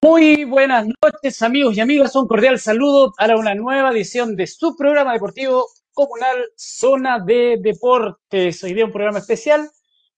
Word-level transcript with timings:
Muy 0.00 0.44
buenas 0.44 0.86
noches, 1.02 1.42
amigos 1.42 1.76
y 1.76 1.80
amigas. 1.80 2.16
Un 2.16 2.26
cordial 2.26 2.58
saludo 2.58 3.12
para 3.12 3.36
una 3.36 3.54
nueva 3.54 3.90
edición 3.90 4.36
de 4.36 4.46
su 4.46 4.74
programa 4.74 5.12
deportivo 5.12 5.66
comunal 5.92 6.38
Zona 6.56 7.18
de 7.18 7.58
Deportes. 7.60 8.64
Hoy 8.64 8.72
día 8.72 8.86
un 8.86 8.92
programa 8.92 9.18
especial. 9.18 9.68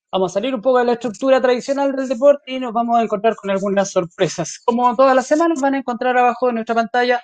Vamos 0.09 0.31
a 0.31 0.35
salir 0.35 0.55
un 0.55 0.61
poco 0.61 0.79
de 0.79 0.85
la 0.85 0.93
estructura 0.93 1.41
tradicional 1.41 1.93
del 1.93 2.07
deporte 2.07 2.53
y 2.53 2.59
nos 2.59 2.71
vamos 2.71 2.97
a 2.97 3.03
encontrar 3.03 3.35
con 3.35 3.49
algunas 3.49 3.91
sorpresas. 3.91 4.61
Como 4.63 4.95
todas 4.95 5.13
las 5.13 5.27
semanas, 5.27 5.59
van 5.59 5.73
a 5.73 5.79
encontrar 5.79 6.17
abajo 6.17 6.47
de 6.47 6.53
nuestra 6.53 6.75
pantalla 6.75 7.19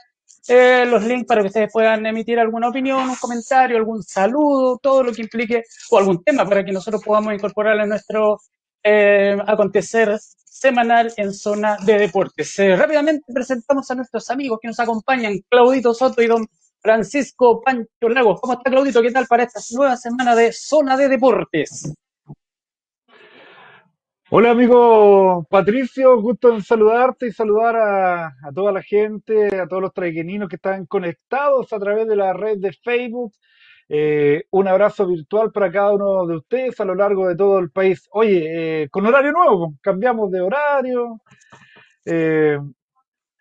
eh, 0.50 0.86
los 0.88 1.06
links 1.06 1.28
para 1.28 1.42
que 1.42 1.48
ustedes 1.48 1.70
puedan 1.72 2.06
emitir 2.06 2.38
alguna 2.38 2.68
opinión, 2.68 3.10
un 3.10 3.16
comentario, 3.16 3.78
algún 3.78 4.04
saludo, 4.04 4.78
todo 4.82 5.04
lo 5.04 5.14
que 5.14 5.22
implique, 5.22 5.64
o 5.90 6.00
algún 6.00 6.22
tema 6.22 6.44
para 6.44 6.66
que 6.66 6.74
nosotros 6.74 7.02
podamos 7.02 7.34
incorporar 7.34 7.80
en 7.80 7.88
nuestro 7.88 8.40
eh, 8.84 9.38
acontecer 9.46 10.18
semanal 10.20 11.12
en 11.18 11.34
zona 11.34 11.78
de 11.86 11.98
deportes. 11.98 12.58
Eh, 12.60 12.76
rápidamente 12.76 13.34
presentamos 13.34 13.90
a 13.90 13.96
nuestros 13.96 14.30
amigos 14.30 14.60
que 14.62 14.68
nos 14.68 14.80
acompañan, 14.80 15.40
Claudito 15.50 15.94
Soto 15.94 16.22
y 16.22 16.28
don 16.28 16.46
Francisco 16.80 17.62
Pancho 17.62 18.10
Lagos. 18.10 18.40
¿Cómo 18.42 18.54
está 18.54 18.70
Claudito? 18.70 19.02
¿Qué 19.02 19.12
tal 19.12 19.28
para 19.28 19.44
esta 19.44 19.60
nueva 19.76 19.98
semana 19.98 20.36
de 20.36 20.52
zona 20.52 20.98
de 20.98 21.10
deportes? 21.10 21.94
Hola 24.34 24.52
amigo 24.52 25.46
Patricio, 25.50 26.22
gusto 26.22 26.54
en 26.54 26.62
saludarte 26.62 27.28
y 27.28 27.32
saludar 27.32 27.76
a, 27.76 28.28
a 28.28 28.52
toda 28.54 28.72
la 28.72 28.82
gente, 28.82 29.60
a 29.60 29.68
todos 29.68 29.82
los 29.82 29.94
traiqueninos 29.94 30.48
que 30.48 30.56
están 30.56 30.86
conectados 30.86 31.74
a 31.74 31.80
través 31.80 32.08
de 32.08 32.16
la 32.16 32.32
red 32.32 32.58
de 32.60 32.72
Facebook 32.72 33.34
eh, 33.94 34.46
un 34.52 34.70
abrazo 34.70 35.06
virtual 35.06 35.52
para 35.52 35.70
cada 35.70 35.92
uno 35.92 36.26
de 36.26 36.38
ustedes 36.38 36.80
a 36.80 36.86
lo 36.86 36.96
largo 36.96 37.28
de 37.28 37.36
todo 37.36 37.60
el 37.60 37.72
país. 37.72 38.08
Oye, 38.12 38.84
eh, 38.84 38.90
con 38.90 39.06
horario 39.06 39.34
nuevo, 39.34 39.74
cambiamos 39.82 40.32
de 40.32 40.40
horario. 40.40 41.20
Eh, 42.06 42.58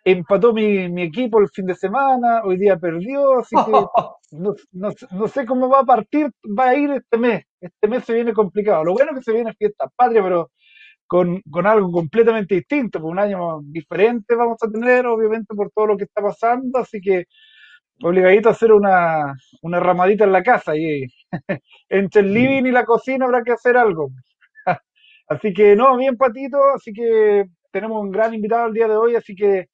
empató 0.04 0.52
mi, 0.52 1.02
equipo 1.02 1.38
el 1.38 1.48
fin 1.50 1.66
de 1.66 1.76
semana, 1.76 2.42
hoy 2.42 2.58
día 2.58 2.76
perdió, 2.76 3.38
así 3.38 3.54
que 3.64 3.72
no, 4.72 5.28
sé 5.28 5.46
cómo 5.46 5.68
va 5.68 5.80
a 5.80 5.84
partir, 5.84 6.32
va 6.58 6.70
a 6.70 6.74
ir 6.74 6.90
este 6.90 7.16
mes. 7.16 7.44
Este 7.60 7.86
mes 7.86 8.04
se 8.04 8.14
viene 8.14 8.32
complicado. 8.32 8.82
Lo 8.82 8.94
bueno 8.94 9.12
es 9.12 9.18
que 9.18 9.24
se 9.24 9.32
viene 9.32 9.54
fiesta 9.54 9.88
patria, 9.94 10.20
pero 10.20 10.50
con, 11.06 11.40
con 11.48 11.64
algo 11.64 11.92
completamente 11.92 12.56
distinto, 12.56 13.00
por 13.00 13.12
un 13.12 13.20
año 13.20 13.60
diferente 13.62 14.34
vamos 14.34 14.58
a 14.62 14.68
tener, 14.68 15.06
obviamente, 15.06 15.54
por 15.54 15.70
todo 15.70 15.86
lo 15.86 15.96
que 15.96 16.04
está 16.04 16.20
pasando, 16.20 16.80
así 16.80 17.00
que 17.00 17.26
obligadito 18.02 18.48
a 18.48 18.52
hacer 18.52 18.72
una, 18.72 19.34
una 19.62 19.80
ramadita 19.80 20.24
en 20.24 20.32
la 20.32 20.42
casa 20.42 20.76
y 20.76 21.06
entre 21.88 22.22
el 22.22 22.32
living 22.32 22.64
y 22.64 22.70
la 22.70 22.84
cocina 22.84 23.26
habrá 23.26 23.42
que 23.42 23.52
hacer 23.52 23.76
algo. 23.76 24.10
así 25.28 25.52
que 25.52 25.76
no, 25.76 25.96
bien 25.96 26.16
patito, 26.16 26.58
así 26.74 26.92
que 26.92 27.44
tenemos 27.70 28.02
un 28.02 28.10
gran 28.10 28.34
invitado 28.34 28.66
el 28.66 28.74
día 28.74 28.88
de 28.88 28.96
hoy, 28.96 29.16
así 29.16 29.34
que 29.34 29.68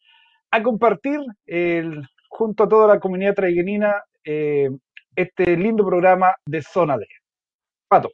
a 0.51 0.63
compartir 0.63 1.21
el, 1.47 2.03
junto 2.29 2.65
a 2.65 2.69
toda 2.69 2.89
la 2.89 3.01
comunidad 3.01 3.35
traiguenina 3.35 4.03
eh, 4.25 4.69
este 5.15 5.57
lindo 5.57 5.85
programa 5.85 6.35
de 6.47 6.63
Zona 6.63 6.99
D. 6.99 7.07
Pato. 7.89 8.11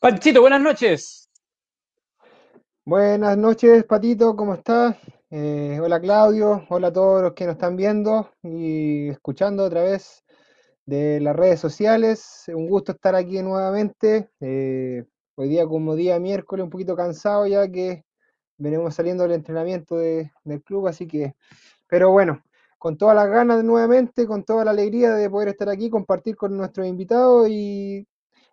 Panchito, 0.00 0.40
buenas 0.40 0.60
noches. 0.60 1.28
Buenas 2.84 3.36
noches, 3.36 3.84
Patito, 3.84 4.34
¿cómo 4.34 4.54
estás? 4.54 4.96
Eh, 5.30 5.78
hola 5.82 6.00
Claudio, 6.00 6.64
hola 6.70 6.88
a 6.88 6.92
todos 6.92 7.20
los 7.20 7.34
que 7.34 7.44
nos 7.44 7.56
están 7.56 7.76
viendo 7.76 8.30
y 8.42 9.10
escuchando 9.10 9.64
otra 9.64 9.82
vez 9.82 10.24
de 10.86 11.20
las 11.20 11.36
redes 11.36 11.60
sociales. 11.60 12.44
Un 12.48 12.66
gusto 12.66 12.92
estar 12.92 13.14
aquí 13.14 13.42
nuevamente. 13.42 14.30
Eh, 14.40 15.04
hoy 15.34 15.48
día 15.50 15.66
como 15.66 15.96
día 15.96 16.18
miércoles, 16.18 16.64
un 16.64 16.70
poquito 16.70 16.96
cansado 16.96 17.46
ya 17.46 17.70
que 17.70 18.04
venimos 18.56 18.94
saliendo 18.94 19.24
del 19.24 19.32
entrenamiento 19.32 19.98
del 19.98 20.62
club, 20.64 20.88
así 20.88 21.06
que, 21.06 21.34
pero 21.88 22.10
bueno, 22.10 22.42
con 22.78 22.96
todas 22.96 23.14
las 23.14 23.28
ganas 23.28 23.62
nuevamente, 23.64 24.26
con 24.26 24.44
toda 24.44 24.64
la 24.64 24.70
alegría 24.70 25.12
de 25.12 25.28
poder 25.28 25.48
estar 25.48 25.68
aquí, 25.68 25.90
compartir 25.90 26.36
con 26.36 26.56
nuestros 26.56 26.86
invitados 26.86 27.48
y 27.50 28.06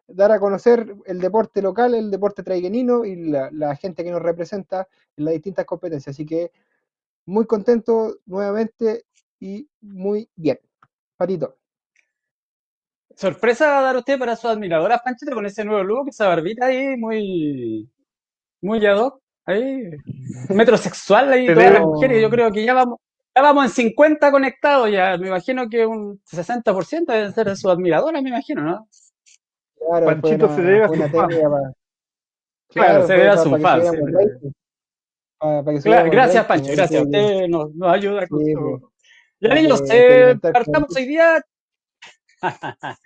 dar 0.08 0.32
a 0.32 0.40
conocer 0.40 0.96
el 1.06 1.20
deporte 1.20 1.62
local, 1.62 1.96
el 1.96 2.12
deporte 2.12 2.44
traiguenino 2.44 3.06
y 3.06 3.16
la, 3.16 3.50
la 3.52 3.76
gente 3.76 4.04
que 4.04 4.12
nos 4.12 4.22
representa 4.22 4.88
en 5.18 5.26
las 5.26 5.34
distintas 5.34 5.66
competencias. 5.66 6.16
Así 6.16 6.26
que 6.26 6.52
muy 7.26 7.46
contento 7.46 8.18
nuevamente 8.26 9.06
y 9.40 9.68
muy 9.82 10.30
bien. 10.36 10.60
Patito. 11.18 11.58
Sorpresa 13.16 13.68
va 13.70 13.80
a 13.80 13.84
dar 13.84 13.96
usted 13.98 14.20
para 14.20 14.36
su 14.36 14.48
admiradora 14.48 15.00
Panchito 15.00 15.34
con 15.34 15.46
ese 15.46 15.64
nuevo 15.64 15.84
look, 15.84 16.10
esa 16.10 16.28
barbita 16.28 16.66
ahí 16.66 16.98
muy, 16.98 17.90
muy 18.62 18.86
ad 18.86 18.98
hoc, 18.98 19.22
ahí, 19.46 19.84
metrosexual 20.50 21.32
ahí, 21.32 21.48
todas 21.48 21.74
las 21.74 21.82
mujeres, 21.82 22.22
yo 22.22 22.30
creo 22.30 22.52
que 22.52 22.66
ya 22.66 22.74
vamos, 22.74 23.00
ya 23.34 23.42
vamos 23.42 23.66
en 23.66 23.72
50 23.72 24.32
conectados 24.32 24.92
ya, 24.92 25.18
me 25.18 25.28
imagino 25.28 25.70
que 25.70 25.86
un 25.86 26.20
60% 26.26 27.06
debe 27.06 27.32
ser 27.32 27.48
de 27.48 27.56
su 27.56 27.70
admiradora, 27.70 28.22
me 28.22 28.30
imagino, 28.30 28.64
¿no? 28.64 28.90
Claro, 29.78 30.06
Panchito 30.06 30.56
se 30.56 30.62
debe 30.62 30.84
a 30.84 30.88
su 30.88 30.94
Claro, 30.94 31.74
claro, 32.70 33.08
se 33.08 33.14
debe 33.14 33.30
a 33.30 33.38
su 33.38 33.58
faz 33.60 33.84
gracias, 36.12 36.46
Pancho, 36.46 36.72
gracias. 36.72 37.04
Usted 37.04 37.48
nos, 37.48 37.70
ayuda 37.84 38.28
con 38.28 38.40
su... 38.40 38.92
Ya, 39.40 39.54
niños, 39.54 39.84
eh, 39.92 40.36
partamos 40.42 40.96
hoy 40.96 41.06
día. 41.06 41.42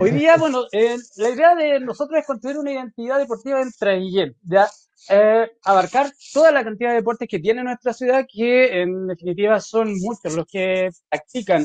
hoy 0.00 0.10
día, 0.10 0.36
bueno, 0.36 0.64
eh, 0.72 0.96
la 1.16 1.30
idea 1.30 1.54
de 1.54 1.80
nosotros 1.80 2.18
es 2.18 2.26
construir 2.26 2.58
una 2.58 2.72
identidad 2.72 3.18
deportiva 3.18 3.62
en 3.62 3.70
Traiguén, 3.70 4.36
ya 4.42 4.68
eh, 5.08 5.50
abarcar 5.64 6.10
toda 6.32 6.52
la 6.52 6.64
cantidad 6.64 6.90
de 6.90 6.96
deportes 6.96 7.28
que 7.28 7.38
tiene 7.38 7.62
nuestra 7.62 7.92
ciudad, 7.92 8.26
que 8.30 8.82
en 8.82 9.06
definitiva 9.06 9.60
son 9.60 9.94
muchos 10.00 10.34
los 10.34 10.46
que 10.46 10.90
practican 11.08 11.64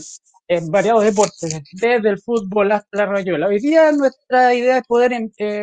variados 0.70 1.04
deportes, 1.04 1.62
desde 1.72 2.10
el 2.10 2.20
fútbol 2.20 2.72
hasta 2.72 2.98
la 2.98 3.06
rayola. 3.06 3.48
Hoy 3.48 3.60
día 3.60 3.92
nuestra 3.92 4.54
idea 4.54 4.78
es 4.78 4.88
poder 4.88 5.12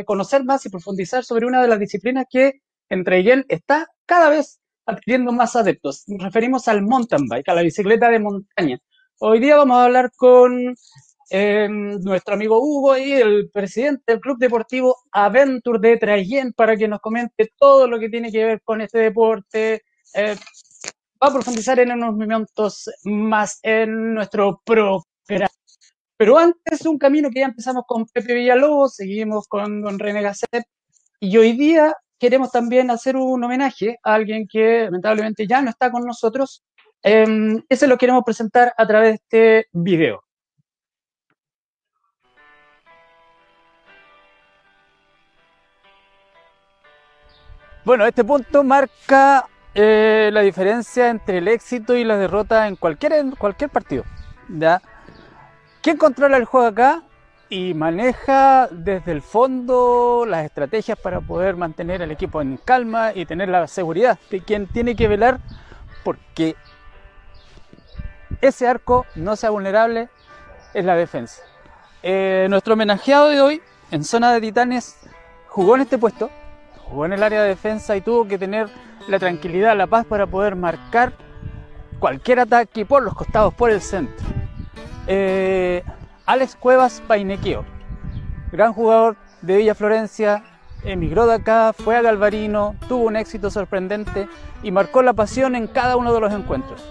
conocer 0.04 0.44
más 0.44 0.64
y 0.66 0.70
profundizar 0.70 1.24
sobre 1.24 1.46
una 1.46 1.62
de 1.62 1.68
las 1.68 1.78
disciplinas 1.78 2.26
que 2.30 2.60
entre 2.88 3.18
ellas 3.18 3.44
está 3.48 3.86
cada 4.06 4.28
vez 4.28 4.60
adquiriendo 4.86 5.32
más 5.32 5.56
adeptos. 5.56 6.04
Nos 6.08 6.22
referimos 6.22 6.68
al 6.68 6.82
mountain 6.82 7.26
bike, 7.28 7.48
a 7.48 7.54
la 7.54 7.62
bicicleta 7.62 8.10
de 8.10 8.18
montaña. 8.18 8.78
Hoy 9.18 9.40
día 9.40 9.56
vamos 9.56 9.76
a 9.76 9.84
hablar 9.84 10.10
con 10.16 10.74
eh, 11.30 11.68
nuestro 11.70 12.34
amigo 12.34 12.60
Hugo 12.60 12.96
y 12.98 13.12
el 13.12 13.50
presidente 13.50 14.02
del 14.06 14.20
Club 14.20 14.38
Deportivo 14.38 14.96
Aventure 15.12 15.78
de 15.78 15.96
Trayen 15.96 16.52
para 16.52 16.76
que 16.76 16.88
nos 16.88 17.00
comente 17.00 17.50
todo 17.56 17.86
lo 17.86 17.98
que 17.98 18.08
tiene 18.08 18.30
que 18.30 18.44
ver 18.44 18.62
con 18.62 18.80
este 18.80 18.98
deporte. 18.98 19.82
Eh, 20.14 20.36
va 21.22 21.28
a 21.28 21.32
profundizar 21.32 21.78
en 21.78 21.92
unos 21.92 22.16
momentos 22.16 22.90
más 23.04 23.60
en 23.62 24.14
nuestro 24.14 24.60
programa. 24.64 25.04
Pero 26.16 26.36
antes, 26.38 26.84
un 26.84 26.98
camino 26.98 27.30
que 27.30 27.40
ya 27.40 27.46
empezamos 27.46 27.84
con 27.86 28.06
Pepe 28.06 28.34
Villalobos, 28.34 28.96
seguimos 28.96 29.46
con 29.46 29.82
Don 29.82 29.98
René 29.98 30.22
Gasset, 30.22 30.64
y 31.20 31.36
hoy 31.36 31.52
día 31.52 31.94
queremos 32.18 32.50
también 32.50 32.90
hacer 32.90 33.16
un 33.16 33.42
homenaje 33.42 33.98
a 34.02 34.14
alguien 34.14 34.46
que 34.50 34.84
lamentablemente 34.84 35.46
ya 35.46 35.62
no 35.62 35.70
está 35.70 35.90
con 35.92 36.04
nosotros. 36.04 36.64
Eh, 37.04 37.62
ese 37.68 37.86
lo 37.86 37.98
queremos 37.98 38.24
presentar 38.24 38.72
a 38.76 38.86
través 38.86 39.10
de 39.10 39.14
este 39.14 39.66
video. 39.72 40.24
Bueno, 47.84 48.06
este 48.06 48.22
punto 48.22 48.62
marca 48.62 49.48
eh, 49.74 50.30
la 50.32 50.40
diferencia 50.40 51.08
entre 51.10 51.38
el 51.38 51.48
éxito 51.48 51.96
y 51.96 52.04
la 52.04 52.16
derrota 52.16 52.68
en 52.68 52.76
cualquier, 52.76 53.12
en 53.14 53.32
cualquier 53.32 53.70
partido. 53.70 54.04
¿ya? 54.48 54.82
¿Quién 55.80 55.96
controla 55.96 56.36
el 56.36 56.44
juego 56.44 56.66
acá? 56.66 57.02
y 57.52 57.74
maneja 57.74 58.66
desde 58.70 59.12
el 59.12 59.20
fondo 59.20 60.24
las 60.26 60.46
estrategias 60.46 60.98
para 60.98 61.20
poder 61.20 61.54
mantener 61.54 62.02
al 62.02 62.10
equipo 62.10 62.40
en 62.40 62.56
calma 62.56 63.12
y 63.14 63.26
tener 63.26 63.50
la 63.50 63.66
seguridad 63.66 64.18
de 64.30 64.40
quien 64.40 64.66
tiene 64.66 64.96
que 64.96 65.06
velar 65.06 65.38
porque 66.02 66.56
ese 68.40 68.66
arco 68.66 69.04
no 69.16 69.36
sea 69.36 69.50
vulnerable 69.50 70.08
es 70.72 70.82
la 70.86 70.96
defensa. 70.96 71.42
Eh, 72.02 72.46
nuestro 72.48 72.72
homenajeado 72.72 73.28
de 73.28 73.42
hoy 73.42 73.62
en 73.90 74.02
zona 74.02 74.32
de 74.32 74.40
titanes 74.40 74.96
jugó 75.48 75.74
en 75.74 75.82
este 75.82 75.98
puesto, 75.98 76.30
jugó 76.92 77.06
en 77.06 77.14
el 77.14 77.22
área 77.22 77.42
de 77.42 77.48
defensa 77.48 77.96
y 77.96 78.02
tuvo 78.02 78.28
que 78.28 78.36
tener 78.36 78.68
la 79.08 79.18
tranquilidad, 79.18 79.74
la 79.74 79.86
paz 79.86 80.04
para 80.04 80.26
poder 80.26 80.56
marcar 80.56 81.14
cualquier 81.98 82.40
ataque 82.40 82.84
por 82.84 83.02
los 83.02 83.14
costados, 83.14 83.54
por 83.54 83.70
el 83.70 83.80
centro. 83.80 84.26
Eh, 85.06 85.82
Alex 86.26 86.54
Cuevas 86.54 87.02
Painequeo, 87.08 87.64
gran 88.52 88.74
jugador 88.74 89.16
de 89.40 89.56
Villa 89.56 89.74
Florencia, 89.74 90.44
emigró 90.84 91.26
de 91.26 91.36
acá, 91.36 91.72
fue 91.72 91.96
a 91.96 92.02
Galvarino, 92.02 92.76
tuvo 92.88 93.04
un 93.04 93.16
éxito 93.16 93.50
sorprendente 93.50 94.28
y 94.62 94.70
marcó 94.70 95.02
la 95.02 95.14
pasión 95.14 95.56
en 95.56 95.68
cada 95.68 95.96
uno 95.96 96.12
de 96.12 96.20
los 96.20 96.32
encuentros. 96.32 96.86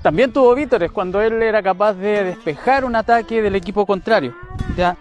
También 0.00 0.32
tuvo 0.32 0.54
vítores 0.54 0.90
cuando 0.90 1.20
él 1.20 1.42
era 1.42 1.62
capaz 1.62 1.92
de 1.92 2.24
despejar 2.24 2.86
un 2.86 2.96
ataque 2.96 3.42
del 3.42 3.56
equipo 3.56 3.84
contrario. 3.84 4.34
¿ya? 4.74 4.96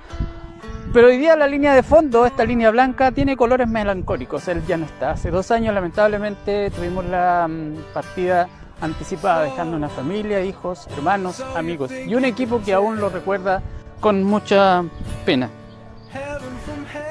Pero 0.94 1.08
hoy 1.08 1.18
día 1.18 1.36
la 1.36 1.48
línea 1.48 1.74
de 1.74 1.84
fondo, 1.84 2.26
esta 2.26 2.46
línea 2.46 2.72
blanca, 2.72 3.12
tiene 3.12 3.36
colores 3.36 3.68
melancólicos. 3.68 4.48
Él 4.48 4.64
ya 4.66 4.78
no 4.78 4.86
está. 4.86 5.12
Hace 5.12 5.30
dos 5.30 5.52
años, 5.52 5.74
lamentablemente, 5.74 6.72
tuvimos 6.72 7.06
la 7.06 7.48
mm, 7.48 7.94
partida 7.94 8.48
anticipada, 8.82 9.44
dejando 9.44 9.76
una 9.76 9.90
familia, 9.90 10.44
hijos, 10.44 10.88
hermanos, 10.96 11.42
amigos 11.56 11.92
y 11.92 12.14
un 12.16 12.26
equipo 12.26 12.62
que 12.64 12.74
aún 12.74 13.00
lo 13.00 13.10
recuerda 13.10 13.62
con 14.00 14.24
mucha 14.24 14.84
pena. 15.26 15.50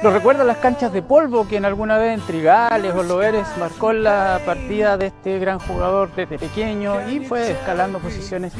Lo 0.03 0.11
recuerda 0.11 0.45
las 0.45 0.59
canchas 0.59 0.93
de 0.93 1.03
polvo 1.03 1.49
que 1.49 1.57
en 1.57 1.65
alguna 1.65 1.99
vez 1.99 2.19
en 2.19 2.27
Trigales 2.27 2.95
o 2.95 3.03
Loeres 3.03 3.47
marcó 3.59 3.93
la 3.93 4.41
partida 4.45 4.97
de 4.97 5.07
este 5.07 5.39
gran 5.39 5.59
jugador 5.59 6.11
desde 6.15 6.39
pequeño 6.39 7.09
y 7.09 7.21
fue 7.21 7.51
escalando 7.51 7.99
posiciones. 7.99 8.53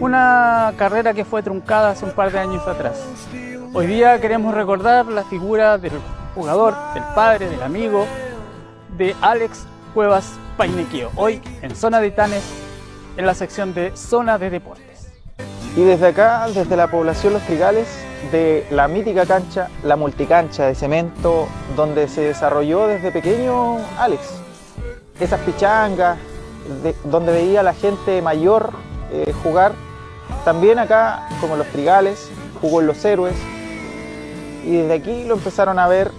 Una 0.00 0.72
carrera 0.76 1.14
que 1.14 1.24
fue 1.24 1.42
truncada 1.42 1.90
hace 1.90 2.04
un 2.04 2.12
par 2.12 2.30
de 2.30 2.38
años 2.38 2.66
atrás. 2.68 3.04
Hoy 3.74 3.86
día 3.86 4.20
queremos 4.20 4.54
recordar 4.54 5.06
la 5.06 5.24
figura 5.24 5.78
del 5.78 5.92
jugador, 6.34 6.74
del 6.92 7.02
padre, 7.14 7.48
del 7.48 7.62
amigo, 7.62 8.04
de 8.98 9.16
Alex 9.22 9.64
Cuevas 9.94 10.34
Painequio. 10.58 11.10
Hoy 11.16 11.40
en 11.62 11.74
Zona 11.74 11.98
de 12.00 12.08
Itanes, 12.08 12.44
en 13.16 13.24
la 13.24 13.32
sección 13.32 13.72
de 13.72 13.96
Zona 13.96 14.36
de 14.36 14.50
Deportes. 14.50 15.10
Y 15.74 15.80
desde 15.84 16.08
acá, 16.08 16.46
desde 16.54 16.76
la 16.76 16.90
población 16.90 17.32
Los 17.32 17.40
Trigales, 17.44 17.88
de 18.30 18.66
la 18.70 18.88
mítica 18.88 19.24
cancha, 19.24 19.70
la 19.82 19.96
multicancha 19.96 20.66
de 20.66 20.74
cemento, 20.74 21.48
donde 21.74 22.08
se 22.08 22.20
desarrolló 22.20 22.86
desde 22.88 23.10
pequeño 23.10 23.78
Alex. 23.98 24.34
Esas 25.18 25.40
pichangas, 25.40 26.18
donde 27.04 27.32
veía 27.32 27.60
a 27.60 27.62
la 27.62 27.72
gente 27.72 28.20
mayor 28.20 28.74
eh, 29.10 29.32
jugar. 29.42 29.72
También 30.44 30.78
acá, 30.78 31.26
como 31.40 31.56
Los 31.56 31.68
Trigales, 31.68 32.30
jugó 32.60 32.82
en 32.82 32.86
Los 32.86 33.02
Héroes, 33.02 33.34
y 34.64 34.76
desde 34.76 34.94
aquí 34.94 35.24
lo 35.24 35.34
empezaron 35.34 35.78
a 35.78 35.88
ver 35.88 36.10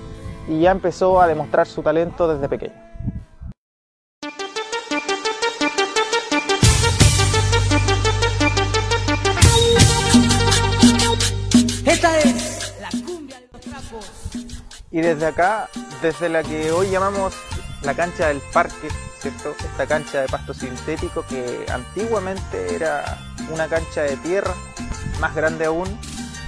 y 0.47 0.61
ya 0.61 0.71
empezó 0.71 1.21
a 1.21 1.27
demostrar 1.27 1.67
su 1.67 1.81
talento 1.81 2.27
desde 2.27 2.49
pequeño. 2.49 2.73
Esta 11.85 12.19
es 12.19 12.73
la 12.81 12.89
cumbia 13.05 13.39
de 13.39 13.47
los 13.51 13.61
trapos. 13.61 14.11
Y 14.91 15.01
desde 15.01 15.25
acá, 15.25 15.69
desde 16.01 16.29
la 16.29 16.43
que 16.43 16.71
hoy 16.71 16.89
llamamos 16.89 17.33
la 17.81 17.93
cancha 17.93 18.27
del 18.27 18.41
parque, 18.51 18.89
¿cierto? 19.19 19.51
Esta 19.59 19.85
cancha 19.85 20.21
de 20.21 20.27
pasto 20.27 20.53
sintético 20.53 21.25
que 21.27 21.65
antiguamente 21.71 22.75
era 22.75 23.17
una 23.51 23.67
cancha 23.67 24.01
de 24.01 24.17
tierra, 24.17 24.53
más 25.19 25.33
grande 25.35 25.65
aún, 25.65 25.87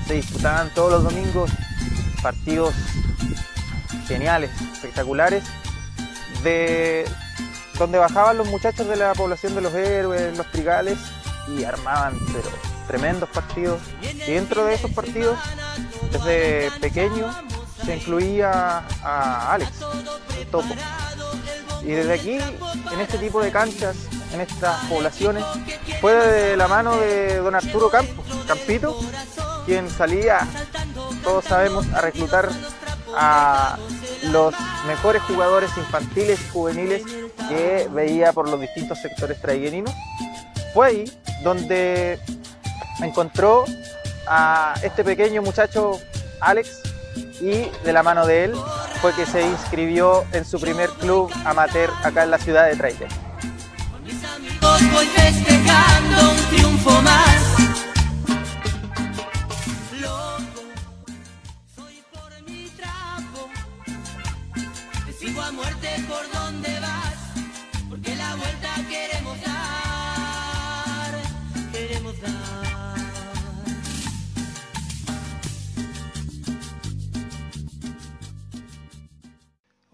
se 0.08 0.16
disputaban 0.16 0.70
todos 0.74 0.92
los 0.92 1.04
domingos 1.04 1.50
partidos 2.26 2.74
geniales, 4.08 4.50
espectaculares, 4.74 5.44
de 6.42 7.06
donde 7.78 8.00
bajaban 8.00 8.36
los 8.36 8.48
muchachos 8.48 8.88
de 8.88 8.96
la 8.96 9.14
población 9.14 9.54
de 9.54 9.62
los 9.62 9.72
héroes, 9.76 10.36
los 10.36 10.50
trigales, 10.52 10.98
y 11.56 11.64
armaban 11.66 12.18
pero 12.34 12.50
tremendos 12.88 13.30
partidos. 13.30 13.80
Y 14.02 14.32
dentro 14.32 14.66
de 14.66 14.74
esos 14.74 14.90
partidos, 14.90 15.38
desde 16.12 16.72
pequeño, 16.82 17.32
se 17.86 17.98
incluía 17.98 18.84
a 19.04 19.54
Alex, 19.54 19.72
el 20.40 20.48
topo. 20.48 20.74
Y 21.84 21.92
desde 21.92 22.14
aquí, 22.14 22.40
en 22.92 23.00
este 23.02 23.20
tipo 23.20 23.40
de 23.40 23.52
canchas, 23.52 23.98
en 24.34 24.42
estas 24.42 24.84
poblaciones, 24.86 25.44
fue 26.02 26.16
de 26.16 26.58
la 26.58 26.68
mano 26.68 26.98
de 26.98 27.38
don 27.38 27.54
Arturo 27.54 27.92
Campos, 27.92 28.26
Campito, 28.48 29.00
quien 29.68 29.88
salía 29.92 30.40
todos 31.26 31.44
sabemos, 31.44 31.86
a 31.92 32.02
reclutar 32.02 32.50
a 33.18 33.78
los 34.32 34.54
mejores 34.88 35.22
jugadores 35.24 35.72
infantiles 35.76 36.40
y 36.40 36.50
juveniles 36.52 37.04
que 37.50 37.90
veía 37.92 38.32
por 38.32 38.48
los 38.48 38.62
distintos 38.62 39.02
sectores 39.02 39.42
traigueninos. 39.42 39.94
Fue 40.74 40.88
ahí 40.88 41.12
donde 41.44 42.20
encontró 43.02 43.66
a 44.28 44.76
este 44.84 45.04
pequeño 45.04 45.42
muchacho 45.42 46.00
Alex 46.40 46.84
y 47.42 47.70
de 47.84 47.94
la 47.94 48.04
mano 48.04 48.26
de 48.26 48.46
él 48.46 48.54
fue 49.02 49.14
que 49.14 49.26
se 49.26 49.42
inscribió 49.46 50.26
en 50.32 50.46
su 50.46 50.60
primer 50.60 50.90
club 50.92 51.32
amateur 51.44 51.92
acá 52.04 52.24
en 52.24 52.32
la 52.32 52.38
ciudad 52.38 52.68
de 52.68 52.76
Traiguén. 52.76 53.10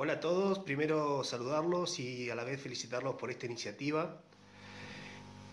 Hola 0.04 0.14
a 0.14 0.20
todos, 0.20 0.58
primero 0.58 1.24
saludarlos 1.24 2.00
y 2.00 2.32
a 2.32 2.34
la 2.34 2.44
vez 2.44 2.60
felicitarlos 2.60 3.14
por 3.18 3.30
esta 3.30 3.46
iniciativa. 3.46 4.18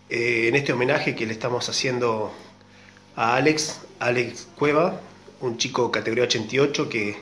Eh, 0.09 0.47
en 0.47 0.55
este 0.55 0.73
homenaje 0.73 1.15
que 1.15 1.27
le 1.27 1.33
estamos 1.33 1.69
haciendo 1.69 2.31
a 3.15 3.35
Alex, 3.35 3.81
Alex 3.99 4.47
Cueva, 4.57 5.01
un 5.41 5.59
chico 5.59 5.91
categoría 5.91 6.23
88 6.23 6.89
que, 6.89 7.15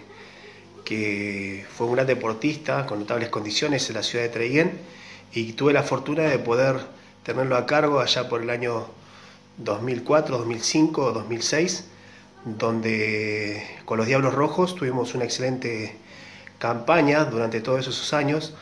que 0.85 1.65
fue 1.75 1.87
un 1.87 1.95
gran 1.95 2.07
deportista 2.07 2.85
con 2.85 2.99
notables 2.99 3.27
condiciones 3.27 3.89
en 3.89 3.95
la 3.95 4.03
ciudad 4.03 4.23
de 4.23 4.29
Treguén 4.29 4.79
y 5.33 5.51
tuve 5.51 5.73
la 5.73 5.83
fortuna 5.83 6.23
de 6.23 6.39
poder 6.39 6.77
tenerlo 7.23 7.57
a 7.57 7.65
cargo 7.65 7.99
allá 7.99 8.29
por 8.29 8.41
el 8.41 8.49
año 8.49 8.87
2004, 9.57 10.37
2005, 10.37 11.11
2006, 11.11 11.89
donde 12.45 13.67
con 13.83 13.97
los 13.97 14.07
Diablos 14.07 14.33
Rojos 14.33 14.75
tuvimos 14.75 15.13
una 15.13 15.25
excelente 15.25 16.06
campaña 16.59 17.25
durante 17.25 17.61
todos 17.61 17.81
esos 17.81 18.13
años, 18.13 18.53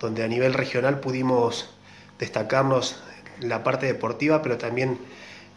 donde 0.00 0.24
a 0.24 0.28
nivel 0.28 0.54
regional 0.54 1.00
pudimos 1.00 1.70
destacarnos 2.18 2.96
la 3.40 3.62
parte 3.64 3.86
deportiva, 3.86 4.42
pero 4.42 4.58
también 4.58 4.98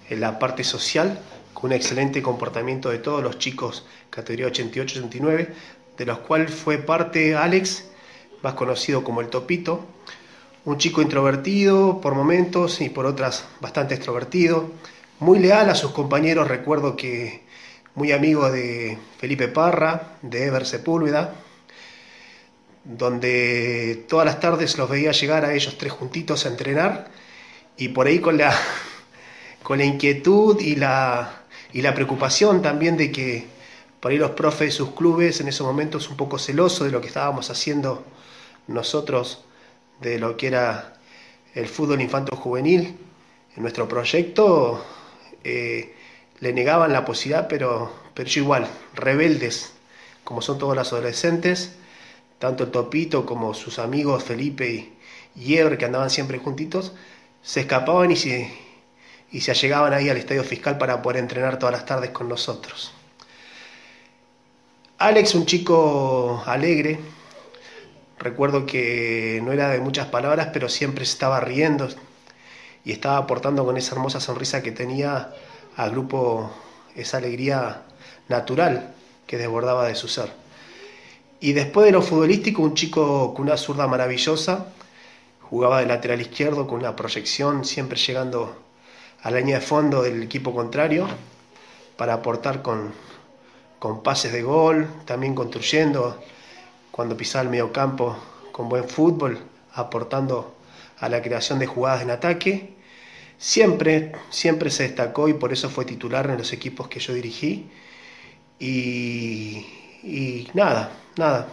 en 0.10 0.22
la 0.22 0.40
parte 0.40 0.64
social, 0.64 1.20
con 1.54 1.72
un 1.72 1.76
excelente 1.76 2.22
comportamiento 2.22 2.90
de 2.90 3.00
todos 3.00 3.24
los 3.24 3.40
chicos 3.40 3.86
categoría 4.10 4.48
88-89, 4.48 5.50
de 5.98 6.06
los 6.06 6.20
cuales 6.20 6.52
fue 6.52 6.78
parte 6.78 7.36
Alex, 7.36 7.86
más 8.42 8.54
conocido 8.54 9.04
como 9.04 9.22
el 9.22 9.30
Topito, 9.30 9.86
un 10.66 10.78
chico 10.78 11.02
introvertido 11.02 12.02
por 12.02 12.14
momentos 12.14 12.82
y 12.82 12.90
por 12.90 13.06
otras 13.06 13.46
bastante 13.62 13.96
extrovertido, 13.96 14.72
muy 15.20 15.40
leal 15.40 15.70
a 15.70 15.76
sus 15.76 15.92
compañeros, 15.92 16.48
recuerdo 16.48 16.96
que 16.96 17.44
muy 17.96 18.12
amigo 18.12 18.52
de 18.52 18.98
Felipe 19.18 19.48
Parra, 19.48 20.18
de 20.22 20.46
Ever 20.46 20.66
Sepúlveda, 20.66 21.34
donde 22.88 24.06
todas 24.08 24.26
las 24.26 24.40
tardes 24.40 24.78
los 24.78 24.90
veía 24.90 25.12
llegar 25.12 25.44
a 25.44 25.54
ellos 25.54 25.78
tres 25.78 25.92
juntitos 25.92 26.46
a 26.46 26.50
entrenar 26.50 27.10
y 27.76 27.90
por 27.90 28.08
ahí 28.08 28.20
con 28.20 28.38
la, 28.38 28.58
con 29.64 29.80
la 29.80 29.86
inquietud 29.86 30.60
y 30.62 30.76
la, 30.76 31.44
y 31.74 31.82
la 31.82 31.94
preocupación 31.94 32.62
también 32.62 32.96
de 32.96 33.12
que 33.12 33.46
por 34.00 34.12
ahí 34.12 34.18
los 34.18 34.32
profes 34.32 34.70
de 34.70 34.72
sus 34.72 34.92
clubes 34.92 35.42
en 35.42 35.50
esos 35.50 35.68
momentos 35.68 36.10
un 36.10 36.16
poco 36.16 36.40
celosos 36.40 36.86
de 36.86 36.92
lo 36.92 37.02
que 37.02 37.08
estábamos 37.08 37.50
haciendo 37.50 38.06
nosotros, 38.68 39.44
de 40.00 40.18
lo 40.18 40.38
que 40.38 40.48
era 40.48 40.94
el 41.56 41.68
fútbol 41.68 42.02
infanto 42.02 42.38
juvenil 42.38 42.96
en 43.56 43.62
nuestro 43.62 43.88
proyecto, 43.88 44.86
eh, 45.44 45.94
le 46.40 46.54
negaban 46.54 46.94
la 46.94 47.04
posibilidad, 47.04 47.48
pero, 47.50 47.92
pero 48.14 48.30
yo 48.30 48.44
igual, 48.44 48.68
rebeldes, 48.94 49.74
como 50.24 50.42
son 50.42 50.58
todos 50.58 50.76
los 50.76 50.94
adolescentes, 50.94 51.74
tanto 52.40 52.70
Topito 52.70 53.26
como 53.26 53.54
sus 53.54 53.80
amigos 53.80 54.24
Felipe 54.24 54.92
y 55.36 55.56
Ever, 55.56 55.78
que 55.78 55.86
andaban 55.86 56.10
siempre 56.10 56.38
juntitos, 56.40 56.94
se 57.42 57.62
escapaban 57.62 58.12
y 58.12 58.16
se, 58.16 58.52
y 59.32 59.42
se 59.42 59.52
allegaban 59.52 59.94
ahí 59.94 60.10
al 60.10 60.18
estadio 60.18 60.44
fiscal 60.44 60.78
para 60.78 61.02
poder 61.02 61.18
entrenar 61.18 61.60
todas 61.60 61.74
las 61.74 61.86
tardes 61.86 62.12
con 62.12 62.28
nosotros. 62.28 62.92
Alex, 65.00 65.36
un 65.36 65.46
chico 65.46 66.44
alegre, 66.46 67.00
recuerdo 68.18 68.66
que 68.66 69.40
no 69.44 69.52
era 69.52 69.70
de 69.70 69.80
muchas 69.80 70.08
palabras, 70.08 70.50
pero 70.52 70.70
siempre 70.70 71.04
estaba 71.04 71.40
riendo 71.40 71.88
y 72.84 72.92
estaba 72.94 73.18
aportando 73.18 73.64
con 73.64 73.78
esa 73.78 73.94
hermosa 73.94 74.20
sonrisa 74.20 74.64
que 74.64 74.72
tenía 74.72 75.34
al 75.76 75.92
grupo 75.92 76.52
esa 76.96 77.18
alegría 77.18 77.84
natural 78.28 78.96
que 79.28 79.38
desbordaba 79.38 79.88
de 79.88 79.94
su 79.94 80.08
ser. 80.08 80.32
Y 81.40 81.54
después 81.54 81.86
de 81.86 81.92
lo 81.92 82.02
futbolístico, 82.02 82.64
un 82.64 82.74
chico 82.74 83.34
con 83.36 83.46
una 83.46 83.58
zurda 83.58 83.86
maravillosa, 83.88 84.74
jugaba 85.42 85.82
de 85.82 85.86
lateral 85.86 86.20
izquierdo 86.20 86.66
con 86.66 86.80
una 86.80 86.96
proyección, 86.96 87.64
siempre 87.64 88.00
llegando 88.00 88.64
a 89.22 89.30
la 89.30 89.38
línea 89.38 89.60
de 89.60 89.66
fondo 89.66 90.02
del 90.02 90.24
equipo 90.24 90.52
contrario 90.54 91.08
para 91.96 92.14
aportar 92.16 92.64
con, 92.64 92.92
con 93.78 94.02
pases 94.02 94.34
de 94.34 94.42
gol, 94.42 94.88
también 95.06 95.36
construyendo, 95.36 96.20
cuando 96.90 97.16
pisaba 97.16 97.44
el 97.44 97.50
medio 97.50 97.72
campo 97.72 98.18
con 98.52 98.68
buen 98.68 98.90
fútbol, 98.90 99.38
aportando 99.74 100.56
a 101.00 101.08
la 101.08 101.22
creación 101.22 101.60
de 101.60 101.68
jugadas 101.68 102.02
en 102.02 102.10
ataque. 102.10 102.74
Siempre, 103.38 104.14
siempre 104.32 104.72
se 104.72 104.84
destacó 104.84 105.30
y 105.30 105.36
por 105.36 105.54
eso 105.54 105.70
fue 105.70 105.86
titular 105.86 106.28
en 106.32 106.40
los 106.40 106.52
equipos 106.52 106.88
que 106.88 107.00
yo 107.00 107.14
dirigí. 107.14 107.70
Y 108.60 110.48
nada, 110.56 110.92
nada, 111.18 111.48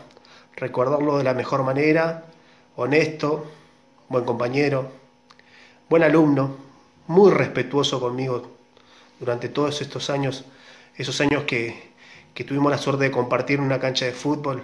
recordarlo 0.56 1.18
de 1.18 1.24
la 1.24 1.34
mejor 1.34 1.62
manera, 1.62 2.24
honesto, 2.76 3.50
buen 4.08 4.24
compañero, 4.24 4.90
buen 5.88 6.02
alumno, 6.02 6.56
muy 7.06 7.32
respetuoso 7.32 8.00
conmigo 8.00 8.50
durante 9.18 9.48
todos 9.48 9.80
estos 9.80 10.10
años, 10.10 10.44
esos 10.96 11.20
años 11.20 11.44
que, 11.44 11.92
que 12.34 12.44
tuvimos 12.44 12.70
la 12.70 12.78
suerte 12.78 13.04
de 13.04 13.10
compartir 13.10 13.58
en 13.58 13.64
una 13.64 13.80
cancha 13.80 14.04
de 14.04 14.12
fútbol. 14.12 14.62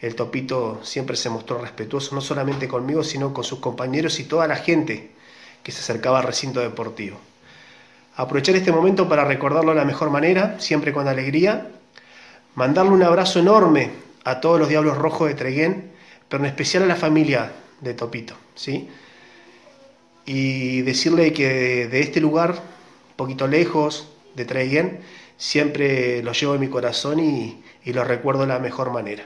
El 0.00 0.14
Topito 0.16 0.80
siempre 0.82 1.16
se 1.16 1.30
mostró 1.30 1.58
respetuoso, 1.58 2.14
no 2.14 2.20
solamente 2.20 2.66
conmigo, 2.66 3.04
sino 3.04 3.32
con 3.32 3.44
sus 3.44 3.60
compañeros 3.60 4.18
y 4.18 4.24
toda 4.24 4.48
la 4.48 4.56
gente 4.56 5.12
que 5.62 5.70
se 5.72 5.80
acercaba 5.80 6.18
al 6.18 6.24
recinto 6.24 6.60
deportivo. 6.60 7.18
Aprovechar 8.16 8.56
este 8.56 8.72
momento 8.72 9.08
para 9.08 9.24
recordarlo 9.24 9.70
de 9.70 9.78
la 9.78 9.84
mejor 9.84 10.10
manera, 10.10 10.56
siempre 10.58 10.92
con 10.92 11.06
alegría, 11.06 11.68
mandarle 12.56 12.92
un 12.92 13.02
abrazo 13.02 13.38
enorme 13.38 14.11
a 14.24 14.40
todos 14.40 14.58
los 14.58 14.68
Diablos 14.68 14.98
Rojos 14.98 15.28
de 15.28 15.34
Treguén, 15.34 15.90
pero 16.28 16.44
en 16.44 16.48
especial 16.48 16.84
a 16.84 16.86
la 16.86 16.96
familia 16.96 17.52
de 17.80 17.94
Topito, 17.94 18.34
¿sí? 18.54 18.88
Y 20.24 20.82
decirle 20.82 21.32
que 21.32 21.88
de 21.88 22.00
este 22.00 22.20
lugar, 22.20 22.60
poquito 23.16 23.46
lejos 23.48 24.08
de 24.34 24.44
Treguén, 24.44 25.00
siempre 25.36 26.22
lo 26.22 26.32
llevo 26.32 26.54
en 26.54 26.60
mi 26.60 26.68
corazón 26.68 27.18
y, 27.18 27.62
y 27.84 27.92
lo 27.92 28.04
recuerdo 28.04 28.42
de 28.42 28.48
la 28.48 28.58
mejor 28.58 28.92
manera. 28.92 29.24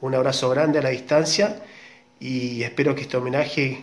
Un 0.00 0.14
abrazo 0.14 0.48
grande 0.50 0.78
a 0.78 0.82
la 0.82 0.90
distancia 0.90 1.60
y 2.20 2.62
espero 2.62 2.94
que 2.94 3.02
este 3.02 3.16
homenaje 3.16 3.82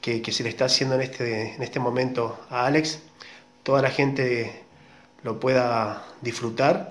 que, 0.00 0.22
que 0.22 0.32
se 0.32 0.42
le 0.42 0.48
está 0.48 0.66
haciendo 0.66 0.96
en 0.96 1.02
este, 1.02 1.54
en 1.54 1.62
este 1.62 1.78
momento 1.78 2.38
a 2.50 2.66
Alex, 2.66 3.00
toda 3.62 3.82
la 3.82 3.90
gente 3.90 4.62
lo 5.22 5.40
pueda 5.40 6.04
disfrutar 6.20 6.88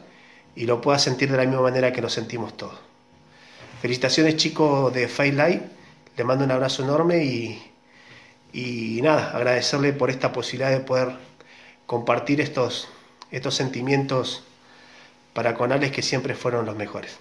y 0.56 0.66
lo 0.66 0.82
pueda 0.82 1.00
sentir 1.00 1.32
de 1.32 1.38
la 1.38 1.46
misma 1.46 1.62
manera 1.62 1.92
que 1.92 2.02
lo 2.02 2.10
sentimos 2.10 2.56
todos. 2.56 2.85
Felicitaciones 3.82 4.38
chicos 4.38 4.94
de 4.94 5.08
Fight 5.08 5.34
Live, 5.34 5.62
le 6.18 6.24
mando 6.24 6.46
un 6.46 6.52
abrazo 6.52 6.84
enorme 6.84 7.24
y, 8.54 9.02
nada, 9.02 9.32
agradecerle 9.36 9.94
por 9.94 10.10
esta 10.10 10.32
posibilidad 10.32 10.72
de 10.72 10.80
poder 10.80 11.18
compartir 11.86 12.42
estos, 12.42 12.88
estos 13.32 13.54
sentimientos 13.54 14.44
para 15.34 15.54
con 15.56 15.72
Alex 15.72 15.94
que 15.94 16.02
siempre 16.02 16.34
fueron 16.34 16.66
los 16.66 16.76
mejores. 16.76 17.18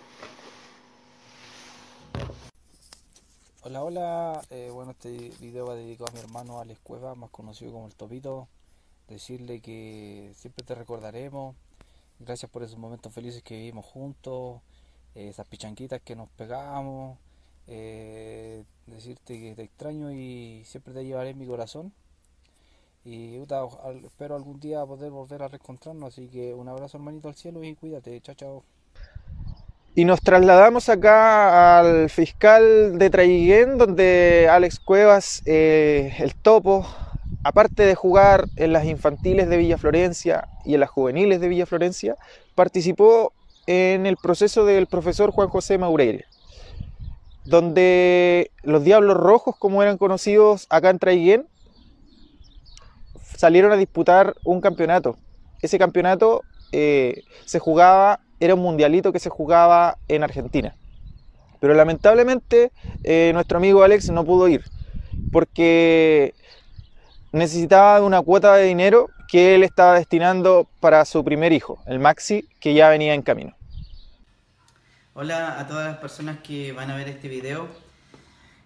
Hola, 3.62 3.82
hola. 3.82 4.42
Eh, 4.50 4.70
bueno, 4.72 4.92
este 4.92 5.32
video 5.40 5.66
va 5.66 5.74
dedicado 5.74 6.10
a 6.10 6.12
mi 6.12 6.20
hermano 6.20 6.60
Alex 6.60 6.78
Cueva, 6.82 7.14
más 7.14 7.30
conocido 7.30 7.72
como 7.72 7.86
el 7.86 7.94
Topito. 7.94 8.46
Decirle 9.08 9.60
que 9.60 10.32
siempre 10.36 10.64
te 10.64 10.74
recordaremos. 10.74 11.56
Gracias 12.20 12.50
por 12.50 12.62
esos 12.62 12.78
momentos 12.78 13.12
felices 13.12 13.42
que 13.42 13.56
vivimos 13.56 13.84
juntos, 13.84 14.60
esas 15.14 15.46
pichanquitas 15.46 16.00
que 16.02 16.16
nos 16.16 16.28
pegamos. 16.30 17.18
Eh, 17.66 18.64
decirte 18.86 19.40
que 19.40 19.54
te 19.54 19.62
extraño 19.62 20.12
y 20.12 20.62
siempre 20.64 20.92
te 20.92 21.04
llevaré 21.04 21.30
en 21.30 21.38
mi 21.38 21.46
corazón. 21.46 21.92
Y 23.04 23.36
espero 24.04 24.34
algún 24.34 24.60
día 24.60 24.84
poder 24.86 25.10
volver 25.10 25.42
a 25.42 25.48
reencontrarnos. 25.48 26.14
Así 26.14 26.28
que 26.28 26.54
un 26.54 26.68
abrazo, 26.68 26.96
hermanito, 26.96 27.28
al 27.28 27.34
cielo 27.34 27.62
y 27.62 27.74
cuídate. 27.74 28.20
Chao, 28.20 28.34
chao. 28.34 28.64
Y 29.94 30.04
nos 30.04 30.20
trasladamos 30.20 30.88
acá 30.88 31.78
al 31.78 32.10
fiscal 32.10 32.98
de 32.98 33.10
Traiguén, 33.10 33.78
donde 33.78 34.48
Alex 34.50 34.80
Cuevas, 34.80 35.42
eh, 35.46 36.12
el 36.18 36.34
topo, 36.34 36.84
aparte 37.44 37.84
de 37.84 37.94
jugar 37.94 38.46
en 38.56 38.72
las 38.72 38.86
infantiles 38.86 39.48
de 39.48 39.56
Villa 39.56 39.78
Florencia 39.78 40.48
y 40.64 40.74
en 40.74 40.80
las 40.80 40.90
juveniles 40.90 41.40
de 41.40 41.46
Villa 41.46 41.66
Florencia, 41.66 42.16
participó 42.56 43.32
en 43.66 44.06
el 44.06 44.16
proceso 44.16 44.64
del 44.64 44.86
profesor 44.86 45.30
Juan 45.30 45.48
José 45.48 45.78
Maureira, 45.78 46.24
donde 47.44 48.50
los 48.62 48.84
Diablos 48.84 49.16
Rojos, 49.16 49.56
como 49.58 49.82
eran 49.82 49.98
conocidos 49.98 50.66
acá 50.70 50.90
en 50.90 50.98
Traiguén, 50.98 51.46
salieron 53.36 53.72
a 53.72 53.76
disputar 53.76 54.34
un 54.44 54.60
campeonato. 54.60 55.16
Ese 55.60 55.78
campeonato 55.78 56.42
eh, 56.72 57.22
se 57.44 57.58
jugaba, 57.58 58.20
era 58.40 58.54
un 58.54 58.60
mundialito 58.60 59.12
que 59.12 59.20
se 59.20 59.30
jugaba 59.30 59.98
en 60.08 60.22
Argentina. 60.22 60.74
Pero 61.60 61.74
lamentablemente 61.74 62.72
eh, 63.02 63.30
nuestro 63.32 63.58
amigo 63.58 63.82
Alex 63.82 64.10
no 64.10 64.24
pudo 64.24 64.48
ir 64.48 64.64
porque 65.32 66.34
necesitaba 67.32 68.02
una 68.02 68.22
cuota 68.22 68.54
de 68.54 68.64
dinero 68.64 69.08
que 69.34 69.56
él 69.56 69.64
estaba 69.64 69.94
destinando 69.94 70.68
para 70.78 71.04
su 71.04 71.24
primer 71.24 71.52
hijo, 71.52 71.82
el 71.86 71.98
Maxi, 71.98 72.48
que 72.60 72.72
ya 72.72 72.88
venía 72.88 73.14
en 73.14 73.22
camino. 73.22 73.52
Hola 75.12 75.58
a 75.58 75.66
todas 75.66 75.88
las 75.88 75.96
personas 75.96 76.38
que 76.38 76.70
van 76.70 76.88
a 76.92 76.94
ver 76.94 77.08
este 77.08 77.26
video. 77.26 77.66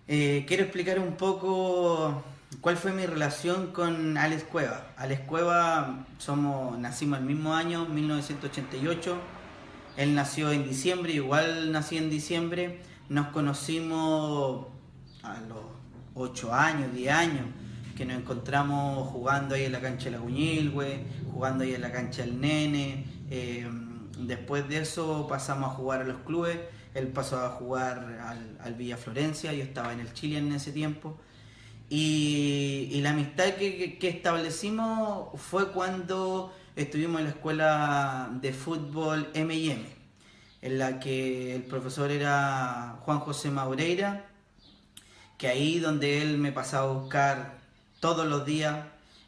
Eh, 0.09 0.45
quiero 0.47 0.65
explicar 0.65 0.99
un 0.99 1.17
poco 1.17 2.23
cuál 2.61 2.77
fue 2.77 2.93
mi 2.93 3.07
relación 3.07 3.69
con 3.73 4.19
Alex 4.19 4.43
Cueva. 4.43 4.89
Alex 4.99 5.23
Cueva, 5.23 6.05
somos, 6.19 6.79
nacimos 6.79 7.19
el 7.19 7.25
mismo 7.25 7.55
año, 7.55 7.87
1988. 7.87 9.17
Él 9.97 10.15
nació 10.15 10.53
en 10.53 10.69
diciembre, 10.69 11.15
igual 11.15 11.73
nací 11.73 11.97
en 11.97 12.11
diciembre. 12.11 12.83
Nos 13.09 13.29
conocimos 13.29 14.67
a 15.23 15.41
los 15.49 15.61
8 16.15 16.53
años, 16.53 16.93
10 16.93 17.15
años, 17.15 17.47
que 17.99 18.07
nos 18.07 18.17
encontramos 18.17 19.09
jugando 19.09 19.57
ahí 19.57 19.65
en 19.65 19.73
la 19.73 19.81
cancha 19.81 20.05
de 20.05 20.13
la 20.13 20.19
Guñilgüe, 20.19 21.01
jugando 21.33 21.65
ahí 21.65 21.75
en 21.75 21.81
la 21.81 21.91
cancha 21.91 22.23
del 22.23 22.41
Nene. 22.41 23.05
eh, 23.29 23.69
Después 24.21 24.69
de 24.69 24.79
eso 24.79 25.27
pasamos 25.29 25.71
a 25.73 25.75
jugar 25.75 26.03
a 26.03 26.05
los 26.05 26.19
clubes. 26.19 26.59
Él 26.95 27.09
pasó 27.09 27.39
a 27.45 27.51
jugar 27.51 28.57
al, 28.61 28.75
Villa 28.75 28.97
Florencia, 28.97 29.53
yo 29.53 29.63
estaba 29.65 29.93
en 29.93 30.01
el 30.01 30.13
Chile 30.13 30.39
en 30.39 30.53
ese 30.53 30.71
tiempo. 30.73 31.19
Y, 31.91 32.99
la 33.03 33.11
amistad 33.11 33.55
que- 33.55 33.99
que 33.99 34.09
establecimos 34.09 35.29
fue 35.41 35.73
cuando 35.73 36.53
estuvimos 36.77 37.19
en 37.21 37.25
la 37.25 37.31
escuela 37.31 38.31
de 38.41 38.53
fútbol 38.53 39.29
M&M, 39.35 39.85
en 40.63 40.79
la 40.79 41.01
que 41.01 41.55
el 41.57 41.63
profesor 41.63 42.11
era 42.11 42.99
Juan 43.05 43.21
José 43.21 43.51
Maureira, 43.51 44.25
que 45.39 45.47
ahí 45.49 45.79
donde 45.79 46.21
él 46.23 46.39
me 46.39 46.51
pasaba 46.53 46.91
a 46.91 46.93
buscar 46.95 47.58
todos 48.01 48.27
los 48.27 48.45
días 48.45 48.77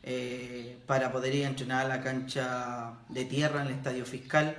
eh, 0.02 0.78
para 0.86 1.12
poder 1.12 1.34
ir 1.34 1.44
a 1.44 1.48
entrenar 1.48 1.86
a 1.86 1.88
la 1.88 2.02
cancha 2.02 2.92
de 3.08 3.24
tierra 3.24 3.62
en 3.62 3.68
el 3.68 3.74
estadio 3.74 4.06
fiscal. 4.06 4.56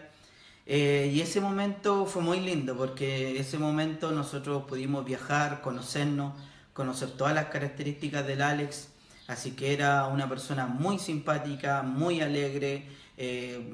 Eh, 0.67 1.11
y 1.13 1.21
ese 1.21 1.41
momento 1.41 2.05
fue 2.05 2.21
muy 2.21 2.39
lindo 2.39 2.77
porque 2.77 3.39
ese 3.39 3.57
momento 3.57 4.11
nosotros 4.11 4.63
pudimos 4.67 5.03
viajar, 5.03 5.61
conocernos, 5.61 6.33
conocer 6.73 7.11
todas 7.11 7.33
las 7.33 7.45
características 7.45 8.25
del 8.27 8.41
Alex. 8.41 8.89
Así 9.27 9.51
que 9.51 9.73
era 9.73 10.07
una 10.07 10.29
persona 10.29 10.67
muy 10.67 10.99
simpática, 10.99 11.81
muy 11.81 12.21
alegre, 12.21 12.85
eh, 13.17 13.73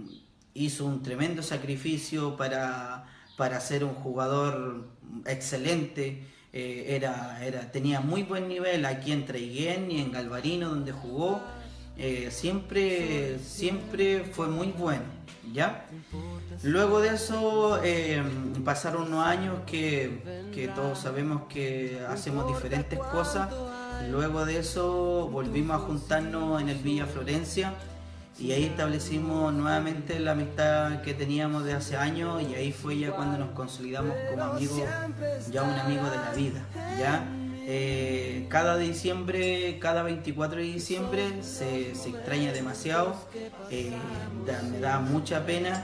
hizo 0.54 0.86
un 0.86 1.04
tremendo 1.04 1.44
sacrificio 1.44 2.38
para, 2.38 3.06
para 3.38 3.60
ser 3.60 3.84
un 3.84 3.94
jugador 3.94 4.88
excelente. 5.26 6.24
Eh, 6.60 6.96
era, 6.96 7.38
era, 7.46 7.72
tenía 7.72 8.02
muy 8.02 8.24
buen 8.24 8.48
nivel 8.48 8.84
aquí 8.86 9.12
en 9.12 9.28
Traiguén 9.28 9.92
y 9.92 10.02
en 10.02 10.12
Galvarino 10.12 10.70
donde 10.70 10.92
jugó. 10.92 11.40
eh, 11.98 12.30
siempre, 12.32 13.38
siempre 13.40 14.24
fue 14.24 14.48
muy 14.48 14.68
bueno, 14.68 15.04
¿ya? 15.54 15.86
Luego 16.64 17.00
de 17.00 17.10
eso 17.10 17.80
eh, 17.84 18.24
pasaron 18.66 19.08
unos 19.08 19.26
años 19.26 19.60
que, 19.66 20.50
que 20.54 20.68
todos 20.68 21.00
sabemos 21.00 21.44
que 21.48 22.00
hacemos 22.08 22.48
diferentes 22.48 23.00
cosas. 23.00 23.50
Luego 24.10 24.46
de 24.46 24.60
eso 24.60 25.28
volvimos 25.32 25.76
a 25.76 25.80
juntarnos 25.80 26.62
en 26.62 26.70
el 26.70 26.78
Villa 26.78 27.06
Florencia 27.06 27.74
y 28.40 28.52
ahí 28.52 28.66
establecimos 28.66 29.54
nuevamente 29.54 30.20
la 30.20 30.32
amistad 30.32 31.02
que 31.02 31.14
teníamos 31.14 31.64
de 31.64 31.74
hace 31.74 31.98
años 31.98 32.42
y 32.42 32.56
ahí 32.56 32.72
fue 32.72 32.98
ya 33.00 33.12
cuando 33.12 33.38
nos 33.38 33.52
consolidamos 33.52 34.16
como 34.30 34.44
amigos, 34.44 34.84
ya 35.52 35.64
un 35.64 35.74
amigo 35.74 36.04
de 36.10 36.18
la 36.18 36.32
vida, 36.36 36.62
¿ya? 37.00 37.26
Eh, 37.70 38.46
cada 38.50 38.78
diciembre, 38.78 39.78
cada 39.80 40.04
24 40.04 40.58
de 40.58 40.64
diciembre 40.64 41.44
se, 41.44 41.96
se 41.96 42.10
extraña 42.10 42.54
demasiado, 42.54 43.16
eh, 43.70 43.92
me 44.72 44.80
da 44.80 45.00
mucha 45.00 45.46
pena 45.46 45.84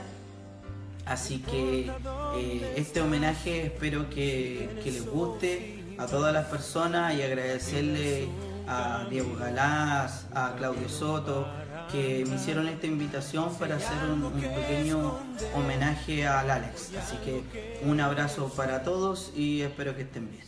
Así 1.06 1.38
que 1.38 1.90
eh, 2.36 2.74
este 2.76 3.00
homenaje 3.02 3.66
espero 3.66 4.08
que, 4.08 4.80
que 4.82 4.90
les 4.90 5.06
guste 5.06 5.84
a 5.98 6.06
todas 6.06 6.32
las 6.32 6.46
personas 6.46 7.14
y 7.14 7.22
agradecerle 7.22 8.28
a 8.66 9.06
Diego 9.10 9.36
Galás, 9.36 10.26
a 10.34 10.54
Claudio 10.56 10.88
Soto, 10.88 11.46
que 11.90 12.24
me 12.28 12.36
hicieron 12.36 12.68
esta 12.68 12.86
invitación 12.86 13.54
para 13.56 13.76
hacer 13.76 13.96
un, 14.10 14.30
pequeño 14.32 15.18
homenaje 15.54 16.26
al 16.26 16.50
Alex. 16.50 16.90
Así 17.00 17.16
que 17.24 17.80
un 17.84 18.00
abrazo 18.00 18.48
para 18.56 18.82
todos 18.82 19.32
y 19.36 19.62
espero 19.62 19.94
que 19.96 20.02
estén 20.02 20.30
bien. 20.30 20.44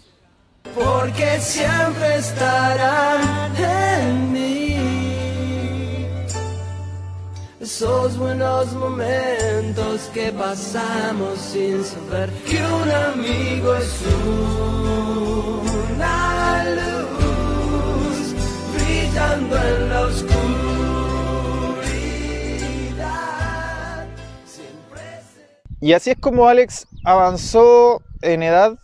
porque 0.74 1.40
siempre 1.40 2.16
estarán 2.16 3.56
en 3.56 4.32
mí. 4.32 4.76
Esos 7.60 8.16
buenos 8.16 8.72
momentos 8.74 10.02
que 10.14 10.30
pasamos 10.30 11.38
sin 11.38 11.84
saber 11.84 12.30
que 12.48 12.58
un 12.64 12.90
amigo 12.90 13.74
es 13.74 14.02
una 15.98 16.64
luz 16.64 18.34
brillando 18.74 19.56
en 19.56 19.88
la 19.88 20.00
oscuridad. 20.02 20.35
Y 25.86 25.92
así 25.92 26.10
es 26.10 26.18
como 26.18 26.48
Alex 26.48 26.88
avanzó 27.04 28.02
en 28.20 28.42
edad 28.42 28.76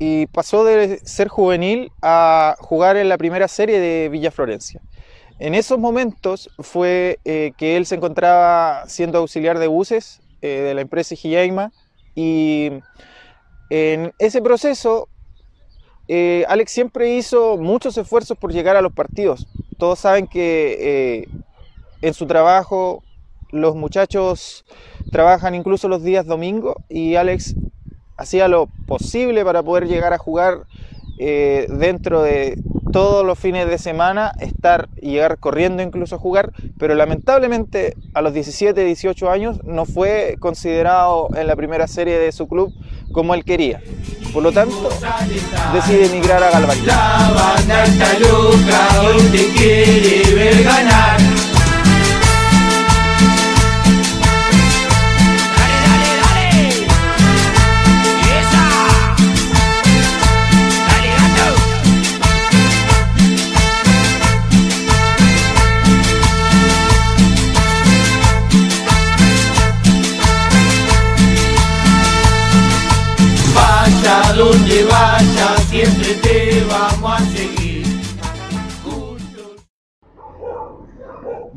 y 0.00 0.26
pasó 0.26 0.64
de 0.64 0.98
ser 1.04 1.28
juvenil 1.28 1.92
a 2.02 2.56
jugar 2.58 2.96
en 2.96 3.08
la 3.08 3.16
primera 3.16 3.46
serie 3.46 3.78
de 3.78 4.08
Villa 4.08 4.32
Florencia. 4.32 4.80
En 5.38 5.54
esos 5.54 5.78
momentos 5.78 6.50
fue 6.58 7.20
eh, 7.24 7.52
que 7.56 7.76
él 7.76 7.86
se 7.86 7.94
encontraba 7.94 8.88
siendo 8.88 9.18
auxiliar 9.18 9.60
de 9.60 9.68
buses 9.68 10.20
eh, 10.42 10.48
de 10.48 10.74
la 10.74 10.80
empresa 10.80 11.14
Giaima 11.14 11.70
y 12.16 12.72
en 13.70 14.12
ese 14.18 14.42
proceso 14.42 15.08
eh, 16.08 16.44
Alex 16.48 16.72
siempre 16.72 17.14
hizo 17.14 17.56
muchos 17.56 17.96
esfuerzos 17.98 18.36
por 18.36 18.52
llegar 18.52 18.74
a 18.74 18.82
los 18.82 18.92
partidos. 18.92 19.46
Todos 19.78 20.00
saben 20.00 20.26
que 20.26 21.28
en 22.02 22.14
su 22.14 22.26
trabajo 22.26 23.04
los 23.50 23.74
muchachos 23.74 24.64
trabajan 25.10 25.54
incluso 25.54 25.88
los 25.88 26.02
días 26.02 26.26
domingo 26.26 26.76
y 26.88 27.16
Alex 27.16 27.54
hacía 28.16 28.48
lo 28.48 28.68
posible 28.86 29.44
para 29.44 29.62
poder 29.62 29.86
llegar 29.86 30.12
a 30.12 30.18
jugar 30.18 30.66
eh, 31.20 31.66
dentro 31.70 32.22
de 32.22 32.58
todos 32.92 33.24
los 33.24 33.38
fines 33.38 33.68
de 33.68 33.76
semana, 33.78 34.32
estar 34.40 34.88
y 35.00 35.10
llegar 35.10 35.38
corriendo 35.38 35.82
incluso 35.82 36.16
a 36.16 36.18
jugar, 36.18 36.52
pero 36.78 36.94
lamentablemente 36.94 37.94
a 38.14 38.22
los 38.22 38.32
17, 38.32 38.84
18 38.84 39.30
años 39.30 39.64
no 39.64 39.84
fue 39.84 40.36
considerado 40.38 41.28
en 41.34 41.46
la 41.46 41.56
primera 41.56 41.86
serie 41.86 42.18
de 42.18 42.32
su 42.32 42.48
club 42.48 42.72
como 43.12 43.34
él 43.34 43.44
quería. 43.44 43.82
Por 44.32 44.42
lo 44.42 44.52
tanto, 44.52 44.88
decide 45.72 46.06
emigrar 46.06 46.42
a 46.42 46.50
Galvarín. 46.50 46.84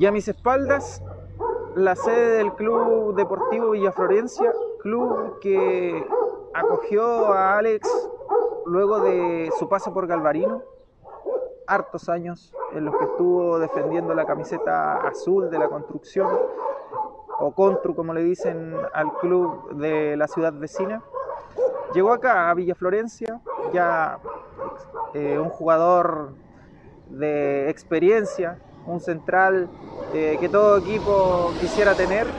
Y 0.01 0.07
a 0.07 0.11
mis 0.11 0.27
espaldas, 0.27 0.99
la 1.75 1.95
sede 1.95 2.37
del 2.37 2.53
Club 2.53 3.13
Deportivo 3.13 3.69
Villa 3.69 3.91
Florencia, 3.91 4.51
club 4.79 5.37
que 5.41 6.03
acogió 6.55 7.31
a 7.31 7.59
Alex 7.59 7.87
luego 8.65 9.01
de 9.01 9.51
su 9.59 9.69
paso 9.69 9.93
por 9.93 10.07
Galvarino, 10.07 10.63
hartos 11.67 12.09
años 12.09 12.51
en 12.73 12.85
los 12.85 12.97
que 12.97 13.03
estuvo 13.03 13.59
defendiendo 13.59 14.15
la 14.15 14.25
camiseta 14.25 15.07
azul 15.07 15.51
de 15.51 15.59
la 15.59 15.69
construcción, 15.69 16.35
o 17.37 17.51
Contru 17.51 17.93
como 17.93 18.11
le 18.15 18.23
dicen 18.23 18.75
al 18.95 19.13
club 19.19 19.75
de 19.75 20.17
la 20.17 20.27
ciudad 20.27 20.51
vecina. 20.51 21.03
Llegó 21.93 22.11
acá 22.11 22.49
a 22.49 22.55
Villa 22.55 22.73
Florencia, 22.73 23.39
ya 23.71 24.17
eh, 25.13 25.37
un 25.37 25.49
jugador 25.49 26.31
de 27.07 27.69
experiencia, 27.69 28.57
un 28.85 28.99
central 28.99 29.71
eh, 30.11 30.37
que 30.39 30.49
todo 30.49 30.77
equipo 30.77 31.55
quisiera 31.59 31.95
tener. 31.95 32.35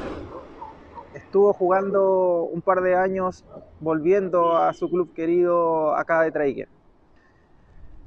Estuvo 1.15 1.53
jugando 1.53 2.45
un 2.45 2.63
par 2.63 2.81
de 2.83 2.95
años 2.95 3.45
volviendo 3.81 4.57
a 4.57 4.73
su 4.73 4.89
club 4.89 5.13
querido 5.15 5.95
acá 5.95 6.23
de 6.23 6.33
Traiger. 6.33 6.69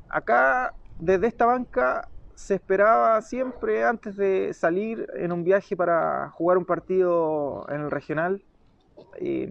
Acá, 0.09 0.73
desde 0.99 1.27
esta 1.27 1.45
banca, 1.45 2.07
se 2.35 2.55
esperaba 2.55 3.21
siempre 3.21 3.83
antes 3.83 4.15
de 4.15 4.53
salir 4.53 5.07
en 5.15 5.31
un 5.31 5.43
viaje 5.43 5.75
para 5.75 6.29
jugar 6.31 6.57
un 6.57 6.65
partido 6.65 7.65
en 7.69 7.81
el 7.81 7.91
regional. 7.91 8.43
Y, 9.21 9.47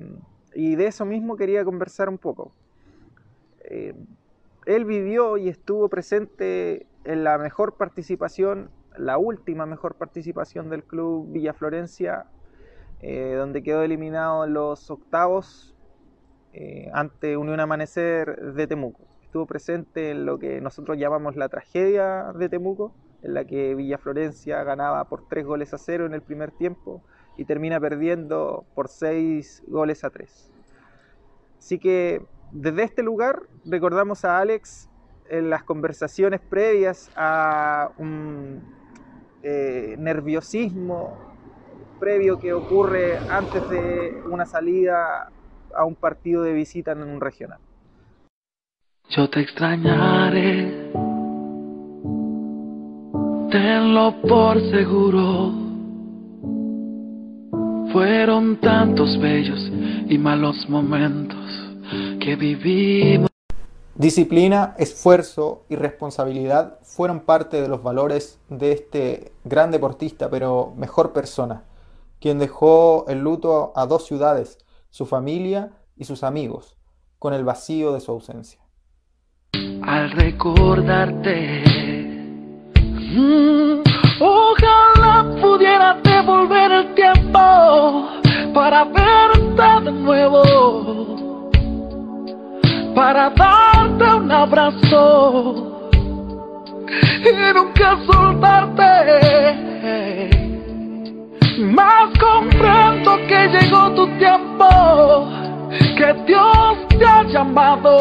y 0.55 0.77
de 0.77 0.87
eso 0.87 1.05
mismo 1.05 1.37
quería 1.37 1.65
conversar 1.65 2.09
un 2.09 2.19
poco. 2.19 2.53
Eh, 3.61 3.95
él 4.67 4.85
vivió 4.85 5.37
y 5.37 5.49
estuvo 5.49 5.89
presente 5.89 6.87
en 7.05 7.25
la 7.25 7.39
mejor 7.39 7.77
participación, 7.77 8.71
la 8.97 9.19
última 9.19 9.67
mejor 9.67 9.95
participación 9.95 10.71
del 10.71 10.85
club 10.85 11.31
Villa 11.31 11.53
Florencia, 11.53 12.27
eh, 13.01 13.35
donde 13.37 13.63
quedó 13.63 13.83
eliminado 13.83 14.45
en 14.45 14.55
los 14.55 14.91
octavos 14.91 15.75
eh, 16.53 16.91
ante 16.95 17.37
Unión 17.37 17.61
Amanecer 17.61 18.55
de 18.55 18.67
Temuco. 18.67 19.03
Estuvo 19.23 19.47
presente 19.47 20.11
en 20.13 20.27
lo 20.27 20.39
que 20.39 20.61
nosotros 20.61 20.97
llamamos 20.97 21.37
la 21.37 21.49
tragedia 21.49 22.33
de 22.35 22.49
Temuco, 22.49 22.95
en 23.23 23.35
la 23.35 23.45
que 23.45 23.75
Villa 23.75 23.99
Florencia 23.99 24.63
ganaba 24.63 25.05
por 25.09 25.27
tres 25.29 25.45
goles 25.45 25.75
a 25.75 25.79
cero 25.79 26.07
en 26.07 26.15
el 26.15 26.23
primer 26.23 26.51
tiempo 26.53 27.03
y 27.37 27.45
termina 27.45 27.81
perdiendo 27.81 28.65
por 28.75 28.89
seis 28.89 29.63
goles 29.67 30.05
a 30.05 30.11
tres. 30.11 30.51
Así 31.59 31.79
que 31.79 32.25
desde 32.53 32.85
este 32.85 33.03
lugar 33.03 33.43
recordamos 33.65 34.25
a 34.25 34.39
Alex 34.39 34.89
en 35.39 35.51
las 35.51 35.65
conversaciones 35.65 36.41
previas 36.41 37.11
a 37.17 37.91
un 37.99 38.63
eh, 39.43 39.97
nerviosismo 39.99 41.19
previo 41.99 42.39
que 42.39 42.53
ocurre 42.53 43.19
antes 43.31 43.69
de 43.69 44.23
una 44.31 44.47
salida 44.47 45.31
a 45.75 45.85
un 45.85 45.97
partido 45.97 46.43
de 46.43 46.53
visita 46.53 46.93
en 46.93 47.03
un 47.03 47.21
regional. 47.21 47.59
Yo 49.11 49.29
te 49.29 49.41
extrañaré, 49.41 50.91
tenlo 53.51 54.15
por 54.23 54.61
seguro. 54.71 55.53
Fueron 57.93 58.61
tantos 58.61 59.21
bellos 59.21 59.61
y 60.09 60.19
malos 60.19 60.69
momentos 60.69 61.39
que 62.21 62.35
vivimos. 62.37 63.34
Disciplina, 63.97 64.75
esfuerzo 64.77 65.67
y 65.69 65.77
responsabilidad 65.77 66.81
fueron 66.83 67.21
parte 67.21 67.63
de 67.63 67.69
los 67.69 67.85
valores 67.85 68.41
de 68.49 68.73
este 68.73 69.33
gran 69.45 69.71
deportista, 69.71 70.29
pero 70.29 70.73
mejor 70.77 71.13
persona, 71.13 71.63
quien 72.21 72.41
dejó 72.41 73.05
el 73.07 73.21
luto 73.21 73.73
a 73.77 73.87
dos 73.87 74.05
ciudades, 74.05 74.59
su 74.91 75.07
familia 75.07 75.71
y 75.97 76.07
sus 76.07 76.25
amigos, 76.25 76.77
con 77.21 77.35
el 77.35 77.45
vacío 77.45 77.93
de 77.93 78.01
su 78.01 78.11
ausencia. 78.11 78.61
Al 79.83 80.11
recordarte, 80.11 81.63
mm, 82.75 83.83
ojalá 84.21 85.41
pudiera 85.41 86.01
devolver 86.03 86.73
el 86.73 86.95
tiempo 86.97 88.09
para 88.53 88.85
verte 88.87 89.85
de 89.85 89.93
nuevo, 89.93 91.34
para 92.95 93.31
darte 93.31 94.05
un 94.05 94.31
abrazo 94.31 95.81
y 96.89 97.53
nunca 97.55 97.99
soltarte. 98.07 98.85
Más 101.59 102.11
comprendo 102.19 103.17
que 103.29 103.49
llegó 103.49 103.91
tu 103.95 104.07
tiempo, 104.19 105.29
que 105.97 106.15
Dios 106.27 106.89
te 106.99 107.05
ha 107.05 107.23
llamado 107.25 107.99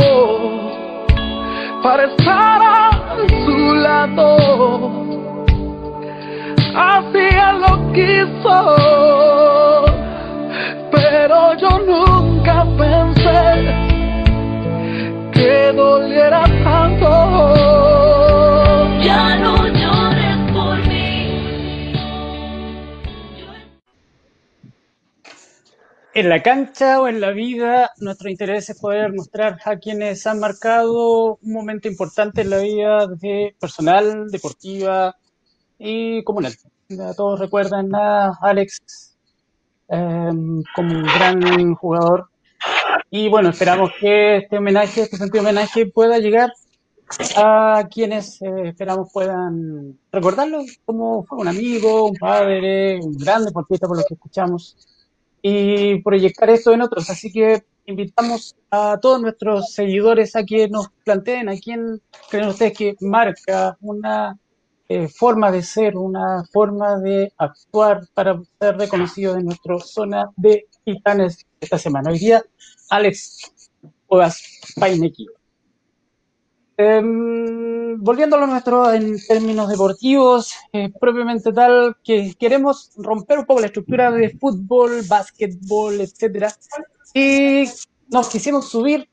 para 1.82 2.06
estar 2.06 2.62
a 2.62 2.92
su 3.46 3.76
lado. 3.76 4.38
Así 6.76 7.18
él 7.18 7.62
lo 7.62 7.92
quiso, 7.94 8.76
pero 10.92 11.56
yo 11.58 11.70
nunca 11.86 12.66
pensé 12.78 13.83
que 15.44 15.74
doliera 15.74 16.44
tanto. 16.64 17.10
Ya 19.04 19.36
no 19.44 19.68
llores 19.68 20.38
por 20.54 20.78
mí. 20.88 21.94
En 26.14 26.30
la 26.30 26.42
cancha 26.42 27.02
o 27.02 27.08
en 27.10 27.20
la 27.20 27.32
vida, 27.32 27.92
nuestro 27.98 28.30
interés 28.30 28.70
es 28.70 28.80
poder 28.80 29.12
mostrar 29.12 29.60
a 29.66 29.76
quienes 29.78 30.26
han 30.28 30.40
marcado 30.40 31.40
un 31.42 31.52
momento 31.52 31.90
importante 31.90 32.42
en 32.42 32.50
la 32.50 32.60
vida 32.60 33.08
de 33.08 33.54
personal, 33.60 34.30
deportiva 34.30 35.16
y 35.78 36.24
comunal. 36.24 36.54
Todos 37.18 37.40
recuerdan 37.40 37.94
a 37.96 38.32
Alex 38.42 39.18
eh, 39.90 40.32
como 40.76 40.96
un 40.96 41.04
gran 41.04 41.76
jugador 41.76 42.30
y 43.10 43.30
bueno, 43.30 43.50
esperamos 43.50 43.92
que 44.00 44.38
este 44.38 44.58
homenaje, 44.58 45.02
este 45.02 45.18
sentido 45.18 45.44
homenaje 45.44 45.86
pueda 45.86 46.20
llegar 46.20 46.52
a 47.36 47.88
quienes 47.92 48.42
eh, 48.42 48.70
esperamos 48.70 49.10
puedan 49.12 49.98
recordarlo 50.12 50.64
como 50.86 51.24
fue 51.26 51.38
un 51.38 51.48
amigo, 51.48 52.06
un 52.06 52.16
padre, 52.16 53.00
un 53.02 53.18
gran 53.18 53.46
deportista 53.46 53.88
por 53.88 53.98
lo 53.98 54.04
que 54.08 54.16
escuchamos 54.16 54.76
y 55.42 56.02
proyectar 56.02 56.50
esto 56.50 56.72
en 56.72 56.82
otros. 56.82 57.10
Así 57.10 57.32
que 57.32 57.64
invitamos 57.86 58.56
a 58.72 58.98
todos 59.02 59.22
nuestros 59.22 59.74
seguidores 59.74 60.36
a 60.36 60.44
que 60.44 60.70
nos 60.70 60.90
planteen 61.04 61.50
a 61.50 61.58
quién 61.58 62.02
creen 62.30 62.48
ustedes 62.48 62.78
que 62.78 62.96
marca 63.02 63.78
una 63.82 64.38
eh, 64.90 65.08
forma 65.08 65.52
de 65.52 65.62
ser, 65.64 65.98
una 65.98 66.44
forma 66.52 66.98
de 67.00 67.32
actuar 67.38 68.08
para 68.14 68.42
ser 68.60 68.78
reconocido 68.78 69.36
en 69.36 69.46
nuestra 69.46 69.80
zona 69.80 70.30
de 70.36 70.68
titanes 70.86 71.46
esta 71.60 71.78
semana. 71.78 72.12
Hoy 72.12 72.20
día, 72.20 72.44
Alex 72.94 73.52
Paineki. 74.76 75.28
Em, 76.78 77.98
volviendo 77.98 78.36
a 78.36 78.48
nuestro 78.48 78.92
en 78.94 79.18
términos 79.28 79.70
deportivos, 79.70 80.54
eh, 80.72 80.92
propiamente 81.00 81.52
tal, 81.52 81.96
que 82.04 82.34
queremos 82.40 82.92
romper 82.98 83.40
un 83.40 83.46
poco 83.46 83.62
la 83.62 83.68
estructura 83.68 84.12
de 84.12 84.38
fútbol, 84.38 85.02
básquetbol, 85.08 86.02
etcétera, 86.02 86.54
y 87.14 87.66
nos 88.10 88.30
quisimos 88.30 88.70
subir 88.70 89.08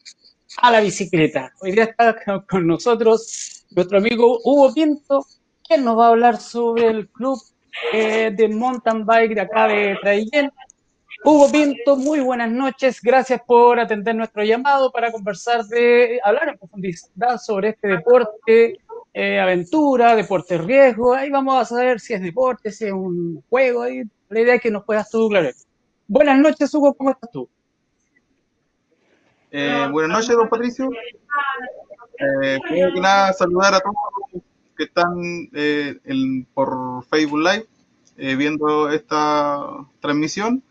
a 0.58 0.70
la 0.70 0.80
bicicleta. 0.80 1.52
Hoy 1.60 1.72
día 1.72 1.84
está 1.84 2.14
con 2.48 2.66
nosotros 2.66 3.64
nuestro 3.70 3.98
amigo 3.98 4.40
Hugo 4.44 4.74
Pinto, 4.74 5.24
quien 5.66 5.84
nos 5.84 5.98
va 5.98 6.06
a 6.06 6.10
hablar 6.10 6.38
sobre 6.40 6.86
el 6.88 7.08
club 7.08 7.38
eh, 7.92 8.30
de 8.36 8.48
mountain 8.48 9.06
bike 9.06 9.34
de 9.34 9.40
acá 9.40 9.68
de 9.68 9.96
Traillén, 10.02 10.50
Hugo 11.22 11.50
Pinto, 11.52 11.96
muy 11.96 12.20
buenas 12.20 12.50
noches. 12.50 13.00
Gracias 13.02 13.40
por 13.46 13.78
atender 13.78 14.14
nuestro 14.14 14.42
llamado 14.42 14.90
para 14.90 15.12
conversar 15.12 15.64
de, 15.66 16.18
hablar 16.24 16.48
en 16.48 16.58
profundidad 16.58 17.38
sobre 17.38 17.70
este 17.70 17.88
deporte, 17.88 18.78
eh, 19.12 19.38
aventura, 19.40 20.16
deporte 20.16 20.56
riesgo. 20.56 21.12
Ahí 21.14 21.30
vamos 21.30 21.60
a 21.60 21.64
saber 21.66 22.00
si 22.00 22.14
es 22.14 22.22
deporte, 22.22 22.72
si 22.72 22.86
es 22.86 22.92
un 22.92 23.42
juego. 23.50 23.82
Ahí 23.82 24.02
la 24.28 24.40
idea 24.40 24.54
es 24.54 24.62
que 24.62 24.70
nos 24.70 24.84
puedas 24.84 25.10
tú 25.10 25.28
claro. 25.28 25.50
Buenas 26.08 26.38
noches, 26.38 26.72
Hugo, 26.74 26.94
¿cómo 26.94 27.10
estás 27.10 27.30
tú? 27.30 27.48
Eh, 29.50 29.88
buenas 29.92 30.18
noches, 30.18 30.36
don 30.36 30.48
Patricio. 30.48 30.90
Eh, 32.42 32.58
que 32.68 33.00
nada, 33.00 33.32
saludar 33.32 33.74
a 33.74 33.80
todos 33.80 33.94
los 34.32 34.42
que 34.76 34.84
están 34.84 35.14
eh, 35.54 35.98
en- 36.04 36.44
por 36.46 37.04
Facebook 37.06 37.40
Live 37.40 37.66
eh, 38.16 38.36
viendo 38.36 38.90
esta 38.90 39.66
transmisión. 40.00 40.62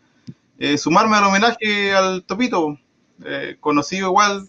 Eh, 0.62 0.76
sumarme 0.76 1.16
al 1.16 1.24
homenaje 1.24 1.94
al 1.94 2.22
Topito, 2.22 2.78
eh, 3.24 3.56
conocido 3.60 4.08
igual, 4.08 4.46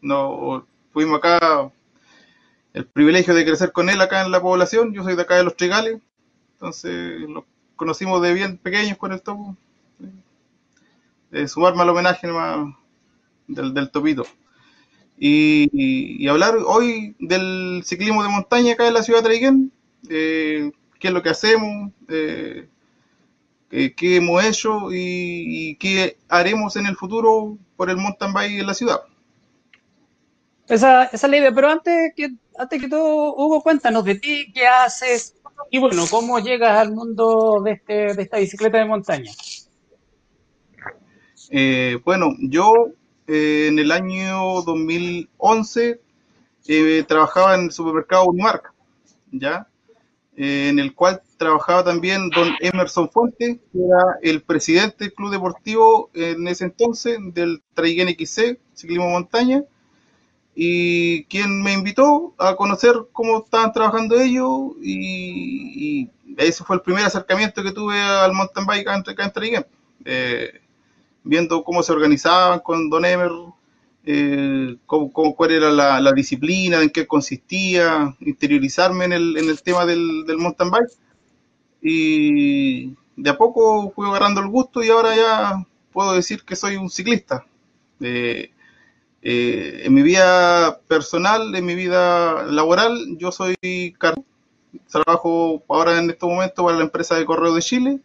no, 0.00 0.66
tuvimos 0.90 1.18
acá 1.18 1.70
el 2.72 2.86
privilegio 2.86 3.34
de 3.34 3.44
crecer 3.44 3.70
con 3.70 3.90
él 3.90 4.00
acá 4.00 4.24
en 4.24 4.32
la 4.32 4.40
población. 4.40 4.94
Yo 4.94 5.04
soy 5.04 5.16
de 5.16 5.22
acá 5.22 5.36
de 5.36 5.44
Los 5.44 5.58
Trigales, 5.58 6.00
entonces 6.54 7.20
lo 7.28 7.44
conocimos 7.76 8.22
de 8.22 8.32
bien 8.32 8.56
pequeños 8.56 8.96
con 8.96 9.12
el 9.12 9.20
Topo. 9.20 9.54
Eh, 11.30 11.46
sumarme 11.46 11.82
al 11.82 11.90
homenaje 11.90 12.26
nomás 12.26 12.74
del, 13.46 13.74
del 13.74 13.90
Topito. 13.90 14.24
Y, 15.18 16.26
hablar 16.26 16.56
hoy 16.64 17.14
del 17.18 17.82
ciclismo 17.84 18.22
de 18.22 18.30
montaña 18.30 18.72
acá 18.72 18.88
en 18.88 18.94
la 18.94 19.02
ciudad 19.02 19.18
de 19.18 19.24
Traiguén, 19.24 19.70
qué 20.08 20.72
es 21.08 21.12
lo 21.12 21.22
que 21.22 21.28
hacemos, 21.28 21.92
eh, 22.08 22.66
eh, 23.70 23.94
qué 23.94 24.16
hemos 24.16 24.44
hecho 24.44 24.92
y, 24.92 25.70
y 25.70 25.76
qué 25.76 26.18
haremos 26.28 26.76
en 26.76 26.86
el 26.86 26.96
futuro 26.96 27.56
por 27.76 27.90
el 27.90 27.96
mountain 27.96 28.32
bike 28.32 28.60
en 28.60 28.66
la 28.66 28.74
ciudad. 28.74 29.00
Esa, 30.68 31.04
esa 31.04 31.26
es 31.26 31.30
la 31.30 31.36
idea, 31.36 31.52
pero 31.52 31.68
antes 31.68 32.12
que, 32.14 32.30
antes 32.56 32.80
que 32.80 32.88
todo, 32.88 33.34
Hugo, 33.34 33.62
cuéntanos 33.62 34.04
de 34.04 34.14
ti, 34.14 34.52
qué 34.52 34.66
haces 34.66 35.34
y 35.70 35.78
bueno, 35.78 36.04
cómo 36.10 36.38
llegas 36.38 36.78
al 36.78 36.92
mundo 36.92 37.60
de, 37.64 37.72
este, 37.72 38.14
de 38.14 38.22
esta 38.22 38.38
bicicleta 38.38 38.78
de 38.78 38.84
montaña. 38.84 39.30
Eh, 41.50 41.98
bueno, 42.04 42.34
yo 42.38 42.72
eh, 43.26 43.66
en 43.68 43.78
el 43.78 43.92
año 43.92 44.62
2011 44.62 46.00
eh, 46.68 47.04
trabajaba 47.06 47.54
en 47.54 47.62
el 47.62 47.72
supermercado 47.72 48.26
Unimark, 48.26 48.72
¿ya? 49.32 49.66
Eh, 50.36 50.68
en 50.68 50.78
el 50.78 50.94
cual 50.94 51.20
trabajaba 51.40 51.82
también 51.84 52.30
don 52.30 52.50
Emerson 52.60 53.10
Fuente, 53.10 53.60
que 53.72 53.78
era 53.78 54.18
el 54.22 54.42
presidente 54.42 55.04
del 55.04 55.14
club 55.14 55.32
deportivo 55.32 56.10
en 56.14 56.46
ese 56.48 56.66
entonces 56.66 57.18
del 57.34 57.62
Traiguén 57.74 58.08
XC, 58.10 58.60
ciclismo 58.74 59.08
montaña, 59.08 59.64
y 60.54 61.24
quien 61.24 61.62
me 61.62 61.72
invitó 61.72 62.34
a 62.38 62.56
conocer 62.56 62.94
cómo 63.12 63.38
estaban 63.44 63.72
trabajando 63.72 64.20
ellos, 64.20 64.72
y, 64.82 66.02
y 66.02 66.10
ese 66.36 66.64
fue 66.64 66.76
el 66.76 66.82
primer 66.82 67.04
acercamiento 67.06 67.62
que 67.62 67.72
tuve 67.72 68.00
al 68.00 68.32
mountain 68.32 68.66
bike 68.66 68.88
acá 68.88 69.24
en, 69.24 69.32
Traiguén. 69.32 69.66
Eh, 70.04 70.60
viendo 71.24 71.64
cómo 71.64 71.82
se 71.82 71.92
organizaban 71.92 72.60
con 72.60 72.90
Don 72.90 73.04
Emer, 73.04 73.30
eh, 74.04 74.76
cómo- 74.86 75.12
cómo- 75.12 75.34
cuál 75.36 75.52
era 75.52 75.70
la, 75.70 76.00
la 76.00 76.12
disciplina, 76.12 76.82
en 76.82 76.90
qué 76.90 77.06
consistía, 77.06 78.16
interiorizarme 78.20 79.04
en 79.06 79.12
el, 79.12 79.36
en 79.36 79.48
el 79.50 79.62
tema 79.62 79.86
del, 79.86 80.24
del 80.26 80.38
mountain 80.38 80.70
bike. 80.70 80.90
Y 81.82 82.94
de 83.16 83.30
a 83.30 83.36
poco 83.38 83.90
fui 83.92 84.08
agarrando 84.08 84.40
el 84.40 84.48
gusto 84.48 84.82
y 84.82 84.88
ahora 84.90 85.14
ya 85.16 85.66
puedo 85.92 86.12
decir 86.14 86.44
que 86.44 86.56
soy 86.56 86.76
un 86.76 86.90
ciclista. 86.90 87.46
Eh, 88.00 88.50
eh, 89.22 89.82
en 89.84 89.94
mi 89.94 90.02
vida 90.02 90.80
personal, 90.88 91.54
en 91.54 91.66
mi 91.66 91.74
vida 91.74 92.44
laboral, 92.44 93.16
yo 93.18 93.32
soy 93.32 93.56
car- 93.98 94.22
trabajo 94.90 95.62
ahora 95.68 95.98
en 95.98 96.10
este 96.10 96.26
momento 96.26 96.64
para 96.64 96.78
la 96.78 96.84
empresa 96.84 97.16
de 97.16 97.24
Correo 97.26 97.54
de 97.54 97.62
Chile 97.62 98.00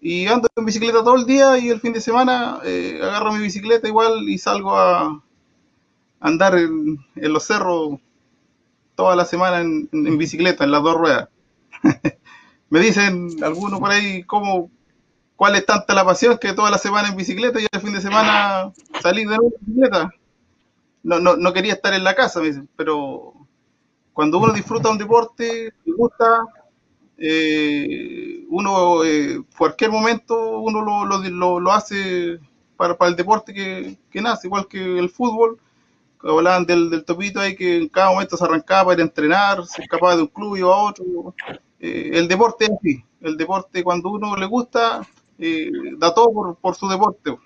y 0.00 0.26
ando 0.28 0.48
en 0.56 0.64
bicicleta 0.66 1.00
todo 1.04 1.16
el 1.16 1.26
día 1.26 1.58
y 1.58 1.70
el 1.70 1.80
fin 1.80 1.92
de 1.94 2.00
semana 2.02 2.60
eh, 2.64 3.00
agarro 3.02 3.32
mi 3.32 3.40
bicicleta 3.42 3.88
igual 3.88 4.28
y 4.28 4.38
salgo 4.38 4.76
a 4.76 5.22
andar 6.20 6.56
en, 6.58 6.98
los 7.16 7.44
cerros 7.44 7.98
toda 8.94 9.16
la 9.16 9.24
semana 9.24 9.60
en 9.60 10.18
bicicleta, 10.18 10.64
en 10.64 10.70
las 10.72 10.82
dos 10.82 10.96
ruedas. 10.96 11.28
Me 12.70 12.80
dicen 12.80 13.38
algunos 13.42 13.80
por 13.80 13.90
ahí 13.92 14.24
cómo, 14.24 14.70
cuál 15.36 15.56
es 15.56 15.66
tanta 15.66 15.94
la 15.94 16.04
pasión 16.04 16.38
que 16.38 16.54
toda 16.54 16.70
la 16.70 16.78
semana 16.78 17.08
en 17.08 17.16
bicicleta 17.16 17.60
y 17.60 17.66
el 17.70 17.80
fin 17.80 17.94
de 17.94 18.00
semana 18.02 18.72
salir 18.98 19.28
de 19.28 19.36
nuevo 19.38 19.52
en 19.60 19.66
bicicleta. 19.66 20.14
No, 21.02 21.20
no, 21.20 21.36
no 21.36 21.52
quería 21.52 21.74
estar 21.74 21.94
en 21.94 22.04
la 22.04 22.14
casa, 22.14 22.40
me 22.40 22.48
dicen, 22.48 22.68
pero 22.76 23.34
cuando 24.12 24.38
uno 24.38 24.52
disfruta 24.52 24.90
un 24.90 24.98
deporte, 24.98 25.72
le 25.84 25.92
gusta, 25.94 26.44
eh, 27.18 28.44
uno, 28.50 29.04
eh, 29.04 29.42
cualquier 29.58 29.90
momento, 29.90 30.60
uno 30.60 30.82
lo, 30.82 31.04
lo, 31.06 31.60
lo- 31.60 31.72
hace 31.72 32.40
para, 32.76 32.96
para 32.98 33.10
el 33.10 33.16
deporte 33.16 33.54
que, 33.54 33.98
que 34.10 34.22
nace, 34.22 34.48
igual 34.48 34.68
que 34.68 34.98
el 34.98 35.10
fútbol. 35.10 35.58
Hablaban 36.22 36.66
del, 36.66 36.90
del 36.90 37.04
topito 37.04 37.40
ahí 37.40 37.56
que 37.56 37.78
en 37.78 37.88
cada 37.88 38.10
momento 38.10 38.36
se 38.36 38.44
arrancaba 38.44 38.86
para 38.86 38.94
ir 38.96 39.00
a 39.00 39.04
entrenar, 39.04 39.66
se 39.66 39.82
escapaba 39.82 40.16
de 40.16 40.22
un 40.22 40.28
club 40.28 40.56
y 40.56 40.62
a 40.62 40.66
otro. 40.68 41.04
Eh, 41.86 42.10
el 42.18 42.26
deporte 42.26 42.64
es 42.64 42.70
así, 42.72 43.04
el 43.20 43.36
deporte 43.36 43.84
cuando 43.84 44.10
uno 44.10 44.34
le 44.36 44.46
gusta, 44.46 45.06
eh, 45.38 45.70
da 45.98 46.12
todo 46.12 46.32
por, 46.32 46.56
por 46.56 46.74
su 46.74 46.88
deporte. 46.88 47.36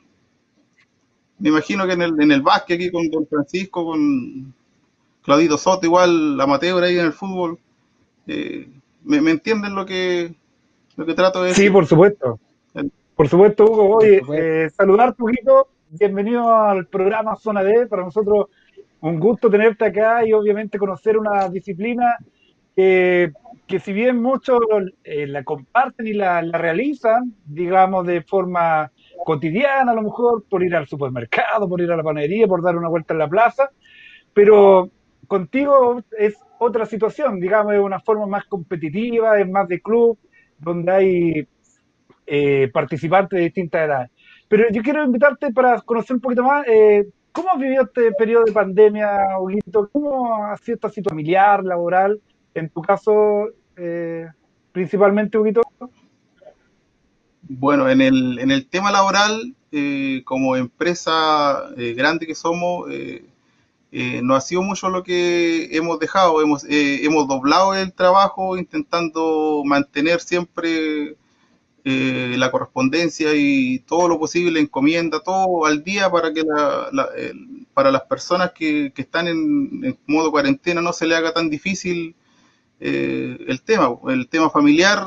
Me 1.39 1.49
imagino 1.51 1.87
que 1.87 1.93
en 1.93 2.03
el, 2.03 2.21
en 2.23 2.33
el 2.33 2.41
básquet 2.43 2.77
aquí 2.77 2.91
con 2.91 3.11
Don 3.11 3.27
Francisco, 3.27 3.85
con 3.85 4.55
Claudito 5.23 5.59
Soto, 5.59 5.87
igual 5.87 6.41
amateur 6.41 6.83
ahí 6.83 6.99
en 6.99 7.07
el 7.07 7.13
fútbol, 7.13 7.59
eh, 8.27 8.67
me, 9.05 9.21
me 9.21 9.31
entienden 9.33 9.75
lo 9.75 9.85
que, 9.85 10.35
lo 10.97 11.05
que 11.05 11.15
trato 11.15 11.43
de 11.43 11.55
Sí, 11.55 11.69
por 11.71 11.87
supuesto. 11.87 12.39
El- 12.75 12.91
Por 13.17 13.29
supuesto, 13.29 13.65
Hugo. 13.65 13.97
Oye, 13.97 14.71
saludarte, 14.71 15.23
Huguito. 15.23 15.69
Bienvenido 15.91 16.55
al 16.55 16.87
programa 16.87 17.37
Zona 17.37 17.63
D. 17.63 17.87
Para 17.89 18.05
nosotros 18.05 18.47
un 19.01 19.19
gusto 19.19 19.51
tenerte 19.51 19.85
acá 19.87 20.25
y 20.27 20.33
obviamente 20.33 20.79
conocer 20.79 21.19
una 21.19 21.49
disciplina 21.49 22.17
que, 22.77 23.33
que 23.67 23.81
si 23.81 23.93
bien 23.93 24.21
muchos 24.23 24.61
eh, 25.05 25.27
la 25.27 25.45
comparten 25.45 26.07
y 26.07 26.13
la, 26.13 26.43
la 26.43 26.59
realizan, 26.59 27.35
digamos, 27.45 28.07
de 28.07 28.23
forma 28.23 28.91
cotidiana, 29.25 29.93
a 29.93 29.95
lo 29.95 30.03
mejor 30.03 30.45
por 30.49 30.63
ir 30.63 30.75
al 30.75 30.87
supermercado, 30.87 31.69
por 31.69 31.81
ir 31.81 31.91
a 31.93 31.97
la 31.97 32.03
panadería, 32.03 32.47
por 32.47 32.63
dar 32.63 32.77
una 32.77 32.89
vuelta 32.89 33.15
en 33.15 33.19
la 33.19 33.29
plaza, 33.29 33.71
pero 34.33 34.91
contigo 35.27 36.03
es 36.19 36.37
otra 36.59 36.87
situación, 36.87 37.41
digamos, 37.41 37.75
es 37.75 37.81
una 37.81 38.01
forma 38.01 38.27
más 38.27 38.45
competitiva, 38.45 39.39
es 39.41 39.49
más 39.49 39.69
de 39.69 39.81
club, 39.81 40.19
donde 40.59 40.93
hay 40.93 41.49
eh, 42.27 42.71
participantes 42.73 43.39
de 43.39 43.45
distintas 43.45 43.87
edades. 43.87 44.11
Pero 44.49 44.65
yo 44.71 44.83
quiero 44.83 45.05
invitarte 45.05 45.53
para 45.53 45.81
conocer 45.81 46.17
un 46.17 46.21
poquito 46.21 46.43
más. 46.43 46.67
Eh, 46.67 47.07
¿Cómo 47.33 47.51
has 47.51 47.59
vivido 47.61 47.85
este 47.85 48.13
periodo 48.13 48.45
de 48.45 48.53
pandemia, 48.53 49.39
Huguito? 49.39 49.89
¿Cómo 49.93 50.45
ha 50.45 50.57
sido 50.57 50.75
esta 50.75 50.89
situación 50.89 51.05
familiar, 51.11 51.65
laboral? 51.65 52.21
En 52.55 52.69
tu 52.71 52.83
caso, 52.83 53.49
eh, 53.77 54.27
principalmente, 54.73 55.39
Huguito. 55.39 55.63
Bueno, 57.43 57.89
en 57.91 58.01
el, 58.01 58.39
en 58.39 58.51
el 58.51 58.67
tema 58.67 58.93
laboral, 58.93 59.55
eh, 59.73 60.23
como 60.25 60.57
empresa 60.57 61.71
eh, 61.77 61.95
grande 61.95 62.27
que 62.27 62.35
somos, 62.35 62.89
eh, 62.91 63.25
eh, 63.93 64.21
no 64.23 64.37
ha 64.37 64.41
sido 64.41 64.63
mucho 64.63 64.89
lo 64.89 65.03
que 65.03 65.69
hemos 65.77 65.99
dejado. 65.99 66.41
Hemos, 66.43 66.65
hemos 66.69 67.27
doblado 67.29 67.75
el 67.75 67.93
trabajo 67.93 68.57
intentando 68.57 69.63
mantener 69.65 70.21
siempre 70.21 71.17
eh, 71.85 72.35
la 72.37 72.51
correspondencia 72.51 73.31
y 73.35 73.81
todo 73.81 74.07
lo 74.09 74.19
posible, 74.19 74.61
encomienda, 74.61 75.21
todo 75.23 75.65
al 75.67 75.83
día 75.83 76.11
para 76.11 76.33
que 76.33 76.43
la- 76.43 76.89
la- 76.93 77.09
para 77.75 77.91
las 77.91 78.03
personas 78.03 78.53
que, 78.53 78.93
que 78.95 79.03
están 79.03 79.27
en 79.29 79.99
modo 80.07 80.31
cuarentena 80.31 80.81
no 80.83 80.93
se 80.93 81.07
le 81.07 81.17
haga 81.17 81.33
tan 81.33 81.49
difícil 81.51 82.15
eh, 82.81 83.39
el 83.47 83.63
tema, 83.63 83.97
el 84.09 84.29
tema 84.29 84.51
familiar, 84.51 85.07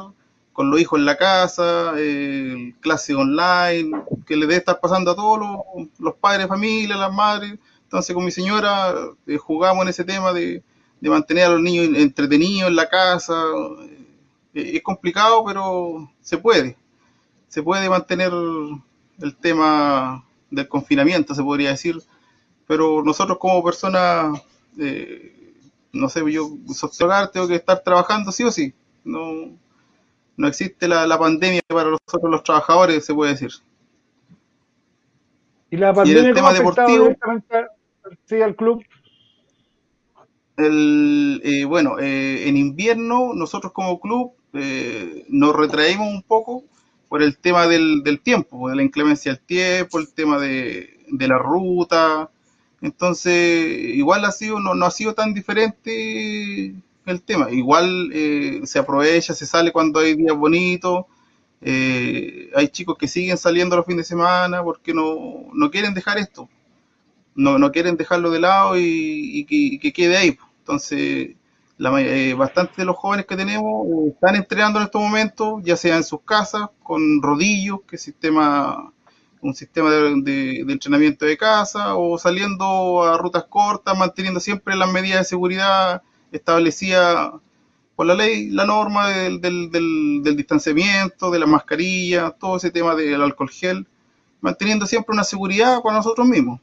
con 0.53 0.69
los 0.69 0.79
hijos 0.79 0.99
en 0.99 1.05
la 1.05 1.17
casa, 1.17 1.93
eh, 1.97 2.73
clase 2.79 3.15
online, 3.15 3.91
que 4.25 4.36
le 4.36 4.41
debe 4.41 4.57
estar 4.57 4.79
pasando 4.79 5.12
a 5.12 5.15
todos 5.15 5.39
los, 5.39 5.88
los 5.99 6.13
padres 6.15 6.43
de 6.43 6.47
familia, 6.47 6.95
las 6.95 7.13
madres. 7.13 7.57
Entonces 7.83 8.15
con 8.15 8.23
mi 8.23 8.31
señora 8.31 8.93
eh, 9.27 9.38
jugamos 9.38 9.83
en 9.83 9.89
ese 9.89 10.03
tema 10.03 10.31
de, 10.31 10.63
de 11.03 11.09
mantener 11.09 11.45
a 11.45 11.49
los 11.49 11.62
niños 11.62 11.89
entretenidos 11.97 12.69
en 12.69 12.77
la 12.77 12.88
casa. 12.88 13.33
Eh, 14.53 14.77
es 14.77 14.81
complicado, 14.81 15.43
pero 15.45 16.09
se 16.21 16.38
puede. 16.38 16.77
Se 17.49 17.62
puede 17.62 17.89
mantener 17.89 18.31
el 19.19 19.36
tema 19.36 20.23
del 20.49 20.67
confinamiento, 20.69 21.36
se 21.36 21.43
podría 21.43 21.71
decir. 21.71 22.01
Pero 22.65 23.03
nosotros 23.03 23.38
como 23.38 23.62
personas, 23.62 24.41
eh, 24.79 25.42
no 25.93 26.10
sé, 26.10 26.21
yo 26.32 26.49
hogar, 27.01 27.32
tengo 27.32 27.47
que 27.47 27.56
estar 27.56 27.82
trabajando 27.84 28.32
sí 28.32 28.43
o 28.43 28.51
sí. 28.51 28.73
No, 29.03 29.58
no 30.38 30.47
existe 30.47 30.88
la, 30.88 31.08
la 31.08 31.19
pandemia 31.19 31.62
para 31.67 31.91
nosotros 31.91 32.32
los 32.32 32.43
trabajadores, 32.43 33.06
se 33.06 33.13
puede 33.13 33.32
decir. 33.34 33.51
¿Y 35.71 35.77
la 35.77 35.93
Y 36.03 36.13
pandemia 36.13 36.29
el 36.29 36.34
cómo 36.34 36.47
ha 36.47 36.51
tema 36.51 36.53
deportivo, 36.53 37.03
directamente 37.03 37.67
sí, 38.25 38.41
al 38.41 38.56
club? 38.56 38.84
el, 40.58 41.41
eh, 41.43 41.65
bueno, 41.65 41.99
eh, 41.99 42.47
en 42.47 42.58
invierno 42.58 43.34
nosotros 43.34 43.73
como 43.73 43.99
club 43.99 44.34
eh, 44.53 45.25
nos 45.29 45.56
retraemos 45.56 46.08
un 46.08 46.21
poco 46.23 46.63
por 47.10 47.23
el 47.23 47.38
tema 47.38 47.67
del, 47.67 48.03
del 48.03 48.21
tiempo, 48.21 48.69
de 48.69 48.75
la 48.75 48.84
inclemencia 48.84 49.34
del 49.34 49.41
tiempo, 49.45 49.99
el 49.99 50.13
tema 50.13 50.39
de, 50.39 51.06
de 51.10 51.27
la 51.27 51.38
ruta. 51.38 52.29
Entonces, 52.84 53.96
igual 53.96 54.26
ha 54.26 54.32
sido, 54.32 54.60
no, 54.60 54.76
no 54.76 54.86
ha 54.86 54.91
sido 54.91 55.15
tan 55.15 55.34
diferente 55.34 56.76
el 57.06 57.24
tema. 57.24 57.52
Igual 57.52 58.12
eh, 58.13 58.62
se 58.65 58.80
aprovecha, 58.80 59.34
se 59.34 59.48
sale 59.48 59.72
cuando 59.72 60.00
hay 60.02 60.15
días 60.15 60.38
bonitos. 60.38 61.06
Eh, 61.62 62.52
hay 62.56 62.67
chicos 62.69 62.98
que 62.98 63.08
siguen 63.08 63.38
saliendo 63.38 63.76
los 63.78 63.86
fines 63.86 64.06
de 64.06 64.10
semana 64.10 64.63
porque 64.63 64.93
no, 64.93 65.48
no 65.54 65.72
quieren 65.72 65.93
dejar 65.96 66.17
esto 66.19 66.50
no, 67.36 67.58
no 67.58 67.72
quieren 67.72 67.98
dejarlo 67.98 68.32
de 68.32 68.39
lado 68.39 68.78
y, 68.78 69.46
que, 69.46 69.56
y 69.56 69.80
que 69.80 69.93
quede 69.93 70.17
ahí. 70.17 70.38
Entonces, 70.60 71.36
la, 71.78 72.00
eh, 72.02 72.34
bastante 72.34 72.74
de 72.78 72.86
los 72.86 72.96
jóvenes 72.96 73.26
que 73.26 73.36
tenemos 73.36 73.88
eh, 73.88 74.10
están 74.13 74.36
entrenando 74.36 74.80
en 74.80 74.86
estos 74.86 75.02
momentos, 75.02 75.62
ya 75.63 75.76
sea 75.76 75.98
en 75.98 76.04
sus 76.04 76.22
casas, 76.22 76.69
con 76.84 77.22
rodillos, 77.22 77.80
que 77.88 77.98
sistema, 77.98 78.92
un 79.43 79.53
sistema 79.53 79.91
de, 79.91 80.62
entrenamiento 80.67 81.25
de 81.25 81.38
casa, 81.38 81.95
o 81.95 82.17
saliendo 82.17 83.03
a 83.03 83.17
rutas 83.17 83.43
cortas, 83.45 83.97
manteniendo 83.97 84.39
siempre 84.39 84.75
las 84.75 84.91
medidas 84.91 85.19
de 85.19 85.25
seguridad 85.25 86.01
establecidas 86.32 87.34
por 87.95 88.08
la 88.08 88.15
ley, 88.15 88.49
la 88.49 88.65
norma 88.65 89.10
del, 89.10 89.41
del, 89.41 90.36
distanciamiento, 90.36 91.29
de 91.29 91.39
la 91.39 91.45
mascarilla, 91.45 92.32
todo 92.32 92.58
ese 92.58 92.71
tema 92.71 92.95
del 92.95 93.21
alcohol 93.21 93.49
gel, 93.49 93.88
manteniendo 94.41 94.86
siempre 94.86 95.13
una 95.13 95.23
seguridad 95.23 95.82
para 95.84 95.97
nosotros 95.97 96.25
mismos. 96.27 96.60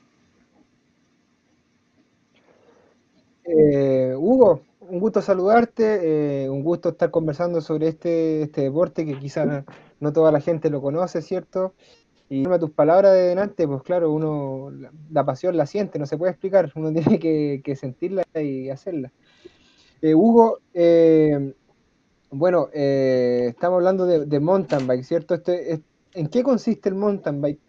Eh, 3.44 4.14
Hugo, 4.16 4.62
un 4.80 5.00
gusto 5.00 5.22
saludarte, 5.22 6.44
eh, 6.44 6.50
un 6.50 6.62
gusto 6.62 6.90
estar 6.90 7.10
conversando 7.10 7.60
sobre 7.60 7.88
este, 7.88 8.42
este 8.42 8.62
deporte 8.62 9.04
que 9.04 9.18
quizás 9.18 9.64
no 10.00 10.12
toda 10.12 10.32
la 10.32 10.40
gente 10.40 10.70
lo 10.70 10.80
conoce, 10.80 11.22
¿cierto? 11.22 11.74
Y 12.32 12.44
tus 12.60 12.70
palabras 12.70 13.12
de 13.14 13.22
delante, 13.22 13.66
pues 13.66 13.82
claro, 13.82 14.12
uno 14.12 14.70
la, 15.10 15.24
pasión 15.24 15.56
la 15.56 15.66
siente, 15.66 15.98
no 15.98 16.06
se 16.06 16.16
puede 16.16 16.30
explicar, 16.30 16.70
uno 16.76 16.92
tiene 17.18 17.18
que, 17.18 17.60
sentirla 17.76 18.22
y 18.34 18.70
hacerla. 18.70 19.12
Eh, 20.02 20.14
Hugo, 20.14 20.60
eh, 20.74 21.54
bueno, 22.30 22.68
eh, 22.74 23.46
estamos 23.50 23.78
hablando 23.78 24.06
de, 24.06 24.40
mountain 24.40 24.86
bike, 24.86 25.04
¿cierto? 25.04 25.34
Este, 25.34 25.74
es- 25.74 25.80
¿en 26.14 26.28
qué 26.28 26.42
consiste 26.44 26.88
el 26.90 26.96
mountain 26.96 27.40
bike? 27.40 27.60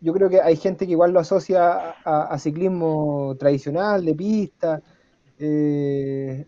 Yo 0.00 0.12
creo 0.14 0.30
que 0.30 0.40
hay 0.42 0.56
gente 0.56 0.86
que 0.86 0.92
igual 0.92 1.12
lo 1.12 1.20
asocia 1.20 1.74
a, 2.04 2.24
a- 2.34 2.38
ciclismo 2.38 3.36
tradicional, 3.38 4.04
de 4.04 4.14
pista. 4.14 4.82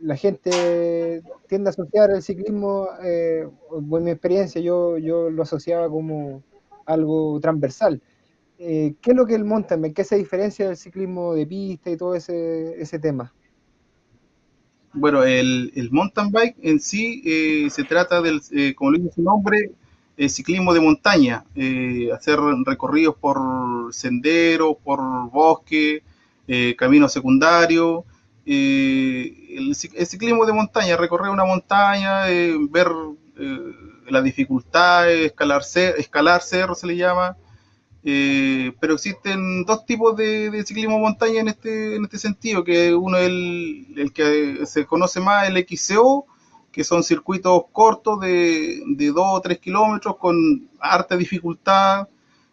La 0.00 0.16
gente 0.16 1.22
tiende 1.48 1.68
a 1.68 1.72
asociar 1.72 2.10
el 2.10 2.22
ciclismo, 2.22 2.88
en 3.02 4.04
mi 4.04 4.10
experiencia 4.10 4.60
yo, 4.60 4.98
yo 4.98 5.30
lo 5.30 5.42
asociaba 5.42 5.88
como 5.88 6.42
algo 6.86 7.38
transversal. 7.40 8.00
Eh, 8.58 8.94
¿qué 9.00 9.10
es 9.10 9.16
lo 9.16 9.26
que 9.26 9.34
el 9.34 9.44
mountain 9.44 9.82
bike? 9.82 9.94
¿Qué 9.94 10.04
se 10.04 10.16
diferencia 10.16 10.68
del 10.68 10.76
ciclismo 10.76 11.34
de 11.34 11.46
pista 11.46 11.90
y 11.90 11.96
todo 11.96 12.14
ese, 12.14 12.80
ese 12.80 12.98
tema? 12.98 13.32
Bueno, 14.94 15.24
el, 15.24 15.72
el 15.74 15.90
mountain 15.90 16.30
bike 16.30 16.56
en 16.62 16.78
sí 16.78 17.20
eh, 17.26 17.68
se 17.68 17.82
trata 17.82 18.22
del, 18.22 18.40
eh, 18.52 18.74
como 18.74 18.92
lo 18.92 18.98
dice 18.98 19.16
su 19.16 19.22
nombre, 19.22 19.72
eh, 20.16 20.28
ciclismo 20.28 20.72
de 20.72 20.80
montaña, 20.80 21.44
hacer 22.14 22.38
recorridos 22.64 23.16
por 23.16 23.92
senderos, 23.92 24.76
por 24.84 25.00
bosque, 25.30 26.04
caminos 26.76 27.12
secundarios. 27.12 28.04
el, 28.46 29.74
el 29.94 30.06
ciclismo 30.06 30.46
de 30.46 30.52
montaña, 30.52 30.96
recorrer 30.96 31.30
una 31.30 31.44
montaña, 31.44 32.26
ver 32.70 32.86
eh, 34.06 34.10
las 34.12 34.24
dificultades, 34.24 35.26
escalar, 35.26 35.62
cer- 35.62 35.94
escalar 35.98 36.42
cerros 36.42 36.80
se 36.80 36.86
le 36.86 36.96
llama. 36.96 37.36
Eh, 38.06 38.72
pero 38.80 38.94
existen 38.94 39.64
dos 39.64 39.86
tipos 39.86 40.14
de, 40.16 40.50
de 40.50 40.64
ciclismo 40.64 40.98
montaña 40.98 41.40
en 41.40 41.48
este, 41.48 41.96
en 41.96 42.04
este 42.04 42.18
sentido, 42.18 42.62
que 42.64 42.94
uno 42.94 43.16
es 43.16 43.26
el, 43.28 43.86
el 43.96 44.12
que 44.12 44.66
se 44.66 44.84
conoce 44.86 45.20
más, 45.20 45.48
el 45.48 45.56
XCO, 45.56 46.26
que 46.72 46.84
son 46.84 47.02
circuitos 47.02 47.62
cortos 47.72 48.20
de, 48.20 48.82
de 48.86 49.06
2 49.08 49.18
o 49.26 49.40
3 49.40 49.58
kilómetros 49.58 50.16
con 50.18 50.68
harta 50.80 51.16
dificultad 51.16 52.08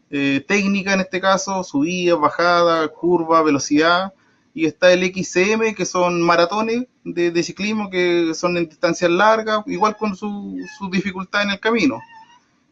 eh, 0.10 0.44
técnica 0.48 0.94
en 0.94 1.02
este 1.02 1.20
caso, 1.22 1.64
subida, 1.64 2.16
bajada, 2.16 2.88
curva, 2.90 3.42
velocidad. 3.44 4.14
Y 4.54 4.66
está 4.66 4.92
el 4.94 5.04
XCM, 5.04 5.74
que 5.76 5.86
son 5.86 6.22
maratones 6.22 6.86
de, 7.06 7.32
de 7.32 7.44
ciclismo 7.44 7.90
que 7.90 8.34
son 8.36 8.58
en 8.58 8.68
distancias 8.68 9.10
largas, 9.12 9.64
igual 9.68 9.96
con 9.98 10.16
su, 10.16 10.58
su 10.78 10.90
dificultad 10.90 11.44
en 11.44 11.52
el 11.52 11.60
camino. 11.60 12.00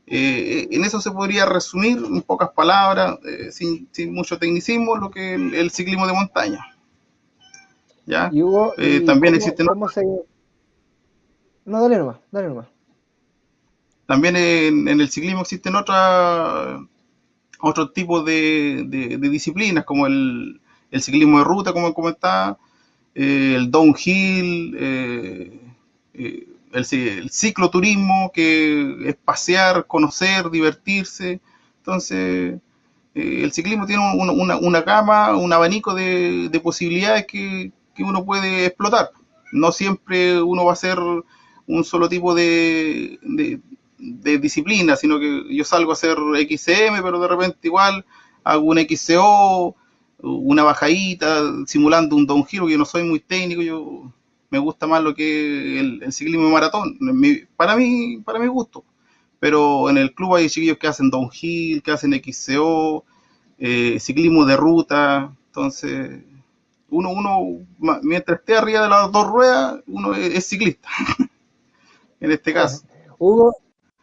Eh, 0.08 0.68
en 0.72 0.84
eso 0.86 1.00
se 1.02 1.12
podría 1.12 1.46
resumir 1.46 1.98
en 2.00 2.22
pocas 2.24 2.50
palabras, 2.52 3.20
eh, 3.26 3.52
sin, 3.52 3.88
sin 3.92 4.14
mucho 4.14 4.38
tecnicismo, 4.40 4.98
lo 4.98 5.12
que 5.12 5.36
es 5.36 5.40
el, 5.40 5.56
el 5.56 5.72
ciclismo 5.72 6.08
de 6.08 6.14
montaña. 6.14 6.66
¿Ya? 8.06 8.30
Y 8.32 8.42
Hugo, 8.42 8.74
Eh, 8.78 9.02
¿y 9.02 9.06
también 9.06 9.34
cómo, 9.34 9.38
existen 9.38 9.68
cómo 9.68 9.88
se... 9.90 10.02
No, 11.66 11.82
dale 11.82 11.98
nomás, 11.98 12.18
dale 12.32 12.48
nomás. 12.50 12.68
También 14.08 14.36
en, 14.36 14.88
en 14.88 15.00
el 15.02 15.10
ciclismo 15.10 15.42
existen 15.42 15.74
otros 17.62 17.94
tipos 17.94 18.26
de, 18.26 18.84
de- 18.88 19.18
de 19.18 19.30
disciplinas, 19.30 19.86
como 19.86 20.08
el, 20.08 20.62
el 20.92 21.02
ciclismo 21.02 21.40
de 21.40 21.44
ruta, 21.46 21.74
como 21.74 21.94
comentaba, 21.94 22.58
eh, 23.16 23.54
el 23.58 23.72
downhill, 23.72 24.76
eh, 24.80 25.60
eh, 26.14 26.48
el, 26.74 26.86
ci- 26.86 27.18
el 27.20 27.30
cicloturismo, 27.32 28.32
que 28.34 29.10
es 29.10 29.16
pasear, 29.16 29.88
conocer, 29.88 30.50
divertirse. 30.50 31.42
Entonces, 31.78 32.60
el 33.16 33.52
ciclismo 33.52 33.86
tiene 33.86 34.04
un- 34.14 34.30
una, 34.42 34.58
una 34.58 34.82
gama, 34.82 35.36
un 35.38 35.52
abanico 35.54 35.94
de, 35.94 36.50
de 36.50 36.60
posibilidades 36.60 37.26
que, 37.28 37.72
que 37.96 38.04
uno 38.04 38.26
puede 38.26 38.66
explotar. 38.66 39.12
No 39.52 39.72
siempre 39.72 40.42
uno 40.42 40.66
va 40.66 40.74
a 40.74 40.76
ser 40.76 41.00
un 41.68 41.84
solo 41.84 42.10
tipo 42.10 42.34
de, 42.34 43.20
de, 43.22 43.60
de 43.98 44.38
disciplina, 44.40 44.96
sino 44.96 45.20
que 45.20 45.44
yo 45.56 45.64
salgo 45.64 45.92
a 45.92 45.94
hacer 45.94 46.18
XCM, 46.38 47.02
pero 47.02 47.20
de 47.20 47.28
repente 47.28 47.58
igual 47.64 48.06
hago 48.44 48.64
un 48.66 48.78
XCO, 48.80 49.76
una 50.22 50.64
bajadita, 50.64 51.42
simulando 51.68 52.16
un 52.16 52.26
downhill, 52.28 52.62
porque 52.62 52.74
yo 52.74 52.78
no 52.80 52.86
soy 52.86 53.04
muy 53.04 53.20
técnico, 53.20 53.62
yo 53.62 54.12
me 54.50 54.60
gusta 54.60 54.88
más 54.88 55.02
lo 55.04 55.14
que 55.14 55.80
el, 55.80 56.04
el 56.04 56.14
ciclismo 56.14 56.46
de 56.48 56.54
maratón, 56.54 56.98
mi- 57.00 57.42
para 57.56 57.76
mí, 57.76 58.22
para 58.26 58.40
mi 58.40 58.48
gusto. 58.48 58.84
pero 59.40 59.90
en 59.90 59.98
el 59.98 60.14
club 60.14 60.36
hay 60.36 60.50
chiquillos 60.50 60.78
que 60.78 60.88
hacen 60.88 61.10
downhill, 61.10 61.82
que 61.84 61.92
hacen 61.92 62.14
XCO, 62.14 63.06
eh, 63.60 64.00
ciclismo 64.00 64.46
de 64.46 64.58
ruta, 64.58 65.36
entonces 65.48 66.24
uno, 66.90 67.12
uno, 67.12 67.66
mientras 68.04 68.40
esté 68.40 68.58
arriba 68.58 68.84
de 68.84 68.90
las 68.90 69.12
dos 69.12 69.28
ruedas, 69.28 69.82
uno 69.88 70.14
es, 70.16 70.36
es 70.36 70.48
ciclista, 70.48 70.90
en 72.20 72.32
este 72.32 72.54
caso. 72.54 72.84
Hugo, 73.20 73.54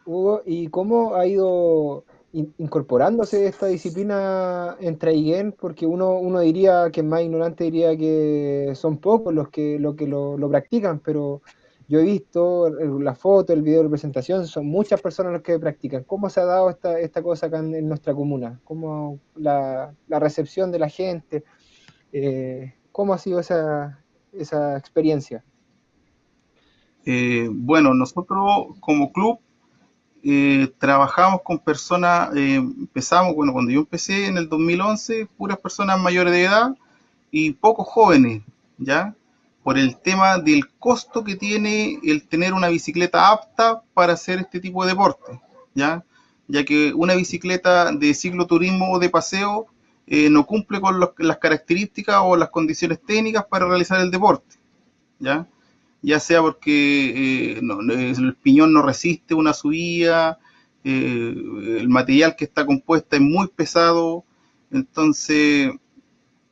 Hugo, 0.05 0.41
¿y 0.45 0.67
cómo 0.69 1.15
ha 1.15 1.25
ido 1.27 2.05
in- 2.33 2.53
incorporándose 2.57 3.47
esta 3.47 3.67
disciplina 3.67 4.75
en 4.79 4.97
Traiguén? 4.97 5.53
Porque 5.53 5.85
uno, 5.85 6.19
uno 6.19 6.39
diría 6.39 6.89
que 6.91 7.03
más 7.03 7.21
ignorante 7.21 7.65
diría 7.65 7.95
que 7.97 8.71
son 8.75 8.97
pocos 8.97 9.33
los 9.33 9.49
que, 9.49 9.79
los 9.79 9.95
que 9.95 10.07
lo, 10.07 10.37
practican, 10.49 10.99
pero 10.99 11.41
yo 11.87 11.99
he 11.99 12.03
visto 12.03 12.69
la 12.69 13.15
foto, 13.15 13.53
el 13.53 13.61
video 13.61 13.83
de 13.83 13.89
presentación, 13.89 14.45
son 14.45 14.67
muchas 14.67 15.01
personas 15.01 15.33
los 15.33 15.41
que 15.41 15.59
practican. 15.59 16.03
¿Cómo 16.03 16.29
se 16.29 16.41
ha 16.41 16.45
dado 16.45 16.69
esta, 16.69 16.99
esta 16.99 17.21
cosa 17.21 17.47
acá 17.47 17.59
en, 17.59 17.73
en 17.75 17.87
nuestra 17.87 18.13
comuna? 18.13 18.59
¿Cómo 18.63 19.19
la, 19.35 19.93
la 20.07 20.19
recepción 20.19 20.71
de 20.71 20.79
la 20.79 20.89
gente? 20.89 21.43
Eh, 22.11 22.73
¿cómo 22.91 23.13
ha 23.13 23.17
sido 23.17 23.39
esa, 23.39 24.03
esa 24.33 24.75
experiencia? 24.77 25.43
Eh, 27.05 27.47
bueno, 27.49 27.93
nosotros 27.93 28.75
como 28.79 29.11
club 29.11 29.39
eh, 30.23 30.71
trabajamos 30.79 31.41
con 31.43 31.59
personas, 31.59 32.35
eh, 32.35 32.55
empezamos, 32.55 33.35
bueno, 33.35 33.53
cuando 33.53 33.71
yo 33.71 33.79
empecé 33.81 34.27
en 34.27 34.37
el 34.37 34.49
2011, 34.49 35.25
puras 35.37 35.57
personas 35.59 35.99
mayores 35.99 36.33
de 36.33 36.43
edad 36.45 36.75
y 37.31 37.51
pocos 37.51 37.87
jóvenes, 37.87 38.43
¿ya? 38.77 39.15
Por 39.63 39.77
el 39.77 39.97
tema 39.97 40.37
del 40.37 40.69
costo 40.79 41.23
que 41.23 41.35
tiene 41.35 41.99
el 42.03 42.27
tener 42.27 42.53
una 42.53 42.69
bicicleta 42.69 43.29
apta 43.31 43.81
para 43.93 44.13
hacer 44.13 44.39
este 44.39 44.59
tipo 44.59 44.83
de 44.83 44.91
deporte, 44.91 45.39
¿ya? 45.73 46.03
Ya 46.47 46.63
que 46.65 46.93
una 46.93 47.15
bicicleta 47.15 47.91
de 47.91 48.13
cicloturismo 48.13 48.91
o 48.93 48.99
de 48.99 49.09
paseo 49.09 49.67
eh, 50.07 50.29
no 50.29 50.45
cumple 50.45 50.79
con 50.79 50.99
los- 50.99 51.11
las 51.17 51.37
características 51.37 52.17
o 52.23 52.37
las 52.37 52.49
condiciones 52.49 53.01
técnicas 53.05 53.45
para 53.45 53.67
realizar 53.67 53.99
el 53.99 54.09
deporte, 54.11 54.55
¿ya? 55.19 55.47
Ya 56.01 56.19
sea 56.19 56.41
porque 56.41 57.57
eh, 57.57 57.61
el 58.17 58.35
piñón 58.35 58.73
no 58.73 58.81
resiste 58.81 59.33
una 59.33 59.53
subida, 59.53 60.39
eh, 60.83 61.33
el 61.79 61.89
material 61.89 62.35
que 62.35 62.45
está 62.45 62.65
compuesta 62.65 63.15
es 63.17 63.21
muy 63.21 63.47
pesado, 63.47 64.23
entonces 64.71 65.71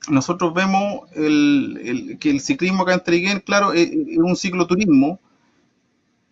nosotros 0.09 0.53
vemos 0.53 1.09
el- 1.15 2.17
que 2.19 2.29
el 2.31 2.41
ciclismo 2.41 2.83
acá 2.83 2.93
en 2.95 3.03
Traiguén, 3.03 3.39
claro, 3.41 3.73
es, 3.73 3.89
es 3.91 4.17
un 4.17 4.35
cicloturismo, 4.35 5.19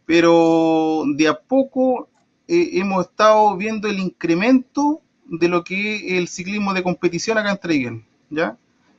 pero 0.05 1.03
de 1.15 1.27
a 1.27 1.33
poco 1.39 2.09
eh, 2.47 2.71
hemos 2.73 3.05
estado 3.07 3.55
viendo 3.57 3.87
el 3.87 3.99
incremento 3.99 5.01
de 5.25 5.47
lo 5.47 5.63
que 5.63 5.95
es 5.95 6.03
el 6.19 6.27
ciclismo 6.27 6.73
de 6.73 6.83
competición 6.83 7.37
acá 7.37 7.51
en 7.51 7.57
Traiguén, 7.59 8.05
¿ya? 8.29 8.57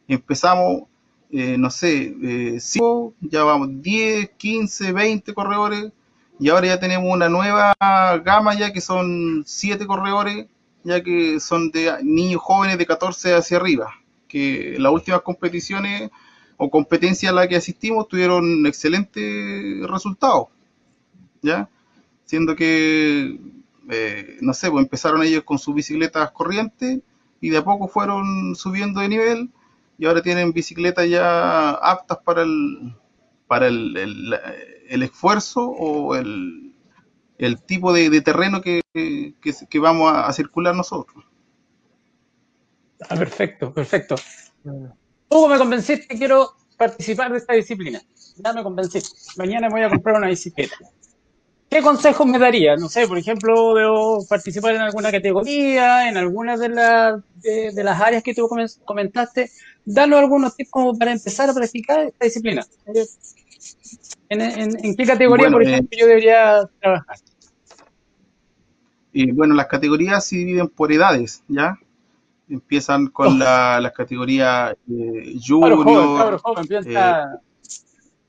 Empezamos, 0.08 0.84
eh, 1.36 1.58
no 1.58 1.68
sé, 1.68 2.14
eh, 2.22 2.60
cinco, 2.60 3.12
ya 3.20 3.42
vamos 3.42 3.82
10, 3.82 4.30
15, 4.36 4.92
20 4.92 5.34
corredores, 5.34 5.90
y 6.38 6.48
ahora 6.48 6.68
ya 6.68 6.78
tenemos 6.78 7.12
una 7.12 7.28
nueva 7.28 7.74
gama 8.24 8.54
ya 8.54 8.72
que 8.72 8.80
son 8.80 9.42
7 9.44 9.84
corredores, 9.84 10.46
ya 10.84 11.02
que 11.02 11.40
son 11.40 11.72
de 11.72 11.92
niños 12.04 12.40
jóvenes 12.40 12.78
de 12.78 12.86
14 12.86 13.34
hacia 13.34 13.56
arriba, 13.56 13.92
que 14.28 14.76
las 14.78 14.92
últimas 14.92 15.22
competiciones 15.22 16.08
o 16.56 16.70
competencias 16.70 17.32
a 17.32 17.34
las 17.34 17.48
que 17.48 17.56
asistimos 17.56 18.06
tuvieron 18.06 18.64
excelentes 18.66 19.24
resultados, 19.88 20.46
¿ya? 21.42 21.68
Siendo 22.26 22.54
que, 22.54 23.40
eh, 23.90 24.38
no 24.40 24.54
sé, 24.54 24.70
pues 24.70 24.84
empezaron 24.84 25.24
ellos 25.24 25.42
con 25.42 25.58
sus 25.58 25.74
bicicletas 25.74 26.30
corrientes 26.30 27.00
y 27.40 27.50
de 27.50 27.58
a 27.58 27.64
poco 27.64 27.88
fueron 27.88 28.54
subiendo 28.54 29.00
de 29.00 29.08
nivel 29.08 29.50
y 29.98 30.06
ahora 30.06 30.22
tienen 30.22 30.52
bicicletas 30.52 31.08
ya 31.08 31.70
aptas 31.70 32.18
para 32.24 32.42
el, 32.42 32.94
para 33.46 33.66
el, 33.68 33.96
el- 33.96 34.34
el 34.88 35.02
esfuerzo 35.02 35.66
o 35.66 36.14
el, 36.14 36.74
el 37.38 37.62
tipo 37.62 37.92
de, 37.92 38.20
terreno 38.20 38.60
que, 38.60 38.82
que, 38.92 39.78
vamos 39.78 40.12
a, 40.14 40.32
circular 40.32 40.74
nosotros. 40.74 41.24
Ah, 43.08 43.16
perfecto, 43.16 43.72
perfecto. 43.72 44.14
Hugo, 45.28 45.48
me 45.48 45.58
convenciste, 45.58 46.16
quiero 46.16 46.52
participar 46.76 47.32
de 47.32 47.38
esta 47.38 47.54
disciplina. 47.54 48.00
Ya 48.36 48.52
me 48.52 48.62
convenciste. 48.62 49.10
Mañana 49.36 49.68
voy 49.68 49.82
a 49.82 49.88
comprar 49.90 50.16
una 50.16 50.28
bicicleta. 50.28 50.76
¿Qué 51.70 51.82
consejos 51.82 52.26
me 52.26 52.38
daría? 52.38 52.76
No 52.76 52.88
sé, 52.88 53.08
por 53.08 53.18
ejemplo, 53.18 53.74
debo 53.74 54.24
participar 54.28 54.74
en 54.76 54.82
alguna 54.82 55.10
categoría, 55.10 56.08
en 56.08 56.16
alguna 56.16 56.56
de, 56.56 56.68
las 56.68 57.20
de, 57.42 57.72
de 57.72 57.84
las 57.84 58.00
áreas 58.00 58.22
que 58.22 58.32
tú 58.34 58.42
comen- 58.48 58.78
comentaste. 58.84 59.50
Danos 59.84 60.20
algunos 60.20 60.54
tips 60.54 60.70
como 60.70 60.96
para 60.96 61.12
empezar 61.12 61.50
a 61.50 61.54
practicar 61.54 62.00
esta 62.06 62.24
disciplina. 62.24 62.64
Eh, 62.86 63.04
¿En, 64.28 64.40
en- 64.40 64.84
en 64.84 64.96
qué 64.96 65.04
categoría, 65.04 65.44
Bueno, 65.48 65.56
por 65.56 65.66
eh, 65.66 65.72
ejemplo, 65.72 65.98
yo 65.98 66.06
debería 66.06 66.60
trabajar? 66.80 67.16
Y 69.12 69.32
bueno, 69.32 69.54
las 69.54 69.66
categorías 69.66 70.24
se 70.26 70.36
dividen 70.36 70.68
por 70.68 70.92
edades, 70.92 71.42
¿ya? 71.48 71.78
Empiezan 72.48 73.08
con 73.08 73.38
la, 73.38 73.80
las 73.80 73.92
categorías 73.92 74.74
eh, 74.90 75.34
Cabro 75.48 75.76
joven, 75.76 75.94
junior, 75.94 76.18
cabro 76.18 76.38
joven, 76.38 76.64
eh, 76.64 76.68
piensa. 76.68 77.40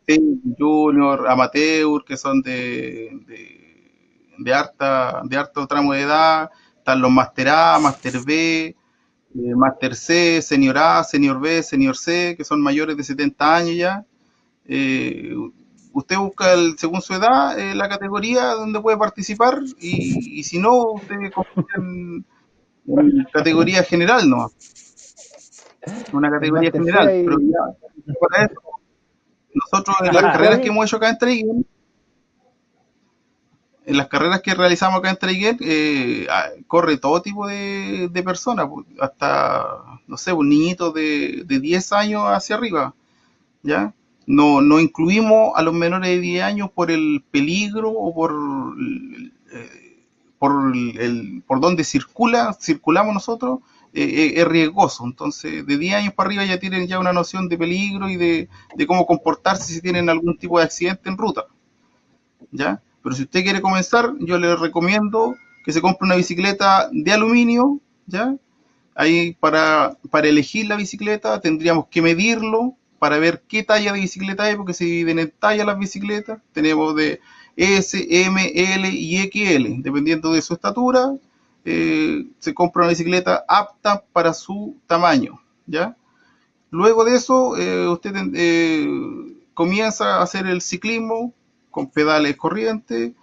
Sí, 0.07 0.41
junior, 0.57 1.27
amateur, 1.27 2.03
que 2.05 2.17
son 2.17 2.41
de, 2.41 3.11
de, 3.27 4.35
de 4.37 4.53
harta, 4.53 5.21
de 5.25 5.37
harto 5.37 5.67
tramo 5.67 5.93
de 5.93 6.01
edad, 6.01 6.49
están 6.77 7.01
los 7.01 7.11
Master 7.11 7.49
A, 7.49 7.79
Master 7.79 8.13
B, 8.25 8.65
eh, 8.67 9.55
Master 9.55 9.95
C, 9.95 10.41
Senior 10.41 10.77
A, 10.77 11.03
Senior 11.03 11.39
B, 11.39 11.63
Senior 11.63 11.97
C, 11.97 12.35
que 12.37 12.43
son 12.43 12.61
mayores 12.61 12.95
de 12.95 13.03
70 13.03 13.55
años 13.55 13.75
ya. 13.75 14.05
Eh, 14.65 15.33
usted 15.93 16.17
busca 16.17 16.53
el, 16.53 16.77
según 16.77 17.01
su 17.01 17.13
edad 17.13 17.57
eh, 17.57 17.73
la 17.75 17.87
categoría 17.87 18.47
donde 18.51 18.81
puede 18.81 18.97
participar 18.97 19.59
y, 19.79 20.39
y 20.39 20.43
si 20.43 20.59
no, 20.59 20.91
usted 20.93 21.15
en, 21.77 22.25
en 22.87 23.27
categoría 23.31 23.83
general, 23.83 24.29
¿no? 24.29 24.51
Una 26.13 26.31
categoría 26.31 26.71
general, 26.71 27.05
pero 27.07 27.39
ya, 27.39 28.13
para 28.19 28.45
eso, 28.45 28.59
nosotros 29.55 29.97
en 30.03 30.15
las 30.15 30.25
Ajá. 30.25 30.31
carreras 30.31 30.59
que 30.61 30.69
hemos 30.69 30.85
hecho 30.85 30.97
acá 30.97 31.09
en 31.09 31.17
Traiguén, 31.17 31.65
en 33.85 33.97
las 33.97 34.07
carreras 34.07 34.41
que 34.41 34.55
realizamos 34.55 34.99
acá 34.99 35.11
en 35.11 35.17
Traiguén, 35.17 35.57
eh, 35.61 36.25
ah, 36.31 36.45
corre 36.67 36.97
todo 36.97 37.21
tipo 37.21 37.45
de, 37.47 38.09
de 38.11 38.23
personas, 38.23 38.67
hasta, 38.99 39.67
no 40.07 40.17
sé, 40.17 40.33
un 40.33 40.49
niñito 40.49 40.91
de, 40.91 41.43
de 41.45 41.59
10 41.59 41.93
años 41.93 42.23
hacia 42.25 42.55
arriba, 42.55 42.95
¿ya? 43.63 43.93
No, 44.27 44.61
no 44.61 44.79
incluimos 44.79 45.53
a 45.55 45.63
los 45.63 45.73
menores 45.73 46.09
de 46.11 46.19
10 46.21 46.43
años 46.43 46.71
por 46.71 46.91
el 46.91 47.23
peligro 47.31 47.91
o 47.91 48.13
por, 48.15 48.33
eh, 49.53 50.03
por, 50.39 50.75
el- 50.75 51.43
por 51.47 51.59
donde 51.59 51.83
circula, 51.83 52.53
circulamos 52.59 53.13
nosotros, 53.13 53.59
eh, 53.95 54.03
eh, 54.03 54.33
es 54.41 54.47
riesgoso. 54.47 55.05
Entonces, 55.05 55.65
de 55.65 55.77
10 55.77 55.95
años 55.95 56.13
para 56.13 56.27
arriba 56.27 56.45
ya 56.45 56.59
tienen 56.59 56.85
ya 56.87 56.99
una 56.99 57.13
noción 57.13 57.47
de 57.47 57.57
peligro 57.57 58.09
y 58.09 58.17
de, 58.17 58.49
de 58.75 58.87
cómo 58.87 59.05
comportarse 59.05 59.73
si 59.73 59.81
tienen 59.81 60.09
algún 60.09 60.37
tipo 60.37 60.59
de 60.59 60.65
accidente 60.65 61.09
en 61.09 61.17
ruta. 61.17 61.45
¿Ya? 62.51 62.81
Pero 63.01 63.15
si 63.15 63.23
usted 63.23 63.43
quiere 63.43 63.61
comenzar, 63.61 64.13
yo 64.19 64.37
le 64.37 64.55
recomiendo 64.55 65.35
que 65.63 65.71
se 65.71 65.81
compre 65.81 66.05
una 66.05 66.15
bicicleta 66.15 66.89
de 66.91 67.11
aluminio, 67.13 67.79
¿ya? 68.05 68.35
Ahí 68.95 69.33
para, 69.39 69.97
para 70.11 70.27
elegir 70.27 70.67
la 70.67 70.75
bicicleta 70.75 71.39
tendríamos 71.39 71.87
que 71.87 72.01
medirlo 72.01 72.75
para 72.99 73.17
ver 73.17 73.43
qué 73.47 73.63
talla 73.63 73.93
de 73.93 73.99
bicicleta 73.99 74.49
es, 74.49 74.55
porque 74.55 74.73
se 74.73 74.85
dividen 74.85 75.19
en 75.19 75.33
tallas 75.39 75.65
las 75.65 75.77
bicicletas. 75.77 76.41
Tenemos 76.51 76.95
de 76.95 77.19
S, 77.55 78.05
M, 78.09 78.51
L 78.53 78.89
y 78.89 79.17
XL, 79.17 79.81
dependiendo 79.81 80.33
de 80.33 80.41
su 80.41 80.53
estatura. 80.53 81.13
Eh, 81.65 82.27
se 82.37 82.53
compra 82.53 82.83
una 82.83 82.89
bicicleta 82.91 83.43
apta 83.47 84.03
para 84.13 84.33
su 84.33 84.77
tamaño, 84.85 85.41
¿ya? 85.65 85.97
Luego 86.69 87.03
de 87.03 87.15
eso, 87.15 87.57
eh, 87.57 87.87
usted 87.87 88.13
eh, 88.35 88.87
comienza 89.55 90.17
a 90.17 90.21
hacer 90.21 90.45
el 90.45 90.61
ciclismo 90.61 91.33
con 91.71 91.89
pedales 91.89 92.37
corrientes 92.37 93.13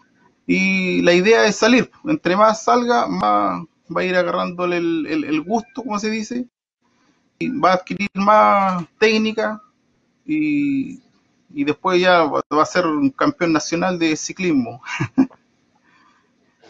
y 0.47 1.03
la 1.03 1.13
idea 1.13 1.47
es 1.47 1.57
salir. 1.57 1.91
Entre 2.05 2.37
más 2.37 2.65
salga, 2.65 3.07
más 3.07 3.65
va 3.95 4.01
a 4.01 4.05
ir 4.05 4.17
agarrándole 4.17 4.79
el, 4.79 5.41
gusto, 5.43 5.83
como 5.85 5.99
se 6.01 6.11
dice, 6.11 6.49
y 7.39 7.49
va 7.49 7.73
a 7.73 7.75
adquirir 7.75 8.11
más 8.15 8.85
técnica 8.99 9.63
y, 10.27 11.01
y 11.51 11.65
después 11.65 12.01
ya 12.01 12.25
va 12.25 12.43
va 12.53 12.63
a 12.63 12.67
ser 12.67 12.87
un 12.87 13.11
campeón 13.11 13.53
nacional 13.53 13.99
de 13.99 14.17
ciclismo. 14.17 14.83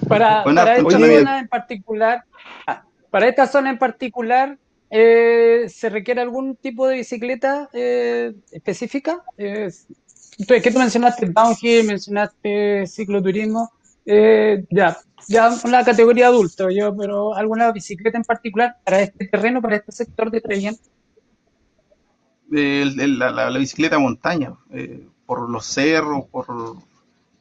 Para, 0.09 0.43
esta 0.77 0.99
zona 1.21 1.39
en 1.39 1.49
particular, 1.49 2.25
ah, 2.67 2.83
para 3.11 3.29
esta 3.29 3.47
zona 3.47 3.71
en 3.71 3.79
particular, 3.79 4.59
eh, 4.91 5.67
¿se 5.69 5.89
requiere 5.89 6.21
algún 6.21 6.57
tipo 6.57 6.87
de 6.89 6.97
bicicleta 6.97 7.69
eh, 7.73 8.33
específica? 8.51 9.23
Eh, 9.39 9.71
¿Qué 10.47 10.71
tú 10.71 10.79
mencionaste? 10.79 11.27
Downhill, 11.27 11.87
mencionaste 11.87 12.87
cicloturismo. 12.87 13.71
Eh, 14.05 14.65
ya, 14.71 14.99
ya 15.29 15.51
la 15.69 15.85
categoría 15.85 16.27
adulto, 16.27 16.69
yo, 16.71 16.95
pero 16.97 17.35
alguna 17.35 17.71
bicicleta 17.71 18.19
en 18.19 18.25
particular 18.25 18.77
para 18.85 19.01
este 19.03 19.27
terreno, 19.29 19.63
para 19.63 19.77
este 19.77 19.93
sector 19.93 20.31
de 20.31 20.41
Treviño. 20.41 20.73
La, 22.51 23.31
la- 23.31 23.51
la 23.51 23.59
bicicleta 23.59 23.99
montaña, 23.99 24.55
eh, 24.73 25.07
por 25.25 25.49
los 25.49 25.65
cerros, 25.65 26.25
por 26.31 26.47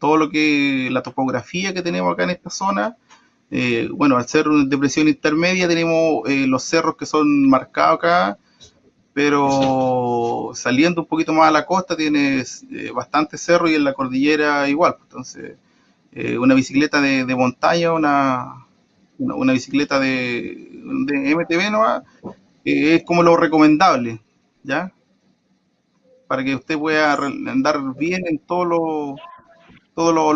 todo 0.02 0.18
lo 0.18 0.30
que, 0.30 0.90
la 0.92 1.04
topografía 1.04 1.74
que 1.74 1.84
tenemos 1.84 2.12
acá 2.12 2.24
en 2.24 2.32
esta 2.32 2.50
zona. 2.50 2.98
Eh, 3.52 3.88
bueno, 3.92 4.18
al 4.18 4.28
ser 4.28 4.48
una 4.50 4.66
depresión 4.66 5.08
intermedia 5.08 5.68
tenemos 5.68 6.28
eh, 6.28 6.48
los 6.48 6.64
cerros 6.64 6.96
que 6.98 7.06
son 7.06 7.48
marcados 7.50 8.00
acá, 8.00 8.38
pero 9.14 10.52
saliendo 10.56 11.02
un 11.02 11.08
poquito 11.08 11.34
más 11.34 11.50
a 11.50 11.52
la 11.52 11.66
costa 11.66 11.96
tienes 11.96 12.66
eh, 12.72 12.92
bastante 12.94 13.38
cerro 13.38 13.70
y 13.70 13.76
en 13.76 13.84
la 13.84 13.94
cordillera 13.94 14.68
igual. 14.70 14.96
Entonces, 15.04 15.58
eh, 16.14 16.38
una 16.38 16.56
bicicleta 16.56 17.00
de, 17.00 17.36
montaña, 17.36 17.94
una, 17.94 18.66
una, 19.20 19.54
bicicleta 19.54 20.00
de, 20.00 20.70
de 21.06 21.36
MTB 21.36 21.62
eh, 22.66 22.96
es 22.96 23.04
como 23.04 23.24
lo 23.24 23.38
recomendable, 23.38 24.22
¿ya? 24.64 24.92
Para 26.28 26.44
que 26.44 26.56
usted 26.56 26.78
pueda 26.78 27.14
andar 27.14 27.96
bien 27.96 28.24
en 28.28 28.40
todos 28.40 28.68
los 28.68 29.20
todos 29.96 30.14
los, 30.14 30.34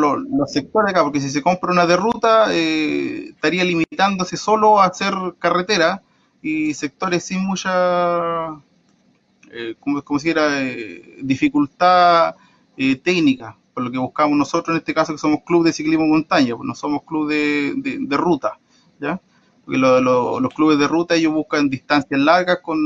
sectores 0.51 0.91
acá, 0.91 1.03
porque 1.03 1.19
si 1.21 1.29
se 1.29 1.41
compra 1.41 1.71
una 1.71 1.85
de 1.85 1.97
ruta, 1.97 2.47
eh, 2.53 3.29
estaría 3.29 3.63
limitándose 3.63 4.37
solo 4.37 4.79
a 4.79 4.85
hacer 4.85 5.13
carretera 5.39 6.03
y 6.41 6.73
sectores 6.73 7.23
sin 7.25 7.45
mucha, 7.45 8.49
eh, 9.51 9.75
como, 9.79 10.01
como 10.03 10.19
si 10.19 10.29
era, 10.29 10.61
eh, 10.63 11.17
dificultad 11.21 12.35
eh, 12.77 12.95
técnica, 12.97 13.57
por 13.73 13.83
lo 13.83 13.91
que 13.91 13.97
buscamos 13.97 14.37
nosotros 14.37 14.75
en 14.75 14.79
este 14.79 14.93
caso 14.93 15.13
que 15.13 15.19
somos 15.19 15.39
club 15.45 15.65
de 15.65 15.73
ciclismo 15.73 16.05
montaña, 16.05 16.55
pues 16.55 16.67
no 16.67 16.75
somos 16.75 17.03
club 17.03 17.29
de, 17.29 17.73
de- 17.77 18.17
ruta, 18.17 18.59
¿ya? 18.99 19.21
Porque 19.63 19.77
lo- 20.01 20.39
los 20.39 20.53
clubes 20.53 20.77
de 20.79 20.87
ruta 20.87 21.15
ellos 21.15 21.33
buscan 21.33 21.69
distancias 21.69 22.19
largas 22.19 22.59
con, 22.61 22.77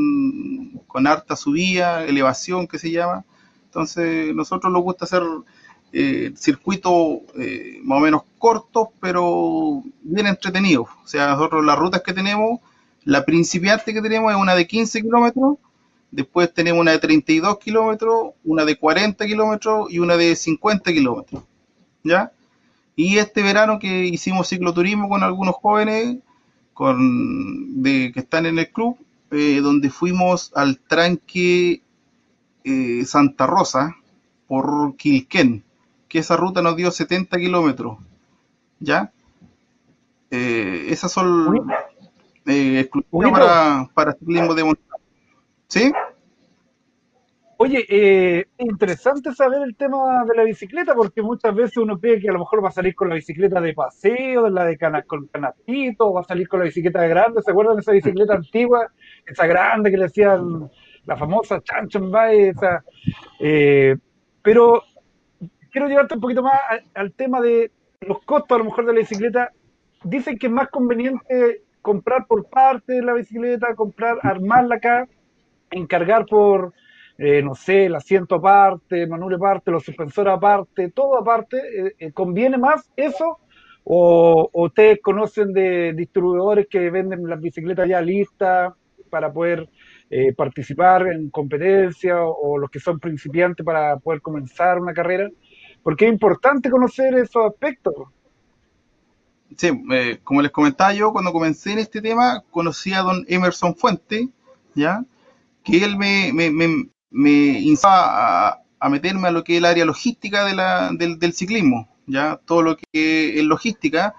con 0.88 1.08
harta 1.08 1.36
subida, 1.36 2.06
elevación 2.06 2.68
que 2.68 2.80
se 2.80 2.92
llama. 2.92 3.26
Entonces 3.66 4.34
nosotros 4.34 4.72
nos 4.74 4.82
gusta 4.84 5.06
hacer 5.06 5.24
eh, 5.92 6.34
circuitos 6.36 6.94
eh, 7.40 7.80
más 7.84 7.98
o 7.98 8.02
menos 8.02 8.22
cortos, 8.38 8.90
pero 9.00 9.82
bien 10.02 10.28
entretenidos. 10.28 10.88
O 11.04 11.08
sea, 11.08 11.30
nosotros 11.30 11.66
las 11.66 11.80
rutas 11.80 12.04
que 12.04 12.14
tenemos, 12.14 12.60
la 13.06 13.26
principiante 13.26 13.94
que 13.94 14.02
tenemos 14.02 14.32
es 14.32 14.38
una 14.38 14.54
de 14.54 14.68
15 14.68 15.02
kilómetros, 15.02 15.58
después 16.12 16.54
tenemos 16.54 16.82
una 16.82 16.92
de 16.92 17.00
32 17.00 17.58
kilómetros, 17.58 18.34
una 18.44 18.66
de 18.66 18.78
40 18.78 19.26
kilómetros 19.26 19.92
y 19.92 19.98
una 19.98 20.16
de 20.16 20.36
50 20.36 20.92
kilómetros. 20.94 21.44
¿Ya? 22.04 22.32
Y 22.96 23.18
este 23.18 23.42
verano 23.42 23.80
que 23.80 24.06
hicimos 24.06 24.48
cicloturismo 24.48 25.10
con 25.10 25.24
algunos 25.24 25.56
jóvenes 25.56 26.18
con, 26.74 27.82
que 27.84 28.14
están 28.16 28.46
en 28.46 28.60
el 28.60 28.70
club, 28.70 28.98
eh, 29.32 29.60
donde 29.62 29.90
fuimos 29.90 30.52
al 30.56 30.80
tranque 30.80 31.82
Santa 33.06 33.48
Rosa 33.48 33.96
por 34.48 34.96
Quilquén, 34.96 35.64
que 36.10 36.20
esa 36.20 36.36
ruta 36.36 36.62
nos 36.62 36.76
dio 36.76 36.92
70 36.92 37.38
kilómetros. 37.38 37.98
¿Ya? 38.80 39.12
Eh, 40.32 40.88
esas 40.90 41.12
son 41.12 41.70
eh, 42.46 42.80
exclusivas 42.82 43.32
para, 43.32 43.90
para 43.94 44.14
ciclismo 44.14 44.54
de 44.54 44.64
montaña. 44.64 45.04
¿Sí? 45.68 45.92
Oye, 47.62 47.86
eh, 47.90 48.46
interesante 48.58 49.34
saber 49.34 49.62
el 49.64 49.76
tema 49.76 50.24
de 50.26 50.34
la 50.34 50.44
bicicleta, 50.44 50.96
porque 50.96 51.22
muchas 51.22 51.54
veces 51.54 51.76
uno 51.76 52.00
cree 52.00 52.20
que 52.22 52.30
a 52.30 52.32
lo 52.32 52.40
mejor 52.40 52.64
va 52.64 52.70
a 52.70 52.72
salir 52.72 52.96
con 52.96 53.10
la 53.10 53.16
bicicleta 53.16 53.60
de 53.60 53.74
paseo, 53.74 54.46
de 54.46 54.52
la 54.52 54.64
de 54.64 54.78
cana, 54.78 55.02
con 55.04 55.28
canastito, 55.28 56.14
va 56.14 56.22
a 56.22 56.24
salir 56.24 56.48
con 56.48 56.60
la 56.60 56.66
bicicleta 56.66 57.02
de 57.02 57.10
grande. 57.10 57.42
¿Se 57.42 57.52
acuerdan 57.52 57.76
de 57.76 57.82
esa 57.82 57.92
bicicleta 57.92 58.34
antigua? 58.36 58.90
Esa 59.26 59.46
grande 59.46 59.92
que 59.92 59.98
le 59.98 60.04
decían 60.04 60.72
la 61.06 61.18
famosa 61.18 61.62
Chanchon 61.62 62.10
Bay, 62.10 62.44
esa. 62.44 62.84
eh, 63.42 63.98
pero 64.42 64.84
quiero 65.72 65.88
llevarte 65.88 66.16
un 66.16 66.22
poquito 66.22 66.44
más 66.44 66.54
al 66.94 67.14
tema 67.14 67.42
de 67.42 67.72
los 68.02 68.20
costos, 68.24 68.56
a 68.56 68.60
lo 68.60 68.66
mejor, 68.66 68.86
de 68.86 68.94
la 68.94 69.00
bicicleta. 69.00 69.52
Dicen 70.04 70.38
que 70.38 70.48
es 70.48 70.54
más 70.54 70.70
conveniente 70.70 71.64
comprar 71.82 72.26
por 72.28 72.50
parte 72.50 73.02
la 73.02 73.14
bicicleta, 73.14 73.76
comprar, 73.76 74.18
armarla 74.24 74.76
acá, 74.76 75.08
encargar 75.72 76.26
por, 76.26 76.74
eh, 77.18 77.42
no 77.42 77.56
sé, 77.56 77.86
el 77.86 77.96
asiento 77.96 78.36
aparte, 78.36 79.04
el 79.04 79.10
manubrio 79.10 79.38
aparte, 79.38 79.72
los 79.72 79.84
suspensores 79.84 80.34
aparte, 80.34 80.92
todo 80.92 81.18
aparte. 81.18 81.58
eh, 81.58 81.94
eh, 82.00 82.12
¿Conviene 82.12 82.58
más 82.58 82.90
eso? 82.96 83.40
¿O, 83.84 84.50
ustedes 84.54 85.00
conocen 85.02 85.52
de 85.54 85.94
distribuidores 85.94 86.68
que 86.70 86.90
venden 86.90 87.28
las 87.28 87.42
bicicletas 87.42 87.88
ya 87.88 88.02
listas 88.02 88.74
para 89.10 89.32
poder 89.34 89.68
eh, 90.10 90.34
participar 90.34 91.08
en 91.08 91.30
competencias 91.30 92.18
o, 92.20 92.30
o 92.30 92.58
los 92.58 92.70
que 92.70 92.80
son 92.80 93.00
principiantes 93.00 93.66
para 93.66 93.98
poder 93.98 94.22
comenzar 94.22 94.80
una 94.80 94.94
carrera? 94.94 95.30
Porque 95.84 96.06
es 96.06 96.12
importante 96.12 96.70
conocer 96.70 97.14
esos 97.16 97.46
aspectos. 97.46 97.94
Sí, 99.58 99.70
eh, 99.92 100.20
como 100.24 100.42
les 100.42 100.52
comentaba 100.52 100.94
yo, 100.94 101.12
cuando 101.12 101.32
comencé 101.32 101.72
en 101.72 101.80
este 101.80 102.02
tema, 102.02 102.44
conocí 102.52 102.94
a 102.94 103.02
don 103.02 103.26
Emerson 103.28 103.76
Fuente, 103.76 104.30
¿ya? 104.76 105.04
Que 105.64 105.84
él 105.84 105.98
me, 105.98 106.32
me, 106.34 106.52
me, 106.52 106.90
me 107.10 107.60
instaba 107.60 108.50
a, 108.50 108.62
a 108.80 108.90
meterme 108.90 109.28
a 109.28 109.32
lo 109.32 109.44
que 109.44 109.54
es 109.54 109.58
el 109.58 109.66
área 109.66 109.86
logística 109.86 110.46
de 110.46 110.56
la, 110.56 110.92
del, 110.94 111.18
del 111.18 111.34
ciclismo, 111.34 111.90
¿ya? 112.06 112.40
Todo 112.46 112.62
lo 112.62 112.78
que 112.78 113.40
es 113.40 113.44
logística. 113.44 114.14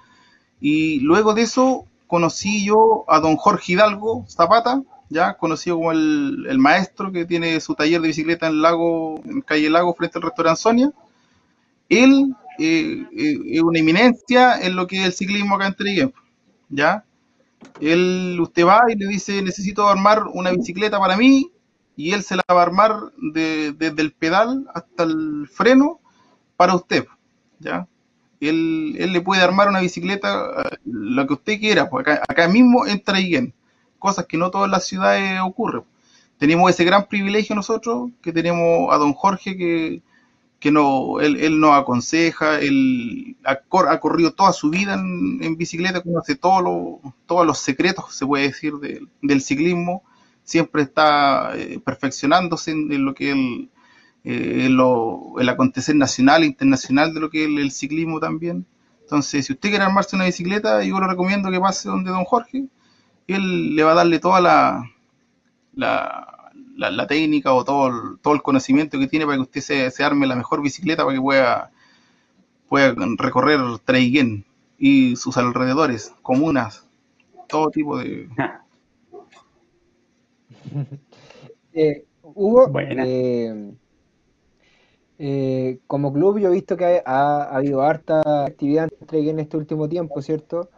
Y 0.61 1.01
luego 1.01 1.33
de 1.33 1.43
eso 1.43 1.87
conocí 2.07 2.65
yo 2.65 3.05
a 3.07 3.21
don 3.21 3.37
Jorge 3.37 3.75
Hidalgo 3.75 4.27
Zapata, 4.29 4.83
ya 5.09 5.35
conocido 5.35 5.77
como 5.77 5.93
el, 5.93 6.47
el 6.49 6.59
maestro 6.59 7.13
que 7.13 7.25
tiene 7.25 7.61
su 7.61 7.75
taller 7.75 8.01
de 8.01 8.09
bicicleta 8.09 8.49
en 8.49 8.63
Lago, 8.63 9.21
en 9.25 9.41
calle 9.43 9.71
Lago 9.71 9.95
frente 9.95 10.19
al 10.19 10.23
restaurante 10.23 10.61
Sonia. 10.61 10.91
Él 11.91 12.35
eh, 12.59 13.05
eh, 13.17 13.39
es 13.53 13.63
una 13.63 13.81
eminencia 13.81 14.61
en 14.61 14.77
lo 14.77 14.87
que 14.89 15.01
es 15.01 15.07
el 15.07 15.15
ciclismo 15.15 15.57
acá 15.57 15.75
en 15.79 16.13
¿ya? 16.71 17.05
Él, 17.81 18.39
usted 18.41 18.67
va 18.67 18.83
y 18.91 18.97
le 18.97 19.07
dice, 19.07 19.43
necesito 19.43 19.89
armar 19.89 20.25
una 20.33 20.51
bicicleta 20.53 20.99
para 20.99 21.17
mí, 21.17 21.51
y 21.97 22.13
él 22.13 22.23
se 22.23 22.37
la 22.37 22.43
va 22.51 22.61
a 22.61 22.65
armar 22.65 22.97
de- 23.35 23.73
desde 23.73 24.03
el 24.03 24.13
pedal 24.13 24.67
hasta 24.75 25.05
el 25.05 25.49
freno 25.53 26.01
para 26.57 26.75
usted, 26.75 27.07
¿ya? 27.61 27.89
Él, 28.41 28.97
él 28.99 29.13
le 29.13 29.21
puede 29.21 29.43
armar 29.43 29.69
una 29.69 29.81
bicicleta, 29.81 30.65
eh, 30.73 30.79
lo 30.85 31.27
que 31.27 31.35
usted 31.35 31.61
quiera, 31.61 31.91
pues 31.91 32.07
acá, 32.07 32.23
acá 32.29 32.49
mismo 32.49 32.87
en 32.87 33.03
Traiguén, 33.03 33.55
cosas 33.99 34.27
que 34.27 34.39
no 34.39 34.51
todas 34.51 34.71
las 34.71 34.87
ciudades 34.87 35.41
ocurren. 35.43 35.83
Tenemos 36.39 36.71
ese 36.71 36.85
gran 36.85 37.07
privilegio 37.07 37.55
nosotros, 37.55 38.11
que 38.23 38.33
tenemos 38.33 38.93
a 38.93 38.97
don 38.99 39.13
Jorge 39.15 39.57
que, 39.57 40.03
que 40.61 40.71
no, 40.71 41.21
él, 41.21 41.37
él 41.41 41.59
nos 41.61 41.73
aconseja, 41.75 42.61
él 42.61 43.37
ha, 43.45 43.61
ha 43.91 44.01
corrido 44.01 44.33
toda 44.35 44.53
su 44.53 44.71
vida 44.71 44.95
en, 44.95 45.57
bicicleta, 45.57 46.03
conoce 46.03 46.37
todos 46.37 46.63
los, 46.63 47.13
todos 47.27 47.47
los 47.47 47.59
secretos, 47.59 48.15
se 48.15 48.27
puede 48.27 48.49
decir, 48.49 48.75
de- 48.77 49.07
del 49.23 49.41
ciclismo, 49.43 50.05
siempre 50.45 50.83
está 50.83 51.53
eh, 51.57 51.81
perfeccionándose 51.85 52.73
en, 52.73 53.05
lo 53.05 53.15
que 53.15 53.31
el, 53.33 53.71
eh, 54.25 54.69
lo- 54.71 55.35
el 55.41 55.49
acontecer 55.49 55.97
nacional 55.97 56.43
e 56.43 56.47
internacional 56.47 57.15
de 57.15 57.21
lo 57.21 57.31
que 57.31 57.45
es 57.45 57.49
el, 57.49 57.59
el 57.59 57.71
ciclismo 57.73 58.21
también. 58.21 58.67
Entonces, 59.03 59.47
si 59.47 59.53
usted 59.55 59.71
quiere 59.71 59.85
armarse 59.85 60.17
una 60.17 60.27
bicicleta, 60.27 60.83
yo 60.85 61.01
le 61.01 61.07
recomiendo 61.09 61.51
que 61.51 61.61
pase 61.61 61.89
donde 61.89 62.11
don 62.11 62.25
Jorge, 62.25 62.67
él 63.29 63.77
le 63.77 63.83
va 63.85 63.93
a 63.93 63.95
darle 63.97 64.19
toda 64.21 64.41
la, 64.41 64.85
la, 65.75 66.40
la- 66.81 66.91
la 66.91 67.07
técnica 67.07 67.53
o 67.55 67.65
todo 67.65 67.89
el, 67.89 68.19
todo 68.23 68.35
el 68.35 68.43
conocimiento 68.43 68.99
que 68.99 69.07
tiene 69.09 69.27
para 69.27 69.37
que 69.39 69.43
usted 69.43 69.61
se, 69.61 69.91
se 69.91 70.05
arme 70.05 70.27
la 70.27 70.37
mejor 70.37 70.63
bicicleta 70.63 71.05
para 71.05 71.17
que 71.17 71.23
pueda, 71.23 71.71
pueda 72.69 72.95
recorrer 73.19 73.61
Traiguén 73.85 74.45
y 74.79 75.17
sus 75.17 75.37
alrededores, 75.37 76.15
comunas, 76.23 76.87
todo 77.49 77.71
tipo 77.71 77.99
de... 77.99 78.29
Eh, 81.73 82.05
Hugo, 82.23 82.69
Buena. 82.69 83.05
eh, 83.07 83.73
eh, 85.19 85.79
como 85.87 86.13
club 86.13 86.39
yo 86.39 86.49
he 86.49 86.53
visto 86.53 86.77
que 86.77 86.85
ha, 86.85 87.43
ha 87.45 87.57
habido 87.57 87.83
harta 87.83 88.23
actividad 88.47 88.89
entre 89.01 89.29
en 89.29 89.41
este 89.41 89.57
último 89.57 89.89
tiempo, 89.89 90.23
¿cierto? 90.23 90.71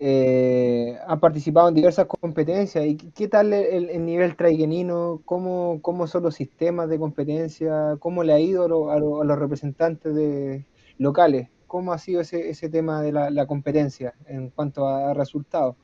Eh, 0.00 0.96
han 1.08 1.18
participado 1.20 1.68
en 1.68 1.74
diversas 1.74 2.06
competencias. 2.06 2.86
¿Y 2.86 2.96
qué 2.96 3.28
tal 3.28 3.52
el, 3.52 3.90
el 3.90 4.04
nivel 4.04 4.36
traiguenino? 4.36 5.22
¿Cómo, 5.24 5.80
cómo 5.82 6.06
son 6.06 6.22
los 6.24 6.36
sistemas 6.36 6.88
de 6.88 6.98
competencia? 6.98 7.96
¿Cómo 7.98 8.22
le 8.22 8.32
ha 8.32 8.38
ido 8.40 8.64
a, 8.64 8.68
lo- 8.68 8.90
a 8.92 8.98
lo- 9.00 9.22
a 9.22 9.24
los 9.24 9.38
representantes 9.38 10.14
de, 10.14 10.66
locales? 10.98 11.50
¿Cómo 11.66 11.92
ha 11.92 11.98
sido 11.98 12.20
ese, 12.20 12.50
ese 12.50 12.68
tema 12.70 13.02
de 13.02 13.12
la, 13.12 13.30
competencia 13.46 14.14
en 14.26 14.50
cuanto 14.50 14.86
a 14.88 15.14
resultados? 15.14 15.76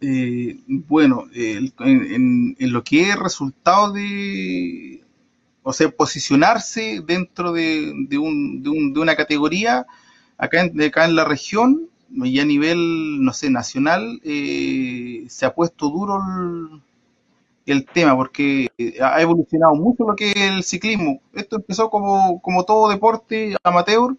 Eh, 0.00 0.58
bueno, 0.66 1.26
en 2.58 2.72
lo 2.72 2.82
que 2.82 3.10
es 3.10 3.16
resultado 3.18 3.92
de, 3.92 5.04
o 5.62 5.72
sea, 5.72 5.90
posicionarse 5.90 7.02
dentro 7.06 7.52
de, 7.52 7.92
de 8.08 8.18
un- 8.18 8.62
de 8.62 8.70
un- 8.70 8.94
de 8.94 9.00
una 9.00 9.16
categoría, 9.16 9.86
acá 10.38 10.62
en, 10.62 10.82
acá 10.82 11.06
en 11.06 11.16
la 11.16 11.24
región 11.26 11.90
y 12.14 12.40
a 12.40 12.44
nivel, 12.44 13.24
no 13.24 13.32
sé, 13.32 13.50
nacional, 13.50 14.20
eh, 14.24 15.24
se 15.28 15.46
ha 15.46 15.54
puesto 15.54 15.88
duro 15.88 16.20
el, 17.66 17.86
tema 17.86 18.16
porque 18.16 18.68
ha 19.00 19.20
evolucionado 19.20 19.74
mucho 19.74 20.04
lo 20.04 20.14
que 20.16 20.30
es 20.30 20.36
el 20.36 20.64
ciclismo. 20.64 21.20
Esto 21.32 21.56
empezó 21.56 21.90
como, 21.90 22.40
como 22.42 22.64
todo 22.64 22.88
deporte 22.90 23.56
amateur, 23.62 24.16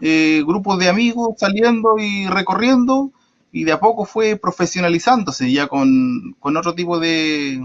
eh, 0.00 0.42
grupos 0.46 0.78
de 0.78 0.88
amigos 0.88 1.34
saliendo 1.38 1.96
y 1.98 2.26
recorriendo, 2.26 3.12
y 3.52 3.64
de 3.64 3.72
a 3.72 3.80
poco 3.80 4.04
fue 4.04 4.36
profesionalizándose 4.36 5.52
ya 5.52 5.68
con, 5.68 6.34
con 6.40 6.56
otro 6.56 6.74
tipo 6.74 6.98
de, 6.98 7.62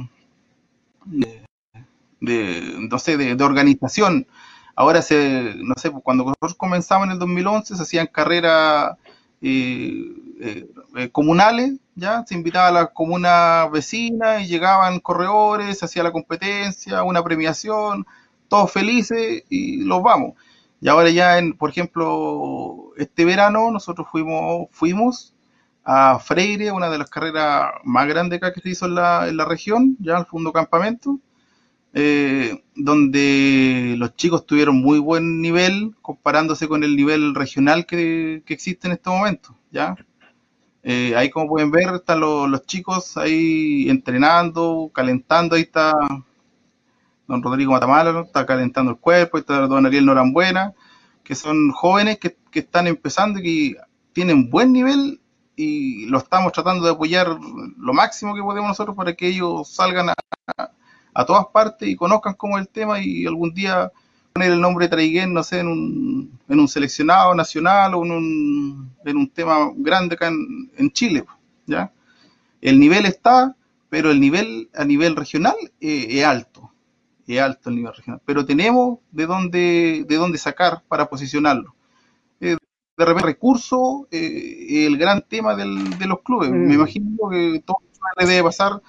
de, 2.19 2.75
no 2.89 2.99
sé, 2.99 3.17
de, 3.17 3.35
de 3.35 3.43
organización. 3.43 4.27
Ahora 4.75 5.01
se, 5.01 5.55
no 5.57 5.73
sé, 5.75 5.89
cuando 5.89 6.23
nosotros 6.25 6.55
comenzamos 6.55 7.07
en 7.07 7.13
el 7.13 7.19
2011 7.19 7.75
se 7.75 7.81
hacían 7.81 8.07
carreras 8.07 8.97
comunales, 11.11 11.79
ya 11.95 12.23
se 12.25 12.35
invitaba 12.35 12.67
a 12.67 12.71
la 12.71 12.87
comuna 12.87 13.67
vecina 13.71 14.41
y 14.41 14.47
llegaban 14.47 14.99
corredores, 14.99 15.79
se 15.79 15.85
hacía 15.85 16.03
la 16.03 16.11
competencia, 16.11 17.03
una 17.03 17.23
premiación, 17.23 18.05
todos 18.47 18.71
felices 18.71 19.43
y 19.49 19.83
los 19.83 20.01
vamos. 20.01 20.33
Y 20.79 20.89
ahora 20.89 21.09
ya, 21.09 21.39
en, 21.39 21.53
por 21.57 21.69
ejemplo, 21.71 22.91
este 22.97 23.25
verano 23.25 23.71
nosotros 23.71 24.07
fuimos, 24.11 24.67
fuimos 24.71 25.33
a 25.83 26.19
Freire, 26.19 26.71
una 26.71 26.89
de 26.89 26.97
las 26.97 27.09
carreras 27.09 27.71
más 27.83 28.07
grandes 28.07 28.39
que 28.53 28.61
se 28.61 28.69
hizo 28.69 28.85
en 28.85 28.95
la, 28.95 29.27
en 29.27 29.37
la 29.37 29.45
región, 29.45 29.97
ya 29.99 30.17
al 30.17 30.25
fondo 30.25 30.51
campamento, 30.53 31.19
eh, 31.99 32.63
donde 32.75 33.95
los 33.97 34.15
chicos 34.15 34.45
tuvieron 34.45 34.75
muy 34.75 34.99
buen 34.99 35.41
nivel 35.41 35.95
comparándose 36.03 36.67
con 36.67 36.83
el 36.83 36.95
nivel 36.95 37.33
regional 37.33 37.87
que, 37.87 38.43
que 38.45 38.53
existe 38.53 38.87
en 38.87 38.93
este 38.93 39.09
momento, 39.09 39.57
¿ya? 39.71 39.95
Eh, 40.83 41.15
ahí 41.15 41.31
como 41.31 41.47
pueden 41.47 41.71
ver 41.71 41.91
están 41.95 42.19
los, 42.19 42.61
chicos 42.67 43.17
ahí 43.17 43.89
entrenando, 43.89 44.91
calentando, 44.93 45.55
ahí 45.55 45.63
está 45.63 45.95
don 47.27 47.41
Rodrigo 47.41 47.71
Matamala, 47.71 48.21
está 48.21 48.45
calentando 48.45 48.91
el 48.91 48.97
cuerpo, 48.97 49.37
ahí 49.37 49.41
está 49.41 49.65
don 49.65 49.87
Ariel 49.87 50.05
Norambuena, 50.05 50.75
que 51.23 51.33
son 51.33 51.71
jóvenes 51.71 52.19
que, 52.19 52.37
que 52.51 52.59
están 52.59 52.85
empezando 52.85 53.39
y 53.39 53.43
que 53.73 53.81
tienen 54.13 54.51
buen 54.51 54.71
nivel 54.71 55.19
y 55.55 56.05
lo 56.05 56.19
estamos 56.19 56.51
tratando 56.51 56.85
de 56.85 56.91
apoyar 56.91 57.27
lo 57.27 57.93
máximo 57.93 58.35
que 58.35 58.41
podemos 58.43 58.69
nosotros 58.69 58.95
para 58.95 59.15
que 59.15 59.29
ellos 59.29 59.67
salgan 59.67 60.09
a, 60.09 60.13
a 61.17 61.25
todas 61.25 61.47
partes 61.47 61.89
y 61.89 61.95
conozcan 61.95 62.35
cómo 62.35 62.59
es 62.59 62.61
el 62.61 62.69
tema 62.69 63.01
y 63.01 63.25
algún 63.25 63.51
día 63.51 63.91
poner 64.33 64.51
el 64.51 64.61
nombre 64.61 64.85
de 64.85 64.89
Traiguén, 64.89 65.33
no 65.33 65.41
sé, 65.41 65.61
en 65.61 65.67
un, 65.67 66.39
en 66.47 66.59
un 66.59 66.67
seleccionado 66.67 67.33
nacional 67.33 67.95
o 67.95 68.05
en 68.05 68.11
un, 68.11 68.91
en 69.03 69.17
un 69.17 69.27
tema 69.27 69.71
grande 69.75 70.13
acá 70.13 70.27
en, 70.27 70.69
en 70.77 70.91
Chile, 70.91 71.25
¿ya? 71.65 71.91
El 72.61 72.79
nivel 72.79 73.07
está, 73.07 73.55
pero 73.89 74.11
el 74.11 74.19
nivel 74.19 74.69
a 74.75 74.85
nivel 74.85 75.15
regional 75.15 75.55
eh, 75.81 76.05
es 76.07 76.23
alto, 76.23 76.71
es 77.25 77.39
alto 77.41 77.71
el 77.71 77.77
nivel 77.77 77.95
regional, 77.95 78.21
pero 78.23 78.45
tenemos 78.45 78.99
de 79.11 79.25
dónde, 79.25 80.05
de 80.07 80.15
dónde 80.17 80.37
sacar 80.37 80.83
para 80.87 81.09
posicionarlo. 81.09 81.73
Eh, 82.41 82.57
de 82.95 83.05
repente 83.05 83.25
recurso, 83.25 84.07
eh, 84.11 84.85
el 84.85 84.99
gran 84.99 85.23
tema 85.27 85.55
del, 85.55 85.97
de 85.97 86.05
los 86.05 86.21
clubes. 86.21 86.51
Me 86.51 86.75
imagino 86.75 87.27
que 87.31 87.63
todo 87.65 87.77
le 88.19 88.25
debe 88.27 88.43
pasar 88.43 88.81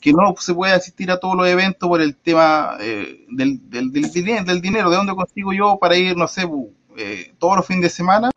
que 0.00 0.12
no 0.12 0.34
se 0.38 0.54
puede 0.54 0.72
asistir 0.72 1.10
a 1.10 1.18
todos 1.20 1.36
los 1.36 1.46
eventos 1.46 1.88
por 1.88 2.00
el 2.00 2.16
tema 2.16 2.76
eh, 2.80 3.26
del, 3.30 3.68
del, 3.70 3.92
del, 3.92 4.10
dine- 4.12 4.44
del 4.44 4.60
dinero, 4.60 4.90
de 4.90 4.96
dónde 4.96 5.14
consigo 5.14 5.52
yo 5.52 5.78
para 5.80 5.96
ir, 5.96 6.16
no 6.16 6.26
sé, 6.28 6.48
eh, 6.96 7.34
todos 7.38 7.56
los 7.56 7.66
fines 7.66 7.82
de 7.84 7.90
semana 7.90 8.30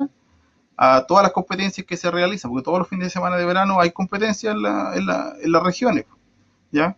a 0.77 1.05
todas 1.07 1.23
las 1.23 1.31
competencias 1.33 1.85
que 1.87 1.97
se 1.97 2.11
realizan, 2.11 2.51
porque 2.51 2.65
todos 2.65 2.79
los 2.79 2.87
fines 2.87 3.07
de 3.07 3.11
semana 3.11 3.37
de 3.37 3.45
verano 3.45 3.79
hay 3.79 3.91
competencias 3.91 4.55
en, 4.55 4.61
la, 4.63 4.93
en, 4.95 5.05
la- 5.05 5.33
en 5.41 5.51
las 5.51 5.63
regiones, 5.63 6.05
¿ya? 6.71 6.97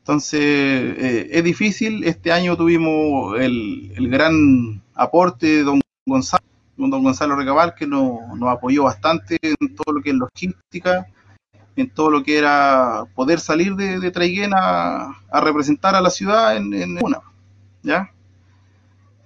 Entonces, 0.00 0.40
eh, 0.42 1.28
es 1.32 1.44
difícil. 1.44 2.04
Este 2.04 2.32
año 2.32 2.56
tuvimos 2.56 3.38
el, 3.38 3.92
el 3.96 4.08
gran 4.08 4.82
aporte 4.94 5.46
de 5.46 5.62
don 5.62 5.80
Gonzalo, 6.06 6.42
don 6.76 7.02
Gonzalo 7.02 7.36
Recabal, 7.36 7.74
que 7.74 7.86
nos, 7.86 8.12
nos 8.36 8.48
apoyó 8.50 8.84
bastante 8.84 9.38
en 9.42 9.74
todo 9.74 9.92
lo 9.94 10.02
que 10.02 10.10
es 10.10 10.16
logística, 10.16 11.06
en 11.80 11.90
todo 11.90 12.10
lo 12.10 12.22
que 12.22 12.38
era 12.38 13.04
poder 13.14 13.40
salir 13.40 13.74
de, 13.74 14.00
de 14.00 14.10
Traiguén 14.10 14.52
a, 14.54 15.16
representar 15.40 15.94
a 15.94 16.00
la 16.00 16.10
ciudad 16.10 16.56
en, 16.56 16.98
una, 17.02 17.20
¿ya? 17.82 18.12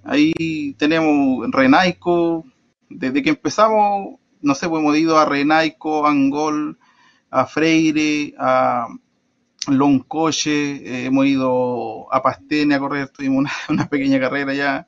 Ahí 0.04 0.74
tenemos 0.78 1.50
Renaico, 1.50 2.44
desde 2.88 3.22
que 3.22 3.30
empezamos, 3.30 4.18
no 4.42 4.54
sé, 4.54 4.68
pues 4.68 4.80
hemos 4.80 4.96
ido 4.96 5.18
a 5.18 5.24
Renaico, 5.24 6.06
a 6.06 6.10
Angol, 6.10 6.78
a 7.30 7.46
Freire, 7.46 8.34
a 8.38 8.86
Loncoche, 9.68 10.76
eh, 10.76 11.06
hemos 11.06 11.26
ido 11.26 12.12
a 12.12 12.22
Pastene 12.22 12.74
a 12.74 12.78
correr, 12.78 13.08
tuvimos 13.08 13.50
una, 13.68 13.88
pequeña 13.90 14.20
carrera 14.20 14.54
ya. 14.54 14.86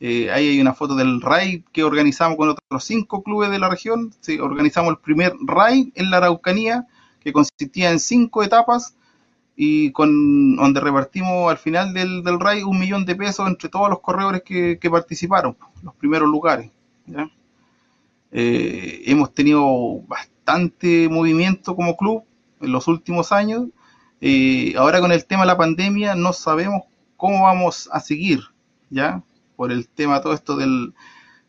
Eh, 0.00 0.30
ahí 0.30 0.48
hay 0.48 0.60
una 0.60 0.74
foto 0.74 0.96
del 0.96 1.20
raid 1.20 1.62
que 1.72 1.84
organizamos 1.84 2.36
con 2.36 2.50
otros 2.50 2.84
cinco 2.84 3.22
clubes 3.22 3.50
de 3.50 3.58
la 3.58 3.68
región. 3.68 4.12
Organizamos 4.40 4.90
el 4.90 4.98
primer 4.98 5.34
raid 5.46 5.90
en 5.94 6.10
la 6.10 6.18
Araucanía, 6.18 6.86
que 7.24 7.32
consistía 7.32 7.90
en 7.90 7.98
cinco 7.98 8.42
etapas 8.42 8.96
y 9.56 9.92
con 9.92 10.56
donde 10.56 10.80
repartimos 10.80 11.50
al 11.50 11.58
final 11.58 11.94
del, 11.94 12.22
del 12.22 12.38
raid 12.38 12.64
un 12.64 12.78
millón 12.78 13.04
de 13.04 13.16
pesos 13.16 13.48
entre 13.48 13.68
todos 13.68 13.88
los 13.88 14.00
corredores 14.00 14.42
que, 14.42 14.78
que 14.78 14.90
participaron, 14.90 15.56
los 15.82 15.94
primeros 15.94 16.28
lugares. 16.28 16.70
Eh, 18.32 19.02
hemos 19.06 19.32
tenido 19.32 20.00
bastante 20.08 21.08
movimiento 21.08 21.76
como 21.76 21.96
club 21.96 22.24
en 22.60 22.72
los 22.72 22.88
últimos 22.88 23.32
años. 23.32 23.68
Eh, 24.20 24.74
ahora 24.76 25.00
con 25.00 25.12
el 25.12 25.24
tema 25.24 25.42
de 25.42 25.48
la 25.48 25.56
pandemia 25.56 26.14
no 26.14 26.32
sabemos 26.32 26.82
cómo 27.16 27.44
vamos 27.44 27.88
a 27.92 28.00
seguir, 28.00 28.40
¿ya? 28.90 29.22
Por 29.56 29.70
el 29.70 29.88
tema 29.88 30.20
todo 30.20 30.32
esto 30.32 30.56
del, 30.56 30.94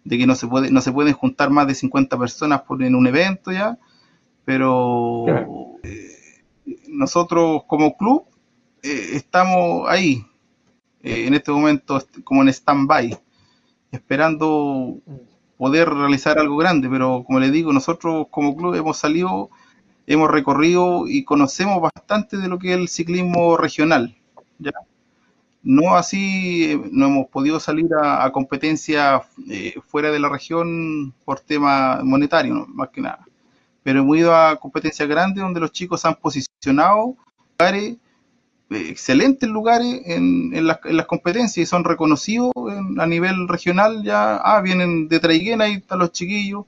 de 0.03 0.17
que 0.17 0.27
no 0.27 0.35
se 0.35 0.47
puede 0.47 0.69
no 0.71 0.81
se 0.81 0.91
pueden 0.91 1.13
juntar 1.13 1.49
más 1.49 1.67
de 1.67 1.75
50 1.75 2.17
personas 2.17 2.61
por, 2.61 2.83
en 2.83 2.95
un 2.95 3.07
evento, 3.07 3.51
¿ya? 3.51 3.79
Pero 4.45 5.25
eh, 5.83 6.15
nosotros 6.87 7.63
como 7.67 7.97
club 7.97 8.25
eh, 8.83 9.11
estamos 9.13 9.89
ahí, 9.89 10.25
eh, 11.03 11.25
en 11.27 11.33
este 11.33 11.51
momento 11.51 11.99
como 12.23 12.41
en 12.43 12.49
stand-by, 12.49 13.17
esperando 13.91 14.99
poder 15.57 15.89
realizar 15.89 16.37
algo 16.39 16.57
grande, 16.57 16.89
pero 16.89 17.23
como 17.25 17.39
les 17.39 17.51
digo, 17.51 17.73
nosotros 17.73 18.27
como 18.29 18.55
club 18.55 18.75
hemos 18.75 18.97
salido, 18.97 19.49
hemos 20.07 20.29
recorrido 20.29 21.07
y 21.07 21.23
conocemos 21.23 21.81
bastante 21.81 22.37
de 22.37 22.47
lo 22.47 22.59
que 22.59 22.73
es 22.73 22.77
el 22.77 22.87
ciclismo 22.89 23.57
regional, 23.57 24.15
¿ya? 24.59 24.71
No 25.63 25.95
así, 25.95 26.79
no 26.91 27.07
hemos 27.07 27.27
podido 27.27 27.59
salir 27.59 27.87
a, 27.99 28.23
a 28.23 28.31
competencias 28.31 29.23
eh, 29.49 29.73
fuera 29.87 30.11
de 30.11 30.19
la 30.19 30.29
región 30.29 31.11
por 31.25 31.39
tema 31.39 32.01
monetario, 32.03 32.53
¿no? 32.53 32.67
más 32.67 32.89
que 32.89 33.01
nada. 33.01 33.25
Pero 33.85 34.01
hemos 34.01 34.17
ido 34.17 34.35
a 34.35 34.57
competencias 34.57 35.07
grandes 35.07 35.43
donde 35.43 35.61
los 35.61 35.71
chicos 35.71 36.05
han 36.05 36.15
posicionado 36.15 37.15
lugares, 37.59 37.97
eh, 38.71 38.87
excelentes 38.89 39.49
lugares 39.49 40.01
en, 40.05 40.55
en 40.55 40.67
las, 40.67 40.79
en 40.85 40.97
las 40.97 41.05
competencias 41.07 41.57
y 41.67 41.69
son 41.69 41.83
reconocidos 41.85 42.51
en- 42.71 42.99
a 42.99 43.05
nivel 43.07 43.47
regional. 43.47 44.03
Ya, 44.03 44.37
ah, 44.37 44.61
vienen 44.61 45.07
de 45.09 45.19
Traiguén, 45.19 45.61
ahí 45.61 45.75
están 45.75 45.99
los 45.99 46.11
chiquillos. 46.13 46.65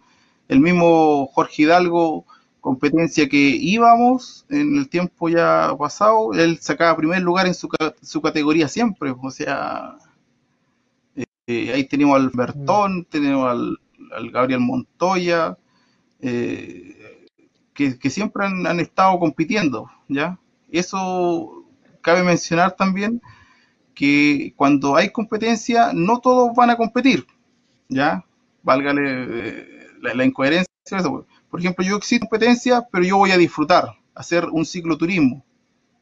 El 0.47 0.59
mismo 0.61 1.27
Jorge 1.33 1.63
Hidalgo, 1.63 2.25
competencia 2.61 3.27
que 3.29 3.37
íbamos 3.39 4.45
en 4.49 4.77
el 4.77 4.89
tiempo 4.89 5.29
ya 5.29 5.73
pasado, 5.79 6.33
él 6.33 6.59
sacaba 6.61 6.97
primer 6.97 7.21
lugar 7.23 7.47
en 7.47 7.55
su, 7.55 7.69
su 8.01 8.21
categoría 8.21 8.67
siempre. 8.67 9.13
O 9.21 9.31
sea, 9.31 9.97
eh, 11.47 11.71
ahí 11.73 11.83
tenemos 11.85 12.15
al 12.17 12.29
Bertón, 12.29 13.05
tenemos 13.05 13.49
al, 13.49 13.77
al 14.15 14.31
Gabriel 14.31 14.59
Montoya, 14.59 15.57
eh, 16.21 16.96
que, 17.77 18.09
siempre 18.09 18.43
han, 18.45 18.79
estado 18.79 19.19
compitiendo, 19.19 19.89
¿ya? 20.07 20.39
Eso 20.71 21.63
cabe 22.01 22.23
mencionar 22.23 22.75
también 22.75 23.21
que 23.93 24.53
cuando 24.55 24.95
hay 24.95 25.11
competencia, 25.11 25.91
no 25.93 26.19
todos 26.19 26.55
van 26.55 26.71
a 26.71 26.75
competir, 26.75 27.27
¿ya? 27.87 28.25
Válgale 28.63 29.01
eh, 29.03 29.87
la, 30.01 30.25
incoherencia. 30.25 30.67
Por 31.49 31.59
ejemplo, 31.59 31.85
yo 31.85 31.97
existe 31.97 32.27
competencia, 32.27 32.83
pero 32.91 33.03
yo 33.03 33.17
voy 33.17 33.31
a 33.31 33.37
disfrutar, 33.37 33.93
hacer 34.15 34.45
un 34.45 34.65
cicloturismo, 34.65 35.45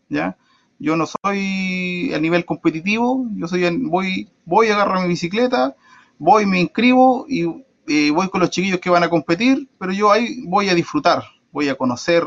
¿ya? 0.07 0.37
Yo 0.79 0.95
no 0.95 1.05
soy 1.05 2.13
a 2.13 2.19
nivel 2.19 2.45
competitivo, 2.45 3.27
yo 3.35 3.47
soy 3.47 3.69
voy, 3.83 4.29
voy, 4.45 4.69
agarro 4.69 5.01
mi 5.01 5.09
bicicleta, 5.09 5.75
voy, 6.17 6.45
me 6.45 6.61
inscribo 6.61 7.25
y 7.27 7.43
eh, 7.87 8.11
voy 8.11 8.29
con 8.29 8.39
los 8.41 8.49
chiquillos 8.49 8.79
que 8.79 8.89
van 8.89 9.03
a 9.03 9.09
competir, 9.09 9.67
pero 9.77 9.91
yo 9.91 10.11
ahí 10.11 10.41
voy 10.45 10.69
a 10.69 10.73
disfrutar, 10.73 11.23
voy 11.55 11.69
a 11.69 11.75
conocer 11.75 12.23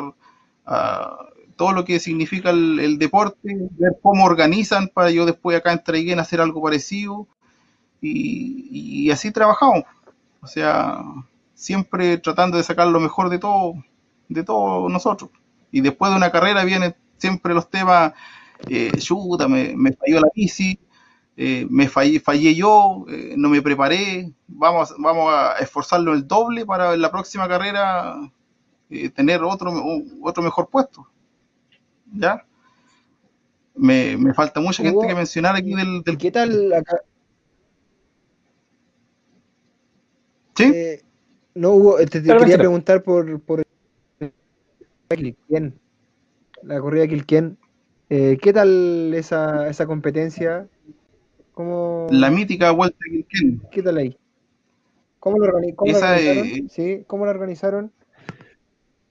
ah, 0.65 1.19
todo 1.57 1.73
lo 1.73 1.85
que 1.85 2.01
significa 2.01 2.49
el, 2.49 2.99
deporte, 2.99 3.39
ver 3.79 3.99
cómo 4.03 4.25
organizan 4.25 4.89
para 4.89 5.11
yo 5.11 5.27
después 5.27 5.59
acá 5.59 5.73
en 5.73 5.85
Traiguén 5.85 6.19
hacer 6.19 6.41
algo 6.41 6.63
parecido 6.63 7.29
y, 8.01 9.11
así 9.11 9.31
trabajamos, 9.33 9.83
O 10.41 10.47
sea, 10.47 11.03
siempre 11.55 12.17
tratando 12.19 12.57
de 12.57 12.63
sacar 12.63 12.87
lo 12.87 13.01
mejor 13.01 13.29
de 13.29 13.39
todo, 13.39 13.75
de 14.29 14.45
todos 14.45 14.91
nosotros. 14.91 15.31
Y 15.71 15.81
después 15.83 16.11
de 16.11 16.17
una 16.17 16.31
carrera 16.31 16.65
vienen 16.65 16.95
siempre 17.19 17.53
los 17.53 17.69
temas, 17.69 18.13
eh, 18.69 18.93
chuta, 18.97 19.47
me, 19.49 19.93
falló 19.93 20.21
la 20.21 20.29
bici, 20.35 20.79
eh, 21.37 21.67
me 21.69 21.89
fallé, 21.89 22.21
fallé 22.21 22.55
yo, 22.55 23.05
eh, 23.11 23.35
no 23.37 23.49
me 23.51 23.61
preparé, 23.61 24.33
vamos, 24.47 24.95
vamos 24.99 25.35
a 25.35 25.55
esforzarlo 25.59 26.15
el 26.15 26.27
doble 26.27 26.65
para 26.65 26.97
la 26.97 27.11
próxima 27.11 27.49
carrera 27.49 28.17
eh, 28.91 29.11
tener 29.11 29.43
otro, 29.43 29.73
otro 30.23 30.43
mejor 30.43 30.69
puesto. 30.69 31.07
¿Ya? 32.13 32.45
Me, 33.75 34.17
me 34.17 34.35
falta 34.35 34.61
mucha 34.61 34.83
gente 34.83 35.07
que 35.07 35.15
mencionar 35.15 35.55
aquí 35.55 35.75
del... 35.75 35.89
¿y 35.99 36.03
del 36.03 36.19
qué 36.19 36.31
tal 36.31 36.73
acá? 36.73 37.01
¿Sí? 40.57 40.65
Eh, 40.75 41.03
no, 41.55 41.71
Hugo, 41.73 41.99
eh, 42.01 42.07
te, 42.07 42.21
quería 42.21 42.35
mentira. 42.35 42.59
preguntar 42.59 43.03
por, 43.03 43.41
por 43.41 43.63
la 46.63 46.81
corrida 46.81 47.03
de 47.03 47.09
Quilquén. 47.09 47.59
Eh, 48.11 48.39
¿qué 48.41 48.53
tal 48.53 49.13
esa, 49.15 49.69
esa 49.69 49.87
competencia? 49.87 50.67
¿Cómo, 51.53 52.09
La 52.11 52.31
mítica 52.31 52.71
Vuelta 52.71 52.99
Quilquén. 53.09 53.63
qué 53.71 53.83
tal 53.83 53.99
ahí? 53.99 54.17
¿Cómo 55.21 55.37
organi- 55.39 55.75
Esa, 55.85 56.15
organizaron? 56.15 56.47
eh, 56.47 56.65
¿Sí? 56.71 57.05
¿Cómo 57.07 57.25
lo 57.27 57.31
organizaron? 57.31 57.93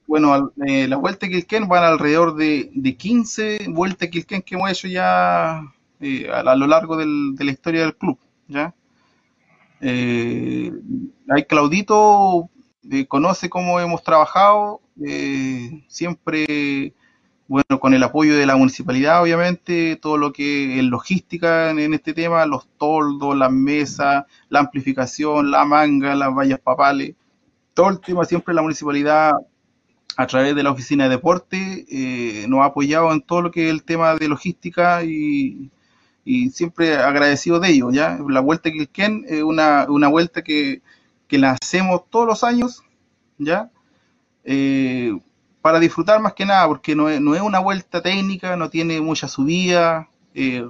Bueno, 0.07 0.33
al- 0.33 0.51
eh, 0.65 0.87
la 0.87 0.97
Vuelta 0.97 1.27
Quilquén 1.27 1.67
van 1.67 1.83
alrededor 1.83 2.35
de, 2.35 2.71
de 2.73 2.95
15 2.97 3.59
vueltas 3.69 4.09
Quilquén 4.09 4.41
que 4.41 4.55
hemos 4.55 4.71
hecho 4.71 4.87
ya 4.87 5.61
eh, 5.99 6.29
a, 6.31 6.55
lo 6.55 6.67
largo 6.67 6.95
de 6.97 7.05
la 7.45 7.51
historia 7.51 7.81
del 7.81 7.95
club, 7.97 8.17
¿ya? 8.47 8.73
Eh, 9.81 10.71
ahí 11.29 11.43
Claudito 11.45 12.49
eh, 12.89 13.05
conoce 13.07 13.49
cómo 13.49 13.79
hemos 13.79 14.03
trabajado, 14.03 14.81
eh, 15.05 15.83
siempre, 15.87 16.93
bueno, 17.47 17.79
con 17.79 17.93
el 17.93 18.03
apoyo 18.03 18.35
de 18.35 18.45
la 18.47 18.55
municipalidad, 18.57 19.21
obviamente, 19.21 19.95
todo 19.97 20.17
lo 20.17 20.33
que 20.33 20.77
es 20.79 20.83
logística 20.83 21.69
en, 21.71 21.79
en 21.79 21.93
este 21.93 22.13
tema, 22.13 22.45
los 22.47 22.67
toldos, 22.77 23.37
las 23.37 23.51
mesas, 23.51 24.25
la 24.49 24.59
amplificación, 24.61 25.51
la 25.51 25.63
manga, 25.65 26.15
las 26.15 26.33
vallas 26.33 26.59
papales, 26.59 27.15
todo 27.73 27.89
el 27.89 28.01
tema 28.01 28.25
siempre 28.25 28.53
la 28.53 28.61
municipalidad 28.63 29.33
a 30.17 30.27
través 30.27 30.55
de 30.55 30.63
la 30.63 30.71
oficina 30.71 31.05
de 31.05 31.11
deporte 31.11 31.85
eh, 31.89 32.47
nos 32.49 32.61
ha 32.61 32.65
apoyado 32.65 33.11
en 33.13 33.21
todo 33.21 33.41
lo 33.43 33.51
que 33.51 33.67
es 33.67 33.71
el 33.71 33.83
tema 33.83 34.15
de 34.15 34.27
logística 34.29 35.03
y, 35.03 35.71
y 36.25 36.49
siempre 36.51 36.95
agradecido 36.97 37.59
de 37.59 37.69
ello, 37.71 37.91
¿ya? 37.91 38.19
La 38.29 38.41
Vuelta 38.41 38.69
a 38.69 38.71
Quilquén 38.73 39.25
es 39.29 39.43
una, 39.43 39.85
una 39.89 40.07
vuelta 40.09 40.43
que, 40.43 40.81
que 41.27 41.37
la 41.39 41.51
hacemos 41.53 42.09
todos 42.09 42.27
los 42.27 42.43
años, 42.43 42.83
¿ya? 43.37 43.71
Eh, 44.43 45.17
para 45.61 45.79
disfrutar 45.79 46.21
más 46.21 46.33
que 46.33 46.45
nada, 46.45 46.67
porque 46.67 46.95
no 46.95 47.09
es, 47.09 47.19
no 47.21 47.35
es 47.35 47.41
una 47.41 47.59
vuelta 47.59 48.01
técnica, 48.01 48.55
no 48.55 48.69
tiene 48.69 49.01
mucha 49.01 49.27
subida, 49.27 50.09
eh, 50.33 50.65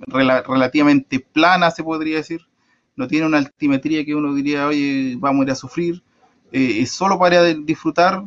rela- 0.00 0.42
relativamente 0.46 1.20
plana 1.20 1.70
se 1.70 1.84
podría 1.84 2.16
decir, 2.16 2.42
no 2.96 3.06
tiene 3.08 3.26
una 3.26 3.38
altimetría 3.38 4.04
que 4.04 4.14
uno 4.14 4.34
diría, 4.34 4.66
oye, 4.66 5.14
vamos 5.18 5.42
a 5.42 5.44
ir 5.44 5.50
a 5.52 5.54
sufrir, 5.54 6.02
eh, 6.52 6.78
es 6.80 6.90
solo 6.90 7.18
para 7.18 7.44
disfrutar, 7.44 8.24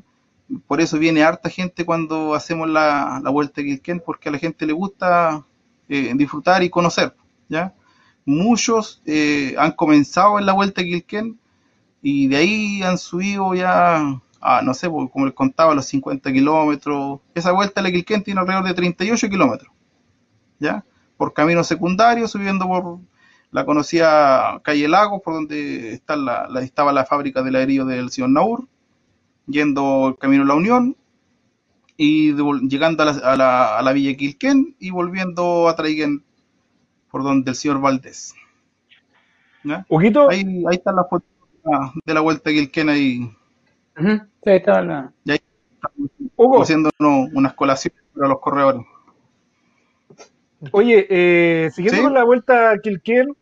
por 0.68 0.82
eso 0.82 1.00
viene 1.00 1.24
harta 1.24 1.50
gente 1.50 1.86
cuando 1.86 2.34
hacemos 2.34 2.70
la, 2.70 3.22
la 3.24 3.30
vuelta 3.30 3.62
a 3.62 3.64
Quilquén, 3.64 4.02
porque 4.06 4.30
a 4.30 4.32
la 4.32 4.38
gente 4.38 4.66
le 4.66 4.74
gusta 4.74 5.46
eh, 5.90 6.12
disfrutar 6.16 6.64
y 6.64 6.70
conocer, 6.70 7.16
¿ya? 7.50 7.74
Muchos 8.26 9.02
eh, 9.06 9.56
han 9.58 9.74
comenzado 9.74 10.40
en 10.40 10.46
la 10.46 10.54
vuelta 10.54 10.82
a 10.82 10.84
Quilquén 10.84 11.40
y 12.02 12.28
de 12.28 12.38
ahí 12.38 12.84
han 12.84 12.98
subido 12.98 13.54
ya 13.54 14.20
a, 14.42 14.62
no 14.62 14.74
sé, 14.74 14.90
pues, 14.90 15.10
como 15.12 15.26
les 15.26 15.34
contaba, 15.34 15.74
los 15.74 15.86
50 15.86 16.32
kilómetros. 16.32 17.22
Esa 17.34 17.52
vuelta 17.52 17.82
la 17.82 17.92
Quilquén 17.92 18.24
tiene 18.24 18.42
alrededor 18.42 18.66
de 18.66 18.74
38 18.74 19.30
kilómetros, 19.30 19.72
¿ya? 20.60 20.84
Por 21.18 21.34
camino 21.34 21.64
secundario, 21.64 22.28
subiendo 22.28 22.68
por 22.68 23.00
la 23.52 23.66
conocida 23.66 24.60
calle 24.64 24.88
Lago, 24.88 25.22
por 25.22 25.36
donde 25.36 25.94
está 25.94 26.16
la, 26.16 26.50
estaba 26.62 26.92
la 26.92 27.06
fábrica 27.06 27.44
de 27.44 27.52
ladrillo 27.52 27.86
del 27.86 28.10
señor 28.10 28.32
Naur, 28.32 28.68
yendo 29.48 30.10
el 30.10 30.18
camino 30.18 30.44
La 30.46 30.56
Unión 30.56 30.96
y 31.98 32.34
llegando 32.68 33.04
a 33.04 33.06
la, 33.08 33.12
a 33.12 33.36
la, 33.38 33.78
a 33.78 33.82
la 33.82 33.94
Villa 33.94 34.16
Quilquén 34.18 34.76
y 34.80 34.90
volviendo 34.90 35.68
a 35.68 35.76
Traiguén 35.76 36.24
por 37.12 37.24
donde 37.24 37.52
el 37.52 37.56
señor 37.56 37.80
Valdés. 37.82 38.34
¿ya? 39.64 39.86
Ahí, 40.30 40.64
ahí 40.68 40.76
están 40.76 40.96
las 40.96 41.10
fotos 41.10 41.28
de 42.06 42.14
la 42.14 42.20
vuelta 42.22 42.50
a 42.50 42.54
Quilquén 42.54 42.90
ahí, 42.90 43.30
sí, 43.96 44.50
ahí 44.50 44.58
estaba 44.58 44.82
la- 44.82 45.14
y 45.24 45.32
ahí 45.32 45.40
estamos 45.76 46.10
Hugo, 46.36 46.62
haciendo 46.64 46.90
unas 47.00 47.54
colaciones 47.54 48.02
para 48.16 48.28
los 48.30 48.40
corredores. 48.40 48.82
oye, 50.72 51.06
eh, 51.10 51.70
siguiendo 51.72 51.98
¿Sí? 51.98 52.04
con 52.04 52.14
la 52.14 52.24
vuelta 52.24 52.72
a 52.72 52.80
Quilquén, 52.80 53.36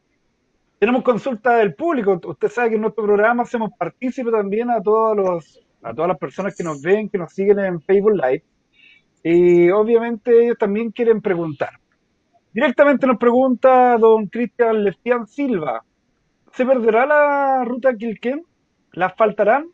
tenemos 0.79 1.03
consulta 1.03 1.55
del 1.57 1.73
público. 1.75 2.19
Usted 2.23 2.49
sabe 2.49 2.69
que 2.69 2.75
en 2.75 2.81
nuestro 2.81 3.05
programa 3.05 3.43
hacemos 3.43 3.71
partícipe 3.77 4.31
también 4.31 4.69
a 4.71 4.81
todos 4.81 5.15
los, 5.15 5.59
a 5.83 5.93
todas 5.93 6.09
las 6.09 6.17
personas 6.17 6.55
que 6.55 6.63
nos 6.63 6.81
ven, 6.81 7.09
que 7.09 7.17
nos 7.17 7.33
siguen 7.33 7.59
en 7.59 7.81
Facebook 7.81 8.13
Live. 8.15 8.43
Y 9.23 9.69
obviamente 9.69 10.45
ellos 10.45 10.57
también 10.57 10.91
quieren 10.91 11.21
preguntar. 11.21 11.79
Directamente 12.53 13.07
nos 13.07 13.17
pregunta 13.17 13.97
don 13.97 14.27
Cristian 14.27 14.83
Lestian 14.83 15.27
Silva. 15.27 15.83
¿Se 16.53 16.65
perderá 16.65 17.05
la 17.05 17.63
ruta 17.65 17.95
Quilquén? 17.95 18.45
¿La 18.93 19.07
asfaltarán? 19.07 19.67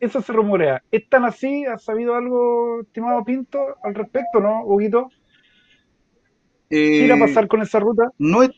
Eso 0.00 0.20
se 0.20 0.32
rumorea. 0.32 0.82
¿Es 0.90 1.08
tan 1.08 1.24
así? 1.24 1.64
¿Has 1.66 1.84
sabido 1.84 2.14
algo, 2.16 2.80
estimado 2.82 3.24
Pinto, 3.24 3.58
al 3.82 3.94
respecto, 3.94 4.40
no, 4.40 4.64
Huguito? 4.64 5.10
¿Qué 6.96 7.04
irá 7.04 7.14
a 7.14 7.18
Eh, 7.18 7.18
pasar 7.18 7.46
con 7.48 7.62
esa 7.62 7.78
ruta? 7.80 8.04
no 8.18 8.42
he, 8.42 8.50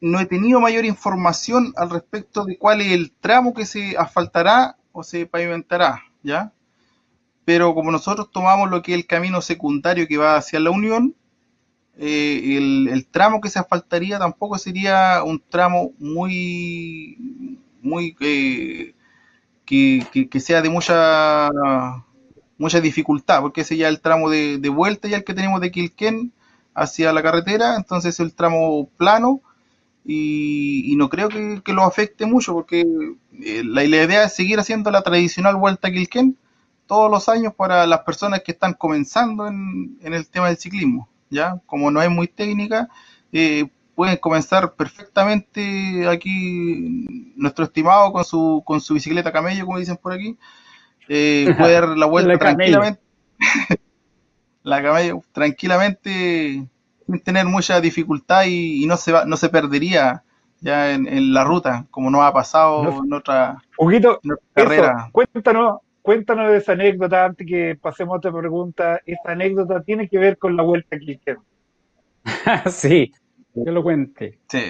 no 0.00 0.20
he 0.20 0.26
tenido 0.26 0.60
mayor 0.60 0.84
información 0.84 1.72
al 1.76 1.90
respecto 1.90 2.44
de 2.44 2.58
cuál 2.58 2.80
es 2.80 2.92
el 2.92 3.12
tramo 3.12 3.54
que 3.54 3.66
se 3.66 3.96
asfaltará 3.96 4.76
o 4.94 5.04
se 5.04 5.26
pavimentará, 5.26 6.02
¿ya? 6.24 6.54
Pero 7.44 7.74
como 7.74 7.90
nosotros 7.92 8.30
tomamos 8.32 8.70
lo 8.70 8.82
que 8.82 8.92
es 8.94 8.98
el 8.98 9.06
camino 9.06 9.42
secundario 9.42 10.08
que 10.08 10.16
va 10.18 10.36
hacia 10.36 10.60
la 10.60 10.70
Unión, 10.70 11.14
eh, 11.98 12.56
el, 12.58 13.06
tramo 13.08 13.40
que 13.40 13.50
se 13.50 13.58
asfaltaría 13.60 14.18
tampoco 14.18 14.58
sería 14.58 15.22
un 15.24 15.40
tramo 15.48 15.92
muy, 15.98 17.18
muy 17.82 18.16
eh, 18.20 18.94
que, 19.66 20.06
que- 20.30 20.40
sea 20.40 20.62
de 20.62 20.70
mucha 20.70 21.50
mucha 22.58 22.80
dificultad, 22.80 23.40
porque 23.42 23.62
ese 23.62 23.76
ya 23.76 23.88
el 23.88 24.00
tramo 24.00 24.30
de, 24.30 24.58
de 24.58 24.68
vuelta 24.68 25.08
ya 25.08 25.16
el 25.16 25.24
que 25.24 25.34
tenemos 25.34 25.60
de 25.60 25.70
Quilquén 25.70 26.32
hacia 26.74 27.12
la 27.12 27.22
carretera, 27.22 27.76
entonces 27.76 28.14
es 28.14 28.20
el 28.20 28.34
tramo 28.34 28.88
plano 28.96 29.40
y, 30.04 30.92
y 30.92 30.96
no 30.96 31.08
creo 31.08 31.28
que, 31.28 31.62
que 31.64 31.72
lo 31.72 31.82
afecte 31.82 32.26
mucho, 32.26 32.52
porque 32.52 32.86
eh, 33.42 33.62
la, 33.64 33.82
la 33.84 34.02
idea 34.04 34.24
es 34.24 34.34
seguir 34.34 34.58
haciendo 34.58 34.90
la 34.90 35.02
tradicional 35.02 35.56
vuelta 35.56 35.88
a 35.88 35.90
Quilquén 35.90 36.36
todos 36.86 37.10
los 37.10 37.28
años 37.28 37.54
para 37.54 37.86
las 37.86 38.00
personas 38.00 38.42
que 38.42 38.52
están 38.52 38.74
comenzando 38.74 39.46
en, 39.46 39.98
en 40.02 40.14
el 40.14 40.28
tema 40.28 40.48
del 40.48 40.58
ciclismo, 40.58 41.08
¿ya? 41.30 41.58
Como 41.66 41.90
no 41.90 42.02
es 42.02 42.10
muy 42.10 42.28
técnica, 42.28 42.88
eh, 43.32 43.66
pueden 43.94 44.16
comenzar 44.18 44.74
perfectamente 44.74 46.06
aquí 46.08 47.32
nuestro 47.36 47.64
estimado 47.64 48.12
con 48.12 48.24
su, 48.24 48.62
con 48.66 48.80
su 48.80 48.94
bicicleta 48.94 49.32
camello, 49.32 49.64
como 49.64 49.78
dicen 49.78 49.96
por 49.96 50.12
aquí, 50.12 50.36
eh, 51.08 51.46
puede 51.58 51.72
dar 51.72 51.88
la 51.88 52.06
vuelta 52.06 52.32
La 52.32 52.38
tranquilamente, 52.38 53.00
la 54.62 54.82
camello 54.82 55.22
tranquilamente 55.32 56.68
tener 57.24 57.46
mucha 57.46 57.80
dificultad 57.80 58.44
y, 58.46 58.82
y 58.84 58.86
no 58.86 58.96
se 58.96 59.12
va, 59.12 59.24
no 59.24 59.36
se 59.36 59.48
perdería 59.48 60.22
ya 60.60 60.92
en, 60.92 61.06
en 61.06 61.34
la 61.34 61.44
ruta, 61.44 61.86
como 61.90 62.10
nos 62.10 62.22
ha 62.22 62.32
pasado 62.32 62.82
No- 62.84 63.04
en 63.04 63.12
otra, 63.12 63.62
Huguito, 63.78 64.20
en 64.22 64.32
otra 64.32 64.44
eso, 64.56 64.64
carrera. 64.68 65.08
cuéntanos, 65.12 65.78
cuéntanos 66.02 66.50
de 66.50 66.56
esa 66.58 66.72
anécdota 66.72 67.24
antes 67.26 67.46
que 67.46 67.76
pasemos 67.80 68.14
a 68.14 68.18
otra 68.18 68.32
pregunta. 68.32 69.00
Esa 69.04 69.32
anécdota 69.32 69.82
tiene 69.82 70.08
que 70.08 70.18
ver 70.18 70.38
con 70.38 70.56
la 70.56 70.62
vuelta 70.62 70.96
a 70.96 70.98
Quilquén. 70.98 71.38
sí, 72.70 73.12
que 73.54 73.70
lo 73.70 73.82
cuente. 73.82 74.38
Sí. 74.48 74.62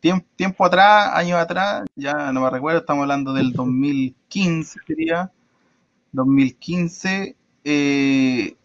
Tiempo, 0.00 0.26
tiempo 0.36 0.64
atrás, 0.66 1.12
años 1.14 1.38
atrás, 1.38 1.86
ya 1.96 2.30
no 2.30 2.42
me 2.42 2.50
recuerdo, 2.50 2.80
estamos 2.80 3.02
hablando 3.02 3.32
del 3.32 3.52
2015, 3.52 4.78
sería, 4.86 5.30
2015, 6.12 7.36
eh, 7.64 8.56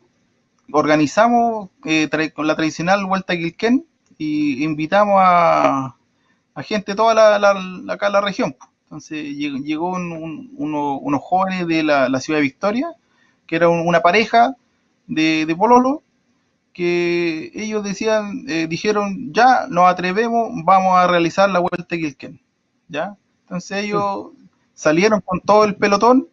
organizamos 0.72 1.70
eh, 1.86 2.10
tra- 2.12 2.32
con 2.34 2.48
la 2.48 2.56
tradicional 2.56 3.06
Vuelta 3.06 3.34
a 3.34 3.38
Quilquén 3.38 3.86
y 4.18 4.64
invitamos 4.64 5.16
a, 5.20 5.96
a 6.56 6.64
gente 6.64 6.92
de 6.94 6.96
toda 6.98 7.14
la, 7.14 7.40
la- 7.40 7.94
acá 7.94 8.10
la 8.10 8.22
región. 8.22 8.56
Entonces 8.84 9.36
llegó, 9.38 9.90
un- 9.92 10.12
un- 10.14 10.52
uno- 10.58 10.98
unos 11.00 11.22
jóvenes 11.22 11.68
de 11.68 11.84
la, 11.84 12.10
la 12.10 12.20
ciudad 12.20 12.40
de 12.40 12.44
Victoria, 12.44 12.92
que 13.48 13.56
era 13.58 13.70
un- 13.70 13.88
una 13.88 14.02
pareja 14.02 14.56
de, 15.08 15.46
de 15.46 15.56
pololo, 15.56 16.04
que 16.74 17.52
ellos 17.56 17.84
decían, 17.84 18.46
eh, 18.48 18.68
dijeron, 18.70 19.34
ya 19.34 19.68
nos 19.70 19.88
atrevemos, 19.90 20.50
vamos 20.64 20.98
a 20.98 21.08
realizar 21.08 21.50
la 21.50 21.60
Vuelta 21.60 21.96
a 21.96 21.98
Quilquén. 21.98 22.40
¿ya? 22.88 23.18
Entonces 23.44 23.86
ellos 23.86 24.30
salieron 24.74 25.22
con 25.22 25.42
todo 25.42 25.66
el 25.66 25.76
pelotón, 25.76 26.28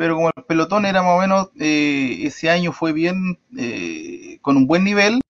pero 0.00 0.14
como 0.14 0.30
el 0.34 0.44
pelotón 0.44 0.86
era 0.86 1.02
más 1.02 1.18
o 1.18 1.20
menos, 1.20 1.50
eh, 1.60 2.20
ese 2.22 2.48
año 2.48 2.72
fue 2.72 2.94
bien, 2.94 3.38
eh, 3.58 4.38
con 4.40 4.56
un 4.56 4.66
buen 4.66 4.82
nivel, 4.82 5.20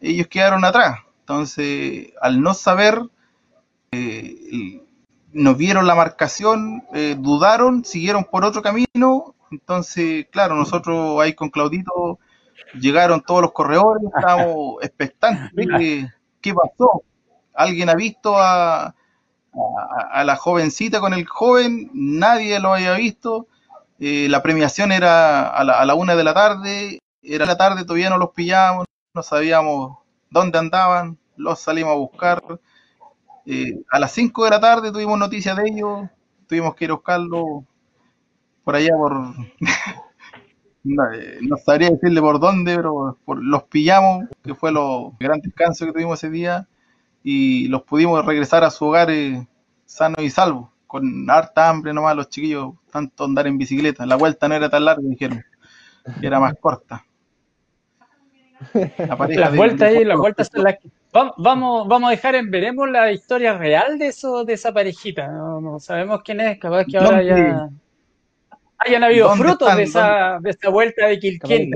ellos 0.00 0.28
quedaron 0.28 0.64
atrás. 0.64 1.00
Entonces, 1.20 2.08
al 2.22 2.40
no 2.40 2.54
saber, 2.54 3.02
eh, 3.92 4.80
nos 5.34 5.58
vieron 5.58 5.86
la 5.86 5.94
marcación, 5.94 6.84
dudaron, 7.18 7.84
siguieron 7.84 8.24
por 8.24 8.46
otro 8.46 8.62
camino. 8.62 9.34
Entonces, 9.50 10.26
claro, 10.30 10.54
nosotros 10.54 11.20
ahí 11.20 11.34
con 11.34 11.50
Claudito 11.50 12.18
llegaron 12.80 13.20
todos 13.20 13.42
los 13.42 13.52
corredores, 13.52 14.04
estábamos 14.04 14.76
expectantes. 14.82 15.66
¿Qué, 15.76 16.08
qué 16.40 16.54
pasó? 16.54 17.02
¿Alguien 17.52 17.90
ha 17.90 17.94
visto 17.94 18.38
a, 18.38 18.86
a, 18.86 18.94
a 20.12 20.24
la 20.24 20.36
jovencita 20.36 20.98
con 21.00 21.12
el 21.12 21.26
joven? 21.26 21.90
Nadie 21.92 22.58
lo 22.58 22.72
había 22.72 22.94
visto. 22.94 23.48
Eh, 24.00 24.28
la 24.28 24.42
premiación 24.42 24.92
era 24.92 25.48
a 25.48 25.64
la, 25.64 25.80
a 25.80 25.84
la 25.84 25.94
una 25.94 26.16
de 26.16 26.24
la 26.24 26.34
tarde, 26.34 26.98
era 27.22 27.46
la 27.46 27.56
tarde, 27.56 27.84
todavía 27.84 28.10
no 28.10 28.18
los 28.18 28.30
pillábamos, 28.30 28.86
no 29.14 29.22
sabíamos 29.22 29.98
dónde 30.30 30.58
andaban, 30.58 31.18
los 31.36 31.60
salimos 31.60 31.92
a 31.92 31.96
buscar. 31.96 32.42
Eh, 33.46 33.82
a 33.90 33.98
las 33.98 34.12
5 34.12 34.44
de 34.44 34.50
la 34.50 34.60
tarde 34.60 34.92
tuvimos 34.92 35.18
noticias 35.18 35.56
de 35.56 35.68
ellos, 35.68 36.08
tuvimos 36.48 36.74
que 36.74 36.86
ir 36.86 36.90
a 36.90 36.94
buscarlo 36.94 37.64
por 38.64 38.76
allá 38.76 38.94
por... 38.96 39.12
no, 40.84 41.12
eh, 41.12 41.38
no 41.42 41.56
sabría 41.56 41.90
decirle 41.90 42.20
por 42.20 42.40
dónde, 42.40 42.76
pero 42.76 43.18
los 43.26 43.62
pillamos, 43.64 44.26
que 44.42 44.54
fue 44.54 44.72
lo 44.72 45.12
gran 45.18 45.40
descanso 45.40 45.86
que 45.86 45.92
tuvimos 45.92 46.18
ese 46.18 46.30
día, 46.30 46.68
y 47.22 47.68
los 47.68 47.82
pudimos 47.82 48.24
regresar 48.24 48.64
a 48.64 48.70
su 48.70 48.86
hogar 48.86 49.10
eh, 49.10 49.46
sano 49.86 50.22
y 50.22 50.30
salvo, 50.30 50.72
con 50.86 51.28
harta 51.30 51.68
hambre 51.68 51.92
nomás 51.94 52.16
los 52.16 52.28
chiquillos, 52.28 52.74
tanto 52.94 53.24
andar 53.24 53.46
en 53.48 53.58
bicicleta. 53.58 54.06
La 54.06 54.14
vuelta 54.14 54.46
no 54.48 54.54
era 54.54 54.70
tan 54.70 54.84
larga, 54.84 55.02
dijeron, 55.04 55.44
que 56.20 56.26
era 56.26 56.38
más 56.38 56.54
corta. 56.60 57.04
La 58.98 59.16
pareja 59.16 59.40
Las 59.40 59.50
de- 59.52 59.58
vueltas 59.58 59.88
ahí, 59.88 60.04
las 60.04 60.16
vueltas 60.16 60.48
son 60.52 60.62
las 60.62 60.78
que... 60.78 60.88
Va- 61.14 61.34
Vamos, 61.36 61.88
vamos 61.88 62.08
a 62.08 62.10
dejar 62.12 62.36
en 62.36 62.50
veremos 62.52 62.88
la 62.88 63.10
historia 63.10 63.58
real 63.58 63.98
de 63.98 64.06
eso, 64.06 64.44
de 64.44 64.52
esa 64.52 64.72
parejita. 64.72 65.26
No, 65.26 65.60
no 65.60 65.80
sabemos 65.80 66.22
quién 66.24 66.40
es, 66.40 66.56
capaz 66.60 66.84
que 66.84 66.96
ahora 66.96 67.20
ya 67.22 67.68
hayan 68.78 69.02
habido 69.04 69.28
¿Dónde 69.28 69.44
frutos 69.44 69.68
están? 69.68 69.76
de 69.76 69.82
esa, 69.82 70.38
de 70.40 70.50
esa 70.50 70.68
vuelta 70.70 71.06
de 71.08 71.18
Quilquén. 71.18 71.70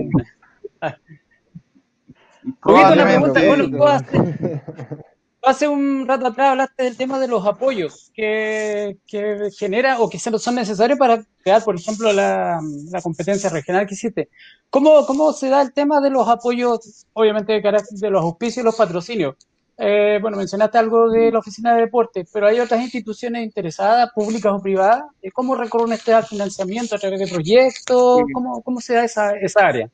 Una 2.65 3.21
puedo 3.21 3.87
hacer- 3.89 5.03
hace 5.43 5.69
un 5.69 6.07
rato 6.07 6.27
atrás 6.27 6.51
hablaste 6.51 6.83
del 6.85 6.97
tema 6.97 7.19
de 7.21 7.29
los 7.29 7.47
apoyos 7.47 8.11
que, 8.15 8.99
que 9.07 9.51
genera 9.57 10.01
o 10.01 10.09
que 10.11 10.19
se- 10.19 10.37
son 10.39 10.55
necesarios 10.57 10.99
para 10.99 11.25
crear, 11.43 11.63
por 11.65 11.77
ejemplo, 11.77 12.13
la, 12.13 12.61
la 12.91 13.03
competencia 13.03 13.49
regional 13.51 13.87
que 13.87 13.95
hiciste. 13.95 14.29
¿Cómo, 14.71 15.07
¿Cómo 15.07 15.33
se 15.33 15.49
da 15.49 15.63
el 15.63 15.73
tema 15.73 16.01
de 16.01 16.11
los 16.11 16.29
apoyos, 16.29 17.07
obviamente 17.13 17.53
de 17.53 17.63
carácter 17.63 17.99
de 17.99 18.11
los 18.11 18.23
auspicios 18.23 18.63
y 18.63 18.67
los 18.67 18.77
patrocinios? 18.77 19.37
Eh, 19.81 20.19
bueno, 20.21 20.37
mencionaste 20.37 20.77
algo 20.77 21.09
de 21.09 21.31
la 21.31 21.39
oficina 21.39 21.73
de 21.75 21.83
deportes, 21.83 22.29
pero 22.33 22.49
hay 22.49 22.59
otras 22.59 22.83
instituciones 22.83 23.45
interesadas, 23.45 24.11
públicas 24.13 24.53
o 24.53 24.61
privadas. 24.61 25.05
Eh, 25.23 25.31
¿Cómo 25.31 25.55
recurren 25.55 25.93
ustedes 25.93 26.19
al 26.19 26.27
financiamiento 26.27 26.97
a 26.97 26.99
través 26.99 27.21
de 27.21 27.29
proyectos? 27.29 28.23
¿Cómo, 28.35 28.61
cómo 28.63 28.81
se 28.81 28.95
da 28.95 29.05
esa, 29.05 29.37
esa 29.37 29.61
área? 29.67 29.89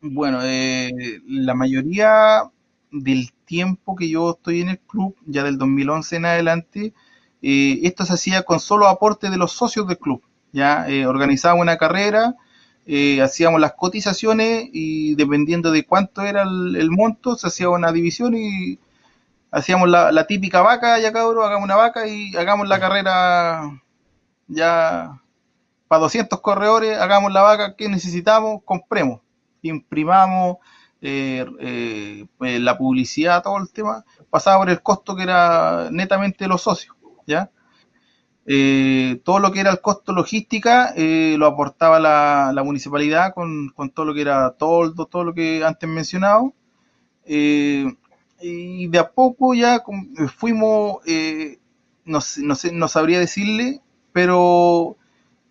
Bueno, 0.00 0.40
eh, 0.44 0.92
la 1.26 1.54
mayoría 1.54 2.42
del 2.92 3.28
tiempo 3.44 3.96
que 3.96 4.08
yo 4.08 4.32
estoy 4.32 4.60
en 4.60 4.70
el 4.70 4.78
club, 4.78 5.16
ya 5.26 5.42
del 5.42 5.58
2011 5.58 6.16
en 6.16 6.24
adelante, 6.26 6.94
eh, 7.42 7.80
esto 7.82 8.04
se 8.04 8.14
hacía 8.14 8.42
con 8.42 8.60
solo 8.60 8.88
aporte 8.88 9.30
de 9.30 9.36
los 9.36 9.52
socios 9.52 9.86
del 9.86 9.98
club. 9.98 10.22
Ya 10.52 10.88
eh, 10.88 11.06
organizábamos 11.06 11.62
una 11.62 11.76
carrera, 11.76 12.36
eh, 12.86 13.20
hacíamos 13.22 13.60
las 13.60 13.74
cotizaciones 13.74 14.68
y 14.72 15.14
dependiendo 15.16 15.70
de 15.70 15.84
cuánto 15.84 16.22
era 16.22 16.42
el, 16.42 16.90
monto, 16.90 17.36
se 17.36 17.48
hacía 17.48 17.68
una 17.68 17.92
división 17.92 18.34
y 18.36 18.78
hacíamos 19.50 19.88
la, 19.88 20.12
la 20.12 20.26
típica 20.26 20.62
vaca, 20.62 20.98
ya 20.98 21.12
cabrón, 21.12 21.46
hagamos 21.46 21.64
una 21.64 21.76
vaca 21.76 22.06
y 22.06 22.36
hagamos 22.36 22.68
la 22.68 22.80
carrera 22.80 23.82
ya 24.48 25.20
para 25.88 26.00
200 26.00 26.40
corredores, 26.40 26.98
hagamos 26.98 27.32
la 27.32 27.42
vaca 27.42 27.76
que 27.76 27.88
necesitamos, 27.88 28.62
compremos, 28.64 29.20
imprimamos 29.62 30.58
eh, 31.04 31.46
eh, 31.60 32.26
eh, 32.40 32.58
la 32.60 32.78
publicidad, 32.78 33.42
todo 33.42 33.58
el 33.58 33.70
tema, 33.72 34.04
pasaba 34.30 34.58
por 34.60 34.70
el 34.70 34.82
costo 34.82 35.16
que 35.16 35.24
era 35.24 35.88
netamente 35.92 36.48
los 36.48 36.62
socios, 36.62 36.96
¿ya? 37.26 37.50
Todo 39.24 39.38
lo 39.38 39.52
que 39.52 39.60
era 39.60 39.70
el 39.70 39.80
costo 39.80 40.12
logística 40.12 40.92
lo 40.96 41.46
aportaba 41.46 41.98
la, 41.98 42.52
la 42.54 42.62
municipalidad 42.62 43.32
con, 43.34 43.70
con 43.70 43.90
todo 43.90 44.06
lo 44.06 44.14
que 44.14 44.20
era 44.22 44.50
toldo, 44.52 45.06
todo 45.06 45.24
lo 45.24 45.34
que 45.34 45.64
antes 45.64 45.88
mencionado. 45.88 46.52
Y 48.40 48.88
de 48.88 48.98
a 48.98 49.10
poco 49.10 49.54
ya 49.54 49.82
fuimos, 50.36 50.98
no, 52.04 52.18
no, 52.38 52.54
sé- 52.54 52.72
no 52.72 52.88
sabría 52.88 53.18
decirle, 53.18 53.80
pero 54.12 54.96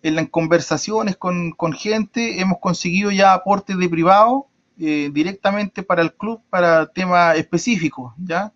en 0.02 0.26
conversaciones 0.26 1.16
con, 1.16 1.52
con 1.52 1.72
gente 1.72 2.40
hemos 2.40 2.58
conseguido 2.60 3.10
ya 3.10 3.32
aportes 3.34 3.78
de 3.78 3.88
privado 3.88 4.46
eh, 4.78 5.10
directamente 5.12 5.82
para 5.82 6.02
el 6.02 6.14
club 6.14 6.40
para 6.50 6.86
temas 6.86 7.36
específicos, 7.36 8.12
¿ya? 8.18 8.52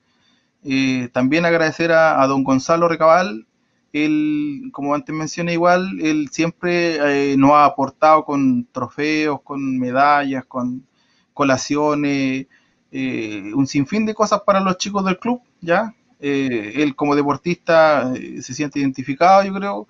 Eh, 0.64 1.08
también 1.12 1.44
agradecer 1.46 1.92
a, 1.92 2.26
don 2.26 2.44
Gonzalo 2.44 2.88
Recabal, 2.88 3.46
él, 3.92 4.70
como 4.72 4.94
antes 4.94 5.14
mencioné 5.14 5.54
igual, 5.54 6.00
él 6.00 6.28
siempre 6.30 7.32
eh, 7.32 7.36
nos 7.36 7.52
ha 7.52 7.64
aportado 7.64 8.24
con 8.24 8.66
trofeos, 8.70 9.40
con 9.42 9.78
medallas, 9.78 10.44
con 10.44 10.86
colaciones, 11.32 12.46
eh, 12.90 13.52
un 13.54 13.66
sinfín 13.66 14.04
de 14.04 14.14
cosas 14.14 14.42
para 14.44 14.60
los 14.60 14.76
chicos 14.78 15.04
del 15.04 15.18
club, 15.18 15.40
¿ya? 15.60 15.94
Él 16.20 16.96
como 16.96 17.14
deportista 17.14 18.12
se 18.12 18.52
siente 18.52 18.80
identificado, 18.80 19.44
yo 19.44 19.54
creo, 19.54 19.88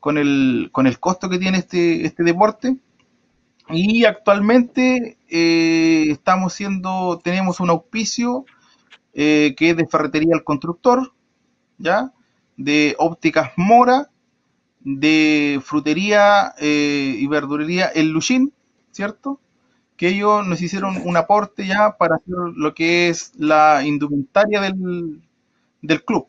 con 0.00 0.16
el, 0.16 0.70
con 0.72 0.86
el 0.86 0.98
costo 0.98 1.28
que 1.28 1.38
tiene 1.38 1.58
este, 1.58 2.06
este 2.06 2.22
deporte. 2.24 2.76
Y 3.72 4.04
actualmente 4.04 5.18
eh, 5.28 6.06
estamos 6.10 6.52
siendo, 6.54 7.20
tenemos 7.22 7.60
un 7.60 7.70
auspicio 7.70 8.44
eh, 9.14 9.54
que 9.56 9.70
es 9.70 9.76
de 9.76 9.86
Ferretería 9.88 10.34
El 10.34 10.44
Constructor, 10.44 11.12
¿ya? 11.78 12.12
De 12.56 12.96
Ópticas 12.98 13.52
Mora, 13.56 14.10
de 14.80 15.60
Frutería 15.64 16.54
eh, 16.60 17.16
y 17.18 17.26
Verdulería 17.28 17.86
El 17.88 18.10
Luchín, 18.10 18.52
¿cierto? 18.92 19.40
Que 19.96 20.08
ellos 20.10 20.46
nos 20.46 20.62
hicieron 20.62 20.98
un 21.04 21.16
aporte 21.16 21.66
ya 21.66 21.96
para 21.98 22.16
hacer 22.16 22.34
lo 22.56 22.74
que 22.74 23.08
es 23.10 23.32
la 23.38 23.82
indumentaria 23.84 24.60
del, 24.62 25.22
del 25.82 26.04
club, 26.04 26.28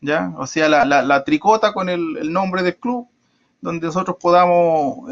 ¿ya? 0.00 0.34
O 0.38 0.46
sea, 0.46 0.68
la, 0.68 0.84
la- 0.84 1.24
tricota 1.24 1.72
con 1.72 1.88
el, 1.88 2.32
nombre 2.32 2.62
del 2.62 2.76
club, 2.76 3.08
donde 3.60 3.86
nosotros 3.86 4.16
podamos 4.20 5.10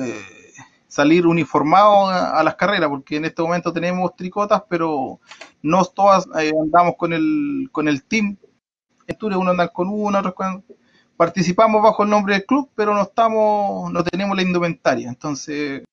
salir 0.90 1.26
uniformados 1.26 2.12
a, 2.12 2.42
las 2.42 2.56
carreras, 2.56 2.88
porque 2.88 3.16
en 3.16 3.24
este 3.24 3.40
momento 3.42 3.72
tenemos 3.72 4.14
tricotas, 4.16 4.64
pero 4.68 5.20
no 5.62 5.84
todas 5.84 6.26
eh, 6.40 6.52
andamos 6.60 6.96
con 6.98 7.12
el, 7.12 7.68
con 7.70 7.86
el 7.88 8.02
team. 8.02 8.36
Entonces, 9.06 9.38
uno 9.38 9.52
con 9.72 9.88
uno, 9.88 10.18
otros. 10.18 10.34
Participamos 11.16 11.82
bajo 11.82 12.02
el 12.02 12.10
nombre 12.10 12.34
del 12.34 12.44
club, 12.44 12.70
pero 12.74 12.94
no 12.94 13.02
estamos, 13.02 13.92
no 13.92 14.02
tenemos 14.02 14.34
la 14.36 14.42
indumentaria. 14.42 15.08
Entonces, 15.08 15.84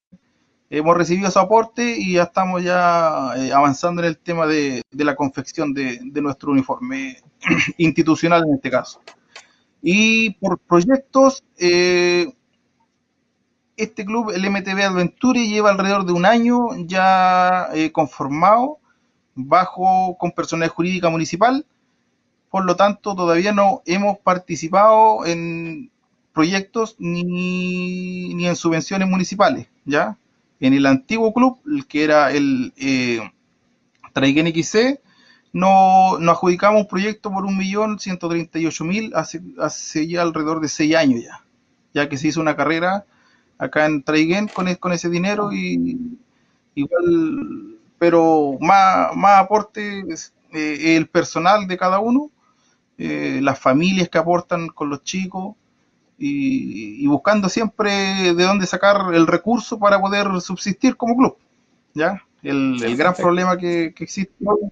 hemos 0.70 0.98
recibido 0.98 1.30
su 1.30 1.40
aporte 1.40 1.96
y 1.98 2.14
ya 2.14 2.24
estamos 2.24 2.64
ya 2.64 3.34
eh, 3.38 3.54
avanzando 3.54 4.02
en 4.02 4.08
el 4.08 4.18
tema 4.18 4.48
de, 4.48 4.82
de 4.90 5.04
la 5.04 5.16
confección 5.16 5.74
de, 5.74 6.00
de 6.02 6.22
nuestro 6.22 6.52
uniforme 6.52 7.22
institucional 7.78 8.46
en 8.48 8.56
este 8.56 8.72
caso. 8.72 9.02
Y 9.82 10.32
por 10.32 10.58
proyectos, 10.60 11.44
eh, 11.60 12.28
este 13.78 14.06
club, 14.06 14.32
el 14.32 14.50
MTV 14.50 14.82
Adventure, 14.82 15.48
lleva 15.48 15.70
alrededor 15.70 16.06
de 16.06 16.14
un 16.14 16.26
año 16.26 16.70
ya 16.86 17.70
eh, 17.74 17.92
conformado 17.92 18.80
bajo 19.36 20.18
con 20.18 20.32
personalidad 20.32 20.74
jurídica 20.74 21.10
municipal. 21.10 21.66
Por 22.50 22.66
lo 22.66 22.76
tanto, 22.76 23.16
todavía 23.16 23.54
no 23.54 23.82
hemos 23.86 24.18
participado 24.18 25.26
en 25.26 25.92
proyectos 26.34 26.96
ni, 26.98 28.34
ni 28.34 28.48
en 28.48 28.56
subvenciones 28.56 29.08
municipales, 29.08 29.68
¿ya? 29.86 30.18
En 30.60 30.74
el 30.74 30.86
antiguo 30.86 31.34
club, 31.34 31.60
el 31.68 31.86
que 31.86 32.04
era 32.04 32.32
el 32.32 32.74
eh, 32.78 33.20
Traigen 34.14 34.52
no, 35.54 36.20
nos 36.20 36.36
adjudicamos 36.36 36.82
un 36.82 36.88
proyecto 36.88 37.32
por 37.32 37.46
1.138.000 37.46 39.12
hace, 39.16 39.42
hace 39.60 40.08
ya 40.08 40.22
alrededor 40.22 40.60
de 40.60 40.68
seis 40.68 40.96
años 40.96 41.24
ya, 41.24 41.44
ya 41.94 42.10
que 42.10 42.18
se 42.18 42.28
hizo 42.28 42.42
una 42.42 42.56
carrera 42.56 43.06
acá 43.58 43.86
en 43.86 44.04
Traigen 44.04 44.48
con, 44.48 44.68
es- 44.68 44.78
con 44.78 44.92
ese 44.94 45.10
dinero 45.10 45.52
y 45.54 46.18
igual, 46.76 47.78
pero 48.00 48.58
más, 48.62 49.16
más 49.16 49.42
aporte 49.44 50.04
es, 50.10 50.34
eh, 50.54 50.96
el 50.98 51.08
personal 51.10 51.68
de 51.68 51.78
cada 51.78 52.00
uno 52.00 52.32
eh, 52.98 53.40
las 53.44 53.60
familias 53.60 54.10
que 54.10 54.18
aportan 54.18 54.68
con 54.70 54.90
los 54.90 55.04
chicos 55.04 55.56
y, 56.18 57.04
y 57.04 57.08
buscando 57.08 57.50
siempre 57.50 58.34
de 58.36 58.44
dónde 58.44 58.68
sacar 58.68 59.14
el 59.14 59.28
recurso 59.28 59.80
para 59.80 60.02
poder 60.02 60.28
subsistir 60.42 60.98
como 60.98 61.16
club. 61.18 61.38
¿ya? 61.94 62.24
El, 62.44 62.82
el 62.84 62.98
gran 62.98 63.16
problema 63.16 63.58
que, 63.58 63.94
que 63.96 64.04
existe 64.04 64.34
hoy, 64.46 64.72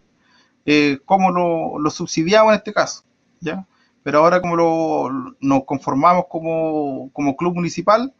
eh, 0.66 1.00
cómo 1.06 1.32
lo, 1.32 1.80
lo 1.80 1.90
subsidiamos 1.92 2.54
en 2.54 2.58
este 2.58 2.74
caso. 2.74 3.04
¿ya? 3.40 3.66
Pero 4.04 4.20
ahora 4.20 4.42
como 4.42 4.56
lo, 4.56 5.36
nos 5.40 5.66
conformamos 5.66 6.26
como, 6.30 7.10
como 7.14 7.36
club 7.36 7.56
municipal, 7.56 8.14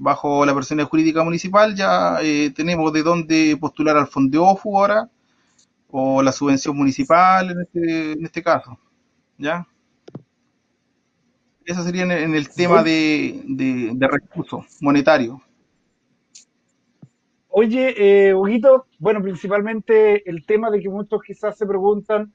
bajo 0.00 0.46
la 0.46 0.54
persona 0.54 0.86
jurídica 0.86 1.22
municipal, 1.22 1.74
ya 1.74 2.18
eh, 2.22 2.50
tenemos 2.56 2.90
de 2.92 3.02
dónde 3.02 3.56
postular 3.60 3.98
al 3.98 4.06
fondo 4.06 4.46
OFU 4.46 4.78
ahora, 4.78 5.10
o 5.90 6.22
la 6.22 6.32
subvención 6.32 6.74
municipal 6.76 7.50
en 7.50 7.60
este, 7.60 8.12
en 8.12 8.24
este 8.24 8.42
caso. 8.42 8.78
¿Ya? 9.36 9.66
Eso 11.64 11.82
sería 11.82 12.04
en 12.04 12.10
el, 12.10 12.22
en 12.22 12.34
el 12.34 12.48
tema 12.48 12.82
de, 12.82 13.42
de, 13.44 13.90
de 13.94 14.08
recursos 14.08 14.64
monetarios. 14.80 15.38
Oye, 17.48 17.94
eh, 17.98 18.34
Huguito, 18.34 18.86
bueno, 18.98 19.20
principalmente 19.20 20.28
el 20.28 20.46
tema 20.46 20.70
de 20.70 20.80
que 20.80 20.88
muchos 20.88 21.20
quizás 21.22 21.58
se 21.58 21.66
preguntan 21.66 22.32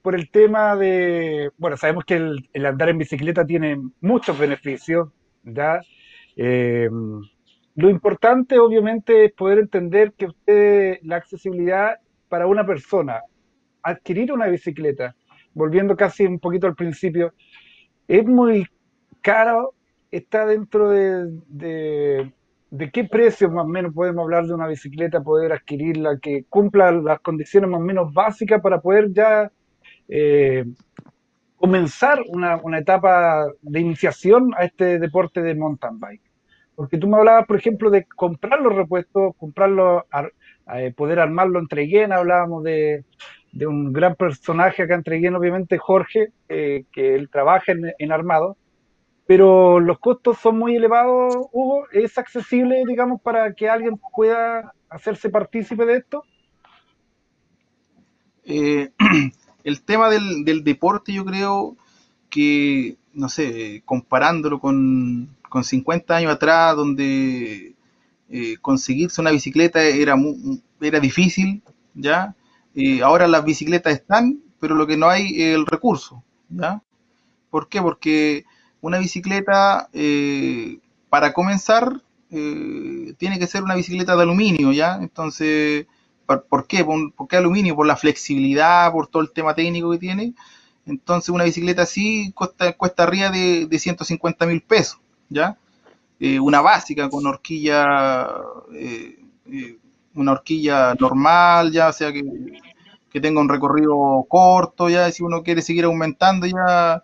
por 0.00 0.14
el 0.14 0.30
tema 0.30 0.76
de, 0.76 1.50
bueno, 1.58 1.76
sabemos 1.76 2.04
que 2.04 2.14
el, 2.14 2.48
el 2.52 2.64
andar 2.64 2.88
en 2.88 2.98
bicicleta 2.98 3.44
tiene 3.44 3.82
muchos 4.00 4.38
beneficios, 4.38 5.08
¿ya? 5.42 5.80
Eh, 6.36 6.88
lo 7.76 7.90
importante, 7.90 8.58
obviamente, 8.58 9.26
es 9.26 9.32
poder 9.32 9.58
entender 9.58 10.12
que 10.12 10.26
usted, 10.26 10.98
la 11.02 11.16
accesibilidad 11.16 11.96
para 12.28 12.46
una 12.46 12.64
persona, 12.64 13.20
adquirir 13.82 14.32
una 14.32 14.46
bicicleta, 14.46 15.14
volviendo 15.54 15.96
casi 15.96 16.24
un 16.24 16.38
poquito 16.38 16.66
al 16.66 16.74
principio, 16.74 17.34
es 18.08 18.24
muy 18.24 18.66
caro, 19.20 19.74
está 20.10 20.46
dentro 20.46 20.90
de, 20.90 22.32
qué 22.92 23.04
precio 23.04 23.50
más 23.50 23.64
o 23.64 23.68
menos 23.68 23.92
podemos 23.92 24.22
hablar 24.22 24.46
de 24.46 24.54
una 24.54 24.68
bicicleta, 24.68 25.22
poder 25.22 25.52
adquirirla, 25.52 26.18
que 26.18 26.44
cumpla 26.48 26.92
las 26.92 27.20
condiciones 27.20 27.68
más 27.70 27.80
o 27.80 27.84
menos 27.84 28.12
básicas 28.14 28.60
para 28.62 28.80
poder 28.80 29.12
ya 29.12 29.50
eh, 30.08 30.64
comenzar 31.56 32.22
una, 32.28 32.56
una 32.56 32.78
etapa 32.78 33.46
de 33.60 33.80
iniciación 33.80 34.52
a 34.56 34.64
este 34.64 34.98
deporte 34.98 35.42
de 35.42 35.54
mountain 35.54 35.98
bike. 35.98 36.25
Porque 36.76 36.98
tú 36.98 37.08
me 37.08 37.18
hablabas, 37.18 37.46
por 37.46 37.58
ejemplo, 37.58 37.90
de 37.90 38.06
comprar 38.06 38.60
los 38.62 38.76
repuestos, 38.76 39.34
comprarlos, 39.38 40.04
ar- 40.12 40.32
eh, 40.76 40.94
poder 40.96 41.20
armarlo 41.20 41.60
en 41.60 41.68
Treguén, 41.68 42.12
hablábamos 42.12 42.64
de, 42.64 43.04
de 43.52 43.68
un 43.68 43.92
gran 43.94 44.16
personaje 44.16 44.84
acá 44.84 44.96
en 44.96 45.04
Treguén, 45.04 45.36
obviamente 45.36 45.78
Jorge, 45.78 46.30
eh, 46.50 46.84
que 46.92 47.16
él 47.16 47.30
trabaja 47.30 47.72
en, 47.72 47.92
en 47.98 48.12
armado, 48.12 48.58
pero 49.26 49.80
los 49.80 50.00
costos 50.00 50.38
son 50.38 50.58
muy 50.58 50.76
elevados, 50.76 51.34
Hugo, 51.52 51.86
¿es 51.92 52.18
accesible, 52.18 52.84
digamos, 52.86 53.22
para 53.22 53.54
que 53.54 53.68
alguien 53.70 53.98
pueda 54.14 54.74
hacerse 54.90 55.30
partícipe 55.30 55.86
de 55.86 55.96
esto? 55.98 56.24
Eh, 58.44 58.90
el 59.64 59.82
tema 59.82 60.08
del, 60.10 60.44
del 60.44 60.64
deporte, 60.64 61.12
yo 61.12 61.24
creo 61.24 61.76
que, 62.30 62.96
no 63.12 63.28
sé, 63.28 63.82
comparándolo 63.84 64.60
con, 64.60 65.36
con 65.56 65.64
50 65.64 66.14
años 66.14 66.34
atrás, 66.34 66.76
donde 66.76 67.74
eh, 68.28 68.56
conseguirse 68.60 69.22
una 69.22 69.30
bicicleta 69.30 69.82
era, 69.82 70.14
era 70.82 71.00
difícil, 71.00 71.62
¿ya? 71.94 72.36
Eh, 72.74 73.02
ahora 73.02 73.26
las 73.26 73.42
bicicletas 73.42 73.94
están, 73.94 74.42
pero 74.60 74.74
lo 74.74 74.86
que 74.86 74.98
no 74.98 75.08
hay 75.08 75.28
es 75.40 75.54
el 75.54 75.64
recurso, 75.64 76.22
¿ya? 76.50 76.82
¿Por 77.48 77.70
qué? 77.70 77.80
Porque 77.80 78.44
una 78.82 78.98
bicicleta, 78.98 79.88
eh, 79.94 80.78
para 81.08 81.32
comenzar, 81.32 82.02
tiene 82.28 83.38
que 83.38 83.46
ser 83.46 83.62
una 83.62 83.76
bicicleta 83.76 84.14
de 84.14 84.22
aluminio, 84.24 84.72
¿ya? 84.72 84.98
Entonces, 85.00 85.86
¿por, 86.26 86.44
por 86.44 86.66
qué? 86.66 86.84
¿Por, 86.84 87.14
por 87.14 87.28
qué 87.28 87.36
aluminio? 87.36 87.74
Por 87.74 87.86
la 87.86 87.96
flexibilidad, 87.96 88.92
por 88.92 89.06
todo 89.06 89.22
el 89.22 89.30
tema 89.30 89.54
técnico 89.54 89.90
que 89.92 89.98
tiene. 89.98 90.34
Entonces, 90.84 91.30
una 91.30 91.44
bicicleta 91.44 91.82
así 91.82 92.32
cuesta, 92.32 92.76
cuesta 92.76 93.04
arriba 93.04 93.30
de, 93.30 93.64
de 93.64 93.78
150 93.78 94.44
mil 94.44 94.60
pesos, 94.60 95.00
¿ya? 95.28 95.56
Eh, 96.18 96.40
una 96.40 96.60
básica 96.62 97.08
con 97.10 97.26
horquilla, 97.26 98.26
eh, 98.74 99.18
eh, 99.46 99.78
una 100.14 100.32
horquilla 100.32 100.94
normal, 100.94 101.72
ya, 101.72 101.88
o 101.88 101.92
sea 101.92 102.12
que, 102.12 102.24
que 103.10 103.20
tenga 103.20 103.40
un 103.40 103.48
recorrido 103.48 104.24
corto, 104.28 104.88
ya, 104.88 105.10
si 105.10 105.22
uno 105.22 105.42
quiere 105.42 105.62
seguir 105.62 105.84
aumentando, 105.84 106.46
ya 106.46 107.02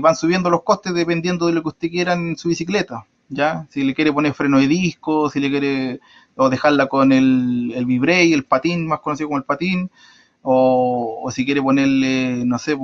van 0.00 0.16
subiendo 0.16 0.48
los 0.48 0.62
costes 0.62 0.94
dependiendo 0.94 1.46
de 1.46 1.52
lo 1.52 1.62
que 1.62 1.68
usted 1.68 1.90
quiera 1.90 2.14
en 2.14 2.36
su 2.36 2.48
bicicleta, 2.48 3.06
ya, 3.28 3.66
si 3.70 3.82
le 3.82 3.94
quiere 3.94 4.12
poner 4.12 4.32
freno 4.34 4.58
de 4.58 4.68
disco, 4.68 5.28
si 5.30 5.40
le 5.40 5.50
quiere, 5.50 6.00
o 6.36 6.48
dejarla 6.48 6.86
con 6.86 7.12
el, 7.12 7.72
el 7.74 7.84
vibrey, 7.84 8.32
el 8.32 8.44
patín, 8.44 8.86
más 8.86 9.00
conocido 9.00 9.28
como 9.28 9.38
el 9.38 9.44
patín, 9.44 9.90
o, 10.42 11.22
o 11.24 11.30
si 11.32 11.44
quiere 11.44 11.60
ponerle, 11.62 12.44
no 12.44 12.58
sé, 12.58 12.76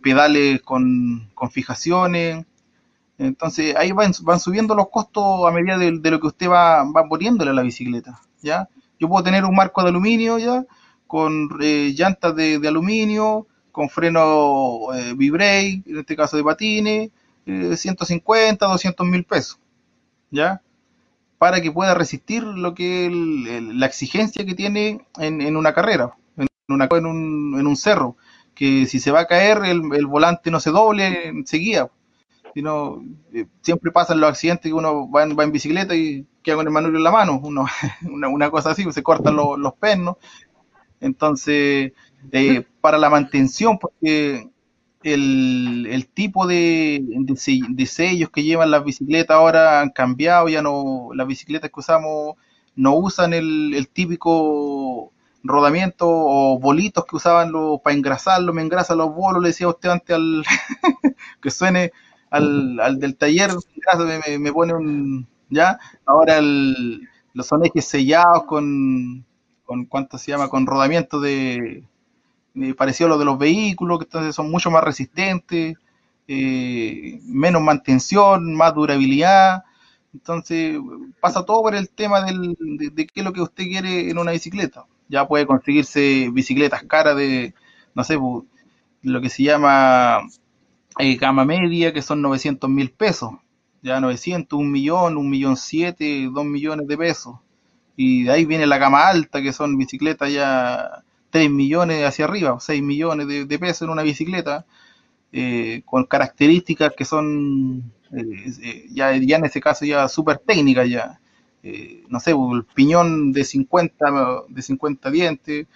pedales 0.00 0.62
con, 0.62 1.28
con 1.34 1.50
fijaciones, 1.50 2.46
entonces 3.26 3.76
ahí 3.76 3.92
van, 3.92 4.12
van 4.22 4.40
subiendo 4.40 4.74
los 4.74 4.88
costos 4.90 5.46
a 5.46 5.52
medida 5.52 5.78
de, 5.78 5.92
lo 6.10 6.20
que 6.20 6.26
usted 6.28 6.48
va, 6.48 6.84
va 6.84 7.08
poniéndole 7.08 7.50
a 7.50 7.54
la 7.54 7.62
bicicleta, 7.62 8.20
¿ya? 8.42 8.68
Yo 8.98 9.08
puedo 9.08 9.24
tener 9.24 9.44
un 9.44 9.54
marco 9.54 9.82
de 9.82 9.90
aluminio, 9.90 10.38
¿ya? 10.38 10.64
Con 11.06 11.48
eh, 11.62 11.92
llantas 11.96 12.34
de, 12.36 12.60
aluminio, 12.66 13.46
con 13.72 13.88
freno 13.90 14.88
eh, 14.94 15.14
en 15.18 15.98
este 15.98 16.16
caso 16.16 16.36
de 16.36 16.44
patines, 16.44 17.10
eh, 17.46 17.76
150, 17.76 18.66
200 18.66 19.06
mil 19.06 19.24
pesos, 19.24 19.58
¿ya? 20.30 20.62
Para 21.38 21.60
que 21.62 21.72
pueda 21.72 21.94
resistir 21.94 22.42
lo 22.44 22.74
que 22.74 23.06
el- 23.06 23.78
la 23.80 23.86
exigencia 23.86 24.44
que 24.46 24.54
tiene 24.54 25.06
en, 25.18 25.40
en 25.40 25.56
una 25.56 25.72
carrera, 25.74 26.14
en, 26.36 26.48
una, 26.68 26.88
en, 26.90 27.06
un, 27.06 27.56
en 27.58 27.66
un 27.66 27.76
cerro, 27.76 28.16
que 28.54 28.86
si 28.86 29.00
se 29.00 29.10
va 29.10 29.20
a 29.20 29.26
caer 29.26 29.58
el, 29.64 29.82
el 29.94 30.06
volante 30.06 30.50
no 30.50 30.60
se 30.60 30.70
doble 30.70 31.28
enseguida, 31.28 31.90
sino 32.54 33.02
eh, 33.32 33.46
siempre 33.62 33.92
pasan 33.92 34.20
los 34.20 34.30
accidentes 34.30 34.70
que 34.70 34.74
uno 34.74 35.10
va 35.10 35.22
en, 35.24 35.38
va 35.38 35.44
en 35.44 35.52
bicicleta 35.52 35.94
y 35.94 36.26
queda 36.42 36.56
con 36.56 36.66
el 36.66 36.72
manubrio 36.72 36.98
en 36.98 37.04
la 37.04 37.10
mano, 37.12 37.40
uno, 37.42 37.66
una, 38.10 38.28
una 38.28 38.50
cosa 38.50 38.70
así, 38.70 38.90
se 38.92 39.02
cortan 39.02 39.36
los, 39.36 39.58
los 39.58 39.74
pernos. 39.74 40.16
Entonces, 41.00 41.92
eh, 42.32 42.64
para 42.80 42.98
la 42.98 43.10
mantención, 43.10 43.78
porque 43.78 44.48
el, 45.02 45.86
el 45.90 46.08
tipo 46.08 46.46
de, 46.46 47.02
de 47.02 47.86
sellos 47.86 48.30
que 48.30 48.42
llevan 48.42 48.70
las 48.70 48.84
bicicletas 48.84 49.36
ahora 49.36 49.80
han 49.80 49.90
cambiado, 49.90 50.48
ya 50.48 50.62
no, 50.62 51.08
las 51.14 51.26
bicicletas 51.26 51.70
que 51.70 51.80
usamos 51.80 52.36
no 52.76 52.94
usan 52.96 53.32
el, 53.32 53.74
el 53.74 53.88
típico 53.88 55.12
rodamiento 55.42 56.06
o 56.08 56.58
bolitos 56.58 57.06
que 57.06 57.16
usaban 57.16 57.50
los, 57.52 57.80
para 57.80 57.96
engrasarlo, 57.96 58.52
me 58.52 58.62
engrasa 58.62 58.94
los 58.94 59.14
bolos, 59.14 59.42
le 59.42 59.48
decía 59.48 59.68
usted 59.68 59.88
antes 59.88 60.14
al 60.14 60.44
que 61.42 61.50
suene 61.50 61.92
al, 62.30 62.80
al 62.80 62.98
del 63.00 63.16
taller, 63.16 63.50
me, 64.28 64.38
me- 64.38 64.52
pone 64.52 64.74
un, 64.74 65.26
ya, 65.48 65.78
ahora 66.06 66.38
el, 66.38 67.08
los 67.34 67.46
son 67.46 67.64
ejes 67.64 67.84
sellados 67.86 68.44
con, 68.44 69.24
con 69.64 69.84
cuánto 69.86 70.18
se 70.18 70.30
llama, 70.32 70.48
con 70.48 70.66
rodamiento 70.66 71.20
de, 71.20 71.84
parecido 72.76 73.06
a 73.06 73.10
los 73.10 73.18
de 73.18 73.24
los 73.24 73.38
vehículos, 73.38 73.98
que 73.98 74.04
entonces 74.04 74.34
son 74.34 74.50
mucho 74.50 74.70
más 74.70 74.84
resistentes, 74.84 75.76
eh, 76.28 77.20
menos 77.24 77.62
mantención, 77.62 78.54
más 78.54 78.74
durabilidad. 78.74 79.64
Entonces 80.12 80.78
pasa 81.20 81.44
todo 81.44 81.62
por 81.62 81.74
el 81.74 81.88
tema 81.90 82.22
del, 82.24 82.56
de, 82.58 82.90
de 82.90 83.06
qué 83.06 83.20
es 83.20 83.24
lo 83.24 83.32
que 83.32 83.42
usted 83.42 83.64
quiere 83.64 84.10
en 84.10 84.18
una 84.18 84.32
bicicleta. 84.32 84.84
Ya 85.08 85.26
puede 85.26 85.46
conseguirse 85.46 86.28
bicicletas 86.32 86.82
caras 86.84 87.16
de, 87.16 87.54
no 87.94 88.04
sé, 88.04 88.18
pu- 88.18 88.46
lo 89.02 89.20
que 89.20 89.28
se 89.30 89.44
llama 89.44 90.20
eh, 91.02 91.16
gama 91.16 91.44
media, 91.44 91.92
que 91.92 92.02
son 92.02 92.22
900 92.22 92.70
mil 92.70 92.90
pesos. 92.92 93.32
Ya 93.82 94.00
900, 94.00 94.58
un 94.58 94.70
millón, 94.72 95.16
un 95.16 95.30
millón 95.30 95.56
siete, 95.56 96.28
dos 96.32 96.44
millones 96.44 96.86
de 96.88 96.98
pesos. 96.98 97.36
Y 97.96 98.24
de 98.24 98.32
ahí 98.32 98.44
viene 98.46 98.66
la 98.66 98.78
gama 98.78 99.08
alta, 99.08 99.42
que 99.42 99.52
son 99.52 99.76
bicicletas 99.78 100.32
ya 100.32 101.04
3 101.30 101.50
millones 101.50 102.04
hacia 102.04 102.24
arriba, 102.26 102.58
6 102.60 102.82
millones 102.82 103.26
de, 103.28 103.44
de 103.46 103.58
pesos 103.58 103.82
en 103.82 103.90
una 103.90 104.02
bicicleta, 104.02 104.66
eh, 105.32 105.82
con 105.84 106.04
características 106.04 106.92
que 106.96 107.04
son 107.04 107.92
eh, 108.12 108.52
eh, 108.62 108.86
ya, 108.92 109.16
ya 109.16 109.36
en 109.36 109.44
ese 109.44 109.60
caso 109.60 109.84
ya 109.84 110.08
súper 110.08 110.38
técnicas 110.38 110.88
ya. 110.88 111.20
Eh, 111.62 112.04
no 112.08 112.20
sé, 112.20 112.30
el 112.32 112.64
piñón 112.74 113.32
de 113.32 113.44
50, 113.44 114.06
de 114.48 114.62
50 114.62 115.10
dientes, 115.10 115.66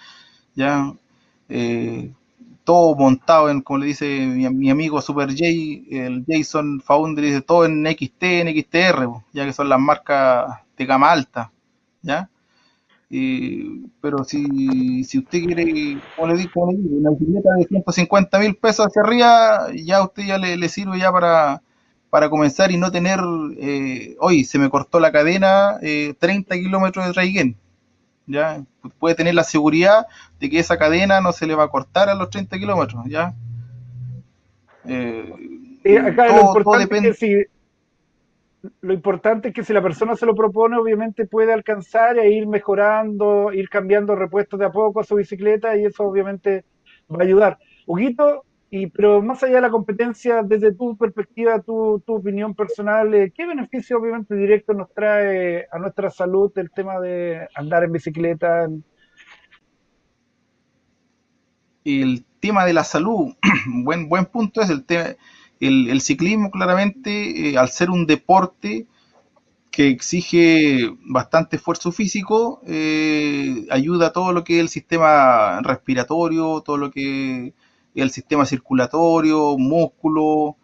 ya. 0.55 0.93
eh, 1.49 2.13
todo 2.65 2.97
montado 2.97 3.51
en, 3.51 3.61
como 3.63 3.81
le 3.81 3.87
dice 3.87 4.27
mi, 4.27 4.49
mi 4.51 4.71
amigo 4.71 5.01
Super 5.03 5.31
J, 5.31 5.45
el 5.91 6.25
Jason 6.27 6.81
Foundry, 6.81 7.29
dice 7.29 7.43
todo 7.43 7.65
en 7.67 7.87
XT, 7.87 8.23
en 8.23 8.49
XTR, 8.49 9.09
ya 9.33 9.45
que 9.47 9.53
son 9.53 9.69
las 9.69 9.81
marcas 9.81 10.61
de 10.77 10.87
gama 10.87 11.13
alta, 11.13 11.53
¿ya? 12.03 12.31
Pero 14.01 14.25
si, 14.25 15.05
si 15.05 15.19
usted 15.19 15.45
quiere, 15.45 15.99
como 16.17 16.29
le 16.29 16.39
digo, 16.39 16.65
una 16.65 17.11
bicicleta 17.11 17.51
de 17.59 17.65
150 17.67 18.39
mil 18.39 18.57
pesos 18.57 18.87
hacia 18.87 19.03
arriba, 19.03 19.69
ya 19.75 19.99
a 19.99 20.05
usted 20.05 20.25
ya 20.25 20.39
le, 20.39 20.57
le 20.57 20.69
sirve 20.69 20.99
ya 20.99 21.11
para, 21.13 21.63
para 22.11 22.29
comenzar 22.31 22.71
y 22.71 22.77
no 22.77 22.91
tener, 22.93 23.19
eh, 23.59 24.17
hoy 24.21 24.45
se 24.45 24.59
me 24.59 24.69
cortó 24.71 25.01
la 25.01 25.13
cadena, 25.13 25.79
eh, 25.83 26.15
30 26.19 26.55
kilómetros 26.57 27.07
de 27.07 27.13
Traiguén, 27.13 27.57
ya 28.27 28.63
puede 28.99 29.15
tener 29.15 29.35
la 29.35 29.45
seguridad 29.45 30.07
de 30.41 30.51
que 30.51 30.59
esa 30.59 30.79
cadena 30.79 31.21
no 31.21 31.33
se 31.33 31.47
le 31.47 31.55
va 31.55 31.65
a 31.65 31.69
cortar 31.69 32.09
a 32.09 32.15
los 32.15 32.31
30 32.31 32.59
kilómetros, 32.59 33.05
ya. 33.07 33.35
Eh, 34.87 35.33
acá 35.99 36.27
lo 36.27 36.35
todo, 36.35 36.59
importante 36.59 37.09
es 37.09 37.19
que 37.19 37.27
si 37.27 37.55
lo 38.81 38.95
importante 38.95 39.49
es 39.49 39.55
que 39.55 39.65
si 39.65 39.73
la 39.73 39.83
persona 39.83 40.17
se 40.17 40.25
lo 40.25 40.35
propone, 40.35 40.79
obviamente 40.79 41.27
puede 41.27 41.53
alcanzar 41.53 42.19
e 42.19 42.31
ir 42.31 42.47
mejorando, 42.47 43.53
ir 43.53 43.69
cambiando 43.69 44.17
repuestos 44.17 44.59
de 44.59 44.67
a 44.67 44.73
poco 44.73 45.01
a 45.01 45.05
su 45.05 45.17
bicicleta 45.17 45.77
y 45.77 45.85
eso 45.85 46.05
obviamente 46.05 46.65
va 47.11 47.19
a 47.19 47.25
ayudar. 47.25 47.59
Huguito, 47.87 48.45
y, 48.77 48.89
pero 48.89 49.23
más 49.23 49.41
allá 49.45 49.55
de 49.55 49.61
la 49.61 49.71
competencia, 49.71 50.43
desde 50.43 50.73
tu 50.73 50.97
perspectiva, 50.97 51.61
tu, 51.61 52.03
tu 52.05 52.15
opinión 52.15 52.57
personal, 52.57 53.15
eh, 53.15 53.33
¿qué 53.33 53.47
beneficio 53.47 53.99
obviamente 53.99 54.35
directo 54.35 54.75
nos 54.75 54.93
trae 54.93 55.69
a 55.71 55.79
nuestra 55.79 56.11
salud 56.11 56.51
el 56.57 56.73
tema 56.73 56.99
de 56.99 57.47
andar 57.55 57.85
en 57.85 57.93
bicicleta? 57.93 58.69
el 61.85 62.25
tema 62.41 62.65
de 62.65 62.73
la 62.73 62.83
salud, 62.83 63.35
buen, 63.85 64.09
buen 64.09 64.25
punto 64.25 64.61
es 64.61 64.71
el 64.71 64.85
tema, 64.85 65.11
el, 65.61 66.01
ciclismo 66.01 66.51
claramente, 66.51 67.51
eh, 67.51 67.57
al 67.57 67.69
ser 67.69 67.91
un 67.91 68.07
deporte 68.07 68.89
que 69.71 69.87
exige 69.87 70.91
bastante 71.05 71.57
esfuerzo 71.57 71.93
físico, 71.93 72.61
eh, 72.67 73.67
ayuda 73.71 74.09
a 74.09 74.13
todo 74.13 74.33
lo 74.33 74.43
que 74.43 74.55
es 74.57 74.61
el 74.63 74.69
sistema 74.69 75.61
respiratorio, 75.63 76.61
todo 76.63 76.77
lo 76.77 76.91
que 76.91 77.55
el 77.95 78.11
sistema 78.11 78.47
circulatorio, 78.47 79.57
músculo, 79.59 80.57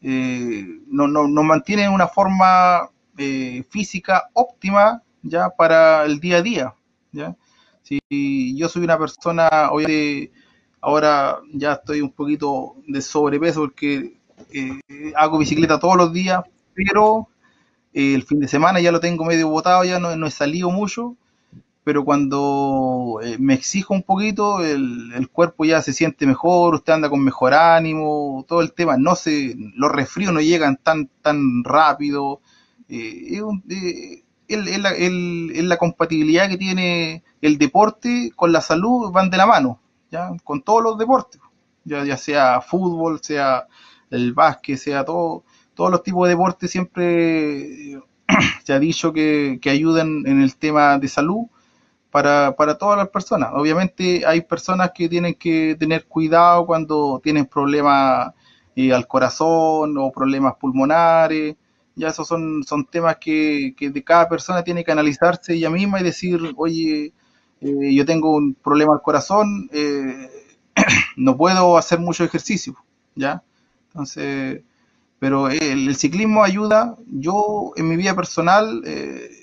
eh, 0.00 0.66
no, 0.86 1.08
no, 1.08 1.28
nos 1.28 1.44
mantiene 1.44 1.84
en 1.84 1.92
una 1.92 2.08
forma 2.08 2.90
eh, 3.16 3.64
física 3.68 4.30
óptima 4.32 5.02
ya 5.22 5.50
para 5.50 6.04
el 6.04 6.20
día 6.20 6.38
a 6.38 6.42
día, 6.42 6.74
¿ya? 7.12 7.36
Si 7.82 8.56
yo 8.56 8.68
soy 8.68 8.84
una 8.84 8.98
persona, 8.98 9.70
obviamente, 9.70 10.30
ahora 10.80 11.38
ya 11.52 11.72
estoy 11.72 12.00
un 12.00 12.12
poquito 12.12 12.76
de 12.86 13.00
sobrepeso 13.00 13.60
porque 13.60 14.18
eh, 14.52 14.80
hago 15.16 15.38
bicicleta 15.38 15.78
todos 15.78 15.96
los 15.96 16.12
días, 16.12 16.42
pero 16.74 17.28
eh, 17.92 18.14
el 18.14 18.22
fin 18.24 18.40
de 18.40 18.48
semana 18.48 18.80
ya 18.80 18.92
lo 18.92 19.00
tengo 19.00 19.24
medio 19.24 19.48
botado, 19.48 19.84
ya 19.84 19.98
no, 19.98 20.14
no 20.16 20.26
he 20.26 20.30
salido 20.30 20.70
mucho, 20.70 21.16
pero 21.88 22.04
cuando 22.04 23.18
eh, 23.24 23.38
me 23.38 23.54
exijo 23.54 23.94
un 23.94 24.02
poquito, 24.02 24.62
el, 24.62 25.26
cuerpo 25.32 25.64
ya 25.64 25.80
se 25.80 25.94
siente 25.94 26.26
mejor, 26.26 26.74
usted 26.74 26.92
anda 26.92 27.08
con 27.08 27.24
mejor 27.24 27.54
ánimo, 27.54 28.44
todo 28.46 28.60
el 28.60 28.74
tema, 28.74 28.98
no 28.98 29.16
se, 29.16 29.54
los 29.74 29.90
resfríos 29.90 30.34
no 30.34 30.42
llegan 30.42 30.76
tan, 30.76 31.08
tan 31.22 31.64
rápido, 31.64 32.42
eh, 32.90 33.40
es, 34.48 34.58
eh, 34.58 35.62
la, 35.62 35.76
compatibilidad 35.78 36.50
que 36.50 36.58
tiene 36.58 37.22
el 37.40 37.56
deporte 37.56 38.32
con 38.36 38.52
la 38.52 38.60
salud 38.60 39.10
van 39.10 39.30
de 39.30 39.38
la 39.38 39.46
mano, 39.46 39.80
¿ya? 40.10 40.32
Con 40.44 40.60
todos 40.60 40.82
los 40.82 40.98
deportes, 40.98 41.40
ya, 41.84 42.04
ya 42.04 42.18
sea 42.18 42.60
fútbol, 42.60 43.20
sea 43.22 43.66
el 44.10 44.34
básquet, 44.34 44.76
sea 44.76 45.06
todo, 45.06 45.42
todos 45.72 45.90
los 45.90 46.02
tipos 46.02 46.28
de 46.28 46.34
deportes 46.34 46.70
siempre 46.70 47.98
se 48.62 48.74
ha 48.74 48.78
dicho 48.78 49.10
que, 49.14 49.58
que 49.62 49.70
ayudan 49.70 50.26
en 50.26 50.42
el 50.42 50.54
tema 50.56 50.98
de 50.98 51.08
salud 51.08 51.46
para, 52.10 52.54
para 52.56 52.78
todas 52.78 52.98
las 52.98 53.08
personas. 53.08 53.50
Obviamente 53.54 54.24
hay 54.26 54.40
personas 54.40 54.92
que 54.94 55.08
tienen 55.08 55.34
que 55.34 55.76
tener 55.78 56.06
cuidado 56.06 56.66
cuando 56.66 57.20
tienen 57.22 57.46
problemas 57.46 58.32
eh, 58.76 58.92
al 58.92 59.06
corazón 59.06 59.96
o 59.98 60.10
problemas 60.10 60.54
pulmonares. 60.56 61.56
Ya 61.94 62.08
esos 62.08 62.28
son, 62.28 62.62
son 62.64 62.86
temas 62.86 63.16
que, 63.20 63.74
que 63.76 63.90
de 63.90 64.04
cada 64.04 64.28
persona 64.28 64.62
tiene 64.62 64.84
que 64.84 64.92
analizarse 64.92 65.54
ella 65.54 65.70
misma 65.70 66.00
y 66.00 66.04
decir, 66.04 66.40
oye, 66.56 67.12
eh, 67.60 67.94
yo 67.94 68.06
tengo 68.06 68.36
un 68.36 68.54
problema 68.54 68.94
al 68.94 69.02
corazón, 69.02 69.68
eh, 69.72 70.30
no 71.16 71.36
puedo 71.36 71.76
hacer 71.76 71.98
mucho 71.98 72.24
ejercicio, 72.24 72.76
¿ya? 73.16 73.42
Entonces, 73.88 74.62
pero 75.18 75.48
el, 75.48 75.96
ciclismo 75.96 76.44
ayuda, 76.44 76.94
yo 77.08 77.72
en 77.74 77.88
mi 77.88 77.96
vida 77.96 78.14
personal 78.14 78.82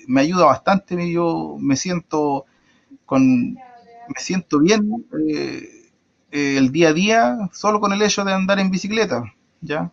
me 0.06 0.20
ayuda 0.22 0.46
bastante, 0.46 1.12
yo 1.12 1.56
me 1.60 1.76
siento 1.76 2.46
con, 3.06 3.54
me 3.54 4.18
siento 4.18 4.60
bien 4.60 5.06
eh, 5.28 5.90
eh, 6.30 6.56
el 6.58 6.72
día 6.72 6.90
a 6.90 6.92
día 6.92 7.38
solo 7.52 7.80
con 7.80 7.92
el 7.92 8.02
hecho 8.02 8.24
de 8.24 8.32
andar 8.32 8.58
en 8.58 8.70
bicicleta, 8.70 9.24
¿ya? 9.60 9.92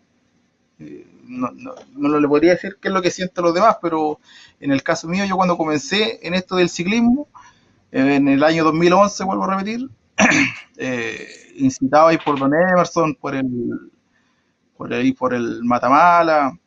Eh, 0.79 1.07
no, 1.25 1.51
no, 1.51 1.73
no 1.95 2.19
le 2.19 2.27
podría 2.27 2.51
decir 2.53 2.77
qué 2.81 2.89
es 2.89 2.93
lo 2.93 3.01
que 3.01 3.11
sienten 3.11 3.43
los 3.45 3.53
demás, 3.53 3.77
pero 3.81 4.19
en 4.59 4.71
el 4.71 4.83
caso 4.83 5.07
mío, 5.07 5.25
yo 5.25 5.35
cuando 5.37 5.57
comencé 5.57 6.19
en 6.27 6.33
esto 6.33 6.55
del 6.57 6.69
ciclismo, 6.69 7.27
en 7.91 8.27
el 8.27 8.43
año 8.43 8.63
2011, 8.63 9.23
vuelvo 9.23 9.45
a 9.45 9.55
repetir, 9.57 9.89
incitado 11.57 12.07
ahí 12.07 12.17
por 12.17 12.39
Don 12.39 12.53
Emerson, 12.53 13.15
por 13.15 13.35
el, 13.35 13.47
por 14.77 14.93
ahí 14.93 15.13
por 15.13 15.33
el 15.33 15.63
Matamala, 15.63 16.57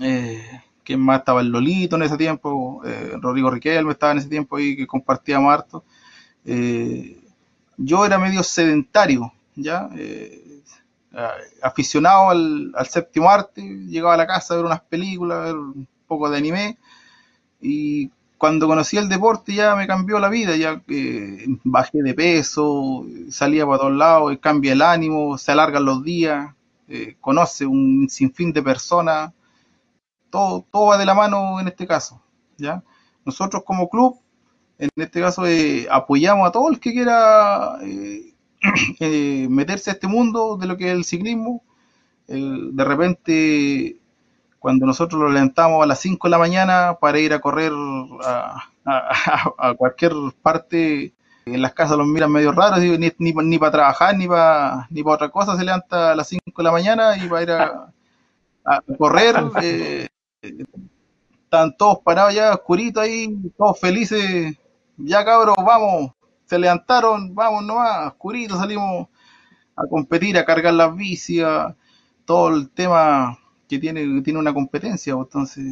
eh, 0.00 0.62
¿quién 0.88 1.00
más 1.00 1.18
estaba? 1.18 1.42
El 1.42 1.48
Lolito 1.48 1.96
en 1.96 2.02
ese 2.02 2.16
tiempo, 2.16 2.80
eh, 2.82 3.12
Rodrigo 3.20 3.50
Riquelme 3.50 3.92
estaba 3.92 4.12
en 4.12 4.18
ese 4.18 4.28
tiempo 4.30 4.56
ahí 4.56 4.74
que 4.74 4.86
compartíamos 4.86 5.52
harto. 5.52 5.84
Eh, 6.46 7.20
yo 7.76 8.06
era 8.06 8.18
medio 8.18 8.42
sedentario, 8.42 9.30
¿ya? 9.54 9.90
Eh, 9.94 10.62
aficionado 11.60 12.30
al, 12.30 12.72
al 12.74 12.86
séptimo 12.86 13.28
arte, 13.28 13.60
llegaba 13.60 14.14
a 14.14 14.16
la 14.16 14.26
casa 14.26 14.54
a 14.54 14.56
ver 14.56 14.64
unas 14.64 14.80
películas, 14.80 15.36
a 15.36 15.42
ver 15.42 15.56
un 15.56 15.86
poco 16.06 16.30
de 16.30 16.38
anime, 16.38 16.78
y 17.60 18.10
cuando 18.38 18.66
conocí 18.66 18.96
el 18.96 19.10
deporte 19.10 19.52
ya 19.52 19.76
me 19.76 19.86
cambió 19.86 20.18
la 20.18 20.30
vida, 20.30 20.56
ya 20.56 20.80
bajé 21.64 22.02
de 22.02 22.14
peso, 22.14 23.04
salía 23.30 23.66
para 23.66 23.78
todos 23.78 23.92
lados, 23.92 24.38
cambia 24.40 24.72
el 24.72 24.80
ánimo, 24.80 25.36
se 25.36 25.52
alargan 25.52 25.84
los 25.84 26.02
días, 26.02 26.54
conoce 27.20 27.66
un 27.66 28.08
sinfín 28.08 28.54
de 28.54 28.62
personas, 28.62 29.32
todo, 30.30 30.66
todo 30.72 30.86
va 30.88 30.98
de 30.98 31.06
la 31.06 31.14
mano 31.14 31.60
en 31.60 31.68
este 31.68 31.86
caso, 31.86 32.22
¿ya? 32.58 32.82
Nosotros 33.24 33.62
como 33.66 33.88
club, 33.88 34.20
en 34.78 34.90
este 34.96 35.20
caso, 35.20 35.46
eh, 35.46 35.88
apoyamos 35.90 36.48
a 36.48 36.52
todo 36.52 36.70
el 36.70 36.80
que 36.80 36.92
quiera 36.92 37.78
eh, 37.82 38.34
eh, 39.00 39.46
meterse 39.50 39.90
a 39.90 39.94
este 39.94 40.08
mundo 40.08 40.56
de 40.56 40.66
lo 40.66 40.76
que 40.76 40.86
es 40.90 40.94
el 40.96 41.04
ciclismo. 41.04 41.62
De 42.26 42.84
repente, 42.84 44.00
cuando 44.58 44.86
nosotros 44.86 45.20
lo 45.22 45.30
levantamos 45.30 45.82
a 45.82 45.86
las 45.86 46.00
5 46.00 46.28
de 46.28 46.32
la 46.32 46.38
mañana 46.38 46.98
para 47.00 47.18
ir 47.20 47.32
a 47.34 47.40
correr 47.40 47.72
a, 48.24 48.64
a- 48.84 49.52
a 49.58 49.74
cualquier 49.74 50.12
parte, 50.42 51.14
en 51.46 51.62
las 51.62 51.74
casas 51.74 51.98
los 51.98 52.06
miran 52.06 52.32
medio 52.32 52.52
raros, 52.52 52.80
ni, 52.80 52.98
ni, 53.18 53.32
ni 53.32 53.58
para 53.58 53.72
trabajar, 53.72 54.16
ni 54.16 54.28
para 54.28 54.86
ni 54.90 55.02
para 55.02 55.14
otra 55.16 55.30
cosa, 55.30 55.56
se 55.56 55.64
levanta 55.64 56.12
a 56.12 56.16
las 56.16 56.28
5 56.28 56.62
de 56.62 56.64
la 56.64 56.72
mañana 56.72 57.16
y 57.18 57.28
va 57.28 57.40
a 57.40 57.42
ir 57.42 57.50
a, 57.52 57.92
a 58.64 58.82
correr. 58.98 59.36
eh, 59.62 60.08
están 60.42 61.76
todos 61.76 61.98
parados 62.00 62.34
ya, 62.34 62.52
oscuritos 62.54 63.02
ahí, 63.02 63.28
todos 63.56 63.78
felices. 63.80 64.56
Ya 64.96 65.24
cabros, 65.24 65.56
vamos, 65.64 66.12
se 66.44 66.58
levantaron, 66.58 67.34
vamos 67.34 67.64
nomás, 67.64 68.08
oscuritos, 68.08 68.58
salimos 68.58 69.08
a 69.76 69.86
competir, 69.88 70.38
a 70.38 70.44
cargar 70.44 70.74
las 70.74 70.94
bicis, 70.96 71.42
a- 71.44 71.76
todo 72.26 72.50
el 72.56 72.70
tema 72.70 73.38
que 73.68 73.78
tiene, 73.78 74.02
que 74.02 74.22
tiene 74.22 74.38
una 74.40 74.54
competencia, 74.54 75.14
pues, 75.16 75.26
entonces 75.28 75.64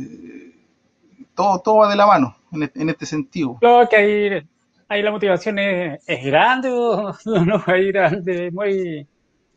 todo, 1.35 1.61
todo 1.61 1.77
va 1.79 1.89
de 1.91 1.97
la 1.97 2.07
mano 2.07 2.37
en 2.53 2.63
este, 2.65 2.83
en 2.83 2.89
este 2.89 3.07
sentido. 3.07 3.59
Claro 3.61 3.89
que 3.89 3.97
ahí, 3.97 4.43
ahí 4.89 5.03
la 5.03 5.11
motivación 5.11 5.59
es, 5.59 6.01
es 6.07 6.25
grande, 6.25 6.71
o 6.71 7.13
no 7.47 7.63
ahí 7.67 7.93
grande, 7.93 8.51
muy... 8.51 9.07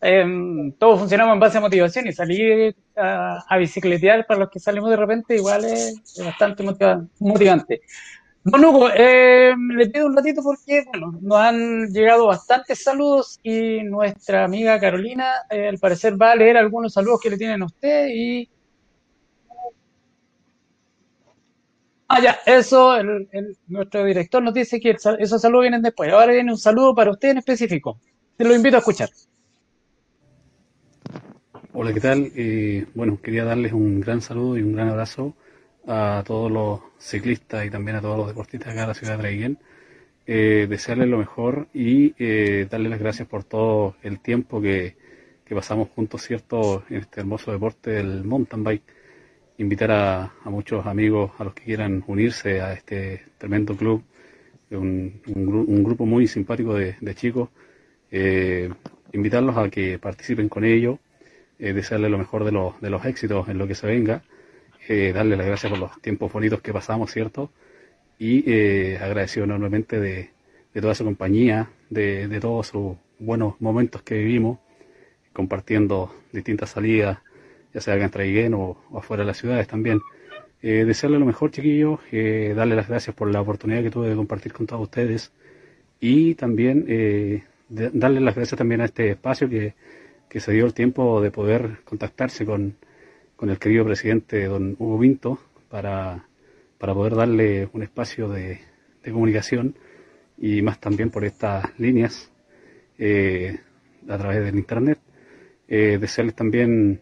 em, 0.02 0.72
todos 0.74 1.00
funcionamos 1.00 1.34
en 1.34 1.40
base 1.40 1.58
a 1.58 1.62
motivación 1.62 2.08
y 2.08 2.14
salir 2.14 2.76
a, 2.96 3.58
bicicletear 3.58 4.26
para 4.28 4.42
los 4.42 4.50
que 4.50 4.60
salimos 4.60 4.90
de 4.90 4.96
repente 4.98 5.36
igual 5.36 5.66
es, 5.66 6.02
bastante 6.24 6.64
motiva- 6.64 7.08
motivante. 7.20 7.82
Don 8.44 8.64
Hugo, 8.66 8.90
eh, 8.96 9.54
le 9.76 9.90
pido 9.90 10.08
un 10.08 10.16
ratito 10.16 10.42
porque 10.44 10.86
bueno, 10.92 11.18
nos 11.22 11.38
han 11.40 11.88
llegado 11.94 12.28
bastantes 12.28 12.84
saludos 12.84 13.40
y 13.44 13.84
nuestra 13.84 14.46
amiga 14.46 14.80
Carolina 14.80 15.28
eh, 15.50 15.68
al 15.70 15.78
parecer 15.80 16.22
va 16.22 16.32
a 16.32 16.36
leer 16.36 16.58
algunos 16.58 16.94
saludos 16.94 17.20
que 17.22 17.30
le 17.32 17.38
tienen 17.38 17.62
a 17.64 17.66
usted 17.66 18.08
y 18.14 18.50
Ah, 22.08 22.20
ya, 22.22 22.40
eso, 22.46 22.96
el, 22.96 23.30
el- 23.32 23.58
nuestro 23.68 24.04
director 24.04 24.42
nos 24.42 24.54
dice 24.54 24.80
que 24.80 24.92
esos 25.20 25.42
saludos 25.42 25.62
vienen 25.64 25.82
después. 25.82 26.12
Ahora 26.12 26.34
viene 26.34 26.52
un 26.52 26.58
saludo 26.58 26.96
para 26.96 27.12
usted 27.12 27.30
en 27.30 27.38
específico. 27.38 28.00
Te 28.36 28.46
lo 28.46 28.56
invito 28.56 28.78
a 28.78 28.80
escuchar. 28.80 29.10
Hola, 31.82 31.94
¿qué 31.94 32.02
tal? 32.02 32.30
Eh, 32.36 32.86
bueno, 32.94 33.22
quería 33.22 33.46
darles 33.46 33.72
un 33.72 34.02
gran 34.02 34.20
saludo 34.20 34.58
y 34.58 34.62
un 34.64 34.74
gran 34.74 34.90
abrazo 34.90 35.34
a 35.88 36.22
todos 36.28 36.52
los 36.52 36.82
ciclistas 36.98 37.66
y 37.66 37.70
también 37.70 37.96
a 37.96 38.02
todos 38.02 38.18
los 38.18 38.28
deportistas 38.28 38.74
acá 38.74 38.82
de 38.82 38.88
la 38.88 38.94
ciudad 38.94 39.14
de 39.14 39.20
Traiguén. 39.20 39.58
Eh, 40.28 40.68
desearles 40.70 41.08
lo 41.08 41.18
mejor 41.20 41.70
y 41.74 42.14
eh, 42.20 42.68
darles 42.70 42.92
las 42.92 43.00
gracias 43.00 43.30
por 43.30 43.46
todo 43.46 43.96
el 44.04 44.20
tiempo 44.20 44.62
que, 44.62 44.98
que 45.46 45.56
pasamos 45.56 45.88
juntos, 45.96 46.22
¿cierto?, 46.24 46.84
en 46.90 46.98
este 46.98 47.22
hermoso 47.22 47.54
deporte 47.54 47.92
del 47.92 48.26
mountain 48.26 48.62
bike. 48.66 48.84
Invitar 49.60 49.92
a, 49.92 50.34
muchos 50.46 50.86
amigos, 50.86 51.32
a 51.40 51.46
los 51.46 51.54
que 51.54 51.64
quieran 51.64 52.04
unirse 52.08 52.62
a 52.62 52.74
este 52.74 53.24
tremendo 53.38 53.78
club, 53.78 54.04
un, 54.72 55.22
un, 55.28 55.48
gru- 55.48 55.66
un 55.68 55.84
grupo 55.84 56.06
muy 56.06 56.28
simpático 56.28 56.74
de, 56.76 56.98
de 57.00 57.16
chicos, 57.16 57.50
invitarlos 59.14 59.58
a 59.58 59.70
que 59.70 60.00
participen 60.00 60.50
con 60.50 60.66
ellos, 60.66 61.00
eh, 61.60 61.74
desearles 61.74 62.10
lo 62.12 62.18
mejor 62.18 62.44
de 62.46 62.52
los, 62.52 62.80
de 62.82 62.90
los 62.90 63.06
éxitos 63.06 63.50
en 63.50 63.58
lo 63.58 63.68
que 63.68 63.76
se 63.76 63.88
venga, 63.88 64.24
eh, 64.88 65.12
darles 65.14 65.38
las 65.38 65.48
gracias 65.48 65.70
por 65.70 65.80
los 65.80 66.02
tiempos 66.02 66.32
bonitos 66.32 66.62
que 66.62 66.74
pasamos, 66.74 67.12
¿cierto? 67.12 67.52
Y 68.18 68.44
eh, 68.52 68.98
agradecido 69.02 69.46
enormemente 69.46 70.00
de, 70.00 70.30
de 70.74 70.82
toda 70.82 70.96
su 70.96 71.04
compañía, 71.06 71.70
de, 71.90 72.28
de 72.28 72.40
todos 72.40 72.68
sus 72.68 72.98
buenos 73.20 73.60
momentos 73.62 74.02
que 74.02 74.16
vivimos, 74.16 74.60
compartiendo 75.34 76.14
distintas 76.32 76.72
salidas, 76.72 77.20
ya 77.74 77.82
sea 77.82 77.96
en 77.96 78.10
Traiguén 78.10 78.54
o, 78.54 78.78
o 78.90 78.98
afuera 78.98 79.24
de 79.24 79.28
las 79.28 79.38
ciudades 79.38 79.68
también. 79.68 80.00
Eh, 80.62 80.84
desearle 80.86 81.20
lo 81.20 81.26
mejor, 81.26 81.52
chiquillos, 81.52 82.00
eh, 82.12 82.54
darle 82.56 82.76
las 82.76 82.90
gracias 82.90 83.16
por 83.16 83.32
la 83.32 83.42
oportunidad 83.42 83.82
que 83.82 83.92
tuve 83.92 84.10
de 84.10 84.16
compartir 84.16 84.52
con 84.52 84.68
todos 84.68 84.82
ustedes 84.84 85.32
y 86.02 86.36
también 86.36 86.86
eh, 86.90 87.44
darle 87.70 88.20
las 88.20 88.36
gracias 88.36 88.58
también 88.58 88.82
a 88.82 88.86
este 88.86 89.12
espacio 89.12 89.50
que, 89.50 89.74
que 90.30 90.40
se 90.40 90.52
dio 90.54 90.66
el 90.66 90.74
tiempo 90.74 91.22
de 91.22 91.32
poder 91.32 91.80
contactarse 91.84 92.46
con, 92.46 92.78
con 93.36 93.50
el 93.50 93.58
querido 93.58 93.86
presidente 93.86 94.46
don 94.46 94.76
Hugo 94.78 95.00
Pinto 95.00 95.40
para, 95.70 96.26
para 96.78 96.94
poder 96.94 97.16
darle 97.16 97.70
un 97.74 97.84
espacio 97.84 98.30
de, 98.30 98.60
de 99.04 99.12
comunicación 99.12 99.76
y 100.38 100.62
más 100.62 100.80
también 100.80 101.10
por 101.10 101.26
estas 101.26 101.78
líneas 101.80 102.32
eh, 102.98 103.60
a 104.08 104.18
través 104.18 104.44
del 104.44 104.58
internet. 104.58 105.00
Eh, 105.68 105.98
desearles 106.00 106.36
también 106.36 107.02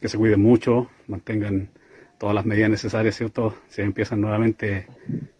que 0.00 0.08
se 0.08 0.18
cuiden 0.18 0.40
mucho, 0.40 0.90
mantengan 1.06 1.70
todas 2.18 2.34
las 2.34 2.44
medidas 2.44 2.70
necesarias, 2.70 3.16
¿cierto? 3.16 3.56
Se 3.68 3.82
empiezan 3.82 4.20
nuevamente 4.20 4.86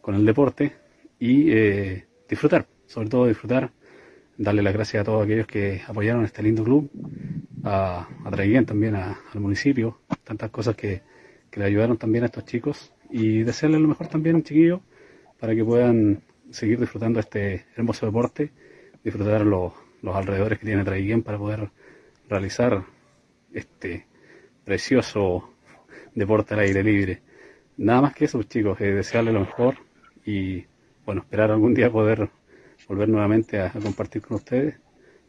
con 0.01 0.15
el 0.15 0.25
deporte 0.25 0.73
y 1.19 1.51
eh, 1.51 2.07
disfrutar, 2.29 2.67
sobre 2.87 3.09
todo 3.09 3.27
disfrutar, 3.27 3.71
darle 4.39 4.63
las 4.63 4.75
gracias 4.75 5.03
a 5.03 5.05
todos 5.05 5.25
aquellos 5.25 5.49
que 5.49 5.83
apoyaron 5.89 6.25
este 6.27 6.45
lindo 6.45 6.65
club, 6.65 6.91
a, 7.65 8.09
a 8.25 8.31
también, 8.67 8.95
a- 8.97 9.19
al 9.33 9.41
municipio, 9.41 9.99
tantas 10.25 10.51
cosas 10.51 10.77
que, 10.77 11.03
que 11.51 11.61
le 11.61 11.67
ayudaron 11.67 11.97
también 11.99 12.25
a 12.25 12.27
estos 12.27 12.45
chicos 12.45 12.93
y 13.11 13.43
desearles 13.43 13.81
lo 13.81 13.89
mejor 13.89 14.09
también, 14.09 14.43
chiquillos, 14.43 14.81
para 15.41 15.55
que 15.55 15.65
puedan 15.65 16.23
seguir 16.51 16.81
disfrutando 16.81 17.21
este 17.21 17.67
hermoso 17.77 18.07
deporte, 18.07 18.53
disfrutar 19.05 19.43
los, 19.47 19.73
los 20.03 20.17
alrededores 20.17 20.59
que 20.59 20.67
tiene 20.67 20.85
Traiguén 20.85 21.23
para 21.23 21.39
poder 21.39 21.71
realizar 22.29 22.85
este 23.53 24.07
precioso 24.65 25.51
deporte 26.15 26.55
al 26.55 26.61
aire 26.61 26.83
libre. 26.83 27.23
Nada 27.79 28.03
más 28.03 28.15
que 28.15 28.27
eso, 28.27 28.43
chicos, 28.45 28.81
eh, 28.81 28.93
desearles 28.93 29.35
lo 29.35 29.41
mejor 29.41 29.77
y 30.25 30.67
bueno, 31.07 31.23
esperar 31.23 31.51
algún 31.53 31.75
día 31.75 31.91
poder 31.91 32.31
volver 32.89 33.09
nuevamente 33.09 33.61
a, 33.61 33.67
a 33.67 33.81
compartir 33.81 34.23
con 34.23 34.39
ustedes. 34.39 34.77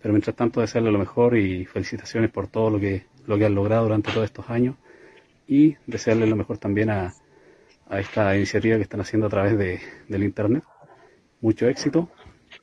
Pero 0.02 0.14
mientras 0.14 0.36
tanto, 0.36 0.62
desearles 0.62 0.94
lo 0.94 1.00
mejor 1.00 1.38
y 1.38 1.66
felicitaciones 1.66 2.32
por 2.32 2.48
todo 2.48 2.70
lo 2.70 2.80
que, 2.80 3.06
lo 3.28 3.38
que 3.38 3.46
han 3.46 3.54
logrado 3.54 3.84
durante 3.84 4.12
todos 4.12 4.26
estos 4.26 4.50
años 4.50 4.76
y 5.48 5.76
desearles 5.88 6.30
lo 6.30 6.36
mejor 6.36 6.58
también 6.58 6.90
a, 6.90 7.14
a 7.90 8.00
esta 8.00 8.36
iniciativa 8.36 8.78
que 8.78 8.84
están 8.84 9.02
haciendo 9.02 9.28
a 9.28 9.30
través 9.30 9.58
de, 9.58 9.80
del 10.08 10.24
Internet. 10.24 10.64
Mucho 11.42 11.68
éxito, 11.68 12.10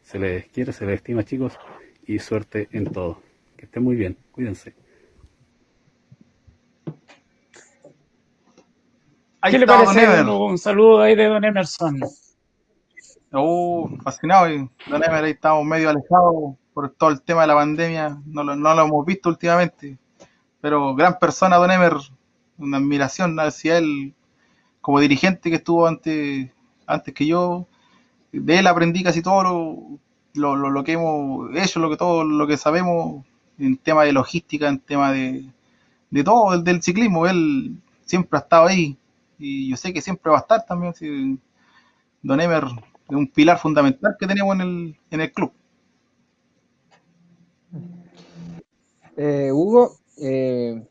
se 0.02 0.18
les 0.18 0.46
quiere, 0.46 0.72
se 0.72 0.86
les 0.86 0.96
estima, 0.96 1.24
chicos, 1.24 1.58
y 2.06 2.18
suerte 2.18 2.68
en 2.72 2.86
todo. 2.86 3.20
Que 3.56 3.66
estén 3.66 3.82
muy 3.82 3.96
bien, 3.96 4.16
cuídense. 4.32 4.74
¿Qué 9.50 9.58
le 9.58 9.66
parece 9.66 10.22
un 10.22 10.58
saludo 10.58 11.02
ahí 11.02 11.14
de 11.14 11.26
Don 11.26 11.44
Emerson? 11.44 12.00
Uh, 13.32 13.88
fascinado. 14.02 14.48
y 14.50 14.70
Don 14.88 15.02
Emer, 15.02 15.24
ahí 15.24 15.32
estamos 15.32 15.64
medio 15.64 15.90
alejados 15.90 16.54
por 16.72 16.90
todo 16.90 17.10
el 17.10 17.22
tema 17.22 17.42
de 17.42 17.48
la 17.48 17.54
pandemia. 17.54 18.20
No 18.26 18.44
lo, 18.44 18.82
hemos 18.82 19.06
visto 19.06 19.28
últimamente. 19.28 19.98
Pero 20.60 20.94
gran 20.94 21.18
persona, 21.18 21.56
Don 21.56 21.70
Emer. 21.70 21.94
Una 22.58 22.78
admiración 22.78 23.38
hacia 23.40 23.78
él 23.78 24.14
como 24.80 25.00
dirigente 25.00 25.50
que 25.50 25.56
estuvo 25.56 25.86
antes, 25.86 26.50
antes 26.86 27.14
que 27.14 27.26
yo. 27.26 27.66
De 28.32 28.58
él 28.58 28.66
aprendí 28.66 29.02
casi 29.02 29.22
todo 29.22 29.98
lo, 30.34 30.84
que 30.84 30.92
hemos 30.92 31.54
hecho, 31.56 31.80
lo 31.80 31.90
que 31.90 31.96
todo 31.96 32.24
lo 32.24 32.46
que 32.46 32.56
sabemos 32.56 33.24
en 33.58 33.76
tema 33.76 34.04
de 34.04 34.12
logística, 34.12 34.68
en 34.68 34.78
tema 34.78 35.12
de, 35.12 35.44
de 36.10 36.24
todo, 36.24 36.54
el 36.54 36.64
del 36.64 36.82
ciclismo. 36.82 37.26
Él 37.26 37.80
siempre 38.04 38.38
ha 38.38 38.42
estado 38.42 38.66
ahí. 38.66 38.96
Y 39.38 39.70
yo 39.70 39.76
sé 39.76 39.92
que 39.92 40.00
siempre 40.00 40.30
va 40.30 40.38
a 40.38 40.40
estar 40.40 40.64
también. 40.64 40.94
sí. 40.94 41.38
Don 42.22 42.40
Emer 42.40 42.64
un 43.08 43.28
pilar 43.28 43.58
fundamental 43.58 44.16
que 44.18 44.26
tenemos 44.26 44.54
en 44.56 44.60
el, 44.60 44.96
en 45.10 45.20
el 45.20 45.32
club. 45.32 45.52
Eh, 49.16 49.50
Hugo, 49.52 49.96
eh, 50.18 50.82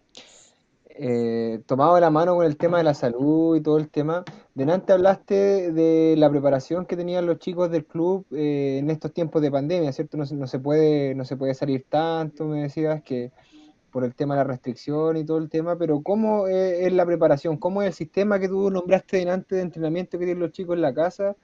eh, 0.98 1.62
tomado 1.66 2.00
la 2.00 2.10
mano 2.10 2.36
con 2.36 2.46
el 2.46 2.58
tema 2.58 2.78
de 2.78 2.84
la 2.86 2.94
salud 2.94 3.56
y 3.58 3.62
todo 3.62 3.78
el 3.78 3.90
tema, 3.90 4.24
delante 4.54 4.94
hablaste 4.94 5.72
de 5.72 6.16
la 6.18 6.30
preparación 6.30 6.86
que 6.86 6.96
tenían 6.96 7.26
los 7.26 7.38
chicos 7.40 7.70
del 7.70 7.86
club 7.86 8.26
eh, 8.32 8.78
en 8.80 8.90
estos 8.90 9.14
tiempos 9.14 9.42
de 9.42 9.52
pandemia, 9.52 9.92
¿cierto? 9.92 10.18
No, 10.18 10.26
se- 10.26 10.36
no 10.36 10.48
se 10.48 10.60
puede, 10.60 11.14
no 11.16 11.26
se 11.26 11.36
puede 11.38 11.54
salir 11.54 11.86
tanto, 11.90 12.46
me 12.46 12.64
decías 12.64 13.04
que 13.04 13.32
por 13.92 14.04
el 14.06 14.16
tema 14.16 14.36
de 14.36 14.40
la 14.40 14.44
restricción 14.46 15.18
y 15.18 15.26
todo 15.26 15.38
el 15.38 15.50
tema, 15.50 15.78
pero 15.78 16.02
¿cómo 16.02 16.48
es, 16.48 16.88
es 16.88 16.94
la 16.94 17.06
preparación? 17.06 17.58
¿Cómo 17.58 17.82
es 17.82 17.88
el 17.90 17.94
sistema 17.94 18.40
que 18.40 18.50
tú 18.50 18.70
nombraste 18.72 19.18
delante 19.18 19.56
de 19.56 19.62
entrenamiento 19.62 20.18
que 20.20 20.26
tienen 20.26 20.42
los 20.44 20.52
chicos 20.52 20.76
en 20.76 20.82
la 20.82 20.94
casa? 20.94 21.36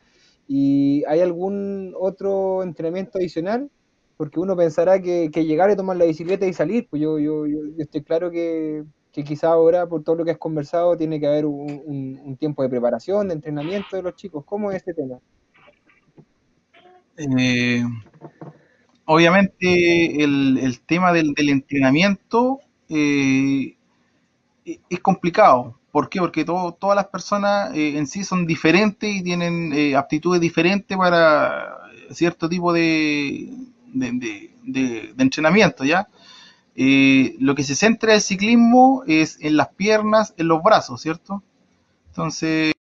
¿Y 0.54 1.06
hay 1.08 1.22
algún 1.22 1.96
otro 1.98 2.62
entrenamiento 2.62 3.18
adicional? 3.18 3.72
Porque 4.18 4.38
uno 4.38 4.58
pensará 4.58 5.02
que, 5.02 5.30
llegar 5.30 5.72
y 5.72 5.78
tomar 5.78 5.96
la 5.96 6.04
bicicleta 6.04 6.46
y 6.46 6.52
salir, 6.52 6.88
pues 6.90 7.02
yo, 7.02 7.20
yo, 7.20 7.48
yo, 7.48 7.60
estoy 7.78 8.04
claro 8.04 8.30
que, 8.30 8.84
que 9.14 9.24
quizá 9.24 9.48
ahora, 9.48 9.88
por 9.88 10.04
todo 10.04 10.18
lo 10.18 10.26
que 10.26 10.32
has 10.32 10.38
conversado, 10.38 10.98
tiene 10.98 11.22
que 11.22 11.28
haber 11.28 11.46
un, 11.46 12.36
tiempo 12.38 12.64
de 12.64 12.70
preparación, 12.70 13.30
de 13.30 13.36
entrenamiento 13.36 13.96
de 13.96 14.02
los 14.02 14.14
chicos. 14.18 14.44
¿Cómo 14.44 14.72
es 14.72 14.80
este 14.80 14.94
tema? 14.94 15.20
Eh, 17.16 17.84
obviamente 19.06 20.22
el, 20.22 20.82
tema 20.86 21.14
del, 21.14 21.34
del 21.34 21.48
entrenamiento 21.48 22.60
eh, 22.90 23.78
es 24.66 25.00
complicado. 25.00 25.80
¿Por 25.92 26.10
qué? 26.10 26.20
Porque 26.20 26.46
todas 26.46 26.96
las 26.96 27.08
personas 27.08 27.76
eh, 27.76 27.98
en 27.98 28.08
sí 28.08 28.24
son 28.24 28.48
diferentes 28.48 29.14
y 29.14 29.22
tienen 29.22 29.74
eh, 29.74 29.96
aptitudes 29.96 30.40
diferentes 30.40 30.98
para 30.98 31.80
cierto 32.12 32.48
tipo 32.48 32.72
de, 32.72 33.50
de, 33.94 35.14
entrenamiento, 35.18 35.84
¿ya? 35.84 36.08
Eh, 36.76 37.36
lo 37.40 37.56
que 37.56 37.64
se 37.64 37.76
centra 37.76 38.14
el 38.14 38.22
ciclismo 38.22 39.04
es 39.06 39.38
en 39.42 39.58
las 39.58 39.70
piernas, 39.70 40.34
en 40.38 40.48
los 40.48 40.64
brazos, 40.64 41.02
¿cierto? 41.02 41.44
Entonces, 42.08 42.74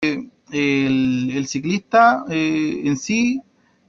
el, 0.52 1.44
ciclista 1.48 2.24
en 2.28 2.96
sí 2.96 3.42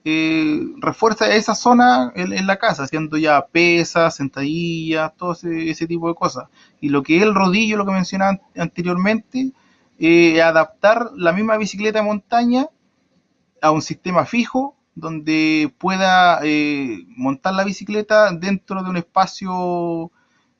eh, 0.06 0.60
refuerza 0.80 1.34
esa 1.36 1.56
zona 1.56 2.12
en, 2.16 2.48
la 2.48 2.58
casa, 2.58 2.84
haciendo 2.84 3.18
ya 3.18 3.46
pesas, 3.48 4.16
sentadillas, 4.16 5.16
todo 5.16 5.34
ese, 5.34 5.88
tipo 5.88 6.08
de 6.08 6.16
cosas. 6.16 6.46
Y 6.80 6.90
lo 6.90 7.04
que 7.04 7.18
es 7.18 7.24
el 7.24 7.36
rodillo, 7.36 7.78
lo 7.78 7.86
que 7.86 7.92
mencionaba 7.92 8.32
an- 8.32 8.42
anteriormente, 8.58 9.52
eh, 10.00 10.42
adaptar 10.42 11.12
la 11.16 11.34
misma 11.34 11.58
bicicleta 11.58 12.00
de 12.00 12.06
montaña 12.06 12.68
a 13.62 13.72
un 13.72 13.82
sistema 13.82 14.26
fijo 14.26 14.76
donde 14.96 15.74
pueda 15.78 16.40
eh, 16.44 17.06
montar 17.16 17.54
la 17.54 17.64
bicicleta 17.64 18.32
dentro 18.32 18.84
de 18.84 18.90
un 18.90 18.98
espacio 18.98 20.12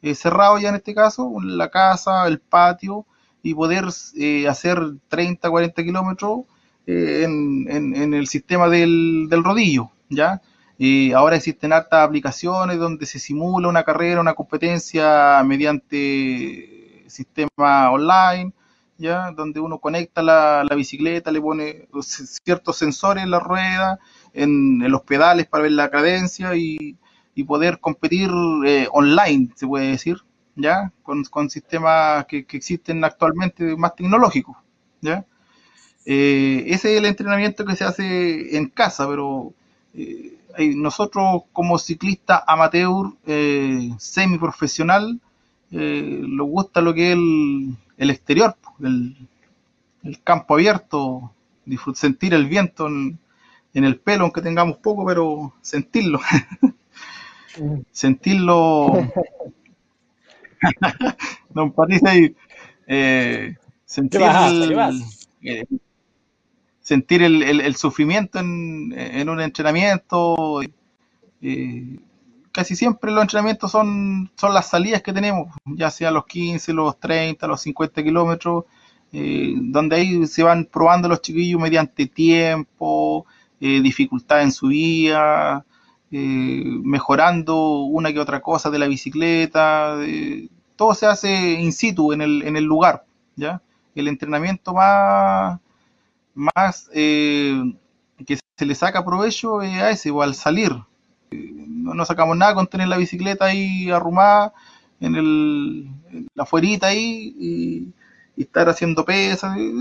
eh, 0.02 0.16
cerrado 0.16 0.58
ya 0.60 0.70
en 0.70 0.76
este 0.76 0.96
caso, 0.96 1.34
la 1.44 1.70
casa, 1.70 2.28
el 2.28 2.40
patio, 2.40 3.06
y 3.44 3.54
poder 3.56 3.86
eh, 4.18 4.48
hacer 4.48 4.80
30, 5.10 5.50
40 5.50 5.84
kilómetros 5.84 6.42
en, 6.86 7.68
en- 7.70 8.14
el 8.14 8.28
sistema 8.28 8.70
del, 8.70 9.28
rodillo, 9.32 9.92
¿ya? 10.10 10.42
Eh, 10.80 11.14
ahora 11.14 11.36
existen 11.36 11.74
hartas 11.74 12.08
aplicaciones 12.08 12.80
donde 12.80 13.06
se 13.06 13.20
simula 13.20 13.68
una 13.68 13.84
carrera, 13.84 14.22
una 14.22 14.34
competencia 14.34 15.44
mediante 15.46 17.06
sistema 17.08 17.92
online, 17.92 18.54
¿ya? 18.98 19.32
Donde 19.32 19.60
uno 19.60 19.80
conecta 19.80 20.22
la, 20.24 20.66
bicicleta, 20.76 21.32
le 21.32 21.42
pone 21.42 21.88
ciertos 22.02 22.78
sensores 22.78 23.24
en 23.24 23.32
la 23.32 23.40
rueda, 23.40 24.00
en, 24.34 24.80
los 24.90 25.02
pedales 25.04 25.48
para 25.48 25.64
ver 25.64 25.74
la 25.74 25.90
cadencia 25.90 26.56
y, 26.56 26.98
poder 27.48 27.80
competir 27.80 28.30
eh, 28.68 28.88
online, 28.92 29.50
se 29.56 29.66
puede 29.66 29.88
decir, 29.88 30.18
¿ya? 30.56 30.94
Con, 31.02 31.50
sistemas 31.50 32.28
que 32.28 32.46
existen 32.50 33.04
actualmente 33.04 33.76
más 33.76 33.96
tecnológicos, 33.96 34.58
¿ya? 35.02 35.26
Eh, 36.06 36.64
ese 36.68 36.94
es 36.94 37.00
el 37.00 37.06
entrenamiento 37.06 37.66
que 37.66 37.76
se 37.76 37.84
hace 37.84 38.58
en 38.58 38.70
casa, 38.70 39.08
pero 39.08 39.54
eh, 39.94 40.38
nosotros 40.76 41.44
como 41.54 41.78
ciclista 41.78 42.44
amateur, 42.48 43.14
eh, 43.26 43.92
semiprofesional, 44.00 45.20
eh, 45.72 46.22
nos 46.28 46.48
gusta 46.48 46.82
lo 46.82 46.94
que 46.94 47.12
es 47.12 47.18
el, 47.18 47.76
el 47.98 48.10
exterior, 48.10 48.56
el, 48.82 49.16
el 50.04 50.22
campo 50.24 50.56
abierto, 50.56 51.32
sentir 51.96 52.34
el 52.34 52.48
viento 52.48 52.88
en, 52.88 53.20
en 53.74 53.86
el 53.86 53.98
pelo, 54.00 54.24
aunque 54.24 54.42
tengamos 54.42 54.78
poco, 54.78 55.06
pero 55.06 55.54
sentirlo. 55.62 56.20
sentirlo. 57.92 59.08
Don 61.50 61.72
Patricio 61.72 62.10
ahí. 62.10 62.36
Sentir 66.94 67.22
el, 67.24 67.42
el- 67.44 67.76
sufrimiento 67.76 68.40
en, 68.40 68.94
en 68.98 69.30
un 69.30 69.40
entrenamiento. 69.42 70.62
casi 72.52 72.76
siempre 72.76 73.12
los 73.12 73.22
entrenamientos 73.22 73.72
son, 73.72 74.30
son 74.36 74.54
las 74.54 74.70
salidas 74.70 75.02
que 75.02 75.14
tenemos, 75.14 75.54
ya 75.66 75.90
sea 75.90 76.12
los 76.12 76.26
15, 76.26 76.74
los 76.74 77.00
30, 77.00 77.48
los 77.48 77.62
50 77.62 78.04
kilómetros, 78.04 78.66
eh, 79.14 79.54
donde 79.58 79.96
ahí 79.96 80.28
se 80.28 80.44
van 80.44 80.66
probando 80.66 81.08
los 81.08 81.22
chiquillos 81.22 81.62
mediante 81.62 82.08
tiempo, 82.08 83.26
eh, 83.60 83.82
dificultad 83.82 84.42
en 84.44 84.52
su 84.52 84.68
vía, 84.68 85.64
eh, 86.12 86.64
mejorando 86.84 87.80
una 87.84 88.12
que 88.12 88.20
otra 88.20 88.42
cosa 88.42 88.70
de 88.70 88.80
la 88.80 88.88
bicicleta, 88.88 89.98
todo 90.76 90.94
se 90.94 91.06
hace 91.06 91.54
in 91.54 91.72
situ 91.72 92.12
en 92.14 92.22
el, 92.22 92.42
en 92.44 92.58
el 92.58 92.64
lugar, 92.66 93.06
¿ya? 93.36 93.62
El 93.96 94.08
entrenamiento 94.08 94.74
más, 94.74 95.60
más 96.36 96.90
eh, 96.94 97.54
que 98.26 98.38
se 98.58 98.66
le 98.66 98.76
saca 98.76 99.04
provecho 99.06 99.62
es 99.62 99.74
a 99.78 99.90
ese, 99.92 100.12
o 100.12 100.22
al 100.22 100.36
salir. 100.36 100.72
Eh, 101.32 101.54
no, 101.68 102.06
sacamos 102.06 102.38
nada 102.38 102.54
con 102.56 102.68
tener 102.68 102.88
la 102.88 102.98
bicicleta 102.98 103.46
ahí 103.46 103.90
arrumada 103.92 104.54
en 105.00 105.16
el, 105.16 105.86
la 106.36 106.44
afuerita 106.44 106.88
ahí 106.88 107.36
y, 107.40 107.94
estar 108.42 108.68
haciendo 108.70 109.06
pesas. 109.06 109.56
eh, 109.58 109.72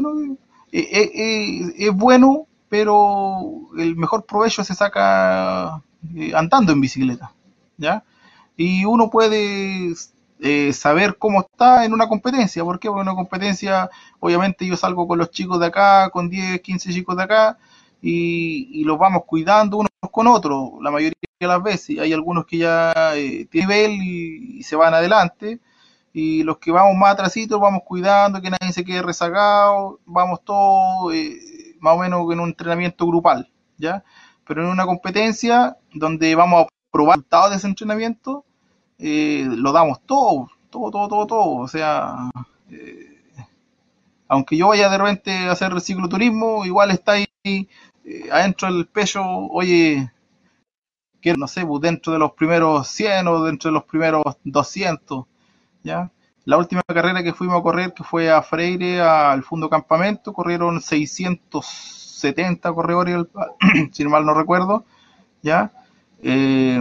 eh, 0.72 0.88
eh, 0.92 1.10
eh, 1.14 1.74
es 1.88 1.92
bueno, 1.94 2.46
pero 2.68 3.68
el 3.78 3.96
mejor 3.96 4.26
provecho 4.26 4.62
se 4.64 4.74
saca 4.74 5.82
eh, 6.14 6.32
andando 6.34 6.72
en 6.72 6.80
bicicleta, 6.80 7.32
¿ya? 7.76 8.04
Y 8.56 8.84
uno 8.84 9.10
puede 9.10 9.94
eh, 10.42 10.72
saber 10.72 11.16
cómo 11.18 11.40
está 11.40 11.84
en 11.84 11.92
una 11.92 12.08
competencia. 12.08 12.64
¿Por 12.64 12.78
qué? 12.80 12.88
Porque 12.88 13.02
en 13.02 13.08
una 13.08 13.16
competencia, 13.16 13.90
obviamente 14.20 14.66
yo 14.66 14.76
salgo 14.76 15.06
con 15.06 15.18
los 15.18 15.30
chicos 15.30 15.60
de 15.60 15.66
acá, 15.66 16.10
con 16.10 16.28
10, 16.30 16.60
15 16.60 16.92
chicos 16.92 17.16
de 17.16 17.22
acá, 17.24 17.58
y, 18.02 18.84
los 18.84 18.98
vamos 18.98 19.24
cuidando 19.26 19.76
unos 19.78 19.90
con 20.10 20.26
otros, 20.26 20.72
la 20.82 20.90
mayoría 20.90 21.14
de 21.38 21.46
las 21.46 21.62
veces. 21.62 21.98
Hay 21.98 22.12
algunos 22.12 22.46
que 22.46 22.58
ya 22.58 22.92
eh, 23.14 23.46
tienen 23.50 23.68
nivel 23.68 23.92
y, 24.02 24.58
y 24.58 24.62
se 24.62 24.76
van 24.76 24.94
adelante, 24.94 25.60
y 26.12 26.42
los 26.42 26.58
que 26.58 26.72
vamos 26.72 26.96
más 26.96 27.12
atrasitos 27.12 27.60
vamos 27.60 27.82
cuidando, 27.84 28.40
que 28.40 28.50
nadie 28.50 28.72
se 28.72 28.84
quede 28.84 29.02
rezagado, 29.02 30.00
vamos 30.04 30.42
todos 30.44 31.14
eh, 31.14 31.76
más 31.80 31.94
o 31.94 31.98
menos 31.98 32.32
en 32.32 32.40
un 32.40 32.48
entrenamiento 32.48 33.06
grupal, 33.06 33.50
¿ya? 33.78 34.04
Pero 34.46 34.64
en 34.64 34.70
una 34.70 34.86
competencia 34.86 35.76
donde 35.94 36.34
vamos 36.34 36.64
a 36.64 36.68
probar 36.90 37.18
resultados 37.18 37.50
de 37.50 37.56
ese 37.56 37.66
entrenamiento, 37.68 38.44
eh, 39.00 39.46
lo 39.48 39.72
damos 39.72 40.00
todo, 40.06 40.50
todo, 40.70 40.90
todo, 40.90 41.08
todo, 41.08 41.26
todo. 41.26 41.56
O 41.56 41.68
sea, 41.68 42.30
eh, 42.70 43.22
aunque 44.28 44.56
yo 44.56 44.68
vaya 44.68 44.88
de 44.88 44.98
repente 44.98 45.32
a 45.32 45.52
hacer 45.52 45.78
cicloturismo, 45.80 46.64
igual 46.64 46.90
está 46.90 47.12
ahí 47.12 47.26
eh, 47.44 48.28
adentro 48.30 48.72
del 48.72 48.86
pecho, 48.86 49.22
oye, 49.24 50.10
que 51.20 51.34
no 51.34 51.46
sé, 51.46 51.64
pues 51.66 51.82
dentro 51.82 52.12
de 52.12 52.18
los 52.18 52.32
primeros 52.32 52.88
100 52.88 53.28
o 53.28 53.44
dentro 53.44 53.70
de 53.70 53.74
los 53.74 53.84
primeros 53.84 54.22
200, 54.44 55.24
¿ya? 55.82 56.10
La 56.44 56.56
última 56.56 56.82
carrera 56.86 57.22
que 57.22 57.34
fuimos 57.34 57.60
a 57.60 57.62
correr, 57.62 57.92
que 57.94 58.04
fue 58.04 58.30
a 58.30 58.42
Freire, 58.42 59.00
al 59.00 59.42
Fundo 59.42 59.68
Campamento, 59.68 60.32
corrieron 60.32 60.80
670 60.80 62.72
corredores, 62.72 63.26
si 63.92 64.04
mal 64.04 64.24
no 64.24 64.34
recuerdo, 64.34 64.84
¿ya? 65.42 65.72
Eh, 66.22 66.80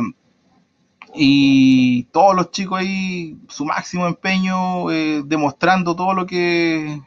y 1.15 2.03
todos 2.05 2.35
los 2.35 2.51
chicos 2.51 2.79
ahí, 2.79 3.37
su 3.47 3.65
máximo 3.65 4.07
empeño, 4.07 4.91
eh, 4.91 5.23
demostrando 5.25 5.95
todo 5.95 6.13
lo 6.13 6.25
que 6.25 7.01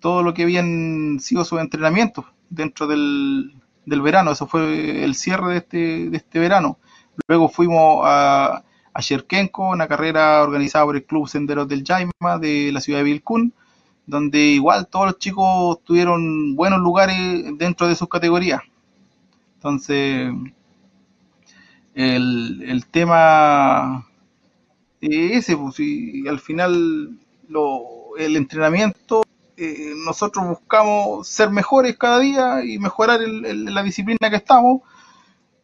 todo 0.00 0.22
lo 0.22 0.32
que 0.32 0.44
habían 0.44 1.18
sido 1.20 1.44
sus 1.44 1.60
entrenamientos 1.60 2.24
dentro 2.50 2.86
del, 2.86 3.52
del 3.84 4.00
verano. 4.00 4.30
Eso 4.30 4.46
fue 4.46 5.04
el 5.04 5.14
cierre 5.14 5.52
de 5.52 5.56
este, 5.58 6.10
de 6.10 6.16
este 6.16 6.38
verano. 6.38 6.78
Luego 7.26 7.48
fuimos 7.48 8.02
a, 8.04 8.62
a 8.94 9.00
Sherkenko, 9.00 9.70
una 9.70 9.88
carrera 9.88 10.42
organizada 10.42 10.84
por 10.84 10.96
el 10.96 11.04
Club 11.04 11.28
Senderos 11.28 11.68
del 11.68 11.84
Jaima 11.84 12.38
de 12.40 12.70
la 12.72 12.80
ciudad 12.80 13.00
de 13.00 13.04
Vilcún, 13.04 13.52
donde 14.06 14.38
igual 14.38 14.86
todos 14.88 15.06
los 15.06 15.18
chicos 15.18 15.82
tuvieron 15.84 16.54
buenos 16.54 16.78
lugares 16.80 17.16
dentro 17.58 17.88
de 17.88 17.96
sus 17.96 18.08
categorías. 18.08 18.60
Entonces, 19.56 20.32
el, 21.98 22.62
el 22.68 22.86
tema 22.86 24.06
es 25.00 25.38
ese, 25.38 25.56
pues, 25.56 25.80
y 25.80 26.26
al 26.28 26.40
final 26.40 27.18
lo, 27.48 28.16
el 28.18 28.36
entrenamiento, 28.36 29.22
eh, 29.56 29.92
nosotros 30.04 30.46
buscamos 30.48 31.28
ser 31.28 31.50
mejores 31.50 31.96
cada 31.98 32.20
día 32.20 32.64
y 32.64 32.78
mejorar 32.78 33.22
el- 33.22 33.66
la 33.74 33.82
disciplina 33.82 34.30
que 34.30 34.36
estamos, 34.36 34.82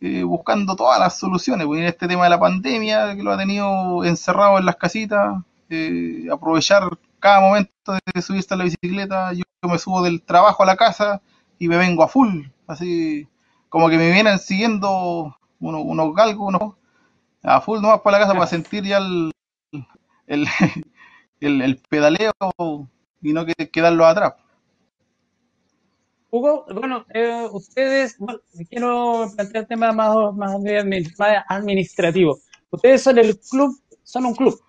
eh, 0.00 0.22
buscando 0.24 0.76
todas 0.76 0.98
las 1.00 1.18
soluciones. 1.18 1.66
Pues, 1.66 1.80
en 1.80 1.86
este 1.86 2.08
tema 2.08 2.24
de 2.24 2.30
la 2.30 2.40
pandemia, 2.40 3.16
que 3.16 3.22
lo 3.22 3.32
ha 3.32 3.38
tenido 3.38 4.04
encerrado 4.04 4.58
en 4.58 4.66
las 4.66 4.76
casitas, 4.76 5.42
eh, 5.70 6.26
aprovechar 6.32 6.82
cada 7.20 7.40
momento 7.40 7.72
de 8.14 8.22
subirse 8.22 8.54
a 8.54 8.56
la 8.58 8.64
bicicleta. 8.64 9.32
Yo 9.32 9.44
me 9.68 9.78
subo 9.78 10.02
del 10.02 10.22
trabajo 10.22 10.62
a 10.62 10.66
la 10.66 10.76
casa 10.76 11.22
y 11.58 11.68
me 11.68 11.76
vengo 11.78 12.02
a 12.02 12.08
full, 12.08 12.44
así 12.66 13.28
como 13.68 13.88
que 13.88 13.96
me 13.98 14.10
vienen 14.12 14.38
siguiendo 14.38 15.36
unos, 15.60 15.82
unos 15.84 16.14
galgos, 16.14 16.48
unos, 16.48 16.74
a 17.42 17.60
full 17.60 17.80
nomás 17.80 18.00
para 18.00 18.18
la 18.18 18.24
casa 18.24 18.34
para 18.34 18.46
sentir 18.46 18.84
ya 18.84 18.98
el, 18.98 19.32
el, 21.40 21.62
el, 21.62 21.78
pedaleo 21.88 22.32
y 23.22 23.32
no 23.32 23.46
que, 23.46 23.54
quedarlo 23.70 24.06
atrás. 24.06 24.34
Hugo, 26.30 26.66
bueno, 26.74 27.06
eh, 27.14 27.46
ustedes, 27.52 28.18
bueno, 28.18 28.40
quiero 28.68 29.30
plantear 29.36 29.62
el 29.62 29.68
tema 29.68 29.92
más, 29.92 30.34
más, 30.34 30.62
de 30.62 30.80
admi- 30.80 31.14
más 31.16 31.44
administrativo. 31.48 32.38
Ustedes 32.70 33.02
son 33.02 33.18
el 33.18 33.38
club, 33.38 33.78
son 34.02 34.26
un 34.26 34.34
club. 34.34 34.60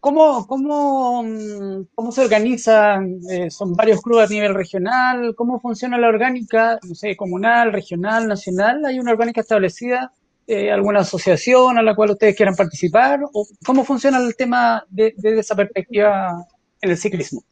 ¿Cómo, 0.00 0.46
cómo, 0.46 1.22
mm, 1.22 1.86
cómo 1.94 2.12
se 2.12 2.20
organizan? 2.20 3.20
Eh, 3.30 3.50
¿Son 3.50 3.72
varios 3.72 4.02
clubes 4.02 4.26
a 4.28 4.32
nivel 4.34 4.54
regional? 4.54 5.34
¿Cómo 5.34 5.60
funciona 5.60 5.96
la 5.96 6.08
orgánica, 6.08 6.78
no 6.86 6.94
sé, 6.94 7.16
comunal, 7.16 7.72
regional, 7.72 8.28
nacional? 8.28 8.84
¿Hay 8.84 8.98
una 8.98 9.12
orgánica 9.12 9.40
establecida? 9.40 10.12
Eh, 10.46 10.70
¿Alguna 10.70 11.00
asociación 11.00 11.78
a 11.78 11.82
la 11.82 11.94
cual 11.94 12.10
ustedes 12.10 12.36
quieran 12.36 12.54
participar? 12.54 13.20
¿O 13.32 13.46
cómo 13.64 13.84
funciona 13.84 14.18
el 14.18 14.36
tema 14.36 14.84
de- 14.90 15.14
desde 15.16 15.40
esa 15.40 15.56
perspectiva 15.56 16.44
en 16.82 16.90
el 16.90 16.96
ciclismo? 16.98 17.42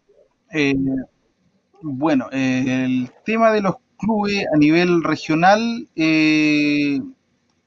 Eh, 0.52 0.74
bueno, 1.80 2.28
el 2.32 3.10
tema 3.24 3.52
de 3.52 3.60
los 3.60 3.76
clubes 3.98 4.44
a 4.52 4.56
nivel 4.58 5.02
regional, 5.02 5.88
eh, 5.96 7.00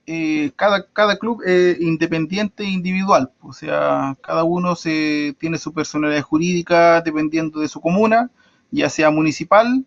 eh, 0.08 0.52
cada, 0.56 0.88
cada 0.94 1.18
club 1.18 1.42
es 1.46 1.80
independiente 1.82 2.64
e 2.64 2.70
individual, 2.70 3.32
o 3.42 3.54
sea, 3.54 4.18
cada 4.22 4.44
uno 4.44 4.76
se, 4.76 5.36
tiene 5.40 5.58
su 5.58 5.74
personalidad 5.74 6.22
jurídica 6.22 7.02
dependiendo 7.02 7.60
de 7.60 7.68
su 7.68 7.82
comuna, 7.82 8.32
ya 8.72 8.90
sea 8.90 9.12
municipal, 9.12 9.86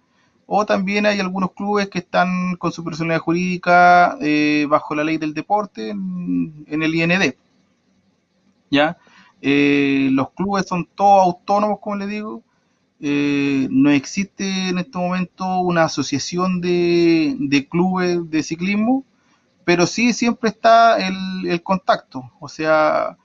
o 0.50 0.64
también 0.64 1.04
hay 1.04 1.20
algunos 1.20 1.52
clubes 1.52 1.90
que 1.90 1.98
están 1.98 2.56
con 2.56 2.72
su 2.72 2.82
personalidad 2.82 3.20
jurídica 3.20 4.16
eh, 4.22 4.66
bajo 4.66 4.94
la 4.94 5.04
ley 5.04 5.18
del 5.18 5.34
deporte 5.34 5.90
en, 5.90 6.64
el 6.66 6.94
IND, 6.94 7.34
¿ya? 8.70 8.96
Eh, 9.42 10.08
los 10.10 10.30
clubes 10.30 10.66
son 10.66 10.88
todos 10.94 11.26
autónomos, 11.26 11.80
como 11.80 11.96
le 11.96 12.06
digo, 12.06 12.42
eh, 12.98 13.68
no 13.70 13.90
existe 13.90 14.70
en 14.70 14.78
este 14.78 14.96
momento 14.96 15.60
una 15.60 15.84
asociación 15.84 16.62
de, 16.62 17.36
de 17.38 17.68
clubes 17.68 18.30
de 18.30 18.42
ciclismo, 18.42 19.04
pero 19.66 19.86
sí 19.86 20.14
siempre 20.14 20.48
está 20.48 20.96
el, 20.96 21.46
el 21.46 21.62
contacto. 21.62 22.22
O 22.40 22.48
sea, 22.48 23.18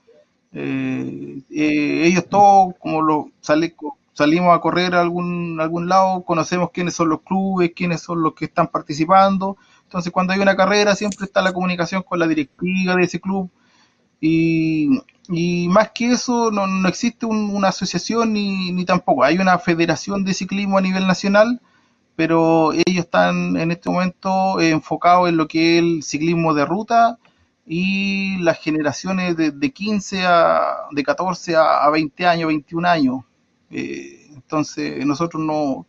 ellos 0.52 2.28
todos, 2.28 2.74
como 2.78 3.00
lo, 3.00 3.30
sale, 3.40 3.74
salimos 4.14 4.56
a 4.56 4.60
correr 4.60 4.94
a 4.94 5.02
algún, 5.02 5.60
algún 5.60 5.88
lado, 5.88 6.24
conocemos 6.24 6.70
quiénes 6.72 6.94
son 6.94 7.10
los 7.10 7.22
clubes, 7.22 7.72
quiénes 7.76 8.02
son 8.02 8.22
los 8.22 8.34
que 8.34 8.46
están 8.46 8.68
participando. 8.68 9.56
Entonces, 9.84 10.12
cuando 10.12 10.32
hay 10.32 10.40
una 10.40 10.56
carrera, 10.56 10.96
siempre 10.96 11.26
está 11.26 11.42
la 11.42 11.52
comunicación 11.52 12.02
con 12.02 12.18
la 12.20 12.26
directiva 12.28 12.96
de 12.96 13.04
ese 13.04 13.20
club 13.20 13.50
Y, 14.20 15.00
y 15.28 15.68
más 15.68 15.90
que 15.92 16.12
eso, 16.12 16.50
no, 16.50 16.66
no 16.66 16.88
existe 16.88 17.26
un- 17.26 17.54
una 17.54 17.68
asociación 17.68 18.32
ni, 18.32 18.72
ni 18.72 18.84
tampoco. 18.84 19.24
Hay 19.24 19.38
una 19.38 19.58
federación 19.58 20.24
de 20.24 20.34
ciclismo 20.34 20.78
a 20.78 20.80
nivel 20.80 21.06
nacional, 21.06 21.60
pero 22.16 22.72
ellos 22.72 23.04
están 23.06 23.56
en 23.58 23.70
este 23.72 23.90
momento 23.90 24.60
enfocados 24.60 25.28
en 25.28 25.36
lo 25.38 25.48
que 25.48 25.78
es 25.78 25.84
el 25.84 26.02
ciclismo 26.04 26.54
de 26.54 26.64
ruta 26.66 27.18
y 27.66 28.38
las 28.40 28.58
generaciones 28.60 29.36
de, 29.36 29.50
de 29.52 29.72
15 29.72 30.24
a, 30.26 30.60
de 30.92 31.02
14 31.04 31.56
a, 31.56 31.84
a 31.84 31.90
20 31.90 32.26
años, 32.26 32.48
21 32.48 32.86
años. 32.86 33.24
Eh, 33.74 34.28
entonces, 34.34 35.04
nosotros 35.06 35.42
no, 35.44 35.86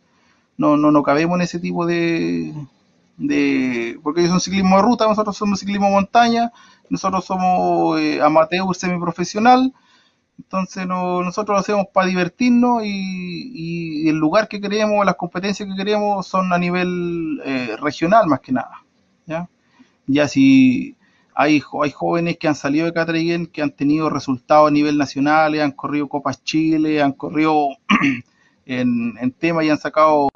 no, 0.58 0.76
no, 0.76 0.90
no 0.92 1.02
cabemos 1.02 1.36
en 1.36 1.42
ese 1.42 1.60
tipo 1.60 1.86
de, 1.86 2.54
de, 3.16 3.98
porque 4.02 4.20
ellos 4.20 4.32
son 4.32 4.40
ciclismo 4.40 4.76
de 4.76 4.82
ruta, 4.82 5.06
nosotros 5.08 5.36
somos 5.36 5.60
ciclismo 5.60 5.90
montaña, 5.90 6.52
nosotros 6.90 7.24
somos 7.24 7.98
eh, 8.00 8.20
amateur 8.22 8.74
semiprofesional, 8.74 9.72
entonces 10.38 10.86
no- 10.86 11.22
nosotros 11.22 11.56
lo 11.56 11.60
hacemos 11.60 11.86
para 11.92 12.08
divertirnos 12.08 12.82
y, 12.84 14.04
y 14.04 14.08
el 14.08 14.16
lugar 14.16 14.48
que 14.48 14.60
queremos, 14.60 15.04
las 15.06 15.16
competencias 15.16 15.68
que 15.68 15.76
queremos 15.76 16.26
son 16.26 16.52
a 16.52 16.58
nivel 16.58 17.40
eh, 17.44 17.76
regional 17.80 18.26
más 18.26 18.40
que 18.40 18.52
nada, 18.52 18.82
¿ya? 19.26 19.48
Ya 20.06 20.28
si 20.28 20.96
hay, 21.36 21.62
hay 21.82 21.90
jóvenes 21.92 22.38
que 22.38 22.48
han 22.48 22.54
salido 22.56 22.86
de 22.86 22.94
Catraiguén 22.94 23.46
que 23.46 23.62
han 23.62 23.70
tenido 23.72 24.10
resultados 24.10 24.68
a 24.68 24.72
nivel 24.72 24.98
nacional, 24.98 25.60
han 25.60 25.72
corrido 25.72 26.08
Copas 26.08 26.42
Chile, 26.44 27.02
han 27.02 27.12
corrido 27.12 27.68
en, 28.66 29.14
en 29.20 29.32
temas 29.32 29.64
y 29.64 29.70
han 29.70 29.78
sacado 29.78 30.28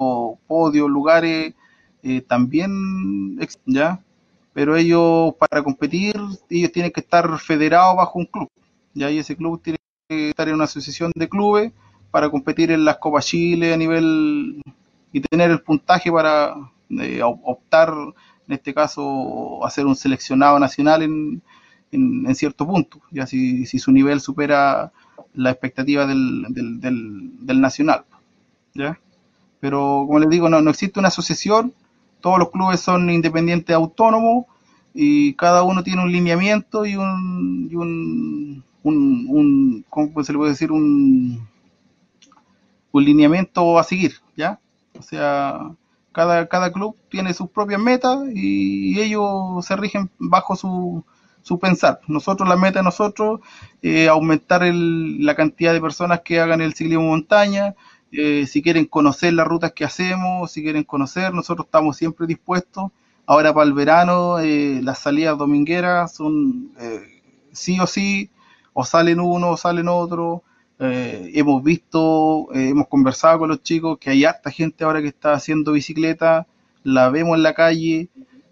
podios, 0.47 0.89
lugares, 0.89 1.53
eh, 2.03 2.21
también, 2.21 3.39
¿ya? 3.65 3.99
Pero 4.53 4.75
ellos 4.75 5.33
para 5.35 5.63
competir, 5.63 6.15
ellos 6.49 6.71
tienen 6.71 6.91
que 6.91 6.99
estar 7.01 7.39
federados 7.39 7.95
bajo 7.97 8.19
un 8.19 8.25
club, 8.25 8.49
¿ya? 8.93 9.09
Y 9.11 9.19
ese 9.19 9.35
club 9.35 9.61
tiene 9.61 9.77
que 10.09 10.29
estar 10.29 10.47
en 10.47 10.55
una 10.55 10.65
asociación 10.65 11.11
de 11.15 11.29
clubes 11.29 11.71
para 12.11 12.29
competir 12.29 12.71
en 12.71 12.83
las 12.85 12.97
Copas 12.97 13.25
Chile 13.25 13.73
a 13.73 13.77
nivel 13.77 14.61
y 15.13 15.21
tener 15.21 15.51
el 15.51 15.61
puntaje 15.61 16.11
para 16.11 16.55
eh, 16.89 17.21
op- 17.23 17.41
optar, 17.43 17.93
en 18.51 18.57
este 18.59 18.73
caso, 18.73 19.65
a 19.65 19.69
ser 19.71 19.85
un 19.85 19.95
seleccionado 19.95 20.59
nacional 20.59 21.03
en, 21.03 21.41
en, 21.91 22.25
en 22.27 22.35
cierto 22.35 22.67
punto, 22.67 23.01
ya 23.11 23.25
si, 23.27 23.65
si 23.65 23.79
su 23.79 23.91
nivel 23.91 24.21
supera 24.21 24.91
la 25.33 25.51
expectativa 25.51 26.05
del, 26.05 26.45
del, 26.49 26.81
del, 26.81 27.61
nacional, 27.61 28.03
¿ya? 28.73 28.99
Pero 29.61 30.05
como 30.07 30.19
les 30.19 30.29
digo, 30.29 30.49
no, 30.49 30.61
no 30.61 30.71
existe 30.71 30.99
una 30.99 31.09
asociación, 31.09 31.73
todos 32.21 32.39
los 32.39 32.51
clubes 32.51 32.79
son 32.81 33.09
independientes 33.09 33.75
autónomos 33.75 34.45
y 34.93 35.33
cada 35.35 35.63
uno 35.63 35.83
tiene 35.83 36.03
un 36.03 36.11
lineamiento 36.11 36.85
y 36.85 36.95
un, 36.97 37.69
y 37.71 37.75
un, 37.75 38.63
un, 38.83 39.25
un- 39.29 39.85
¿cómo 39.89 40.23
se 40.23 40.33
le 40.33 40.39
puede 40.39 40.51
decir? 40.51 40.71
Un, 40.71 41.47
un 42.91 43.03
lineamiento 43.05 43.79
a 43.79 43.83
seguir, 43.83 44.13
¿ya? 44.35 44.59
O 44.99 45.01
sea, 45.01 45.71
cada, 46.11 46.47
cada 46.47 46.71
club 46.71 46.95
tiene 47.09 47.33
sus 47.33 47.49
propias 47.49 47.79
metas 47.81 48.19
y, 48.33 48.99
ellos 49.01 49.65
se 49.65 49.75
rigen 49.75 50.09
bajo 50.19 50.55
su, 50.55 51.03
su 51.41 51.59
pensar. 51.59 51.99
Nosotros, 52.07 52.47
la 52.49 52.55
meta 52.57 52.79
de 52.79 52.83
nosotros, 52.83 53.39
eh, 53.81 54.07
aumentar 54.09 54.63
el- 54.63 55.25
la 55.25 55.35
cantidad 55.35 55.73
de 55.73 55.81
personas 55.81 56.21
que 56.21 56.39
hagan 56.39 56.61
el 56.61 56.73
ciclismo 56.73 57.03
montaña, 57.07 57.75
eh, 58.11 58.45
si 58.47 58.61
quieren 58.61 58.85
conocer 58.85 59.33
las 59.33 59.47
rutas 59.47 59.71
que 59.73 59.85
hacemos, 59.85 60.51
si 60.51 60.61
quieren 60.63 60.83
conocer, 60.83 61.33
nosotros 61.33 61.65
estamos 61.67 61.97
siempre 61.97 62.27
dispuestos. 62.27 62.91
Ahora 63.25 63.53
para 63.53 63.65
el 63.67 63.73
verano, 63.73 64.39
eh, 64.39 64.81
las 64.83 64.99
salidas 64.99 65.37
domingueras 65.37 66.13
son 66.15 66.71
eh, 66.79 67.21
sí 67.53 67.79
o 67.79 67.87
sí, 67.87 68.29
o 68.73 68.83
salen 68.85 69.19
uno 69.19 69.51
o 69.51 69.57
salen 69.57 69.87
otro. 69.87 70.43
Eh, 70.83 71.31
hemos 71.35 71.63
visto, 71.63 72.51
eh, 72.55 72.69
hemos 72.69 72.87
conversado 72.87 73.39
con 73.39 73.49
los 73.49 73.61
chicos 73.63 73.99
que 73.99 74.09
hay 74.09 74.25
harta 74.25 74.49
gente 74.51 74.83
ahora 74.83 75.01
que 75.01 75.09
está 75.09 75.33
haciendo 75.33 75.73
bicicleta, 75.73 76.47
la 76.83 77.09
vemos 77.09 77.37
en 77.37 77.43
la 77.43 77.53
calle 77.53 78.09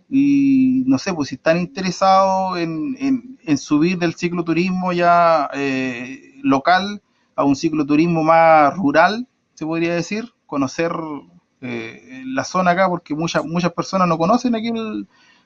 y 0.09 0.83
no 0.85 0.99
sé, 0.99 1.13
pues 1.13 1.29
si 1.29 1.35
están 1.35 1.57
interesados 1.59 2.59
en, 2.59 2.95
en- 2.99 3.57
subir 3.57 3.97
del 3.97 4.13
cicloturismo 4.15 4.93
ya 4.93 5.49
eh, 5.55 6.35
local 6.43 7.01
a 7.35 7.43
un 7.45 7.55
cicloturismo 7.55 8.23
más 8.23 8.75
rural, 8.77 9.27
se 9.55 9.65
podría 9.65 9.95
decir, 9.95 10.31
conocer 10.45 10.91
eh, 11.61 12.23
la 12.25 12.43
zona 12.43 12.71
acá, 12.71 12.87
porque 12.89 13.15
muchas 13.15 13.43
muchas 13.45 13.73
personas 13.73 14.07
no 14.07 14.17
conocen 14.19 14.55
aquí 14.55 14.71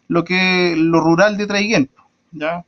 lo 0.07 0.23
que 0.23 0.76
lo 0.77 0.99
rural 1.01 1.38
de 1.38 1.47
Traiguén, 1.47 1.89
¿ya? 2.31 2.65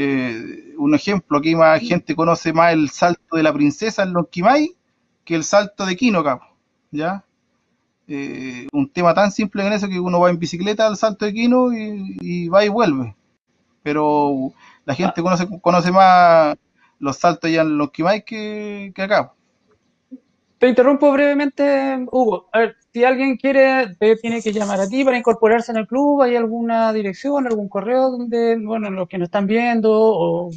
Eh, 0.00 0.74
un 0.76 0.94
ejemplo, 0.94 1.38
aquí 1.38 1.56
más 1.56 1.80
gente 1.80 2.14
conoce 2.14 2.52
más 2.52 2.72
el 2.72 2.88
salto 2.88 3.36
de 3.36 3.42
la 3.42 3.52
princesa 3.52 4.04
en 4.04 4.12
Lonquimay 4.12 4.76
que 5.24 5.34
el 5.34 5.42
salto 5.42 5.84
de 5.84 5.96
Quino 5.96 6.20
acá, 6.20 6.40
¿ya? 6.92 7.24
Eh, 8.06 8.68
un 8.72 8.88
tema 8.88 9.12
tan 9.12 9.32
simple 9.32 9.66
en 9.66 9.72
eso 9.72 9.88
que 9.88 9.98
uno 9.98 10.20
va 10.20 10.30
en 10.30 10.38
bicicleta 10.38 10.86
al 10.86 10.96
salto 10.96 11.24
de 11.24 11.34
Quino 11.34 11.72
y, 11.72 12.16
y 12.20 12.48
va 12.48 12.64
y 12.64 12.68
vuelve. 12.68 13.16
Pero 13.82 14.52
la 14.84 14.94
gente 14.94 15.20
conoce, 15.20 15.48
conoce 15.60 15.90
más 15.90 16.56
los 17.00 17.16
saltos 17.16 17.50
allá 17.50 17.62
en 17.62 17.76
Lonquimay 17.76 18.24
que, 18.24 18.92
que 18.94 19.02
acá. 19.02 19.32
Te 20.58 20.68
interrumpo 20.68 21.10
brevemente, 21.10 22.06
Hugo. 22.12 22.48
A 22.52 22.60
ver, 22.60 22.76
si 22.92 23.04
alguien 23.04 23.36
quiere, 23.36 23.94
te 23.96 24.16
tiene 24.16 24.42
que 24.42 24.52
llamar 24.52 24.80
a 24.80 24.88
ti 24.88 25.04
para 25.04 25.18
incorporarse 25.18 25.72
en 25.72 25.78
el 25.78 25.86
club. 25.86 26.22
¿Hay 26.22 26.36
alguna 26.36 26.92
dirección, 26.92 27.46
algún 27.46 27.68
correo 27.68 28.10
donde, 28.10 28.56
bueno, 28.58 28.90
los 28.90 29.08
que 29.08 29.18
nos 29.18 29.26
están 29.26 29.46
viendo 29.46 29.90
o 29.92 30.50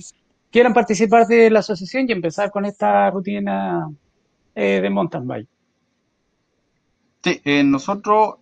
quieran 0.51 0.73
participar 0.73 1.27
de 1.27 1.49
la 1.49 1.59
asociación 1.59 2.07
y 2.07 2.11
empezar 2.11 2.51
con 2.51 2.65
esta 2.65 3.09
rutina 3.09 3.89
eh, 4.55 4.79
de 4.81 4.89
mountain 4.89 5.27
bike? 5.27 5.47
Sí, 7.23 7.39
eh, 7.45 7.63
nosotros, 7.63 8.35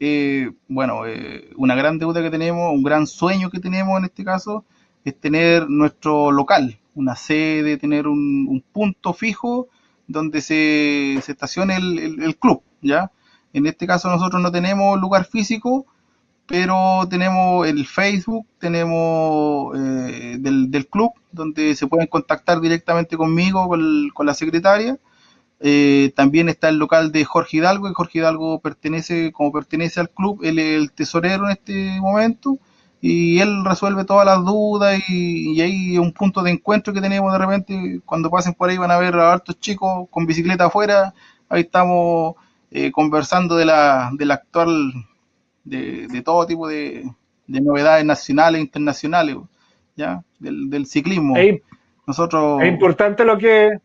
eh, 0.00 0.50
bueno, 0.68 1.06
eh, 1.06 1.50
una 1.56 1.74
gran 1.74 1.98
deuda 1.98 2.22
que 2.22 2.30
tenemos, 2.30 2.72
un 2.72 2.82
gran 2.82 3.06
sueño 3.06 3.50
que 3.50 3.60
tenemos 3.60 3.98
en 3.98 4.06
este 4.06 4.24
caso, 4.24 4.64
es 5.04 5.18
tener 5.20 5.68
nuestro 5.68 6.32
local, 6.32 6.78
una 6.94 7.14
sede, 7.14 7.76
tener 7.76 8.06
un, 8.06 8.46
un 8.48 8.62
punto 8.72 9.12
fijo 9.12 9.68
donde 10.06 10.40
se, 10.40 11.18
se 11.22 11.32
estacione 11.32 11.76
el, 11.76 12.36
club, 12.38 12.62
¿ya? 12.80 13.10
En 13.52 13.66
este 13.66 13.86
caso 13.86 14.08
nosotros 14.08 14.42
no 14.42 14.50
tenemos 14.52 14.98
lugar 15.00 15.24
físico, 15.24 15.86
pero 16.46 17.06
tenemos 17.08 17.66
el 17.66 17.86
Facebook, 17.86 18.46
tenemos 18.58 19.76
eh, 19.78 20.36
del, 20.40 20.70
del 20.70 20.86
club, 20.88 21.12
donde 21.32 21.74
se 21.76 21.86
pueden 21.86 22.06
contactar 22.08 22.60
directamente 22.60 23.16
conmigo, 23.16 23.68
con, 23.68 23.80
el- 23.80 24.10
con 24.14 24.26
la 24.26 24.34
secretaria. 24.34 24.98
Eh, 25.60 26.12
también 26.16 26.48
está 26.48 26.68
el 26.68 26.76
local 26.78 27.12
de 27.12 27.24
Jorge 27.24 27.58
Hidalgo, 27.58 27.88
y 27.88 27.94
Jorge 27.94 28.18
Hidalgo 28.18 28.60
pertenece, 28.60 29.32
como 29.32 29.52
pertenece 29.52 30.00
al 30.00 30.10
club, 30.10 30.40
él 30.42 30.58
es 30.58 30.80
el 30.80 30.92
tesorero 30.92 31.46
en 31.46 31.52
este 31.52 32.00
momento, 32.00 32.58
y 33.00 33.38
él 33.40 33.64
resuelve 33.64 34.04
todas 34.04 34.26
las 34.26 34.44
dudas, 34.44 35.00
y, 35.08 35.52
y 35.52 35.60
ahí 35.60 35.98
un 35.98 36.12
punto 36.12 36.42
de 36.42 36.50
encuentro 36.50 36.92
que 36.92 37.00
tenemos 37.00 37.32
de 37.32 37.38
repente, 37.38 38.00
cuando 38.04 38.30
pasen 38.30 38.54
por 38.54 38.70
ahí 38.70 38.78
van 38.78 38.90
a 38.90 38.98
ver 38.98 39.14
a 39.16 39.32
hartos 39.32 39.58
chicos 39.60 40.08
con 40.10 40.26
bicicleta 40.26 40.64
afuera, 40.66 41.14
ahí 41.48 41.62
estamos 41.62 42.34
eh, 42.72 42.90
conversando 42.90 43.56
de 43.56 43.66
la, 43.66 44.10
de 44.14 44.24
la 44.24 44.34
actual, 44.34 44.92
de, 45.64 46.08
de 46.08 46.22
todo 46.22 46.46
tipo 46.46 46.66
de, 46.66 47.04
de 47.46 47.60
novedades 47.60 48.04
nacionales 48.04 48.58
e 48.58 48.62
internacionales, 48.62 49.36
¿ya? 49.94 50.22
Del, 50.38 50.70
del 50.70 50.86
ciclismo. 50.86 51.36
Es, 51.36 51.60
Nosotros... 52.06 52.62
es 52.62 52.68
importante 52.68 53.24
lo 53.24 53.36
que 53.38 53.78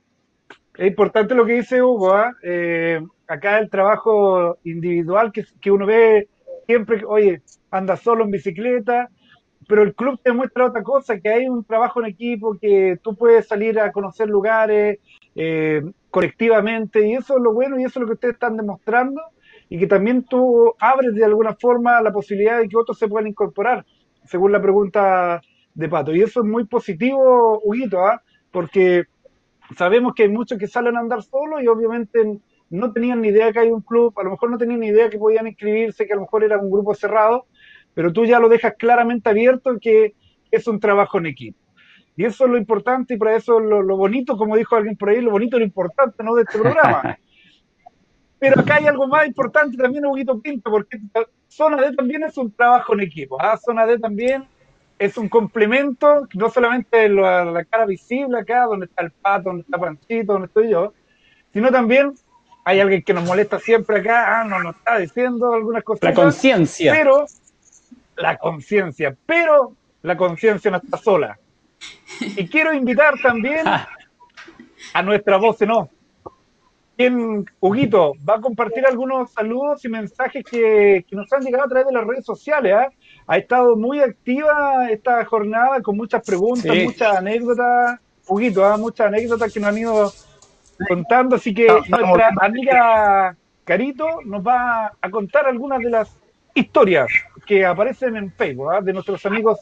es 0.77 0.87
importante 0.87 1.35
lo 1.35 1.45
que 1.45 1.53
dice 1.53 1.81
Hugo. 1.81 2.13
¿ah? 2.13 2.35
Eh, 2.43 3.01
acá 3.27 3.59
el 3.59 3.69
trabajo 3.69 4.57
individual 4.63 5.31
que, 5.31 5.43
que 5.59 5.71
uno 5.71 5.85
ve 5.85 6.27
siempre, 6.65 6.99
que, 6.99 7.05
oye, 7.05 7.41
anda 7.71 7.97
solo 7.97 8.23
en 8.23 8.31
bicicleta, 8.31 9.09
pero 9.67 9.83
el 9.83 9.93
club 9.93 10.19
te 10.23 10.31
muestra 10.31 10.65
otra 10.65 10.81
cosa, 10.81 11.19
que 11.19 11.29
hay 11.29 11.47
un 11.47 11.63
trabajo 11.63 11.99
en 11.99 12.07
equipo, 12.07 12.57
que 12.59 12.97
tú 13.03 13.15
puedes 13.15 13.47
salir 13.47 13.79
a 13.79 13.91
conocer 13.91 14.29
lugares 14.29 14.99
eh, 15.35 15.81
colectivamente, 16.09 17.05
y 17.05 17.13
eso 17.13 17.37
es 17.37 17.43
lo 17.43 17.53
bueno 17.53 17.79
y 17.79 17.83
eso 17.83 17.99
es 17.99 18.01
lo 18.01 18.07
que 18.07 18.13
ustedes 18.13 18.33
están 18.35 18.55
demostrando, 18.55 19.21
y 19.69 19.77
que 19.77 19.87
también 19.87 20.23
tú 20.23 20.73
abres 20.79 21.13
de 21.13 21.25
alguna 21.25 21.53
forma 21.55 22.01
la 22.01 22.13
posibilidad 22.13 22.59
de 22.59 22.69
que 22.69 22.77
otros 22.77 22.97
se 22.97 23.07
puedan 23.07 23.27
incorporar, 23.27 23.85
según 24.23 24.53
la 24.53 24.61
pregunta 24.61 25.41
de 25.73 25.89
Pato. 25.89 26.15
Y 26.15 26.21
eso 26.21 26.39
es 26.39 26.45
muy 26.45 26.65
positivo, 26.65 27.59
Huguito, 27.63 27.99
¿ah? 27.99 28.21
porque 28.51 29.03
sabemos 29.75 30.13
que 30.15 30.23
hay 30.23 30.29
muchos 30.29 30.57
que 30.57 30.67
salen 30.67 30.95
a 30.95 31.01
andar 31.01 31.21
solos 31.23 31.61
y 31.61 31.67
obviamente 31.67 32.39
no 32.69 32.91
tenían 32.91 33.21
ni 33.21 33.29
idea 33.29 33.51
que 33.51 33.59
hay 33.59 33.69
un 33.69 33.81
club, 33.81 34.13
a 34.17 34.23
lo 34.23 34.31
mejor 34.31 34.49
no 34.49 34.57
tenían 34.57 34.79
ni 34.79 34.87
idea 34.87 35.09
que 35.09 35.17
podían 35.17 35.47
inscribirse, 35.47 36.05
que 36.05 36.13
a 36.13 36.15
lo 36.15 36.23
mejor 36.23 36.43
era 36.43 36.57
un 36.57 36.71
grupo 36.71 36.93
cerrado, 36.93 37.45
pero 37.97 38.13
tú 38.13 38.25
ya 38.25 38.37
lo 38.37 38.47
dejas 38.47 38.75
claramente 38.77 39.27
abierto 39.27 39.79
que 39.81 40.13
es 40.51 40.67
un 40.67 40.79
trabajo 40.79 41.17
en 41.17 41.25
equipo. 41.25 41.57
Y 42.15 42.25
eso 42.25 42.45
es 42.45 42.51
lo 42.51 42.57
importante 42.59 43.15
y 43.15 43.17
para 43.17 43.35
eso 43.35 43.59
lo, 43.59 43.81
lo 43.81 43.97
bonito, 43.97 44.37
como 44.37 44.55
dijo 44.55 44.75
alguien 44.75 44.95
por 44.95 45.09
ahí, 45.09 45.19
lo 45.19 45.31
bonito 45.31 45.57
y 45.57 45.61
lo 45.61 45.65
importante 45.65 46.23
¿no? 46.23 46.35
de 46.35 46.43
este 46.43 46.59
programa. 46.59 47.17
Pero 48.39 48.61
acá 48.61 48.75
hay 48.75 48.85
algo 48.85 49.07
más 49.07 49.25
importante 49.25 49.75
también, 49.77 50.05
Huguito 50.05 50.39
Pinto, 50.39 50.69
porque 50.69 50.99
Zona 51.47 51.81
D 51.81 51.95
también 51.95 52.21
es 52.21 52.37
un 52.37 52.51
trabajo 52.51 52.93
en 52.93 52.99
equipo. 52.99 53.41
¿ah? 53.41 53.57
Zona 53.57 53.87
D 53.87 53.97
también 53.97 54.45
es 54.99 55.17
un 55.17 55.27
complemento, 55.27 56.27
no 56.35 56.51
solamente 56.51 57.09
la, 57.09 57.45
la 57.45 57.65
cara 57.65 57.87
visible 57.87 58.37
acá, 58.37 58.65
donde 58.65 58.85
está 58.85 59.01
el 59.01 59.09
pato, 59.09 59.49
donde 59.49 59.63
está 59.63 59.79
Panchito, 59.79 60.33
donde 60.33 60.45
estoy 60.45 60.69
yo, 60.69 60.93
sino 61.51 61.71
también 61.71 62.13
hay 62.63 62.79
alguien 62.79 63.01
que 63.01 63.13
nos 63.15 63.23
molesta 63.23 63.57
siempre 63.57 64.01
acá, 64.01 64.41
ah, 64.41 64.43
no 64.43 64.61
nos 64.61 64.75
está 64.75 64.99
diciendo 64.99 65.51
algunas 65.51 65.83
cosas. 65.83 66.03
La 66.03 66.13
conciencia. 66.13 66.93
Pero, 66.93 67.25
la 68.17 68.37
conciencia, 68.37 69.15
pero 69.25 69.73
la 70.01 70.17
conciencia 70.17 70.71
no 70.71 70.77
está 70.77 70.97
sola. 70.97 71.37
Y 72.19 72.47
quiero 72.47 72.73
invitar 72.73 73.13
también 73.21 73.65
a 74.93 75.01
nuestra 75.03 75.37
voz 75.37 75.61
en 75.61 75.71
off. 75.71 75.89
Quien, 76.95 77.45
Huguito, 77.59 78.13
va 78.27 78.35
a 78.37 78.41
compartir 78.41 78.83
algunos 78.87 79.31
saludos 79.31 79.85
y 79.85 79.89
mensajes 79.89 80.43
que, 80.43 81.05
que 81.07 81.15
nos 81.15 81.31
han 81.31 81.43
llegado 81.43 81.65
a 81.65 81.67
través 81.67 81.87
de 81.87 81.93
las 81.93 82.07
redes 82.07 82.25
sociales. 82.25 82.73
¿ah? 82.75 82.87
Ha 83.27 83.37
estado 83.37 83.75
muy 83.75 83.99
activa 83.99 84.89
esta 84.89 85.23
jornada 85.25 85.79
con 85.81 85.95
muchas 85.95 86.25
preguntas, 86.25 86.71
Sí. 86.75 86.85
muchas 86.85 87.17
anécdotas. 87.17 87.99
Huguito, 88.27 88.65
¿ah? 88.65 88.77
muchas 88.77 89.07
anécdotas 89.07 89.53
que 89.53 89.59
nos 89.59 89.69
han 89.69 89.77
ido 89.77 90.11
contando. 90.87 91.35
Así 91.35 91.53
que 91.53 91.67
nuestra 91.67 92.31
amiga 92.41 93.37
Carito 93.63 94.07
nos 94.25 94.45
va 94.45 94.91
a 94.99 95.09
contar 95.11 95.45
algunas 95.45 95.79
de 95.79 95.91
las 95.91 96.09
historias 96.57 97.07
que 97.45 97.65
aparecen 97.65 98.15
en 98.17 98.31
Facebook 98.31 98.71
¿ah? 98.73 98.81
de 98.81 98.93
nuestros 98.93 99.25
amigos 99.25 99.59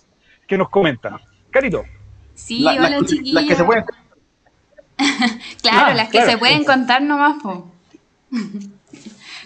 que 0.47 0.57
nos 0.57 0.69
comentan. 0.69 1.17
Carito. 1.51 1.84
Sí, 2.34 2.59
La- 2.59 2.73
hola 2.73 2.99
chiquillos. 3.05 3.34
las 3.34 3.45
que 3.45 3.55
se 3.55 3.63
pueden 3.63 3.85
Claro, 5.61 5.85
Ah, 5.88 5.93
las 5.93 6.05
que 6.07 6.11
claro. 6.17 6.31
se 6.31 6.38
pueden 6.38 6.63
contar 6.63 7.01
nomás, 7.01 7.41
po. 7.41 7.69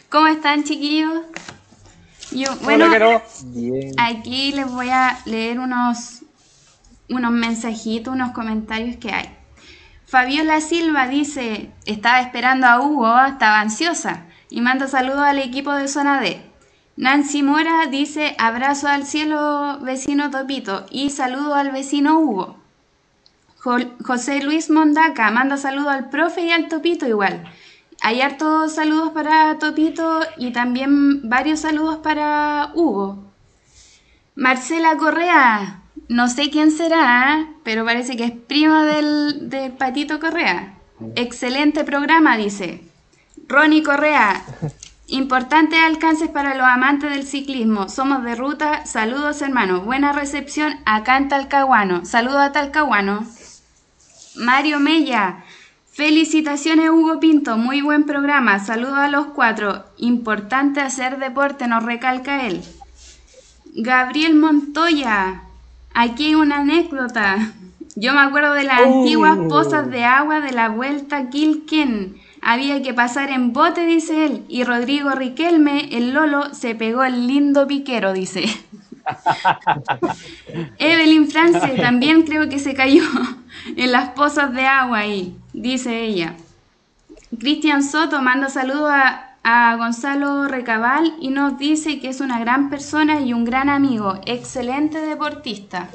¿Cómo 0.10 0.28
están, 0.28 0.64
chiquillos? 0.64 1.22
Yo, 2.32 2.56
bueno, 2.62 2.86
Hola. 2.86 3.24
Bien. 3.46 3.94
aquí 3.98 4.52
les 4.54 4.70
voy 4.72 4.90
a 4.90 5.18
leer 5.26 5.60
unos, 5.60 6.20
unos 7.10 7.32
mensajitos, 7.32 8.14
unos 8.14 8.32
comentarios 8.32 8.98
que 8.98 9.12
hay. 9.12 9.36
Fabiola 10.06 10.62
Silva 10.62 11.08
dice, 11.08 11.70
estaba 11.86 12.22
esperando 12.22 12.68
a 12.68 12.80
Hugo, 12.82 13.20
estaba 13.26 13.60
ansiosa, 13.62 14.26
y 14.50 14.62
manda 14.62 14.88
saludos 14.88 15.20
al 15.22 15.40
equipo 15.40 15.74
de 15.74 15.88
Zona 15.88 16.20
D. 16.22 16.42
Nancy 17.04 17.44
Mora 17.44 17.86
dice, 17.90 18.36
abrazo 18.38 18.90
al 18.90 19.06
cielo 19.06 19.80
vecino 19.80 20.30
Topito 20.32 20.86
y 20.92 21.12
saludo 21.12 21.56
al 21.56 21.72
vecino 21.72 22.20
Hugo. 22.20 22.58
Jo- 23.60 23.96
José 24.04 24.42
Luis 24.44 24.70
Mondaca 24.70 25.32
manda 25.32 25.56
saludos 25.56 25.94
al 25.94 26.10
profe 26.10 26.42
y 26.42 26.52
al 26.52 26.68
Topito 26.68 27.08
igual. 27.08 27.46
Hay 28.02 28.20
hartos 28.20 28.76
saludos 28.76 29.12
para 29.14 29.58
Topito 29.60 30.20
y 30.36 30.52
también 30.52 31.30
varios 31.30 31.62
saludos 31.62 32.00
para 32.00 32.72
Hugo. 32.76 33.24
Marcela 34.36 34.98
Correa, 34.98 35.80
no 36.10 36.28
sé 36.28 36.50
quién 36.50 36.70
será, 36.72 37.40
¿eh? 37.40 37.48
pero 37.64 37.86
parece 37.86 38.18
que 38.18 38.26
es 38.26 38.32
prima 38.32 38.84
del, 38.84 39.50
del 39.50 39.72
Patito 39.72 40.20
Correa. 40.20 40.76
Excelente 41.16 41.86
programa, 41.86 42.36
dice. 42.36 42.84
Ronnie 43.48 43.84
Correa, 43.84 44.44
importantes 45.12 45.80
alcances 45.80 46.30
para 46.30 46.56
los 46.56 46.66
amantes 46.68 47.12
del 47.12 47.24
ciclismo. 47.26 47.90
Somos 47.90 48.24
de 48.24 48.36
ruta. 48.36 48.86
Saludos, 48.86 49.42
hermanos. 49.42 49.86
Buena 49.86 50.12
recepción 50.14 50.74
acá 50.86 51.18
en 51.18 51.30
Talcahuano. 51.30 52.06
Saludos 52.06 52.42
a 52.42 52.52
Talcahuano. 52.52 53.26
Mario 54.36 54.80
Mella. 54.80 55.44
Felicitaciones 55.92 56.90
Hugo 56.92 57.20
Pinto, 57.20 57.58
muy 57.58 57.82
buen 57.82 58.06
programa. 58.06 58.60
Saludos 58.60 58.98
a 59.00 59.10
los 59.10 59.28
cuatro. 59.28 59.84
Importante 59.98 60.80
hacer 60.80 61.20
deporte, 61.20 61.68
nos 61.68 61.84
recalca 61.84 62.46
él. 62.48 62.64
Gabriel 63.76 64.36
Montoya, 64.36 65.44
aquí 65.94 66.28
hay 66.28 66.36
una 66.36 66.60
anécdota. 66.60 67.52
Yo 67.96 68.14
me 68.14 68.22
acuerdo 68.22 68.54
de 68.54 68.64
las 68.64 68.80
Oh. 68.86 69.02
antiguas 69.02 69.38
pozas 69.50 69.90
de 69.90 70.06
agua 70.06 70.40
de 70.40 70.52
la 70.54 70.70
vuelta 70.70 71.30
Quilquén. 71.30 72.16
Había 72.42 72.82
que 72.82 72.94
pasar 72.94 73.30
en 73.30 73.54
bote, 73.54 73.86
dice 73.86 74.26
él. 74.26 74.46
Y 74.48 74.64
Rodrigo 74.64 75.12
Riquelme, 75.12 75.90
el 75.92 76.14
Lolo, 76.14 76.54
se 76.54 76.76
pegó 76.76 77.04
el 77.04 77.28
lindo 77.28 77.68
piquero, 77.68 78.14
dice. 78.14 78.46
Evelyn 80.78 81.30
France 81.30 81.68
también 81.78 82.24
creo 82.24 82.48
que 82.50 82.60
se 82.60 82.74
cayó 82.74 83.04
en 83.76 83.92
las 83.92 84.10
pozas 84.10 84.54
de 84.54 84.66
agua 84.66 85.00
ahí, 85.00 85.36
dice 85.54 86.04
ella. 86.04 86.36
Cristian 87.38 87.84
Soto 87.84 88.22
manda 88.22 88.50
saludos 88.50 88.92
a, 88.92 89.36
a 89.44 89.76
Gonzalo 89.76 90.48
Recabal 90.48 91.16
y 91.20 91.30
nos 91.30 91.58
dice 91.58 92.00
que 92.00 92.10
es 92.10 92.22
una 92.22 92.40
gran 92.40 92.70
persona 92.70 93.22
y 93.22 93.34
un 93.34 93.46
gran 93.46 93.70
amigo, 93.70 94.20
excelente 94.26 95.00
deportista. 95.00 95.90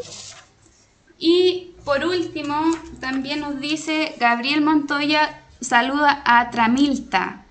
Y 1.18 1.74
por 1.84 2.04
último, 2.04 2.70
también 3.00 3.40
nos 3.40 3.60
dice 3.60 4.14
Gabriel 4.18 4.62
Montoya, 4.62 5.43
saluda 5.64 6.22
a 6.24 6.50
Tramilta, 6.50 7.44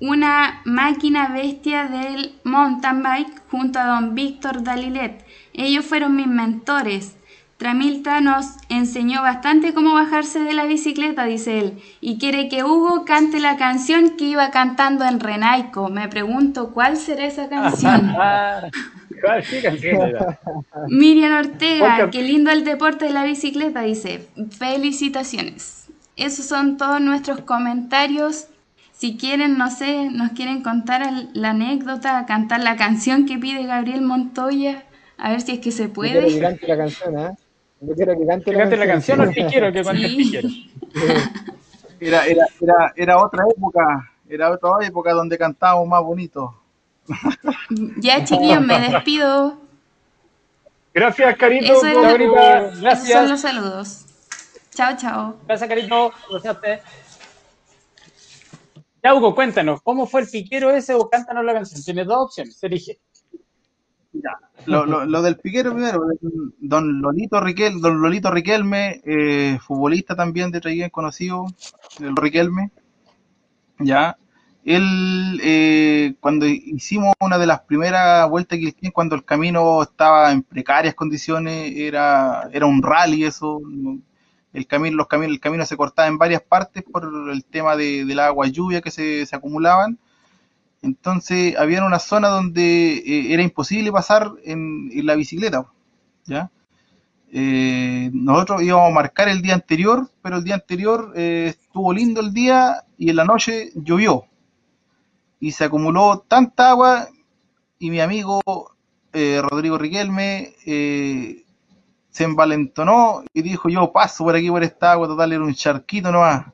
una 0.00 0.60
máquina 0.64 1.28
bestia 1.28 1.84
del 1.84 2.34
mountain 2.44 3.02
bike 3.02 3.42
junto 3.50 3.78
a 3.78 3.84
don 3.84 4.14
Víctor 4.14 4.62
Dalilet. 4.62 5.24
Ellos 5.52 5.84
fueron 5.84 6.16
mis 6.16 6.26
mentores. 6.26 7.16
Tramilta 7.56 8.20
nos 8.22 8.46
enseñó 8.70 9.22
bastante 9.22 9.74
cómo 9.74 9.92
bajarse 9.92 10.40
de 10.40 10.54
la 10.54 10.64
bicicleta, 10.64 11.24
dice 11.24 11.58
él, 11.58 11.78
y 12.00 12.18
quiere 12.18 12.48
que 12.48 12.64
Hugo 12.64 13.04
cante 13.04 13.38
la 13.38 13.58
canción 13.58 14.16
que 14.16 14.24
iba 14.24 14.50
cantando 14.50 15.04
en 15.04 15.20
Renaico. 15.20 15.90
Me 15.90 16.08
pregunto 16.08 16.72
cuál 16.72 16.96
será 16.96 17.26
esa 17.26 17.48
canción. 17.48 18.14
¿Cuál 19.22 19.44
sí, 19.44 19.60
canción 19.60 20.08
era? 20.08 20.40
Miriam 20.88 21.38
Ortega, 21.38 22.10
qué 22.10 22.22
lindo 22.22 22.50
el 22.50 22.64
deporte 22.64 23.04
de 23.04 23.12
la 23.12 23.24
bicicleta, 23.24 23.82
dice. 23.82 24.26
Felicitaciones. 24.58 25.79
Esos 26.24 26.46
son 26.46 26.76
todos 26.76 27.00
nuestros 27.00 27.40
comentarios. 27.40 28.46
Si 28.92 29.16
quieren, 29.16 29.56
no 29.56 29.70
sé, 29.70 30.10
nos 30.10 30.32
quieren 30.32 30.62
contar 30.62 31.02
la 31.32 31.50
anécdota, 31.50 32.26
cantar 32.26 32.60
la 32.60 32.76
canción 32.76 33.24
que 33.26 33.38
pide 33.38 33.64
Gabriel 33.64 34.02
Montoya, 34.02 34.84
a 35.16 35.30
ver 35.30 35.40
si 35.40 35.52
es 35.52 35.58
que 35.60 35.72
se 35.72 35.86
Yo 35.88 35.92
quiero 35.92 36.20
que 36.20 36.26
puede. 36.26 36.40
cante 36.40 36.68
la 36.68 36.76
canción. 36.76 37.14
Yo 37.80 37.94
quiero 37.94 38.18
que 38.18 38.26
cante 38.26 38.44
Que 38.44 38.52
la 38.52 38.58
cante 38.58 38.76
la 38.76 38.86
canción 38.86 39.20
o 39.20 39.22
el 39.24 39.30
piquero, 39.32 39.72
que 39.72 39.82
cuente 39.82 40.04
el 40.04 40.10
Sí. 40.10 40.16
piquero. 40.16 40.48
Era, 42.02 42.24
era, 42.26 42.46
era, 42.62 42.92
era 42.96 43.18
otra 43.18 43.44
época, 43.54 44.10
era 44.26 44.50
otra 44.50 44.70
época 44.86 45.12
donde 45.12 45.36
cantábamos 45.36 45.86
más 45.86 46.02
bonito. 46.02 46.54
Ya, 48.00 48.24
chiquillos, 48.24 48.62
me 48.62 48.80
despido. 48.80 49.58
Gracias, 50.94 51.36
Carito. 51.36 51.72
Eso 51.72 51.86
era- 51.86 52.12
Esos 52.16 52.72
son 52.72 52.80
Gracias. 52.80 53.28
los 53.30 53.40
saludos. 53.40 54.06
Chao, 54.80 54.96
chao. 54.96 55.36
Gracias, 55.46 55.68
Carito. 55.68 56.10
Gracias 56.30 56.54
a 56.54 56.56
usted. 56.56 56.80
Ya, 59.02 59.14
Hugo, 59.14 59.34
cuéntanos, 59.34 59.82
¿cómo 59.82 60.06
fue 60.06 60.22
el 60.22 60.28
piquero 60.28 60.70
ese 60.70 60.94
o 60.94 61.10
cántanos 61.10 61.44
la 61.44 61.52
canción? 61.52 61.82
Tienes 61.82 62.06
dos 62.06 62.28
opciones, 62.28 62.62
elige. 62.64 62.98
Lo, 64.64 64.86
lo, 64.86 65.04
lo 65.04 65.20
del 65.20 65.36
piquero 65.36 65.74
primero, 65.74 66.00
don 66.60 67.02
Lolito 67.02 67.42
Riquel, 67.42 67.82
don 67.82 68.00
Lolito 68.00 68.30
Riquelme, 68.30 69.02
eh, 69.04 69.58
futbolista 69.60 70.16
también 70.16 70.50
de 70.50 70.62
Traiguén 70.62 70.88
conocido, 70.88 71.44
el 72.00 72.16
Riquelme, 72.16 72.70
ya. 73.80 74.16
Él, 74.64 75.40
eh, 75.42 76.14
cuando 76.20 76.46
hicimos 76.46 77.12
una 77.20 77.36
de 77.36 77.46
las 77.46 77.60
primeras 77.60 78.30
vueltas 78.30 78.58
de 78.58 78.64
Quilquén, 78.64 78.92
cuando 78.92 79.14
el 79.14 79.26
camino 79.26 79.82
estaba 79.82 80.32
en 80.32 80.42
precarias 80.42 80.94
condiciones, 80.94 81.70
era, 81.76 82.48
era 82.50 82.64
un 82.64 82.82
rally 82.82 83.24
eso, 83.24 83.60
el 84.52 84.66
camino, 84.66 84.96
los 84.96 85.06
el 85.22 85.40
camino 85.40 85.64
se 85.64 85.76
cortaba 85.76 86.08
en 86.08 86.18
varias 86.18 86.42
partes 86.42 86.82
por 86.82 87.04
el 87.32 87.44
tema 87.44 87.76
de, 87.76 88.04
del 88.04 88.18
agua 88.18 88.48
lluvia 88.48 88.80
que 88.80 88.90
se, 88.90 89.26
se 89.26 89.36
acumulaban. 89.36 89.98
Entonces 90.82 91.56
había 91.56 91.84
una 91.84 91.98
zona 91.98 92.28
donde 92.28 92.94
eh, 92.94 93.32
era 93.32 93.42
imposible 93.42 93.92
pasar 93.92 94.32
en, 94.44 94.90
la 95.06 95.14
bicicleta, 95.14 95.66
¿ya? 96.24 96.50
Eh, 97.32 98.10
nosotros 98.12 98.62
íbamos 98.62 98.90
a 98.90 98.94
marcar 98.94 99.28
el 99.28 99.40
día 99.40 99.54
anterior, 99.54 100.10
pero 100.22 100.38
el 100.38 100.44
día 100.44 100.54
anterior 100.54 101.12
eh, 101.14 101.46
estuvo 101.50 101.92
lindo 101.92 102.20
el 102.20 102.32
día 102.32 102.82
y 102.98 103.10
en 103.10 103.16
la 103.16 103.24
noche 103.24 103.70
llovió. 103.74 104.24
Y 105.38 105.52
se 105.52 105.64
acumuló 105.64 106.24
tanta 106.26 106.70
agua 106.70 107.08
y 107.78 107.90
mi 107.90 108.00
amigo 108.00 108.42
Rodrigo 109.12 109.76
Riquelme 109.78 110.54
se 112.10 112.24
envalentonó 112.24 113.22
y 113.32 113.42
dijo 113.42 113.68
yo 113.68 113.92
paso 113.92 114.24
por 114.24 114.36
aquí 114.36 114.50
por 114.50 114.62
esta 114.62 114.92
agua, 114.92 115.08
total 115.08 115.32
era 115.32 115.42
un 115.44 115.54
charquito 115.54 116.10
nomás. 116.12 116.46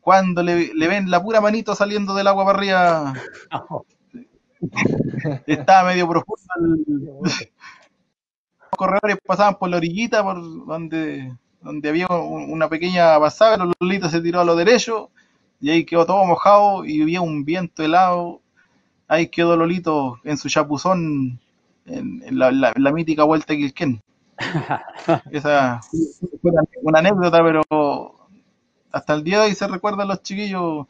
Cuando 0.00 0.42
le, 0.42 0.74
le 0.74 0.88
ven 0.88 1.10
la 1.10 1.22
pura 1.22 1.40
manito 1.40 1.74
saliendo 1.74 2.14
del 2.14 2.28
agua 2.28 2.44
para 2.46 2.58
arriba, 2.58 3.14
estaba 5.46 5.88
medio 5.88 6.08
profundo. 6.08 6.40
el- 6.58 7.04
Los 7.22 7.50
corredores 8.76 9.18
pasaban 9.26 9.56
por 9.56 9.68
la 9.70 9.76
orillita, 9.76 10.22
por 10.22 10.40
donde, 10.66 11.34
donde 11.60 11.88
había 11.88 12.06
un- 12.08 12.50
una 12.52 12.68
pequeña 12.68 13.18
pasada, 13.20 13.56
el 13.56 13.72
Lolito 13.80 14.08
se 14.08 14.20
tiró 14.20 14.40
a 14.40 14.44
lo 14.44 14.56
derecho 14.56 15.10
y 15.60 15.70
ahí 15.70 15.84
quedó 15.84 16.06
todo 16.06 16.24
mojado 16.24 16.84
y 16.84 17.02
había 17.02 17.20
un 17.20 17.44
viento 17.44 17.82
helado. 17.82 18.40
Ahí 19.08 19.28
quedó 19.28 19.56
Lolito 19.56 20.20
en 20.24 20.38
su 20.38 20.48
chapuzón 20.48 21.40
en, 21.86 22.22
en 22.24 22.38
la, 22.38 22.52
la- 22.52 22.74
la 22.76 22.92
mítica 22.92 23.24
vuelta 23.24 23.52
de 23.54 23.58
Quilquén. 23.60 24.02
Esa 25.30 25.80
fue 26.40 26.52
una 26.82 26.98
anécdota, 26.98 27.42
pero 27.42 28.28
hasta 28.90 29.14
el 29.14 29.22
día 29.22 29.40
de 29.40 29.48
hoy 29.48 29.54
se 29.54 29.68
recuerdan 29.68 30.08
los 30.08 30.22
chiquillos 30.22 30.86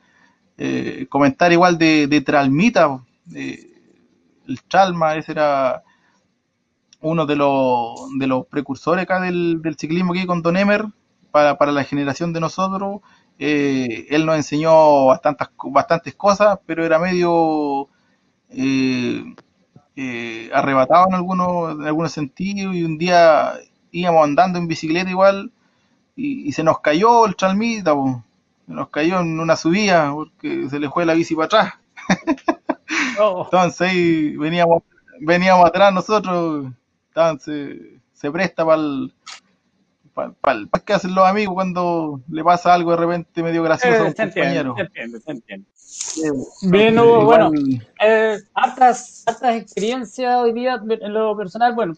eh, 0.56 1.06
comentar 1.08 1.52
igual 1.52 1.78
de, 1.78 2.06
de 2.06 2.20
Tralmita, 2.20 3.02
el 3.34 4.68
Chalma, 4.68 5.16
ese 5.16 5.32
era 5.32 5.82
uno 7.00 7.26
de 7.26 7.36
los, 7.36 7.94
de 8.18 8.26
los 8.26 8.46
precursores 8.46 9.04
acá 9.04 9.20
del, 9.20 9.62
ciclismo 9.78 10.12
aquí 10.12 10.26
con 10.26 10.42
Don 10.42 10.56
Emer, 10.56 10.84
para, 11.30 11.56
para 11.56 11.72
la 11.72 11.84
generación 11.84 12.32
de 12.32 12.40
nosotros. 12.40 13.00
Eh, 13.38 14.06
él 14.10 14.26
nos 14.26 14.36
enseñó 14.36 15.06
bastantes, 15.06 15.48
bastantes 15.64 16.14
cosas, 16.14 16.58
pero 16.66 16.84
era 16.84 16.98
medio 16.98 17.88
eh, 18.50 19.24
eh, 20.02 20.50
arrebatado 20.54 21.08
en 21.08 21.14
algunos, 21.14 21.74
en 21.74 21.86
algunos 21.86 22.10
sentidos 22.10 22.74
y 22.74 22.84
un 22.84 22.96
día 22.96 23.52
íbamos 23.90 24.24
andando 24.24 24.58
en 24.58 24.66
bicicleta 24.66 25.10
igual 25.10 25.52
y, 26.16 26.50
se 26.52 26.64
nos 26.64 26.80
cayó 26.80 27.26
el 27.26 27.34
chalmita, 27.34 27.92
se 28.66 28.72
nos 28.72 28.88
cayó 28.88 29.20
en 29.20 29.38
una 29.38 29.56
subida 29.56 30.10
porque 30.14 30.70
se 30.70 30.78
le 30.78 30.88
fue 30.88 31.04
la 31.04 31.12
bici 31.12 31.34
para 31.34 31.46
atrás. 31.46 31.74
Oh. 33.20 33.44
Entonces 33.44 33.80
ahí 33.82 34.36
veníamos, 34.36 34.82
veníamos 35.20 35.66
atrás 35.66 35.92
nosotros, 35.92 36.72
entonces 37.08 37.78
se 38.14 38.30
presta 38.30 38.64
para 38.64 38.80
el 38.80 39.14
para 40.40 40.84
que 40.84 40.92
hacen 40.92 41.14
los 41.14 41.26
amigos 41.26 41.54
cuando 41.54 42.20
le 42.28 42.44
pasa 42.44 42.74
algo 42.74 42.92
de 42.92 42.96
repente 42.96 43.42
medio 43.42 43.62
gracioso 43.62 44.02
a 44.02 44.06
un 44.06 44.08
eh, 44.08 44.14
compañero. 44.16 44.74
Bien, 46.62 46.94
bueno, 46.96 47.50
eh, 48.00 48.38
hartas, 48.54 49.24
hartas 49.26 49.56
experiencias 49.56 50.36
hoy 50.36 50.52
día 50.52 50.80
en 50.88 51.12
lo 51.12 51.36
personal, 51.36 51.74
bueno, 51.74 51.94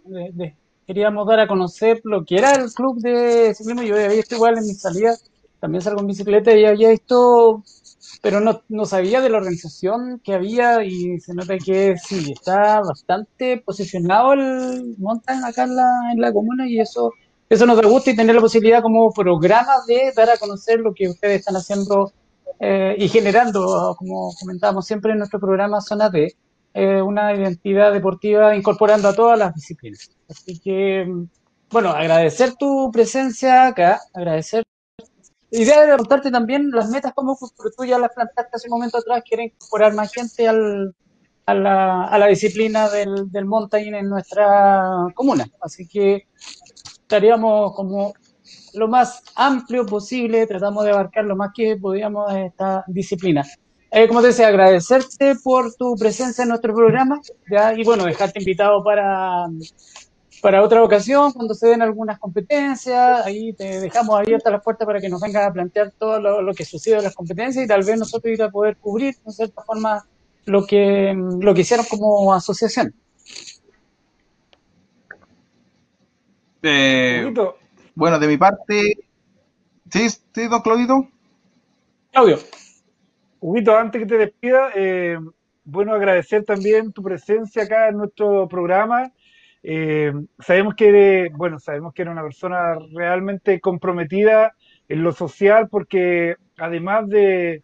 queríamos 0.86 1.26
dar 1.26 1.40
a 1.40 1.46
conocer 1.46 2.00
lo 2.04 2.24
que 2.24 2.38
era 2.38 2.52
el 2.52 2.72
club 2.72 3.00
de 3.00 3.54
ciclismo, 3.54 3.82
yo 3.82 3.94
había 3.94 4.08
visto 4.08 4.34
igual 4.34 4.58
en 4.58 4.66
mi 4.66 4.74
salida, 4.74 5.14
también 5.60 5.82
salgo 5.82 6.00
en 6.00 6.08
bicicleta 6.08 6.52
y 6.52 6.64
había 6.64 6.90
visto, 6.90 7.62
pero 8.22 8.40
no, 8.40 8.62
no 8.68 8.84
sabía 8.86 9.20
de 9.20 9.30
la 9.30 9.38
organización 9.38 10.20
que 10.24 10.34
había 10.34 10.82
y 10.84 11.20
se 11.20 11.34
nota 11.34 11.56
que 11.58 11.96
sí, 11.96 12.32
está 12.32 12.80
bastante 12.80 13.58
posicionado 13.58 14.32
el 14.32 14.96
mountain 14.98 15.44
acá 15.44 15.64
en 15.64 15.76
la, 15.76 16.12
en 16.12 16.20
la 16.20 16.32
comuna 16.32 16.66
y 16.66 16.80
eso 16.80 17.12
eso 17.52 17.66
nos 17.66 17.82
gusta 17.82 18.10
y 18.10 18.16
tener 18.16 18.34
la 18.34 18.40
posibilidad 18.40 18.80
como 18.80 19.12
programa 19.12 19.74
de 19.86 20.10
dar 20.16 20.30
a 20.30 20.38
conocer 20.38 20.80
lo 20.80 20.94
que 20.94 21.08
ustedes 21.08 21.40
están 21.40 21.56
haciendo 21.56 22.10
eh, 22.58 22.94
y 22.98 23.08
generando, 23.08 23.94
como 23.98 24.32
comentábamos 24.40 24.86
siempre 24.86 25.12
en 25.12 25.18
nuestro 25.18 25.38
programa 25.38 25.82
Zona 25.82 26.08
D, 26.08 26.34
eh, 26.72 27.02
una 27.02 27.34
identidad 27.34 27.92
deportiva 27.92 28.56
incorporando 28.56 29.08
a 29.08 29.14
todas 29.14 29.38
las 29.38 29.54
disciplinas. 29.54 30.10
Así 30.30 30.58
que, 30.60 31.06
bueno, 31.70 31.90
agradecer 31.90 32.54
tu 32.54 32.90
presencia 32.90 33.66
acá, 33.66 34.00
agradecer. 34.14 34.64
Idea 35.50 35.82
de 35.82 35.88
preguntarte 35.88 36.30
también 36.30 36.70
las 36.70 36.88
metas, 36.88 37.12
como 37.12 37.36
tú 37.76 37.84
ya 37.84 37.98
las 37.98 38.14
plantaste 38.14 38.56
hace 38.56 38.68
un 38.68 38.78
momento 38.78 38.96
atrás, 38.96 39.22
quieren 39.28 39.48
incorporar 39.48 39.92
más 39.92 40.10
gente 40.10 40.48
al, 40.48 40.94
a, 41.44 41.54
la, 41.54 42.04
a 42.04 42.18
la 42.18 42.26
disciplina 42.28 42.88
del, 42.88 43.30
del 43.30 43.44
mountain 43.44 43.94
en 43.94 44.08
nuestra 44.08 45.08
comuna. 45.14 45.46
Así 45.60 45.86
que 45.86 46.26
estaríamos 47.12 47.74
como 47.74 48.14
lo 48.72 48.88
más 48.88 49.22
amplio 49.36 49.84
posible, 49.84 50.46
tratamos 50.46 50.84
de 50.84 50.92
abarcar 50.92 51.26
lo 51.26 51.36
más 51.36 51.50
que 51.54 51.76
podíamos 51.76 52.32
esta 52.34 52.84
disciplina. 52.86 53.44
Eh, 53.90 54.08
como 54.08 54.22
te 54.22 54.28
decía, 54.28 54.48
agradecerte 54.48 55.34
por 55.44 55.74
tu 55.74 55.94
presencia 55.96 56.42
en 56.42 56.48
nuestro 56.48 56.74
programa 56.74 57.20
y 57.76 57.84
bueno, 57.84 58.06
dejarte 58.06 58.38
invitado 58.38 58.82
para, 58.82 59.46
para 60.40 60.62
otra 60.62 60.82
ocasión, 60.82 61.32
cuando 61.32 61.52
se 61.52 61.66
den 61.68 61.82
algunas 61.82 62.18
competencias, 62.18 63.26
ahí 63.26 63.52
te 63.52 63.80
dejamos 63.82 64.18
abierta 64.18 64.50
la 64.50 64.60
puerta 64.60 64.86
para 64.86 64.98
que 64.98 65.10
nos 65.10 65.20
vengas 65.20 65.46
a 65.46 65.52
plantear 65.52 65.92
todo 65.98 66.18
lo, 66.18 66.54
que 66.54 66.64
sucede 66.64 66.96
en 66.96 67.04
las 67.04 67.14
competencias 67.14 67.66
y 67.66 67.68
tal 67.68 67.84
vez 67.84 67.98
nosotros 67.98 68.32
ir 68.32 68.42
a 68.42 68.50
poder 68.50 68.78
cubrir, 68.78 69.14
de 69.26 69.32
cierta 69.32 69.62
forma, 69.62 70.06
lo 70.46 70.66
que, 70.66 71.14
lo 71.40 71.52
que 71.52 71.60
hicieron 71.60 71.84
como 71.84 72.32
asociación. 72.32 72.94
Eh, 76.62 77.32
bueno, 77.94 78.18
de 78.18 78.26
mi 78.26 78.36
parte. 78.36 78.98
¿Sí, 79.90 80.08
sí 80.08 80.48
don 80.48 80.62
Claudito? 80.62 81.08
Claudio. 82.12 82.38
Huguito, 83.40 83.76
antes 83.76 84.00
que 84.00 84.06
te 84.06 84.18
despida, 84.18 84.70
eh, 84.74 85.18
bueno, 85.64 85.94
agradecer 85.94 86.44
también 86.44 86.92
tu 86.92 87.02
presencia 87.02 87.64
acá 87.64 87.88
en 87.88 87.98
nuestro 87.98 88.48
programa. 88.48 89.10
Eh, 89.64 90.12
sabemos 90.38 90.74
que 90.74 90.88
eres, 90.88 91.32
bueno, 91.32 91.58
sabemos 91.58 91.92
que 91.92 92.02
eres 92.02 92.12
una 92.12 92.22
persona 92.22 92.76
realmente 92.94 93.60
comprometida 93.60 94.54
en 94.88 95.02
lo 95.02 95.12
social 95.12 95.68
porque 95.68 96.36
además 96.56 97.08
de, 97.08 97.62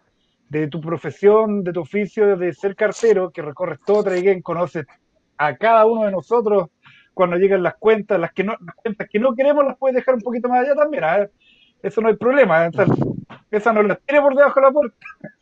de 0.49 0.69
tu 0.69 0.81
profesión, 0.81 1.63
de 1.63 1.73
tu 1.73 1.81
oficio 1.81 2.37
de 2.37 2.53
ser 2.53 2.75
cartero, 2.75 3.31
que 3.31 3.43
recorres 3.43 3.79
todo 3.85 4.05
Traiguén, 4.05 4.43
conoces 4.43 4.87
a 5.37 5.57
cada 5.57 5.87
uno 5.87 6.05
de 6.05 6.13
nosotros 6.13 6.69
cuando 7.19 7.37
llegan 7.37 7.65
las 7.65 7.75
cuentas, 7.75 8.21
las 8.21 8.33
que 8.33 8.45
no, 8.45 8.55
las 8.65 8.77
cuentas 8.77 9.09
que 9.11 9.19
no 9.19 9.35
queremos 9.35 9.65
las 9.65 9.77
puedes 9.77 9.97
dejar 9.97 10.15
un 10.15 10.21
poquito 10.21 10.49
más 10.49 10.61
allá 10.61 10.77
también. 10.77 11.03
¿eh? 11.03 11.29
Eso 11.83 12.01
no 12.01 12.07
hay 12.07 12.15
problema. 12.15 12.65
¿eh? 12.65 12.71
Esa, 13.51 13.73
no 13.73 13.83
las 13.83 14.01
tiene 14.03 14.23
por 14.23 14.37
debajo 14.37 14.61
de 14.61 14.67
la 14.67 14.73
puerta. 14.73 14.97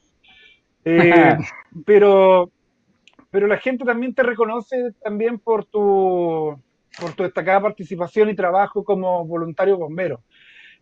Eh, 0.88 1.36
pero, 1.84 2.48
pero 3.28 3.48
la 3.48 3.56
gente 3.56 3.84
también 3.84 4.14
te 4.14 4.22
reconoce 4.22 4.92
también 5.02 5.40
por 5.40 5.64
tu, 5.64 6.62
por 7.00 7.12
tu 7.14 7.24
destacada 7.24 7.60
participación 7.60 8.30
y 8.30 8.36
trabajo 8.36 8.84
como 8.84 9.26
voluntario 9.26 9.78
bombero. 9.78 10.22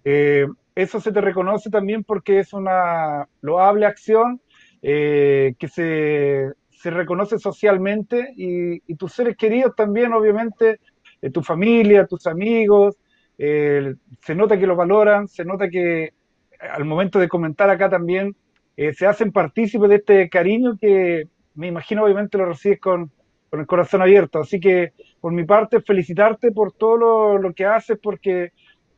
eso 0.05 1.01
se 1.01 1.11
te 1.11 1.23
reconoce 1.23 1.71
también 1.71 2.05
porque 2.05 2.39
es 2.39 2.53
una 2.53 3.27
loable 3.41 3.87
acción 3.87 4.43
que 4.83 5.69
se 5.73 6.53
se 6.85 6.91
reconoce 6.91 7.39
socialmente 7.39 8.35
y, 8.37 8.95
tus 8.97 9.15
seres 9.15 9.39
queridos 9.39 9.75
también, 9.75 10.13
obviamente, 10.13 10.81
eh, 11.23 11.31
tu 11.31 11.43
familia, 11.43 12.07
tus 12.07 12.27
amigos, 12.27 12.99
eh, 13.39 13.95
se 14.21 14.35
nota 14.35 14.59
que 14.59 14.67
lo 14.67 14.77
valoran, 14.77 15.27
se 15.27 15.47
nota 15.47 15.71
que 15.71 16.03
eh, 16.05 16.13
al 16.61 16.85
momento 16.85 17.19
de 17.19 17.27
comentar 17.27 17.71
acá 17.71 17.89
también 17.89 18.37
se 18.77 19.07
hacen 19.07 19.33
partícipes 19.33 19.89
de 19.89 19.95
este 19.95 20.29
cariño 20.29 20.77
que 20.79 21.29
me 21.55 21.69
imagino 21.69 22.05
obviamente 22.05 22.37
lo 22.37 22.47
recibes 22.47 22.81
con, 22.81 23.11
el 23.53 23.67
corazón 23.67 24.03
abierto. 24.03 24.41
Así 24.41 24.61
que 24.61 24.93
por 25.23 25.33
mi 25.33 25.45
parte, 25.45 25.81
felicitarte 25.81 26.53
por 26.53 26.73
todo 26.73 27.39
lo, 27.39 27.55
que 27.55 27.65
haces, 27.65 27.99
porque 28.03 28.53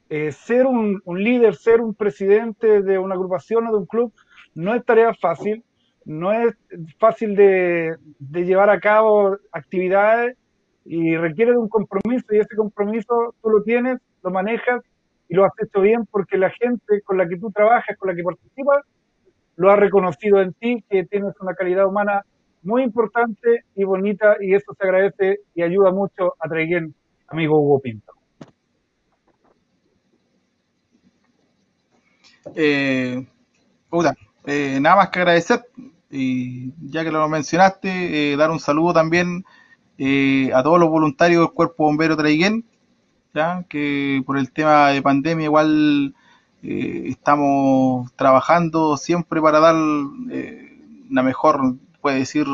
ser 0.08 0.66
un, 0.66 1.02
líder, 1.06 1.54
ser 1.54 1.80
un 1.80 1.94
presidente 1.94 2.82
de 2.82 2.98
una 2.98 3.14
agrupación 3.14 3.68
o 3.68 3.70
de 3.70 3.78
un 3.78 3.86
club 3.86 4.12
no 4.54 4.74
es 4.74 4.84
tarea 4.84 5.14
fácil 5.14 5.62
no 6.06 6.32
es 6.32 6.54
fácil 6.98 7.34
de, 7.34 7.96
llevar 8.32 8.70
a 8.70 8.80
cabo 8.80 9.36
actividades 9.52 10.36
y 10.84 11.16
requiere 11.16 11.50
de 11.50 11.58
un 11.58 11.68
compromiso 11.68 12.26
y 12.30 12.38
ese 12.38 12.54
compromiso 12.56 13.34
tú 13.42 13.50
lo 13.50 13.62
tienes, 13.64 13.98
lo 14.22 14.30
manejas 14.30 14.82
y 15.28 15.34
lo 15.34 15.44
has 15.44 15.52
hecho 15.60 15.80
bien 15.80 16.06
porque 16.06 16.38
la 16.38 16.50
gente 16.50 17.02
con 17.02 17.18
la 17.18 17.28
que 17.28 17.36
tú 17.36 17.50
trabajas, 17.50 17.96
con 17.98 18.08
la 18.08 18.14
que 18.14 18.22
participas, 18.22 18.84
lo 19.56 19.70
ha 19.70 19.76
reconocido 19.76 20.40
en 20.40 20.52
ti, 20.52 20.84
que 20.88 21.04
tienes 21.04 21.34
una 21.40 21.54
calidad 21.54 21.86
humana 21.86 22.24
muy 22.62 22.84
importante 22.84 23.64
y 23.74 23.82
bonita 23.82 24.36
y 24.40 24.54
eso 24.54 24.74
se 24.78 24.84
agradece 24.84 25.40
y 25.54 25.62
ayuda 25.62 25.90
mucho 25.90 26.34
a 26.38 26.48
Traiguén, 26.48 26.94
amigo 27.26 27.58
Hugo 27.58 27.80
Pinto. 27.80 28.12
Eh, 32.54 33.26
eh, 34.46 34.78
nada 34.80 34.96
más 34.96 35.08
que 35.08 35.18
agradecer 35.18 35.64
y 36.16 36.72
ya 36.80 37.04
que 37.04 37.10
lo 37.10 37.28
mencionaste, 37.28 38.32
eh, 38.32 38.36
dar 38.36 38.50
un 38.50 38.60
saludo 38.60 38.94
también 38.94 39.44
eh, 39.98 40.50
a 40.54 40.62
todos 40.62 40.80
los 40.80 40.88
voluntarios 40.88 41.42
del 41.42 41.52
Cuerpo 41.52 41.84
Bombero 41.84 42.16
Traiguén, 42.16 42.64
¿ya? 43.34 43.64
que 43.68 44.22
por 44.24 44.38
el 44.38 44.50
tema 44.50 44.88
de 44.88 45.02
pandemia 45.02 45.44
igual 45.44 46.14
eh, 46.62 47.04
estamos 47.08 48.10
trabajando 48.16 48.96
siempre 48.96 49.40
para 49.42 49.60
dar 49.60 49.74
la 49.74 51.22
mejor, 51.22 51.76
puede 52.00 52.20
decir, 52.20 52.46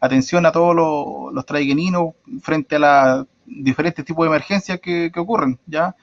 atención 0.00 0.44
a 0.46 0.52
todos 0.52 0.74
los, 0.74 1.32
los 1.32 1.46
traigueninos 1.46 2.14
frente 2.42 2.76
a 2.76 2.78
los 2.78 3.26
diferentes 3.46 4.04
tipos 4.04 4.24
de 4.24 4.30
emergencias 4.30 4.80
que, 4.80 5.10
que 5.12 5.20
ocurren, 5.20 5.58
¿ya? 5.66 5.94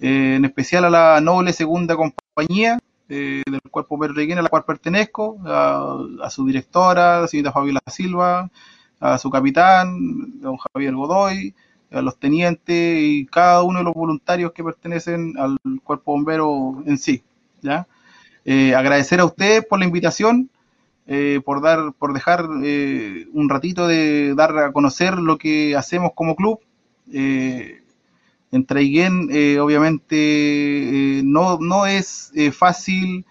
en 0.00 0.44
especial 0.44 0.84
a 0.84 0.90
la 0.90 1.20
noble 1.20 1.52
segunda 1.52 1.96
compañía, 1.96 2.78
del 3.08 3.60
cuerpo 3.70 3.98
peregrino 3.98 4.40
a 4.40 4.42
la 4.42 4.48
cual 4.48 4.64
pertenezco, 4.64 5.38
a, 5.46 6.28
su 6.30 6.46
directora, 6.46 7.22
la 7.22 7.28
señorita 7.28 7.52
Fabiola 7.52 7.80
Silva, 7.86 8.50
a 9.00 9.18
su 9.18 9.30
capitán, 9.30 10.40
don 10.40 10.56
Javier 10.56 10.94
Godoy, 10.94 11.54
a 11.90 12.02
los 12.02 12.18
tenientes 12.18 12.98
y 13.00 13.26
cada 13.26 13.62
uno 13.62 13.78
de 13.78 13.84
los 13.84 13.94
voluntarios 13.94 14.52
que 14.52 14.62
pertenecen 14.64 15.34
al 15.38 15.58
cuerpo 15.82 16.12
bombero 16.12 16.82
en 16.86 16.98
sí. 16.98 17.22
¿ya? 17.62 17.86
Eh, 18.44 18.74
agradecer 18.74 19.20
a 19.20 19.24
ustedes 19.24 19.64
por 19.64 19.78
la 19.78 19.86
invitación, 19.86 20.50
eh, 21.06 21.40
por 21.44 21.62
dar, 21.62 21.92
por 21.98 22.12
dejar 22.12 22.46
eh, 22.62 23.26
un 23.32 23.48
ratito 23.48 23.86
de 23.86 24.34
dar 24.34 24.56
a 24.58 24.72
conocer 24.72 25.18
lo 25.18 25.38
que 25.38 25.76
hacemos 25.76 26.12
como 26.14 26.36
club. 26.36 26.60
En 28.50 28.64
Traiguén, 28.64 29.28
eh, 29.30 29.58
obviamente, 29.60 31.18
eh, 31.18 31.22
no, 31.24 31.58
no 31.58 31.86
es 31.86 32.30
eh, 32.34 32.50
fácil 32.52 33.24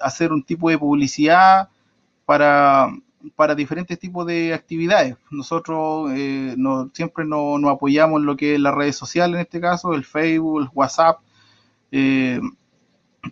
hacer 0.00 0.32
un 0.32 0.44
tipo 0.44 0.70
de 0.70 0.78
publicidad 0.78 1.68
para, 2.24 2.88
para 3.34 3.56
diferentes 3.56 3.98
tipos 3.98 4.24
de 4.24 4.54
actividades. 4.54 5.16
Nosotros 5.32 6.12
no- 6.56 6.90
siempre 6.94 7.24
no- 7.24 7.58
nos 7.58 7.72
apoyamos 7.72 8.20
en 8.20 8.26
lo 8.26 8.36
que 8.36 8.54
es 8.54 8.60
las 8.60 8.72
redes 8.74 8.94
sociales, 8.96 9.34
en 9.34 9.40
este 9.40 9.60
caso, 9.60 9.94
el 9.94 10.04
Facebook, 10.04 10.60
el 10.62 10.68
WhatsApp. 10.72 11.18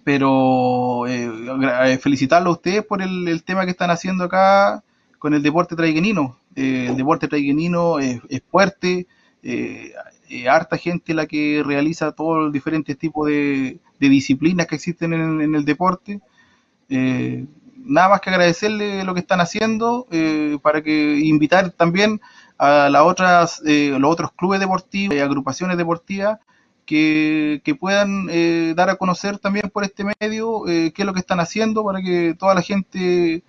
pero 0.05 1.07
eh, 1.07 1.99
felicitarlo 1.99 2.51
a 2.51 2.53
ustedes 2.55 2.85
por 2.85 3.03
el, 3.03 3.43
tema 3.45 3.65
que 3.65 3.71
están 3.71 3.91
haciendo 3.91 4.25
acá 4.25 4.83
con 5.19 5.35
el 5.35 5.43
deporte 5.43 5.77
traiguenino. 5.77 6.39
El 6.55 6.97
deporte 6.97 7.29
traiguenino 7.29 7.99
es, 7.99 8.21
es 8.29 8.43
fuerte, 8.51 9.07
eh, 9.43 9.93
eh, 10.29 10.49
harta 10.49 10.77
gente 10.77 11.15
la 11.15 11.27
que 11.27 11.63
realiza 11.65 12.13
todos 12.13 12.45
los 12.45 12.53
diferentes 12.53 12.97
tipos 12.99 13.29
de, 13.29 13.79
disciplinas 13.99 14.67
que 14.67 14.77
existen 14.77 15.13
en, 15.13 15.41
en 15.41 15.55
el 15.55 15.65
deporte. 15.65 16.21
Eh, 16.89 17.47
nada 17.87 18.09
más 18.09 18.21
que 18.21 18.31
agradecerle 18.31 19.05
lo 19.05 19.15
que 19.15 19.21
están 19.21 19.41
haciendo 19.41 20.07
eh, 20.11 20.59
para 20.63 20.83
que 20.83 21.21
invitar 21.21 21.71
también 21.71 22.21
a 22.59 22.89
las 22.91 23.03
otras, 23.03 23.63
eh, 23.65 23.97
los 23.99 24.11
otros 24.11 24.33
clubes 24.33 24.61
deportivos, 24.61 25.15
eh, 25.15 25.23
agrupaciones 25.23 25.77
deportivas 25.77 26.39
que, 26.85 27.61
que 27.65 27.75
puedan 27.75 28.27
dar 28.77 28.91
a 28.91 28.97
conocer 28.97 29.39
también 29.39 29.71
por 29.71 29.83
este 29.83 30.05
medio 30.05 30.63
qué 30.65 30.93
es 30.97 31.05
lo 31.05 31.13
que 31.15 31.19
están 31.19 31.41
haciendo 31.41 31.85
para 31.85 32.01
que 32.01 32.37
toda 32.39 32.55
la 32.55 32.63
gente 32.63 33.43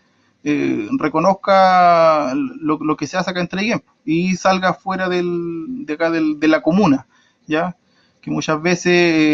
eh, 0.43 0.87
reconozca 0.97 2.33
lo, 2.35 2.79
que 2.97 3.07
se 3.07 3.17
hace 3.17 3.29
acá 3.31 3.41
en 3.41 3.47
y 4.05 4.35
salga 4.35 4.73
fuera 4.73 5.09
del, 5.09 5.85
de 5.85 5.93
acá 5.93 6.09
del- 6.09 6.39
de 6.39 6.47
la 6.47 6.61
comuna, 6.61 7.07
¿ya? 7.47 7.75
Que 8.21 8.31
muchas 8.31 8.61
veces 8.61 8.85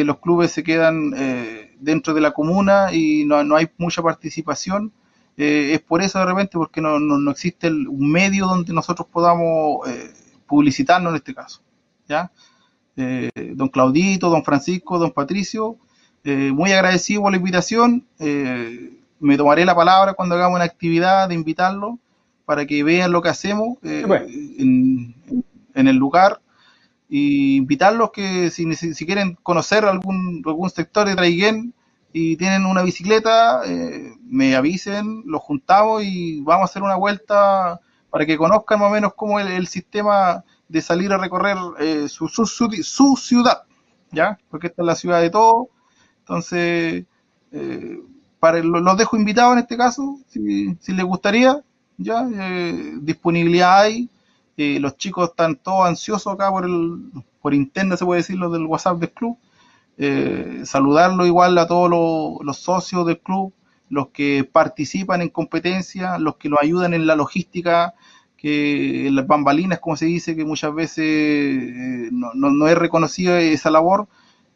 eh, 0.02 0.04
los 0.06 0.20
clubes 0.20 0.52
se 0.52 0.64
quedan 0.64 1.14
eh, 1.16 1.76
dentro 1.80 2.14
de 2.14 2.22
la 2.22 2.32
comuna 2.32 2.94
y 2.94 3.26
no, 3.26 3.44
no 3.44 3.56
hay 3.56 3.68
mucha 3.78 4.02
participación. 4.02 4.92
Es 5.36 5.80
por 5.82 6.04
eso 6.04 6.20
de 6.20 6.26
repente, 6.26 6.52
porque 6.60 6.80
no, 6.80 7.00
no, 7.00 7.18
no 7.18 7.32
existe 7.32 7.68
un 7.68 8.12
medio 8.12 8.46
donde 8.46 8.72
nosotros 8.72 9.08
podamos 9.12 9.80
publicitarnos 10.46 11.10
en 11.12 11.16
este 11.16 11.34
caso, 11.34 11.62
¿ya? 12.08 12.32
don 12.96 13.70
Claudito, 13.70 14.30
don 14.30 14.44
Francisco, 14.44 15.00
don 15.00 15.12
Patricio, 15.12 15.78
muy 16.24 16.72
agradecido 16.72 17.24
por 17.24 17.32
la 17.32 17.38
invitación. 17.38 18.06
Me 19.24 19.38
tomaré 19.38 19.66
la 19.66 19.76
palabra 19.76 20.14
cuando 20.14 20.36
hagamos 20.36 20.56
una 20.58 20.66
actividad 20.66 21.30
de 21.30 21.36
invitarlo 21.36 22.00
para 22.46 22.66
que 22.66 22.84
vean 22.84 23.12
lo 23.12 23.22
que 23.22 23.30
hacemos 23.30 23.78
eh, 23.84 24.04
Bueno. 24.06 24.26
en, 24.28 25.16
en 25.74 25.88
el 25.88 25.96
lugar 25.96 26.42
y 27.10 27.58
invitarlos 27.58 28.12
que 28.12 28.50
si, 28.50 28.66
quieren 29.06 29.38
conocer 29.44 29.86
algún, 29.86 30.42
algún 30.46 30.70
sector 30.70 31.08
de 31.08 31.16
Traiguén 31.16 31.74
y 32.12 32.38
tienen 32.38 32.66
una 32.66 32.84
bicicleta, 32.84 33.62
eh, 33.66 34.14
me 34.24 34.56
avisen, 34.56 35.24
los 35.26 35.42
juntamos 35.42 36.04
y 36.04 36.42
vamos 36.42 36.62
a 36.62 36.66
hacer 36.72 36.84
una 36.84 36.96
vuelta 36.96 37.80
para 38.10 38.26
que 38.26 38.38
conozcan 38.38 38.80
más 38.80 38.90
o 38.90 38.94
menos 38.94 39.14
cómo 39.16 39.40
es 39.40 39.46
el, 39.46 39.54
el 39.54 39.68
sistema 39.68 40.44
de 40.68 40.82
salir 40.82 41.12
a 41.14 41.18
recorrer 41.18 41.58
eh, 41.80 42.08
su, 42.10 42.28
su, 42.28 42.46
su, 42.46 42.70
su 42.84 43.16
ciudad, 43.16 43.64
¿ya? 44.12 44.38
Porque 44.50 44.68
esta 44.68 44.82
es 44.82 44.86
la 44.86 44.96
ciudad 44.96 45.22
de 45.22 45.30
todos. 45.30 45.68
Entonces, 46.20 47.06
para 48.44 48.60
lo- 48.62 48.82
los 48.82 48.98
dejo 48.98 49.16
invitados 49.18 49.54
en 49.54 49.60
este 49.60 49.78
caso, 49.78 50.20
si, 50.28 50.76
si 50.82 50.92
les 50.94 51.06
gustaría, 51.06 51.62
ya, 51.98 52.28
eh, 52.36 52.94
disponibilidad 53.02 53.82
hay. 53.82 54.10
Eh, 54.58 54.80
los 54.82 54.98
chicos 54.98 55.30
están 55.30 55.56
todos 55.56 55.88
ansiosos 55.88 56.34
acá 56.34 56.50
por 56.52 56.66
el, 56.66 56.98
por 57.42 57.54
internet, 57.54 57.98
se 58.00 58.06
puede 58.06 58.20
decir, 58.22 58.36
los 58.38 58.52
del 58.52 58.66
WhatsApp 58.66 59.00
del 59.00 59.12
club. 59.12 59.38
Eh, 59.98 60.62
saludarlo 60.66 61.26
igual 61.26 61.58
a 61.58 61.68
todos 61.68 61.90
los, 61.90 62.46
los 62.46 62.58
socios 62.58 63.06
del 63.06 63.20
club, 63.20 63.54
los 63.90 64.08
que 64.10 64.44
participan 64.52 65.22
en 65.22 65.30
competencia, 65.30 66.18
los 66.20 66.38
que 66.38 66.50
nos 66.50 66.60
ayudan 66.62 66.94
en 66.94 67.08
la 67.08 67.16
logística, 67.16 67.94
que 68.38 69.08
en 69.08 69.16
las 69.16 69.28
bambalinas, 69.28 69.80
como 69.80 69.96
se 69.96 70.06
dice, 70.06 70.36
que 70.36 70.46
muchas 70.46 70.74
veces 70.76 72.12
no, 72.12 72.32
no, 72.34 72.52
no 72.52 72.68
es 72.68 72.78
reconocida 72.78 73.40
esa 73.42 73.72
labor. 73.72 74.08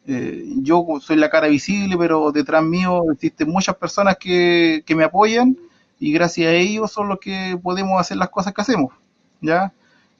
Eh, 0.08 0.44
yo 0.62 0.84
soy 1.00 1.16
la 1.16 1.30
cara 1.30 1.48
visible, 1.48 1.96
pero 1.96 2.32
detrás 2.32 2.64
mío 2.64 3.02
existen 3.12 3.48
muchas 3.48 3.76
personas 3.76 4.16
que, 4.16 4.82
que 4.84 4.94
me 4.96 5.04
apoyan 5.04 5.56
y 6.00 6.12
gracias 6.12 6.48
a 6.48 6.54
ellos 6.54 6.90
son 6.92 7.08
los 7.08 7.18
que 7.18 7.58
podemos 7.62 8.00
hacer 8.00 8.16
las 8.16 8.30
cosas 8.30 8.54
que 8.54 8.60
hacemos. 8.60 8.92
¿ya? 9.40 9.72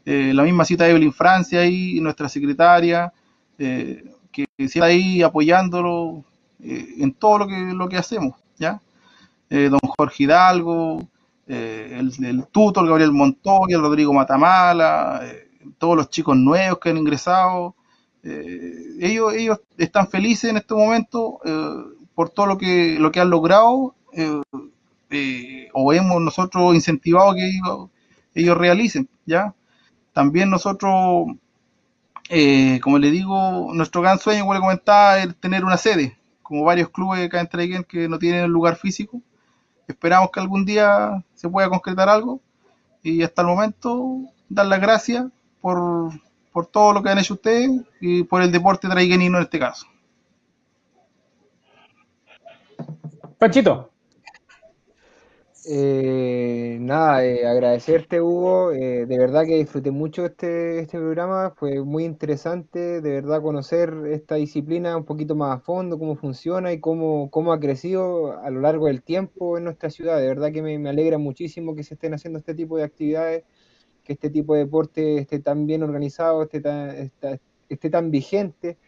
Eh, 0.05 0.33
la 0.35 0.43
misma 0.43 0.65
cita 0.65 0.85
de 0.85 0.91
Evelyn 0.91 1.13
Francia 1.13 1.61
ahí, 1.61 2.01
nuestra 2.01 2.29
secretaria, 2.29 3.13
eh, 3.59 4.05
que 4.33 4.47
está 4.57 4.87
ahí 4.87 5.23
apoyándolo 5.23 6.25
eh, 6.63 6.95
en 6.99 7.13
todo 7.13 7.39
lo 7.39 7.47
que, 7.47 7.57
lo 7.75 7.89
que 7.89 7.97
hacemos. 7.97 8.37
¿ya? 8.57 8.81
Don 9.51 9.81
Jorge 9.97 10.25
Hidalgo, 10.25 11.09
el, 11.47 12.13
el 12.23 12.47
Tuto, 12.53 12.81
el 12.81 12.89
Gabriel 12.89 13.13
Montoya, 13.13 13.79
Rodrigo 13.79 14.13
Matamala, 14.13 15.23
todos 15.79 15.97
los 15.97 16.11
chicos 16.11 16.37
nuevos 16.37 16.79
que 16.79 16.91
han 16.91 16.99
ingresado. 16.99 17.75
Eh, 18.23 18.97
ellos, 19.01 19.35
ellos 19.35 19.61
están 19.77 20.09
felices 20.09 20.51
en 20.51 20.57
este 20.57 20.75
momento 20.75 21.41
eh, 21.45 22.05
por 22.15 22.31
todo 22.31 22.47
lo 22.47 22.59
que, 22.59 22.99
lo 22.99 23.13
que 23.13 23.21
han 23.21 23.31
logrado 23.31 23.95
eh, 24.13 25.69
o 25.73 25.93
hemos 25.93 26.21
nosotros 26.21 26.75
incentivado 26.75 27.35
que 27.35 27.49
ellos, 28.35 28.59
realicen. 28.59 29.09
¿ya? 29.25 29.55
También 30.13 30.51
nosotros, 30.51 31.27
como 32.83 32.99
le 32.99 33.11
digo, 33.11 33.71
nuestro 33.73 34.03
gran 34.03 34.19
sueño, 34.19 34.43
como 34.43 34.55
le 34.55 34.61
comentaba, 34.61 35.19
es 35.19 35.35
tener 35.37 35.65
una 35.65 35.77
sede, 35.77 36.19
como 36.43 36.65
varios 36.65 36.91
clubes 36.91 37.27
acá 37.27 37.41
en 37.41 37.49
Traiguén 37.49 37.85
que 37.85 38.09
no 38.09 38.19
tienen 38.19 38.51
lugar 38.51 38.77
físico. 38.77 39.23
Esperamos 39.87 40.31
que 40.31 40.41
algún 40.41 40.65
día 40.65 41.25
se 41.35 41.49
pueda 41.49 41.71
concretar 41.71 42.09
algo 42.09 42.41
y 43.03 43.23
hasta 43.23 43.43
el 43.43 43.49
momento 43.49 44.19
dar 44.49 44.67
las 44.67 44.81
gracias 44.81 45.27
por, 45.61 46.11
por 46.59 46.67
todo 46.67 46.93
lo 46.93 47.05
que 47.05 47.11
han 47.11 47.19
hecho 47.19 47.35
ustedes 47.35 47.71
y 48.01 48.25
por 48.25 48.43
el 48.43 48.51
deporte 48.51 48.89
traiguenino 48.89 49.39
en 49.39 49.45
este 49.45 49.61
caso. 49.61 49.87
Panchito. 53.39 53.93
Eh, 55.71 56.79
nada, 56.81 57.25
eh, 57.25 57.47
agradecerte 57.47 58.21
Hugo, 58.21 58.73
eh, 58.73 59.07
de 59.07 59.19
verdad 59.19 59.45
que 59.45 59.55
disfruté 59.55 59.93
mucho 59.93 60.27
este, 60.27 60.81
este 60.81 60.99
programa, 60.99 61.55
fue 61.57 61.81
muy 61.85 62.05
interesante, 62.05 63.01
de 63.01 63.11
verdad 63.13 63.41
conocer 63.41 63.95
esta 64.11 64.35
disciplina 64.35 64.97
un 64.97 65.05
poquito 65.05 65.37
más 65.37 65.59
a 65.59 65.61
fondo, 65.61 65.97
cómo 65.97 66.17
funciona 66.17 66.73
y 66.73 66.81
cómo, 66.81 67.31
cómo 67.31 67.53
ha 67.53 67.61
crecido 67.61 68.37
a 68.41 68.51
lo 68.51 68.63
largo 68.63 68.87
del 68.87 69.05
tiempo 69.05 69.59
en 69.59 69.65
nuestra 69.65 69.91
ciudad, 69.91 70.19
de 70.19 70.27
verdad 70.27 70.51
que 70.51 70.63
me, 70.63 70.77
me 70.81 70.89
alegra 70.89 71.19
muchísimo 71.19 71.77
que 71.77 71.85
se 71.85 71.95
estén 71.95 72.15
haciendo 72.15 72.41
este 72.41 72.55
tipo 72.57 72.77
de 72.77 72.83
actividades, 72.83 73.45
que 74.09 74.15
este 74.15 74.31
tipo 74.31 74.55
de 74.55 74.61
deporte 74.61 75.19
esté 75.19 75.39
tan 75.39 75.67
bien 75.67 75.83
organizado, 75.83 76.43
esté 76.43 76.61
tan, 76.63 77.13
esté 77.69 77.91
tan 77.91 78.11
vigente. 78.11 78.79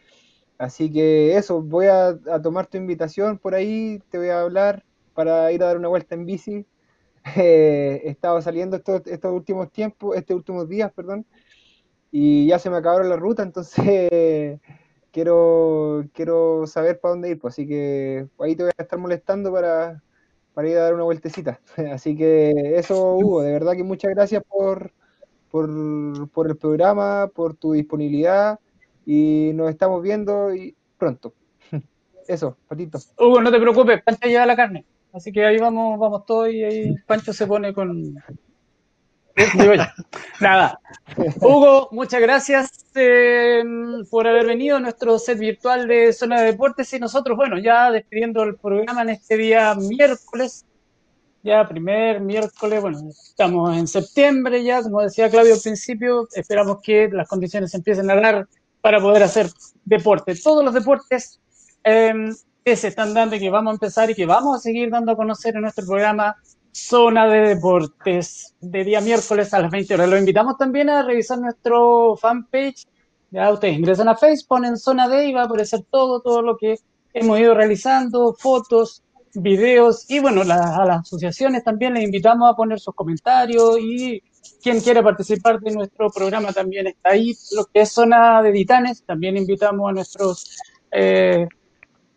Así 0.59 0.93
que 0.93 1.37
eso, 1.37 1.63
voy 1.63 1.87
a, 1.87 2.09
a 2.11 2.43
tomar 2.43 2.67
tu 2.69 2.79
invitación 2.79 3.39
por 3.39 3.55
ahí, 3.55 4.01
te 4.11 4.19
voy 4.19 4.29
a 4.31 4.43
hablar 4.43 4.85
para 5.15 5.53
ir 5.53 5.63
a 5.63 5.67
dar 5.67 5.79
una 5.79 5.89
vuelta 5.89 6.15
en 6.15 6.27
bici. 6.27 6.67
Eh, 7.37 8.03
he 8.05 8.11
estado 8.11 8.41
saliendo 8.43 8.77
estos, 8.77 9.03
estos 9.07 9.33
últimos 9.33 9.71
tiempos, 9.73 10.17
estos 10.17 10.37
últimos 10.37 10.69
días, 10.69 10.93
perdón, 10.93 11.27
y 12.11 12.47
ya 12.47 12.59
se 12.59 12.71
me 12.71 12.77
acabaron 12.77 13.09
la 13.09 13.17
ruta, 13.17 13.43
entonces 13.43 14.61
quiero, 15.13 16.05
quiero 16.13 16.67
saber 16.67 17.01
para 17.01 17.13
dónde 17.13 17.31
ir, 17.31 17.39
pues, 17.39 17.55
así 17.55 17.67
que 17.67 18.29
ahí 18.39 18.57
te 18.57 18.65
voy 18.65 18.73
a 18.77 18.83
estar 18.83 18.99
molestando 18.99 19.53
para, 19.53 20.03
para 20.55 20.69
ir 20.69 20.77
a 20.79 20.83
dar 20.83 20.95
una 20.95 21.05
vueltecita. 21.05 21.61
Así 21.93 22.17
que 22.17 22.53
eso, 22.77 23.17
Hugo, 23.17 23.43
de 23.43 23.53
verdad 23.53 23.75
que 23.75 23.85
muchas 23.85 24.13
gracias 24.13 24.43
por, 24.45 24.93
por, 25.51 26.31
por 26.31 26.49
el 26.49 26.57
programa, 26.57 27.29
por 27.35 27.55
tu 27.55 27.73
disponibilidad 27.73 28.59
y 29.07 29.51
nos 29.55 29.71
estamos 29.71 30.03
viendo 30.03 30.55
y 30.55 30.75
pronto. 30.97 31.35
Eso, 32.29 32.57
Patito. 32.69 32.99
Hugo, 33.19 33.41
no 33.41 33.51
te 33.51 33.61
preocupes, 33.61 34.03
Pancho 34.03 34.29
lleva 34.29 34.47
la 34.47 34.57
carne. 34.57 34.85
Así 35.13 35.33
que 35.33 35.45
ahí 35.45 35.59
vamos, 35.59 35.99
vamos 35.99 36.25
todos 36.25 36.51
y 36.51 36.63
ahí 36.63 36.95
Pancho 37.07 37.33
se 37.33 37.47
pone 37.47 37.75
con. 37.75 38.15
Nada. 40.41 40.81
Hugo, 41.41 41.89
muchas 41.93 42.21
gracias 42.21 42.85
eh, 42.95 43.63
por 44.11 44.27
haber 44.27 44.47
venido 44.47 44.77
a 44.77 44.81
nuestro 44.81 45.19
set 45.19 45.39
virtual 45.39 45.89
de 45.89 46.13
Zona 46.13 46.41
de 46.41 46.47
Deportes 46.47 46.93
y 46.93 46.99
nosotros, 46.99 47.37
bueno, 47.37 47.59
ya 47.59 47.91
despidiendo 47.91 48.43
el 48.43 48.57
programa 48.57 49.03
en 49.03 49.11
este 49.11 49.37
día 49.37 49.75
miércoles, 49.75 50.67
ya 51.43 51.67
primer 51.67 52.21
miércoles, 52.21 52.81
bueno, 52.83 52.99
estamos 53.09 53.77
en 53.77 53.87
septiembre 53.87 54.63
ya, 54.63 54.83
como 54.83 55.01
decía 55.01 55.31
Claudio 55.31 55.55
al 55.55 55.61
principio, 55.61 56.29
esperamos 56.35 56.79
que 56.83 57.09
las 57.09 57.29
condiciones 57.29 57.75
empiecen 57.75 58.11
a 58.11 58.17
dar 58.17 58.49
para 58.81 59.01
poder 59.01 59.23
hacer 59.23 59.51
deporte. 59.85 60.35
Todos 60.35 60.65
los 60.65 60.75
deportes 60.75 61.41
eh, 61.85 62.13
que 62.65 62.77
se 62.77 62.89
están 62.89 63.15
dando 63.15 63.37
y 63.37 63.41
que 63.41 63.51
vamos 63.51 63.73
a 63.73 63.75
empezar 63.75 64.11
y 64.11 64.15
que 64.15 64.27
vamos 64.27 64.59
a 64.59 64.61
seguir 64.61 64.91
dando 64.91 65.13
a 65.13 65.17
conocer 65.17 65.55
en 65.57 65.63
nuestro 65.63 65.87
programa 65.87 66.37
Zona 66.73 67.27
de 67.27 67.55
Deportes 67.55 68.55
de 68.61 68.85
día 68.85 69.01
miércoles 69.01 69.53
a 69.55 69.61
las 69.61 69.71
20 69.71 69.95
horas. 69.95 70.09
Los 70.09 70.21
invitamos 70.21 70.57
también 70.57 70.89
a 70.91 71.03
revisar 71.03 71.39
nuestro 71.39 72.17
fanpage 72.17 72.87
Ya 73.31 73.51
ustedes 73.51 73.79
ingresan 73.79 74.09
a 74.09 74.17
Facebook, 74.17 74.49
ponen 74.49 74.77
zona 74.77 75.09
D 75.09 75.27
y 75.27 75.33
va 75.33 75.43
a 75.43 75.45
aparecer 75.45 75.81
todo, 75.91 76.21
todo 76.21 76.43
lo 76.43 76.57
que 76.57 76.79
hemos 77.13 77.39
ido 77.41 77.55
realizando, 77.55 78.35
fotos, 78.35 79.03
videos 79.35 80.11
y 80.11 80.19
bueno, 80.19 80.43
a 80.43 80.45
las 80.45 81.01
asociaciones 81.01 81.65
también 81.65 81.95
les 81.95 82.05
invitamos 82.05 82.51
a 82.51 82.57
poner 82.57 82.81
sus 82.81 82.95
comentarios 82.95 83.79
y 83.81 84.23
quien 84.63 84.81
quiera 84.81 85.03
participar 85.03 85.61
de 85.61 85.73
nuestro 85.73 86.11
programa 86.11 86.53
también 86.53 86.87
está 86.87 87.11
ahí. 87.11 87.35
Lo 87.53 87.67
que 87.67 87.83
es 87.83 87.93
zona 87.93 88.43
de 88.43 88.53
Titanes, 88.53 89.05
también 89.05 89.37
invitamos 89.37 89.89
a 89.89 89.93
nuestros 89.93 90.59
eh, 90.91 91.47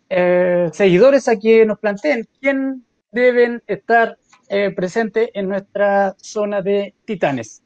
eh, 0.08 0.70
seguidores 0.72 1.28
a 1.28 1.36
que 1.36 1.64
nos 1.64 1.78
planteen 1.78 2.28
quién 2.40 2.84
deben 3.12 3.62
estar 3.66 4.18
eh, 4.48 4.70
presentes 4.70 5.30
en 5.34 5.48
nuestra 5.48 6.16
zona 6.20 6.62
de 6.62 6.94
Titanes. 7.04 7.62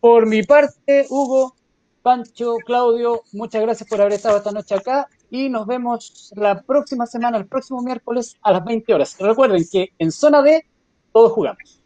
Por 0.00 0.26
mi 0.26 0.42
parte, 0.42 1.06
Hugo, 1.10 1.54
Pancho, 2.02 2.56
Claudio, 2.64 3.22
muchas 3.32 3.62
gracias 3.62 3.88
por 3.88 4.00
haber 4.00 4.14
estado 4.14 4.38
esta 4.38 4.50
noche 4.50 4.74
acá 4.74 5.08
y 5.32 5.48
nos 5.48 5.66
vemos 5.66 6.30
la 6.36 6.60
próxima 6.60 7.06
semana, 7.06 7.38
el 7.38 7.46
próximo 7.46 7.80
miércoles 7.80 8.36
a 8.42 8.52
las 8.52 8.62
20 8.66 8.92
horas. 8.92 9.16
Recuerden 9.18 9.64
que 9.72 9.88
en 9.98 10.12
zona 10.12 10.42
D 10.42 10.66
todos 11.10 11.32
jugamos. 11.32 11.81